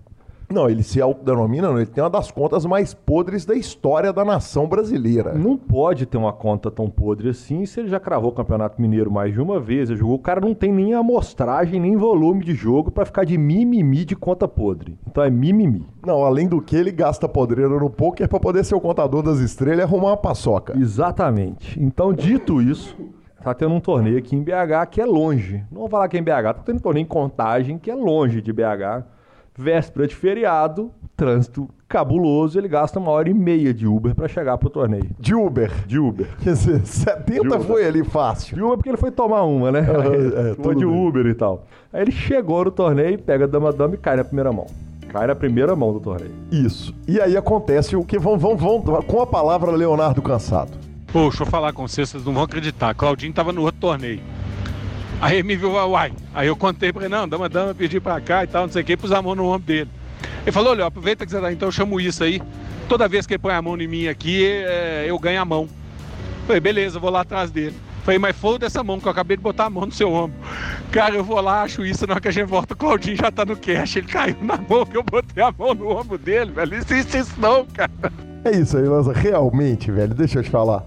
Não, 0.53 0.69
ele 0.69 0.83
se 0.83 1.01
autodenomina, 1.01 1.69
não, 1.69 1.77
ele 1.77 1.87
tem 1.87 2.03
uma 2.03 2.11
das 2.11 2.31
contas 2.31 2.67
mais 2.67 2.93
podres 2.93 3.45
da 3.45 3.55
história 3.55 4.13
da 4.13 4.25
nação 4.25 4.67
brasileira. 4.67 5.33
Não 5.33 5.57
pode 5.57 6.07
ter 6.07 6.17
uma 6.17 6.33
conta 6.33 6.73
tão 6.73 6.91
podre 6.91 7.29
assim 7.29 7.65
se 7.65 7.79
ele 7.79 7.89
já 7.89 8.01
cravou 8.01 8.31
o 8.31 8.35
Campeonato 8.35 8.83
Mineiro 8.83 9.13
mais 9.13 9.33
de 9.33 9.41
uma 9.41 9.61
vez, 9.61 9.89
jogou. 9.91 10.17
O 10.17 10.19
cara 10.19 10.41
não 10.41 10.53
tem 10.53 10.73
nem 10.73 10.93
amostragem, 10.93 11.79
nem 11.79 11.97
volume 11.97 12.45
de 12.45 12.53
jogo 12.53 12.91
para 12.91 13.05
ficar 13.05 13.25
de 13.25 13.39
mimimi 13.39 14.05
de 14.05 14.17
conta 14.17 14.49
podre. 14.49 14.99
Então 15.07 15.23
é 15.23 15.31
mimimi. 15.31 15.87
Não, 16.05 16.25
além 16.25 16.49
do 16.49 16.61
que, 16.61 16.75
ele 16.75 16.91
gasta 16.91 17.29
podreira 17.29 17.79
no 17.79 17.89
poker 17.89 18.29
para 18.29 18.41
poder 18.41 18.65
ser 18.65 18.75
o 18.75 18.81
contador 18.81 19.23
das 19.23 19.39
estrelas 19.39 19.79
e 19.79 19.83
arrumar 19.83 20.09
uma 20.09 20.17
paçoca. 20.17 20.77
Exatamente. 20.77 21.81
Então, 21.81 22.13
dito 22.13 22.61
isso, 22.61 22.97
tá 23.41 23.55
tendo 23.55 23.75
um 23.75 23.81
torneio 23.81 24.19
aqui 24.19 24.35
em 24.35 24.43
BH 24.43 24.89
que 24.91 25.01
é 25.01 25.07
longe. 25.07 25.65
Não 25.71 25.83
vou 25.83 25.89
falar 25.89 26.09
que 26.09 26.17
é 26.17 26.21
em 26.21 26.25
BH, 26.25 26.43
tá 26.43 26.63
tendo 26.65 26.77
um 26.77 26.81
torneio 26.81 27.05
em 27.05 27.09
contagem 27.09 27.79
que 27.79 27.89
é 27.89 27.95
longe 27.95 28.43
de 28.43 28.53
BH 28.53 29.20
véspera 29.57 30.07
de 30.07 30.15
feriado, 30.15 30.91
trânsito 31.17 31.69
cabuloso, 31.89 32.59
ele 32.59 32.69
gasta 32.69 32.99
uma 32.99 33.11
hora 33.11 33.29
e 33.29 33.35
meia 33.35 33.75
de 33.75 33.87
Uber 33.87 34.15
para 34.15 34.29
chegar 34.29 34.57
pro 34.59 34.71
torneio. 34.71 35.11
De 35.19 35.35
Uber? 35.35 35.71
De 35.87 35.99
Uber. 35.99 36.29
Quer 36.43 36.53
dizer, 36.53 36.81
70 36.87 37.43
Uber. 37.43 37.61
foi 37.61 37.85
ali 37.85 38.05
fácil. 38.05 38.55
De 38.57 38.63
Uber 38.63 38.77
porque 38.77 38.89
ele 38.89 38.97
foi 38.97 39.11
tomar 39.11 39.43
uma, 39.43 39.73
né? 39.73 39.81
Uhum, 39.81 40.51
é, 40.51 40.55
foi 40.55 40.75
de 40.77 40.87
bem. 40.87 41.09
Uber 41.09 41.27
e 41.27 41.35
tal. 41.35 41.67
Aí 41.93 42.03
ele 42.03 42.13
chegou 42.13 42.65
no 42.65 42.71
torneio, 42.71 43.19
pega 43.19 43.45
a 43.45 43.49
dama-dama 43.49 43.95
e 43.95 43.99
cai 43.99 44.17
na 44.17 44.25
primeira 44.25 44.53
mão. 44.53 44.67
Cai 45.09 45.27
na 45.27 45.35
primeira 45.35 45.75
mão 45.75 45.93
do 45.93 45.99
torneio. 45.99 46.31
Isso. 46.53 46.95
E 47.09 47.21
aí 47.21 47.37
acontece 47.37 47.97
o 47.97 48.05
que 48.05 48.17
vão, 48.19 48.39
vão, 48.39 48.57
vão 48.57 48.81
com 48.81 49.21
a 49.21 49.27
palavra 49.27 49.73
Leonardo 49.73 50.23
Cansado. 50.23 50.71
Pô, 51.13 51.23
deixa 51.23 51.43
eu 51.43 51.47
falar 51.47 51.73
com 51.73 51.89
vocês, 51.89 52.09
vocês 52.09 52.25
não 52.25 52.33
vão 52.33 52.45
acreditar. 52.45 52.95
Claudinho 52.95 53.33
tava 53.33 53.53
no 53.53 53.63
outro 53.63 53.81
torneio. 53.81 54.21
Aí 55.21 55.43
me 55.43 55.55
viu, 55.55 55.73
uai. 55.73 56.13
Aí 56.35 56.49
eu 56.49 56.57
contei 56.57 56.93
pra 56.93 57.05
ele, 57.05 57.15
não, 57.15 57.29
dama, 57.29 57.49
dama, 57.49 57.75
pedi 57.75 58.01
pra 58.01 58.21
cá 58.21 58.45
e 58.45 58.47
tal, 58.47 58.63
não 58.63 58.73
sei 58.73 58.83
o 58.83 58.85
que, 58.85 58.97
pus 58.97 59.13
a 59.13 59.21
mão 59.21 59.35
no 59.35 59.47
ombro 59.47 59.67
dele. 59.67 59.91
Ele 60.43 60.53
falou, 60.53 60.71
olha, 60.71 60.87
aproveita 60.87 61.27
que 61.27 61.31
você 61.31 61.41
tá, 61.41 61.53
então 61.53 61.69
eu 61.69 61.73
chamo 61.73 62.01
isso 62.01 62.25
aí. 62.25 62.41
Toda 62.89 63.07
vez 63.07 63.27
que 63.27 63.35
ele 63.35 63.39
põe 63.39 63.53
a 63.53 63.61
mão 63.61 63.79
em 63.79 63.87
mim 63.87 64.09
aqui, 64.09 64.45
é, 64.47 65.05
eu 65.07 65.19
ganho 65.19 65.41
a 65.41 65.45
mão. 65.45 65.69
Falei, 66.47 66.61
beleza, 66.61 66.99
vou 66.99 67.11
lá 67.11 67.21
atrás 67.21 67.51
dele. 67.51 67.77
Falei, 68.03 68.19
mas 68.19 68.35
foda 68.35 68.65
essa 68.67 68.83
mão, 68.83 68.99
que 68.99 69.07
eu 69.07 69.13
acabei 69.13 69.37
de 69.37 69.43
botar 69.43 69.67
a 69.67 69.71
mão 69.71 69.85
no 69.85 69.93
seu 69.93 70.11
ombro. 70.11 70.37
Cara, 70.91 71.15
eu 71.15 71.23
vou 71.23 71.41
lá, 71.41 71.63
acho 71.63 71.85
isso, 71.85 72.07
na 72.07 72.15
hora 72.15 72.21
que 72.21 72.29
a 72.29 72.33
gente 72.33 72.49
volta, 72.49 72.73
o 72.73 72.77
Claudinho 72.77 73.17
já 73.17 73.31
tá 73.31 73.45
no 73.45 73.57
cash. 73.57 73.97
Ele 73.97 74.07
caiu 74.07 74.37
na 74.41 74.57
mão 74.57 74.87
que 74.87 74.97
eu 74.97 75.03
botei 75.03 75.43
a 75.43 75.53
mão 75.57 75.75
no 75.75 75.91
ombro 75.91 76.17
dele, 76.17 76.51
velho. 76.51 76.79
Isso, 76.79 76.95
isso, 76.95 77.17
isso 77.17 77.35
não, 77.39 77.67
cara. 77.67 77.91
É 78.43 78.53
isso 78.57 78.79
aí, 78.79 78.85
Lanza. 78.85 79.13
Realmente, 79.13 79.91
velho, 79.91 80.15
deixa 80.15 80.39
eu 80.39 80.43
te 80.43 80.49
falar. 80.51 80.83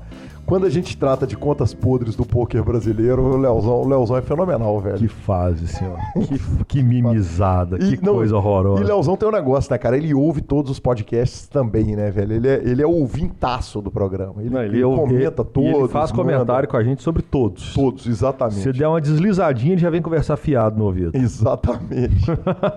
Quando 0.46 0.66
a 0.66 0.70
gente 0.70 0.98
trata 0.98 1.26
de 1.26 1.38
contas 1.38 1.74
podres 1.74 2.16
do 2.16 2.26
poker 2.26 2.64
brasileiro, 2.64 3.22
o 3.22 3.38
Leozão, 3.38 3.82
o 3.82 3.88
Leozão 3.88 4.18
é 4.18 4.22
fenomenal, 4.22 4.80
velho. 4.80 4.98
Que 4.98 5.08
fase, 5.08 5.68
senhor. 5.68 5.98
que, 6.28 6.66
que 6.66 6.84
mimizada, 6.84 7.78
e, 7.78 7.98
que 7.98 8.06
não, 8.06 8.16
coisa 8.16 8.36
horrorosa. 8.36 8.84
E 8.84 8.86
Leozão 8.86 9.16
tem 9.16 9.28
um 9.28 9.32
negócio, 9.32 9.72
né, 9.72 9.78
cara? 9.78 9.96
Ele 9.96 10.14
ouve 10.14 10.42
todos 10.42 10.70
os 10.70 10.80
podcasts 10.80 11.48
também, 11.48 11.96
né, 11.96 12.12
velho? 12.12 12.34
Ele 12.34 12.48
é, 12.48 12.62
ele 12.64 12.82
é 12.82 12.86
ouvintaço 12.86 13.82
do 13.82 13.90
programa. 13.90 14.42
Ele, 14.42 14.50
não, 14.50 14.62
ele, 14.62 14.78
ele 14.78 14.84
comenta 14.84 15.42
ele, 15.42 15.50
todos. 15.50 15.80
ele 15.80 15.88
faz 15.88 16.12
manda. 16.12 16.24
comentário 16.24 16.68
com 16.68 16.76
a 16.76 16.84
gente 16.84 17.02
sobre 17.02 17.22
todos. 17.22 17.74
Todos, 17.74 18.06
exatamente. 18.06 18.62
Se 18.62 18.74
der 18.74 18.88
uma 18.88 19.00
deslizadinha, 19.00 19.74
ele 19.74 19.82
já 19.82 19.90
vem 19.90 20.02
conversar 20.02 20.36
fiado 20.36 20.78
no 20.78 20.86
ouvido. 20.86 21.18
Exatamente. 21.18 22.26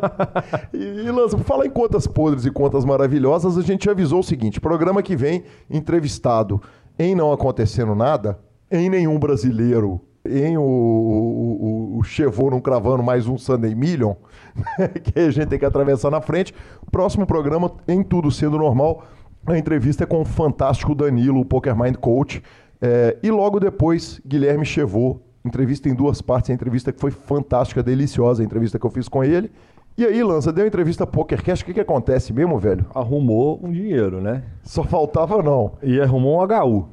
e, 0.73 0.85
e 0.85 1.11
Lança, 1.11 1.37
falar 1.39 1.67
em 1.67 1.71
contas 1.71 2.07
podres 2.07 2.45
e 2.47 2.51
contas 2.51 2.85
maravilhosas, 2.85 3.59
a 3.59 3.63
gente 3.63 3.91
avisou 3.91 4.21
o 4.21 4.25
seguinte: 4.25 4.61
programa 4.61 5.03
que 5.03 5.17
vem, 5.17 5.43
entrevistado 5.69 6.61
em 6.99 7.15
não 7.15 7.33
acontecendo 7.33 7.95
nada, 7.95 8.39
em 8.71 8.89
nenhum 8.89 9.19
brasileiro, 9.19 10.01
em 10.25 10.57
o, 10.57 10.63
o, 10.63 11.99
o, 11.99 12.03
Chevô 12.03 12.51
não 12.51 12.61
cravando 12.61 13.03
mais 13.03 13.27
um 13.27 13.39
Sunday 13.39 13.75
Million, 13.75 14.15
que 15.05 15.19
a 15.19 15.31
gente 15.31 15.49
tem 15.49 15.59
que 15.59 15.65
atravessar 15.65 16.11
na 16.11 16.21
frente. 16.21 16.55
Próximo 16.91 17.27
programa, 17.27 17.73
em 17.87 18.03
tudo 18.03 18.31
sendo 18.31 18.59
normal, 18.59 19.05
a 19.47 19.57
entrevista 19.57 20.05
é 20.05 20.07
com 20.07 20.21
o 20.21 20.25
fantástico 20.25 20.95
Danilo, 20.95 21.41
o 21.41 21.45
Poker 21.45 21.77
Mind 21.77 21.97
Coach. 21.97 22.43
É, 22.81 23.17
e 23.23 23.31
logo 23.31 23.61
depois, 23.61 24.21
Guilherme 24.27 24.65
Chevô, 24.65 25.21
entrevista 25.45 25.89
em 25.89 25.95
duas 25.95 26.21
partes, 26.21 26.51
a 26.51 26.55
entrevista 26.55 26.93
que 26.93 27.01
foi 27.01 27.11
fantástica, 27.11 27.83
deliciosa, 27.83 28.43
a 28.43 28.45
entrevista 28.45 28.79
que 28.79 28.85
eu 28.85 28.91
fiz 28.91 29.09
com 29.09 29.23
ele. 29.23 29.51
E 29.99 30.05
aí, 30.05 30.23
Lança, 30.23 30.53
deu 30.53 30.67
entrevista 30.67 31.07
PokerCast, 31.07 31.63
o 31.63 31.67
que, 31.67 31.73
que 31.73 31.81
acontece 31.81 32.31
mesmo, 32.31 32.59
velho? 32.59 32.85
Arrumou 32.95 33.59
um 33.63 33.73
dinheiro, 33.73 34.21
né? 34.21 34.43
Só 34.63 34.85
faltava 34.85 35.43
não. 35.43 35.73
E 35.83 35.99
arrumou 35.99 36.39
um 36.39 36.45
HU. 36.45 36.89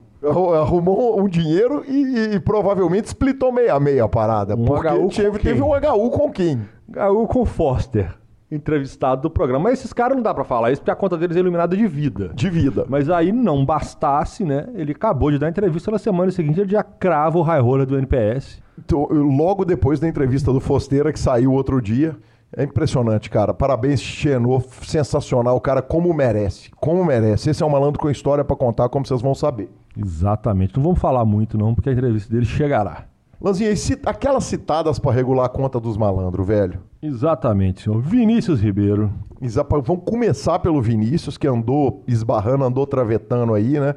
Arrumou 0.56 1.22
um 1.22 1.28
dinheiro 1.28 1.84
e, 1.86 2.36
e 2.36 2.40
provavelmente 2.40 3.08
splitou 3.08 3.52
meia 3.52 3.76
a 3.76 4.08
parada. 4.08 4.56
Um 4.56 4.64
porque 4.64 4.88
HU 4.88 5.10
teve, 5.10 5.40
teve 5.40 5.62
um 5.62 5.72
HU 5.74 6.10
com 6.12 6.32
quem? 6.32 6.62
HU 6.96 7.28
com 7.28 7.44
Foster, 7.44 8.16
entrevistado 8.50 9.24
do 9.24 9.30
programa. 9.30 9.66
Mas 9.66 9.80
esses 9.80 9.92
caras 9.92 10.16
não 10.16 10.24
dá 10.24 10.34
pra 10.34 10.46
falar 10.46 10.72
isso 10.72 10.80
porque 10.80 10.92
a 10.92 10.96
conta 10.96 11.18
deles 11.18 11.36
é 11.36 11.42
iluminada 11.42 11.76
de 11.76 11.86
vida. 11.86 12.32
De 12.34 12.50
vida. 12.50 12.86
Mas 12.88 13.10
aí 13.10 13.34
não 13.34 13.66
bastasse, 13.66 14.46
né? 14.46 14.70
Ele 14.76 14.94
acabou 14.94 15.30
de 15.30 15.38
dar 15.38 15.50
entrevista 15.50 15.92
na 15.92 15.98
semana 16.00 16.32
seguinte, 16.32 16.62
ele 16.62 16.72
já 16.72 16.84
crava 16.84 17.38
o 17.38 17.42
high 17.42 17.60
roller 17.60 17.86
do 17.86 17.98
NPS. 17.98 18.64
Então, 18.80 19.06
logo 19.12 19.66
depois 19.66 20.00
da 20.00 20.08
entrevista 20.08 20.54
do 20.54 20.62
Fosteira, 20.62 21.12
que 21.12 21.20
saiu 21.20 21.52
outro 21.52 21.82
dia. 21.82 22.16
É 22.56 22.64
impressionante, 22.64 23.30
cara. 23.30 23.54
Parabéns, 23.54 24.00
Xenô. 24.02 24.62
Sensacional, 24.84 25.60
cara. 25.60 25.82
Como 25.82 26.14
merece. 26.14 26.70
Como 26.80 27.04
merece. 27.04 27.50
Esse 27.50 27.64
é 27.64 27.66
um 27.66 27.70
malandro 27.70 28.00
com 28.00 28.10
história 28.10 28.44
pra 28.44 28.56
contar, 28.56 28.90
como 28.90 29.06
vocês 29.06 29.22
vão 29.22 29.34
saber. 29.34 29.70
Exatamente. 29.98 30.76
Não 30.76 30.84
vamos 30.84 31.00
falar 31.00 31.26
muito, 31.26 31.58
não, 31.58 31.74
porque 31.74 31.90
a 31.90 31.94
entrevista 31.94 32.32
dele 32.32 32.46
chegará. 32.46 33.06
Lanzinha, 33.42 33.72
e 33.72 33.76
cita- 33.76 34.10
aquelas 34.10 34.46
citadas 34.46 34.98
pra 35.00 35.12
regular 35.12 35.46
a 35.48 35.50
conta 35.50 35.80
dos 35.80 35.98
malandros, 35.98 36.48
velho. 36.48 36.80
Exatamente, 37.02 37.82
senhor. 37.84 38.00
Vinícius 38.02 38.62
Ribeiro. 38.62 39.12
Exa- 39.42 39.66
Vamos 39.70 40.04
começar 40.06 40.60
pelo 40.60 40.82
Vinícius, 40.82 41.38
que 41.38 41.46
andou 41.48 42.04
esbarrando, 42.08 42.64
andou 42.64 42.88
travetando 42.88 43.54
aí, 43.54 43.80
né? 43.80 43.96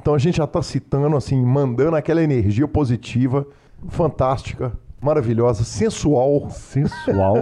Então 0.00 0.14
a 0.14 0.18
gente 0.18 0.38
já 0.38 0.46
tá 0.46 0.60
citando, 0.62 1.16
assim, 1.16 1.40
mandando 1.44 1.94
aquela 1.96 2.22
energia 2.22 2.66
positiva, 2.66 3.46
fantástica, 3.88 4.72
maravilhosa, 5.00 5.64
sensual, 5.64 6.50
Sensual. 6.50 7.36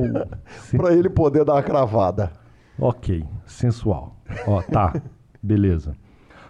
Sen- 0.61 0.79
pra 0.79 0.93
ele 0.93 1.09
poder 1.09 1.45
dar 1.45 1.59
a 1.59 1.63
cravada. 1.63 2.33
Ok, 2.79 3.25
sensual. 3.47 4.17
Ó, 4.47 4.61
tá, 4.63 5.01
beleza. 5.43 5.95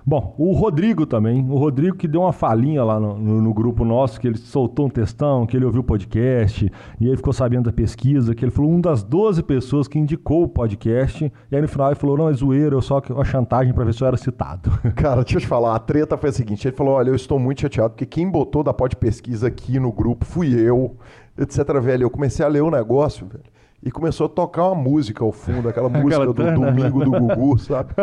Bom, 0.09 0.37
o 0.39 0.53
Rodrigo 0.53 1.05
também. 1.05 1.45
O 1.51 1.57
Rodrigo 1.57 1.97
que 1.97 2.07
deu 2.07 2.21
uma 2.21 2.33
falinha 2.33 2.85
lá 2.85 3.01
no, 3.01 3.19
no- 3.19 3.43
no 3.43 3.53
grupo 3.53 3.85
nosso, 3.85 4.21
que 4.21 4.29
ele 4.29 4.37
soltou 4.39 4.87
um 4.87 4.89
textão, 4.89 5.45
que 5.45 5.57
ele 5.57 5.65
ouviu 5.65 5.81
o 5.81 5.85
podcast, 5.85 6.71
e 7.01 7.11
aí 7.11 7.17
ficou 7.17 7.33
sabendo 7.33 7.65
da 7.65 7.73
pesquisa, 7.73 8.33
que 8.33 8.45
ele 8.45 8.53
falou 8.53 8.71
um 8.71 8.81
das 8.81 9.03
12 9.03 9.43
pessoas 9.43 9.89
que 9.89 9.99
indicou 9.99 10.45
o 10.45 10.49
podcast, 10.49 11.25
e 11.51 11.57
aí 11.57 11.61
no 11.61 11.67
final 11.67 11.89
ele 11.89 11.97
falou, 11.97 12.17
não, 12.17 12.29
é 12.29 12.33
zoeira, 12.33 12.77
eu 12.77 12.81
só 12.81 13.01
que 13.01 13.13
uma 13.13 13.25
chantagem 13.25 13.75
pra 13.75 13.83
ver 13.85 13.93
se 13.95 14.03
eu 14.05 14.07
era 14.07 14.17
citado. 14.17 14.71
Cara, 14.95 15.23
deixa 15.25 15.39
eu 15.39 15.41
te 15.41 15.47
falar, 15.49 15.75
a 15.75 15.79
treta 15.81 16.17
foi 16.17 16.31
a 16.31 16.33
seguinte: 16.33 16.69
ele 16.69 16.77
falou: 16.77 16.95
olha, 16.95 17.09
eu 17.11 17.17
estou 17.17 17.39
muito 17.39 17.63
chateado, 17.63 17.91
porque 17.91 18.07
quem 18.07 18.31
botou 18.31 18.63
da 18.63 18.73
pod 18.73 18.95
pesquisa 18.95 19.49
aqui 19.49 19.81
no 19.81 19.91
grupo 19.91 20.25
fui 20.25 20.55
eu, 20.55 20.97
etc, 21.37 21.59
velho. 21.81 22.05
Eu 22.05 22.11
comecei 22.11 22.47
a 22.47 22.49
ler 22.49 22.63
o 22.63 22.71
negócio, 22.71 23.27
velho 23.27 23.43
e 23.87 23.91
começou 23.93 24.27
a 24.27 24.29
tocar 24.29 24.65
uma 24.67 24.75
música 24.75 25.23
ao 25.23 25.31
fundo, 25.31 25.69
aquela 25.69 25.89
música 25.89 26.27
do 26.27 26.33
Domingo 26.33 27.05
do 27.05 27.11
Gugu, 27.13 27.57
sabe? 27.57 27.95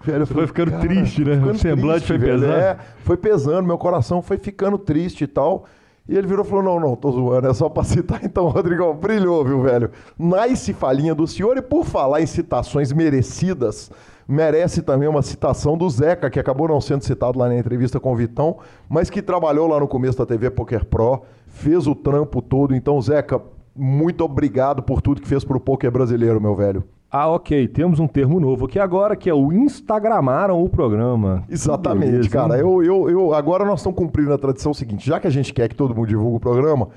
velho, 0.00 0.24
foi 0.24 0.46
ficando 0.46 0.70
cara, 0.70 0.82
triste, 0.86 1.24
né? 1.24 1.34
Ficando 1.34 1.54
o 1.56 1.58
semblante 1.58 2.06
triste, 2.06 2.06
foi 2.06 2.18
velho. 2.18 2.40
pesando. 2.40 2.52
É, 2.52 2.78
foi 3.02 3.16
pesando, 3.16 3.66
meu 3.66 3.78
coração 3.78 4.22
foi 4.22 4.38
ficando 4.38 4.78
triste 4.78 5.24
e 5.24 5.26
tal. 5.26 5.64
E 6.08 6.16
ele 6.16 6.28
virou 6.28 6.44
e 6.44 6.48
falou: 6.48 6.62
Não, 6.62 6.78
não, 6.78 6.94
tô 6.94 7.10
zoando, 7.10 7.48
é 7.48 7.52
só 7.52 7.68
pra 7.68 7.82
citar. 7.82 8.20
Então, 8.22 8.46
Rodrigão, 8.46 8.94
brilhou, 8.94 9.44
viu, 9.44 9.60
velho? 9.60 9.90
Nice 10.16 10.72
falinha 10.72 11.16
do 11.16 11.26
senhor. 11.26 11.56
E 11.56 11.62
por 11.62 11.84
falar 11.84 12.20
em 12.20 12.26
citações 12.26 12.92
merecidas, 12.92 13.90
merece 14.28 14.82
também 14.82 15.08
uma 15.08 15.22
citação 15.22 15.78
do 15.78 15.88
Zeca, 15.88 16.28
que 16.28 16.38
acabou 16.38 16.68
não 16.68 16.82
sendo 16.82 17.02
citado 17.02 17.38
lá 17.38 17.48
na 17.48 17.56
entrevista 17.56 17.98
com 17.98 18.12
o 18.12 18.16
Vitão, 18.16 18.58
mas 18.86 19.08
que 19.08 19.22
trabalhou 19.22 19.66
lá 19.66 19.80
no 19.80 19.88
começo 19.88 20.18
da 20.18 20.26
TV 20.26 20.50
Poker 20.50 20.84
Pro, 20.84 21.22
fez 21.46 21.86
o 21.86 21.94
trampo 21.94 22.42
todo. 22.42 22.74
Então, 22.74 23.00
Zeca, 23.00 23.40
muito 23.74 24.22
obrigado 24.22 24.82
por 24.82 25.00
tudo 25.00 25.22
que 25.22 25.28
fez 25.28 25.44
pro 25.44 25.58
poker 25.58 25.90
brasileiro, 25.90 26.40
meu 26.40 26.54
velho. 26.54 26.84
ah, 27.10 27.28
ok, 27.28 27.66
temos 27.68 27.98
um 27.98 28.06
termo 28.06 28.38
novo 28.38 28.66
aqui 28.66 28.78
agora, 28.78 29.16
que 29.16 29.30
é 29.30 29.34
o 29.34 29.50
Instagramaram 29.50 30.62
o 30.62 30.68
programa. 30.68 31.42
Exatamente, 31.48 32.10
Beleza, 32.10 32.28
cara. 32.28 32.58
Eu, 32.58 32.82
eu, 32.82 33.08
eu, 33.08 33.32
agora 33.32 33.64
nós 33.64 33.80
estamos 33.80 33.96
cumprindo 33.96 34.30
a 34.30 34.36
tradição 34.36 34.74
seguinte: 34.74 35.06
já 35.06 35.18
que 35.18 35.26
a 35.26 35.30
gente 35.30 35.54
quer 35.54 35.68
que 35.70 35.74
todo 35.74 35.94
mundo 35.94 36.06
divulgue 36.06 36.36
o 36.36 36.40
programa, 36.40 36.88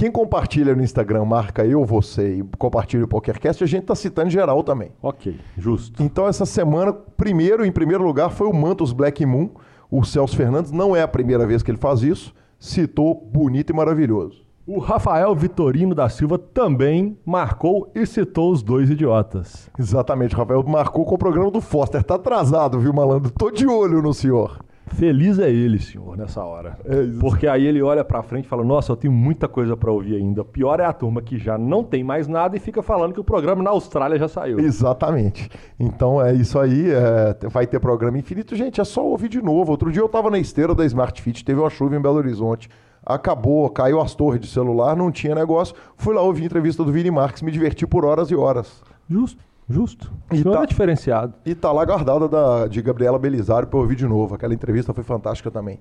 quem 0.00 0.10
compartilha 0.10 0.74
no 0.74 0.82
Instagram, 0.82 1.26
marca 1.26 1.62
eu, 1.62 1.84
você 1.84 2.36
e 2.36 2.44
compartilha 2.56 3.04
o 3.04 3.06
PokerCast, 3.06 3.62
a 3.62 3.66
gente 3.66 3.84
tá 3.84 3.94
citando 3.94 4.30
geral 4.30 4.64
também. 4.64 4.92
Ok, 5.02 5.38
justo. 5.58 6.02
Então, 6.02 6.26
essa 6.26 6.46
semana, 6.46 6.90
primeiro, 6.90 7.66
em 7.66 7.70
primeiro 7.70 8.02
lugar, 8.02 8.30
foi 8.30 8.46
o 8.46 8.52
Mantos 8.54 8.94
Black 8.94 9.26
Moon. 9.26 9.50
O 9.90 10.02
Celso 10.02 10.34
Fernandes, 10.34 10.72
não 10.72 10.96
é 10.96 11.02
a 11.02 11.08
primeira 11.08 11.46
vez 11.46 11.62
que 11.62 11.70
ele 11.70 11.76
faz 11.76 12.02
isso, 12.02 12.32
citou 12.58 13.14
bonito 13.14 13.74
e 13.74 13.76
maravilhoso. 13.76 14.42
O 14.66 14.78
Rafael 14.78 15.34
Vitorino 15.34 15.94
da 15.94 16.08
Silva 16.08 16.38
também 16.38 17.18
marcou 17.22 17.92
e 17.94 18.06
citou 18.06 18.52
os 18.52 18.62
dois 18.62 18.88
idiotas. 18.88 19.68
Exatamente, 19.78 20.34
Rafael 20.34 20.62
marcou 20.62 21.04
com 21.04 21.16
o 21.16 21.18
programa 21.18 21.50
do 21.50 21.60
Foster. 21.60 22.02
Tá 22.02 22.14
atrasado, 22.14 22.80
viu, 22.80 22.94
malandro? 22.94 23.30
Tô 23.30 23.50
de 23.50 23.66
olho 23.66 24.00
no 24.00 24.14
senhor. 24.14 24.60
Feliz 24.94 25.38
é 25.38 25.50
ele, 25.50 25.78
senhor, 25.78 26.16
nessa 26.16 26.42
hora. 26.44 26.78
É 26.84 27.02
isso. 27.02 27.18
Porque 27.20 27.46
aí 27.46 27.66
ele 27.66 27.80
olha 27.80 28.04
pra 28.04 28.22
frente 28.22 28.44
e 28.44 28.48
fala: 28.48 28.64
Nossa, 28.64 28.92
eu 28.92 28.96
tenho 28.96 29.12
muita 29.12 29.48
coisa 29.48 29.76
pra 29.76 29.90
ouvir 29.90 30.16
ainda. 30.16 30.44
Pior 30.44 30.80
é 30.80 30.84
a 30.84 30.92
turma 30.92 31.22
que 31.22 31.38
já 31.38 31.56
não 31.56 31.82
tem 31.82 32.02
mais 32.04 32.26
nada 32.28 32.56
e 32.56 32.60
fica 32.60 32.82
falando 32.82 33.12
que 33.14 33.20
o 33.20 33.24
programa 33.24 33.62
na 33.62 33.70
Austrália 33.70 34.18
já 34.18 34.28
saiu. 34.28 34.58
Exatamente. 34.58 35.48
Então 35.78 36.20
é 36.20 36.34
isso 36.34 36.58
aí. 36.58 36.90
é, 36.90 37.48
vai 37.48 37.66
ter 37.66 37.80
programa 37.80 38.18
infinito. 38.18 38.54
Gente, 38.56 38.80
é 38.80 38.84
só 38.84 39.04
ouvir 39.06 39.28
de 39.28 39.40
novo. 39.40 39.70
Outro 39.70 39.90
dia 39.90 40.02
eu 40.02 40.08
tava 40.08 40.30
na 40.30 40.38
esteira 40.38 40.74
da 40.74 40.84
Smart 40.84 41.20
Fit, 41.22 41.44
teve 41.44 41.60
uma 41.60 41.70
chuva 41.70 41.96
em 41.96 42.00
Belo 42.00 42.16
Horizonte. 42.16 42.68
Acabou, 43.04 43.68
caiu 43.70 44.00
as 44.00 44.14
torres 44.14 44.40
de 44.40 44.46
celular, 44.46 44.94
não 44.94 45.10
tinha 45.10 45.34
negócio. 45.34 45.74
Fui 45.96 46.14
lá 46.14 46.20
ouvir 46.20 46.42
a 46.42 46.46
entrevista 46.46 46.84
do 46.84 46.92
Vini 46.92 47.10
Marques, 47.10 47.42
me 47.42 47.50
diverti 47.50 47.86
por 47.86 48.04
horas 48.04 48.30
e 48.30 48.36
horas. 48.36 48.82
Justo, 49.08 49.42
justo. 49.70 50.12
O 50.30 50.34
E 50.34 50.38
senhor 50.42 50.56
tá- 50.56 50.62
é 50.62 50.66
diferenciado. 50.66 51.34
E 51.46 51.54
tá 51.54 51.70
lá 51.72 51.84
guardada 51.84 52.28
da, 52.28 52.66
de 52.66 52.82
Gabriela 52.82 53.18
Belisário 53.18 53.68
eu 53.72 53.80
ouvir 53.80 53.96
de 53.96 54.06
novo. 54.06 54.34
Aquela 54.34 54.52
entrevista 54.52 54.92
foi 54.92 55.04
fantástica 55.04 55.50
também. 55.50 55.78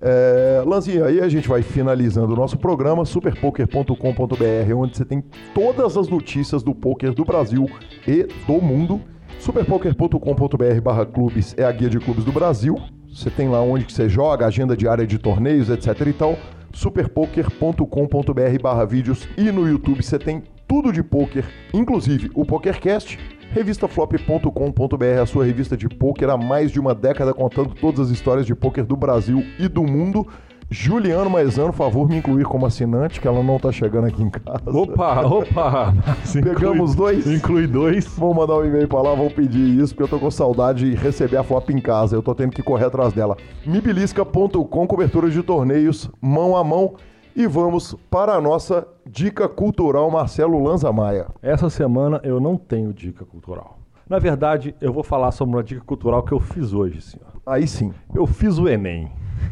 É, 0.00 0.62
Lanzinha, 0.66 1.04
aí 1.04 1.20
a 1.20 1.28
gente 1.28 1.48
vai 1.48 1.62
finalizando 1.62 2.32
o 2.32 2.36
nosso 2.36 2.56
programa, 2.58 3.04
superpoker.com.br, 3.04 4.74
onde 4.76 4.96
você 4.96 5.04
tem 5.04 5.22
todas 5.54 5.96
as 5.96 6.08
notícias 6.08 6.62
do 6.62 6.74
poker 6.74 7.12
do 7.14 7.24
Brasil 7.24 7.68
e 8.06 8.24
do 8.46 8.60
mundo. 8.60 9.00
superpoker.com.br 9.38 10.80
barra 10.82 11.04
clubes 11.06 11.54
é 11.58 11.64
a 11.64 11.72
guia 11.72 11.88
de 11.90 11.98
clubes 11.98 12.24
do 12.24 12.32
Brasil. 12.32 12.76
Você 13.12 13.28
tem 13.30 13.48
lá 13.48 13.60
onde 13.60 13.84
que 13.84 13.92
você 13.92 14.08
joga, 14.08 14.46
agenda 14.46 14.76
diária 14.76 15.06
de 15.06 15.18
torneios, 15.18 15.68
etc 15.68 16.00
e 16.06 16.12
tal. 16.12 16.36
superpoker.com.br 16.72 18.62
barra 18.62 18.84
vídeos 18.84 19.28
e 19.36 19.50
no 19.52 19.68
YouTube 19.68 20.02
você 20.02 20.18
tem 20.18 20.42
tudo 20.72 20.90
de 20.90 21.02
poker, 21.02 21.44
inclusive 21.74 22.30
o 22.34 22.46
PokerCast, 22.46 23.18
revistaflop.com.br, 23.50 25.20
a 25.22 25.26
sua 25.26 25.44
revista 25.44 25.76
de 25.76 25.86
poker 25.86 26.30
há 26.30 26.36
mais 26.38 26.70
de 26.72 26.80
uma 26.80 26.94
década 26.94 27.34
contando 27.34 27.74
todas 27.74 28.00
as 28.00 28.08
histórias 28.08 28.46
de 28.46 28.54
poker 28.54 28.82
do 28.82 28.96
Brasil 28.96 29.44
e 29.58 29.68
do 29.68 29.82
mundo. 29.82 30.26
Juliano 30.70 31.28
Maezano, 31.28 31.74
favor 31.74 32.08
me 32.08 32.16
incluir 32.16 32.44
como 32.46 32.64
assinante, 32.64 33.20
que 33.20 33.28
ela 33.28 33.42
não 33.42 33.58
tá 33.58 33.70
chegando 33.70 34.06
aqui 34.06 34.22
em 34.22 34.30
casa. 34.30 34.62
Opa, 34.70 35.20
opa! 35.26 35.94
Mas 36.08 36.34
inclui- 36.36 36.54
Pegamos 36.54 36.94
dois? 36.94 37.26
Inclui 37.26 37.66
dois. 37.66 38.06
Vou 38.06 38.32
mandar 38.32 38.56
um 38.56 38.64
e-mail 38.64 38.88
pra 38.88 39.02
lá, 39.02 39.14
vou 39.14 39.28
pedir 39.28 39.78
isso, 39.78 39.94
porque 39.94 40.04
eu 40.04 40.18
tô 40.18 40.24
com 40.24 40.30
saudade 40.30 40.88
de 40.88 40.96
receber 40.96 41.36
a 41.36 41.42
flop 41.44 41.68
em 41.68 41.78
casa. 41.82 42.16
Eu 42.16 42.22
tô 42.22 42.34
tendo 42.34 42.52
que 42.52 42.62
correr 42.62 42.86
atrás 42.86 43.12
dela. 43.12 43.36
Mibilisca.com, 43.66 44.86
cobertura 44.86 45.28
de 45.28 45.42
torneios, 45.42 46.10
mão 46.18 46.56
a 46.56 46.64
mão. 46.64 46.94
E 47.34 47.46
vamos 47.46 47.94
para 48.10 48.34
a 48.34 48.40
nossa 48.42 48.86
dica 49.06 49.48
cultural, 49.48 50.10
Marcelo 50.10 50.62
Lanza 50.62 50.92
Maia. 50.92 51.28
Essa 51.40 51.70
semana 51.70 52.20
eu 52.22 52.38
não 52.38 52.58
tenho 52.58 52.92
dica 52.92 53.24
cultural. 53.24 53.78
Na 54.06 54.18
verdade, 54.18 54.74
eu 54.82 54.92
vou 54.92 55.02
falar 55.02 55.32
sobre 55.32 55.56
uma 55.56 55.62
dica 55.62 55.80
cultural 55.80 56.22
que 56.22 56.32
eu 56.32 56.38
fiz 56.38 56.74
hoje, 56.74 57.00
senhor. 57.00 57.26
Aí 57.46 57.66
sim. 57.66 57.94
Eu 58.14 58.26
fiz 58.26 58.58
o 58.58 58.68
Enem. 58.68 59.10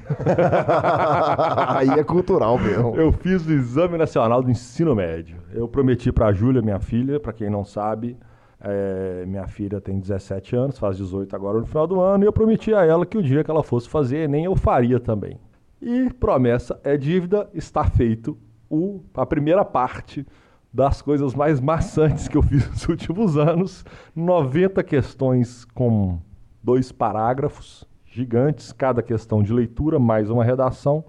Aí 1.69 1.89
é 1.89 2.05
cultural 2.05 2.59
mesmo. 2.59 2.95
Eu 2.97 3.13
fiz 3.13 3.47
o 3.47 3.51
Exame 3.51 3.97
Nacional 3.97 4.43
do 4.43 4.51
Ensino 4.51 4.95
Médio. 4.95 5.39
Eu 5.51 5.67
prometi 5.67 6.13
para 6.13 6.27
a 6.27 6.33
Júlia, 6.35 6.61
minha 6.61 6.81
filha, 6.81 7.19
para 7.19 7.33
quem 7.33 7.49
não 7.49 7.65
sabe, 7.65 8.15
é, 8.61 9.25
minha 9.27 9.47
filha 9.47 9.81
tem 9.81 9.99
17 9.99 10.55
anos, 10.55 10.79
faz 10.79 10.99
18 10.99 11.35
agora 11.35 11.59
no 11.59 11.67
final 11.67 11.87
do 11.87 11.99
ano, 11.99 12.25
e 12.25 12.27
eu 12.27 12.33
prometi 12.33 12.75
a 12.75 12.85
ela 12.85 13.07
que 13.07 13.17
o 13.17 13.23
dia 13.23 13.43
que 13.43 13.51
ela 13.51 13.63
fosse 13.63 13.89
fazer 13.89 14.19
Enem 14.25 14.45
eu 14.45 14.55
faria 14.55 15.01
também. 15.01 15.39
E 15.81 16.13
promessa 16.13 16.79
é 16.85 16.97
dívida, 16.97 17.49
está 17.55 17.85
feito 17.85 18.37
o, 18.69 19.03
a 19.15 19.25
primeira 19.25 19.65
parte 19.65 20.27
das 20.73 21.03
coisas 21.03 21.35
mais 21.35 21.59
maçantes 21.59 22.29
que 22.29 22.37
eu 22.37 22.43
fiz 22.43 22.69
nos 22.69 22.87
últimos 22.89 23.37
anos. 23.37 23.85
90 24.15 24.83
questões 24.85 25.65
com 25.65 26.19
dois 26.63 26.93
parágrafos 26.93 27.89
gigantes, 28.05 28.73
cada 28.73 29.03
questão 29.03 29.43
de 29.43 29.53
leitura, 29.53 29.99
mais 29.99 30.29
uma 30.29 30.45
redação. 30.45 31.05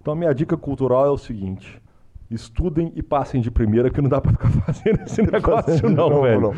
Então 0.00 0.12
a 0.12 0.16
minha 0.16 0.34
dica 0.34 0.56
cultural 0.56 1.06
é 1.06 1.10
o 1.10 1.18
seguinte: 1.18 1.80
estudem 2.30 2.92
e 2.94 3.02
passem 3.02 3.40
de 3.40 3.50
primeira, 3.50 3.90
que 3.90 4.00
não 4.00 4.08
dá 4.08 4.20
para 4.20 4.32
ficar 4.32 4.50
fazendo 4.62 5.02
esse 5.02 5.22
negócio, 5.22 5.88
não, 5.90 6.22
velho. 6.22 6.54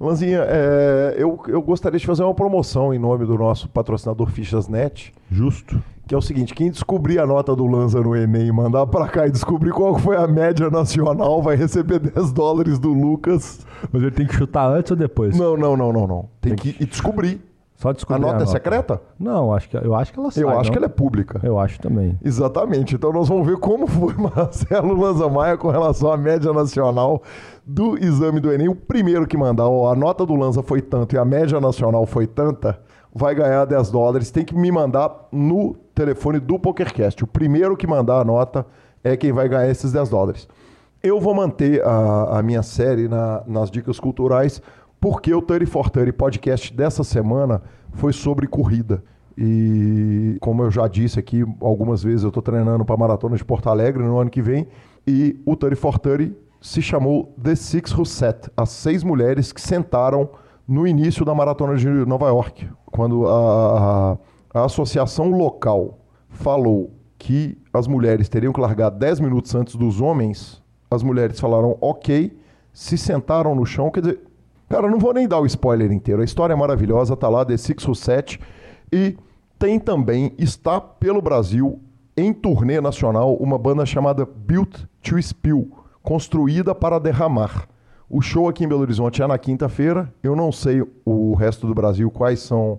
Lanzinha, 0.00 0.44
é, 0.48 1.14
eu, 1.16 1.40
eu 1.46 1.62
gostaria 1.62 1.98
de 1.98 2.06
fazer 2.06 2.24
uma 2.24 2.34
promoção 2.34 2.92
em 2.92 2.98
nome 2.98 3.24
do 3.24 3.38
nosso 3.38 3.68
patrocinador 3.68 4.28
Fichas.net, 4.28 5.14
Justo. 5.30 5.80
Que 6.06 6.14
é 6.14 6.18
o 6.18 6.22
seguinte: 6.22 6.54
quem 6.54 6.70
descobrir 6.70 7.18
a 7.18 7.26
nota 7.26 7.54
do 7.54 7.66
Lanza 7.66 8.00
no 8.00 8.14
Enem 8.14 8.46
e 8.46 8.52
mandar 8.52 8.86
pra 8.86 9.08
cá 9.08 9.26
e 9.26 9.30
descobrir 9.30 9.70
qual 9.72 9.98
foi 9.98 10.16
a 10.16 10.26
média 10.26 10.70
nacional 10.70 11.42
vai 11.42 11.56
receber 11.56 11.98
10 12.10 12.32
dólares 12.32 12.78
do 12.78 12.92
Lucas. 12.92 13.66
Mas 13.92 14.02
ele 14.02 14.10
tem 14.10 14.26
que 14.26 14.34
chutar 14.34 14.70
antes 14.70 14.90
ou 14.90 14.96
depois? 14.96 15.36
Não, 15.36 15.56
não, 15.56 15.76
não, 15.76 15.92
não, 15.92 16.06
não. 16.06 16.28
Tem, 16.40 16.54
que 16.54 16.76
ir 16.80 16.86
descobrir. 16.86 17.40
Só 17.76 17.88
A 17.88 17.92
descobrir 17.92 18.22
nota 18.22 18.44
é 18.44 18.46
secreta? 18.46 19.02
Não, 19.18 19.52
acho 19.52 19.68
que, 19.68 19.76
eu 19.76 19.94
acho 19.94 20.12
que 20.12 20.18
ela 20.18 20.30
sai. 20.30 20.44
Eu 20.44 20.48
acho 20.48 20.64
não? 20.64 20.72
que 20.72 20.78
ela 20.78 20.86
é 20.86 20.88
pública. 20.88 21.40
Eu 21.42 21.58
acho 21.58 21.80
também. 21.80 22.16
Exatamente. 22.22 22.94
Então 22.94 23.12
nós 23.12 23.28
vamos 23.28 23.46
ver 23.46 23.56
como 23.56 23.86
foi 23.86 24.14
Marcelo 24.16 24.94
Lanza 24.94 25.28
Maia 25.28 25.56
com 25.56 25.68
relação 25.68 26.12
à 26.12 26.16
média 26.16 26.52
nacional 26.52 27.20
do 27.66 27.98
exame 27.98 28.38
do 28.38 28.52
Enem. 28.52 28.68
O 28.68 28.76
primeiro 28.76 29.26
que 29.26 29.36
mandar, 29.36 29.68
ó, 29.68 29.92
a 29.92 29.96
nota 29.96 30.24
do 30.24 30.36
Lanza 30.36 30.62
foi 30.62 30.80
tanto 30.80 31.16
e 31.16 31.18
a 31.18 31.24
média 31.24 31.60
nacional 31.60 32.06
foi 32.06 32.26
tanta, 32.28 32.78
vai 33.12 33.34
ganhar 33.34 33.64
10 33.64 33.90
dólares. 33.90 34.30
Tem 34.30 34.44
que 34.44 34.54
me 34.54 34.70
mandar 34.70 35.28
no 35.32 35.76
telefone 35.94 36.38
do 36.40 36.58
PokerCast. 36.58 37.22
O 37.24 37.26
primeiro 37.26 37.76
que 37.76 37.86
mandar 37.86 38.20
a 38.20 38.24
nota 38.24 38.66
é 39.02 39.16
quem 39.16 39.32
vai 39.32 39.48
ganhar 39.48 39.70
esses 39.70 39.92
10 39.92 40.08
dólares. 40.08 40.48
Eu 41.02 41.20
vou 41.20 41.34
manter 41.34 41.84
a, 41.84 42.38
a 42.38 42.42
minha 42.42 42.62
série 42.62 43.08
na- 43.08 43.42
nas 43.46 43.70
dicas 43.70 44.00
culturais, 44.00 44.60
porque 45.00 45.32
o 45.34 45.42
30 45.42 45.66
for 45.66 45.90
30 45.90 46.12
podcast 46.14 46.72
dessa 46.74 47.04
semana 47.04 47.62
foi 47.92 48.12
sobre 48.12 48.46
corrida. 48.46 49.02
E 49.36 50.36
como 50.40 50.62
eu 50.62 50.70
já 50.70 50.86
disse 50.88 51.18
aqui 51.18 51.44
algumas 51.60 52.02
vezes, 52.02 52.22
eu 52.22 52.28
estou 52.28 52.42
treinando 52.42 52.84
para 52.84 52.94
a 52.94 52.98
Maratona 52.98 53.36
de 53.36 53.44
Porto 53.44 53.68
Alegre 53.68 54.02
no 54.02 54.18
ano 54.18 54.30
que 54.30 54.40
vem. 54.40 54.66
E 55.06 55.38
o 55.44 55.54
30 55.56 55.76
for 55.76 55.98
30 55.98 56.34
se 56.60 56.80
chamou 56.80 57.34
The 57.42 57.54
Six 57.54 57.92
Who 57.92 58.04
as 58.56 58.70
seis 58.70 59.02
mulheres 59.04 59.52
que 59.52 59.60
sentaram 59.60 60.30
no 60.66 60.86
início 60.86 61.24
da 61.24 61.34
Maratona 61.34 61.76
de 61.76 61.86
Nova 61.86 62.28
York, 62.28 62.66
quando 62.86 63.26
a, 63.28 64.12
a- 64.12 64.18
a 64.54 64.64
associação 64.64 65.30
local 65.30 65.98
falou 66.28 66.92
que 67.18 67.58
as 67.72 67.88
mulheres 67.88 68.28
teriam 68.28 68.52
que 68.52 68.60
largar 68.60 68.90
10 68.90 69.18
minutos 69.18 69.52
antes 69.54 69.74
dos 69.74 70.00
homens, 70.00 70.62
as 70.88 71.02
mulheres 71.02 71.40
falaram 71.40 71.76
ok, 71.80 72.38
se 72.72 72.96
sentaram 72.96 73.54
no 73.54 73.66
chão, 73.66 73.90
quer 73.90 74.00
dizer, 74.00 74.20
cara, 74.68 74.88
não 74.88 74.98
vou 74.98 75.12
nem 75.12 75.26
dar 75.26 75.40
o 75.40 75.46
spoiler 75.46 75.90
inteiro, 75.90 76.22
a 76.22 76.24
história 76.24 76.52
é 76.52 76.56
maravilhosa, 76.56 77.16
tá 77.16 77.28
lá, 77.28 77.44
The 77.44 77.56
Six 77.56 77.86
Who 77.86 77.94
Sat, 77.96 78.38
e 78.92 79.16
tem 79.58 79.80
também, 79.80 80.32
está 80.38 80.80
pelo 80.80 81.20
Brasil, 81.20 81.80
em 82.16 82.32
turnê 82.32 82.80
nacional, 82.80 83.34
uma 83.34 83.58
banda 83.58 83.84
chamada 83.84 84.24
Built 84.24 84.84
to 85.02 85.20
Spill, 85.20 85.70
construída 86.02 86.74
para 86.74 87.00
derramar. 87.00 87.68
O 88.08 88.20
show 88.20 88.48
aqui 88.48 88.64
em 88.64 88.68
Belo 88.68 88.82
Horizonte 88.82 89.22
é 89.22 89.26
na 89.26 89.38
quinta-feira. 89.38 90.12
Eu 90.22 90.36
não 90.36 90.52
sei 90.52 90.82
o 91.04 91.34
resto 91.34 91.66
do 91.66 91.74
Brasil 91.74 92.10
quais 92.10 92.38
são 92.40 92.78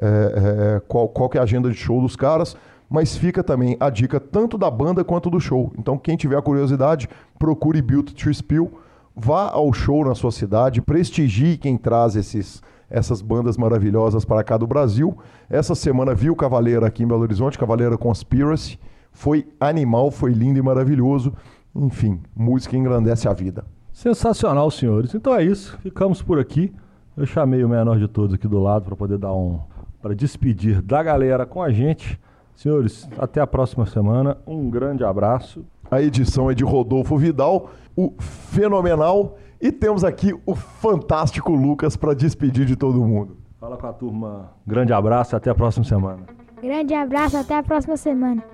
é, 0.00 0.76
é, 0.76 0.80
qual, 0.88 1.08
qual 1.08 1.28
que 1.28 1.38
é 1.38 1.40
a 1.40 1.44
agenda 1.44 1.70
de 1.70 1.76
show 1.76 2.00
dos 2.00 2.16
caras, 2.16 2.56
mas 2.88 3.16
fica 3.16 3.42
também 3.42 3.76
a 3.80 3.90
dica 3.90 4.20
tanto 4.20 4.58
da 4.58 4.70
banda 4.70 5.04
quanto 5.04 5.30
do 5.30 5.40
show. 5.40 5.72
Então 5.78 5.98
quem 5.98 6.16
tiver 6.16 6.36
a 6.36 6.42
curiosidade, 6.42 7.08
procure 7.38 7.80
Built 7.80 8.12
to 8.12 8.32
Spill, 8.32 8.72
vá 9.14 9.50
ao 9.50 9.72
show 9.72 10.04
na 10.04 10.14
sua 10.14 10.32
cidade, 10.32 10.80
prestigie 10.80 11.56
quem 11.56 11.76
traz 11.76 12.16
esses 12.16 12.62
essas 12.90 13.20
bandas 13.20 13.56
maravilhosas 13.56 14.24
para 14.24 14.44
cá 14.44 14.56
do 14.56 14.66
Brasil. 14.66 15.16
Essa 15.50 15.74
semana 15.74 16.14
viu 16.14 16.36
Cavaleira 16.36 16.86
aqui 16.86 17.02
em 17.02 17.06
Belo 17.06 17.22
Horizonte, 17.22 17.58
Cavaleira 17.58 17.98
Conspiracy. 17.98 18.78
Foi 19.10 19.46
animal, 19.58 20.10
foi 20.10 20.32
lindo 20.32 20.58
e 20.58 20.62
maravilhoso. 20.62 21.32
Enfim, 21.74 22.20
música 22.36 22.76
engrandece 22.76 23.28
a 23.28 23.32
vida. 23.32 23.64
Sensacional, 23.92 24.70
senhores. 24.70 25.14
Então 25.14 25.34
é 25.34 25.42
isso. 25.42 25.76
Ficamos 25.78 26.22
por 26.22 26.38
aqui. 26.38 26.72
Eu 27.16 27.26
chamei 27.26 27.62
o 27.64 27.68
menor 27.68 27.98
de 27.98 28.08
todos 28.08 28.34
aqui 28.34 28.46
do 28.46 28.60
lado 28.60 28.84
para 28.84 28.96
poder 28.96 29.18
dar 29.18 29.32
um. 29.32 29.60
Para 30.04 30.14
despedir 30.14 30.82
da 30.82 31.02
galera 31.02 31.46
com 31.46 31.62
a 31.62 31.70
gente. 31.70 32.20
Senhores, 32.54 33.08
até 33.18 33.40
a 33.40 33.46
próxima 33.46 33.86
semana. 33.86 34.36
Um 34.46 34.68
grande 34.68 35.02
abraço. 35.02 35.64
A 35.90 36.02
edição 36.02 36.50
é 36.50 36.54
de 36.54 36.62
Rodolfo 36.62 37.16
Vidal, 37.16 37.70
o 37.96 38.12
fenomenal. 38.18 39.38
E 39.58 39.72
temos 39.72 40.04
aqui 40.04 40.34
o 40.44 40.54
fantástico 40.54 41.52
Lucas 41.52 41.96
para 41.96 42.12
despedir 42.12 42.66
de 42.66 42.76
todo 42.76 43.02
mundo. 43.02 43.38
Fala 43.58 43.78
com 43.78 43.86
a 43.86 43.92
turma. 43.94 44.50
Grande 44.66 44.92
abraço 44.92 45.34
e 45.34 45.36
até 45.36 45.48
a 45.48 45.54
próxima 45.54 45.86
semana. 45.86 46.20
Grande 46.62 46.92
abraço, 46.92 47.38
até 47.38 47.56
a 47.56 47.62
próxima 47.62 47.96
semana. 47.96 48.44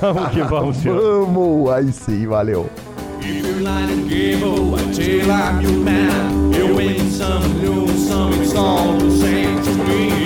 Vamos 0.00 0.28
que 0.28 0.42
vamos, 0.42 0.76
senhores. 0.76 1.02
Vamos, 1.02 1.70
aí 1.70 1.90
sim, 1.90 2.24
valeu. 2.28 2.66
If 3.20 3.44
you 3.44 3.54
line 3.64 3.90
and 3.90 4.08
give 4.08 4.44
away 4.44 4.92
till 4.92 5.28
I'm 5.28 5.60
your 5.60 5.72
man, 5.82 6.52
you 6.52 6.76
win 6.76 7.10
some, 7.10 7.42
lose 7.64 8.08
some, 8.08 8.32
it's 8.34 8.54
all 8.54 8.96
the 8.96 9.10
same 9.10 9.60
to 9.60 9.70
me. 9.84 10.17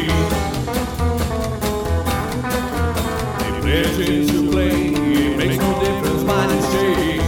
Play, 3.73 4.89
it 4.89 5.37
makes 5.39 5.57
no 5.57 5.81
difference 5.81 6.23
mine 6.25 6.51
and 6.51 6.63
stay. 6.63 7.21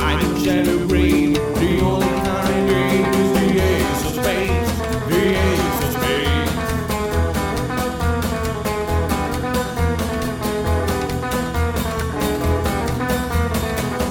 I 0.00 0.18
do 0.20 0.28
shadow 0.44 0.78
green, 0.88 1.34
the 1.34 1.80
only 1.80 2.08
kind 2.26 2.68
is 3.14 3.30
the 3.38 3.46
ace 3.62 4.02
of 4.04 4.12
spades, 4.18 4.70
the 5.06 5.20
ace 5.46 5.78
of 5.84 5.90
spades. 5.94 6.56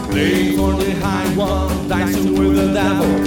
Playing 0.09 0.49
for 0.57 0.71
the 0.81 0.91
high 1.01 1.29
one, 1.35 1.89
dancing 1.89 2.29
with 2.39 2.53
the 2.55 2.67
devil, 2.73 3.26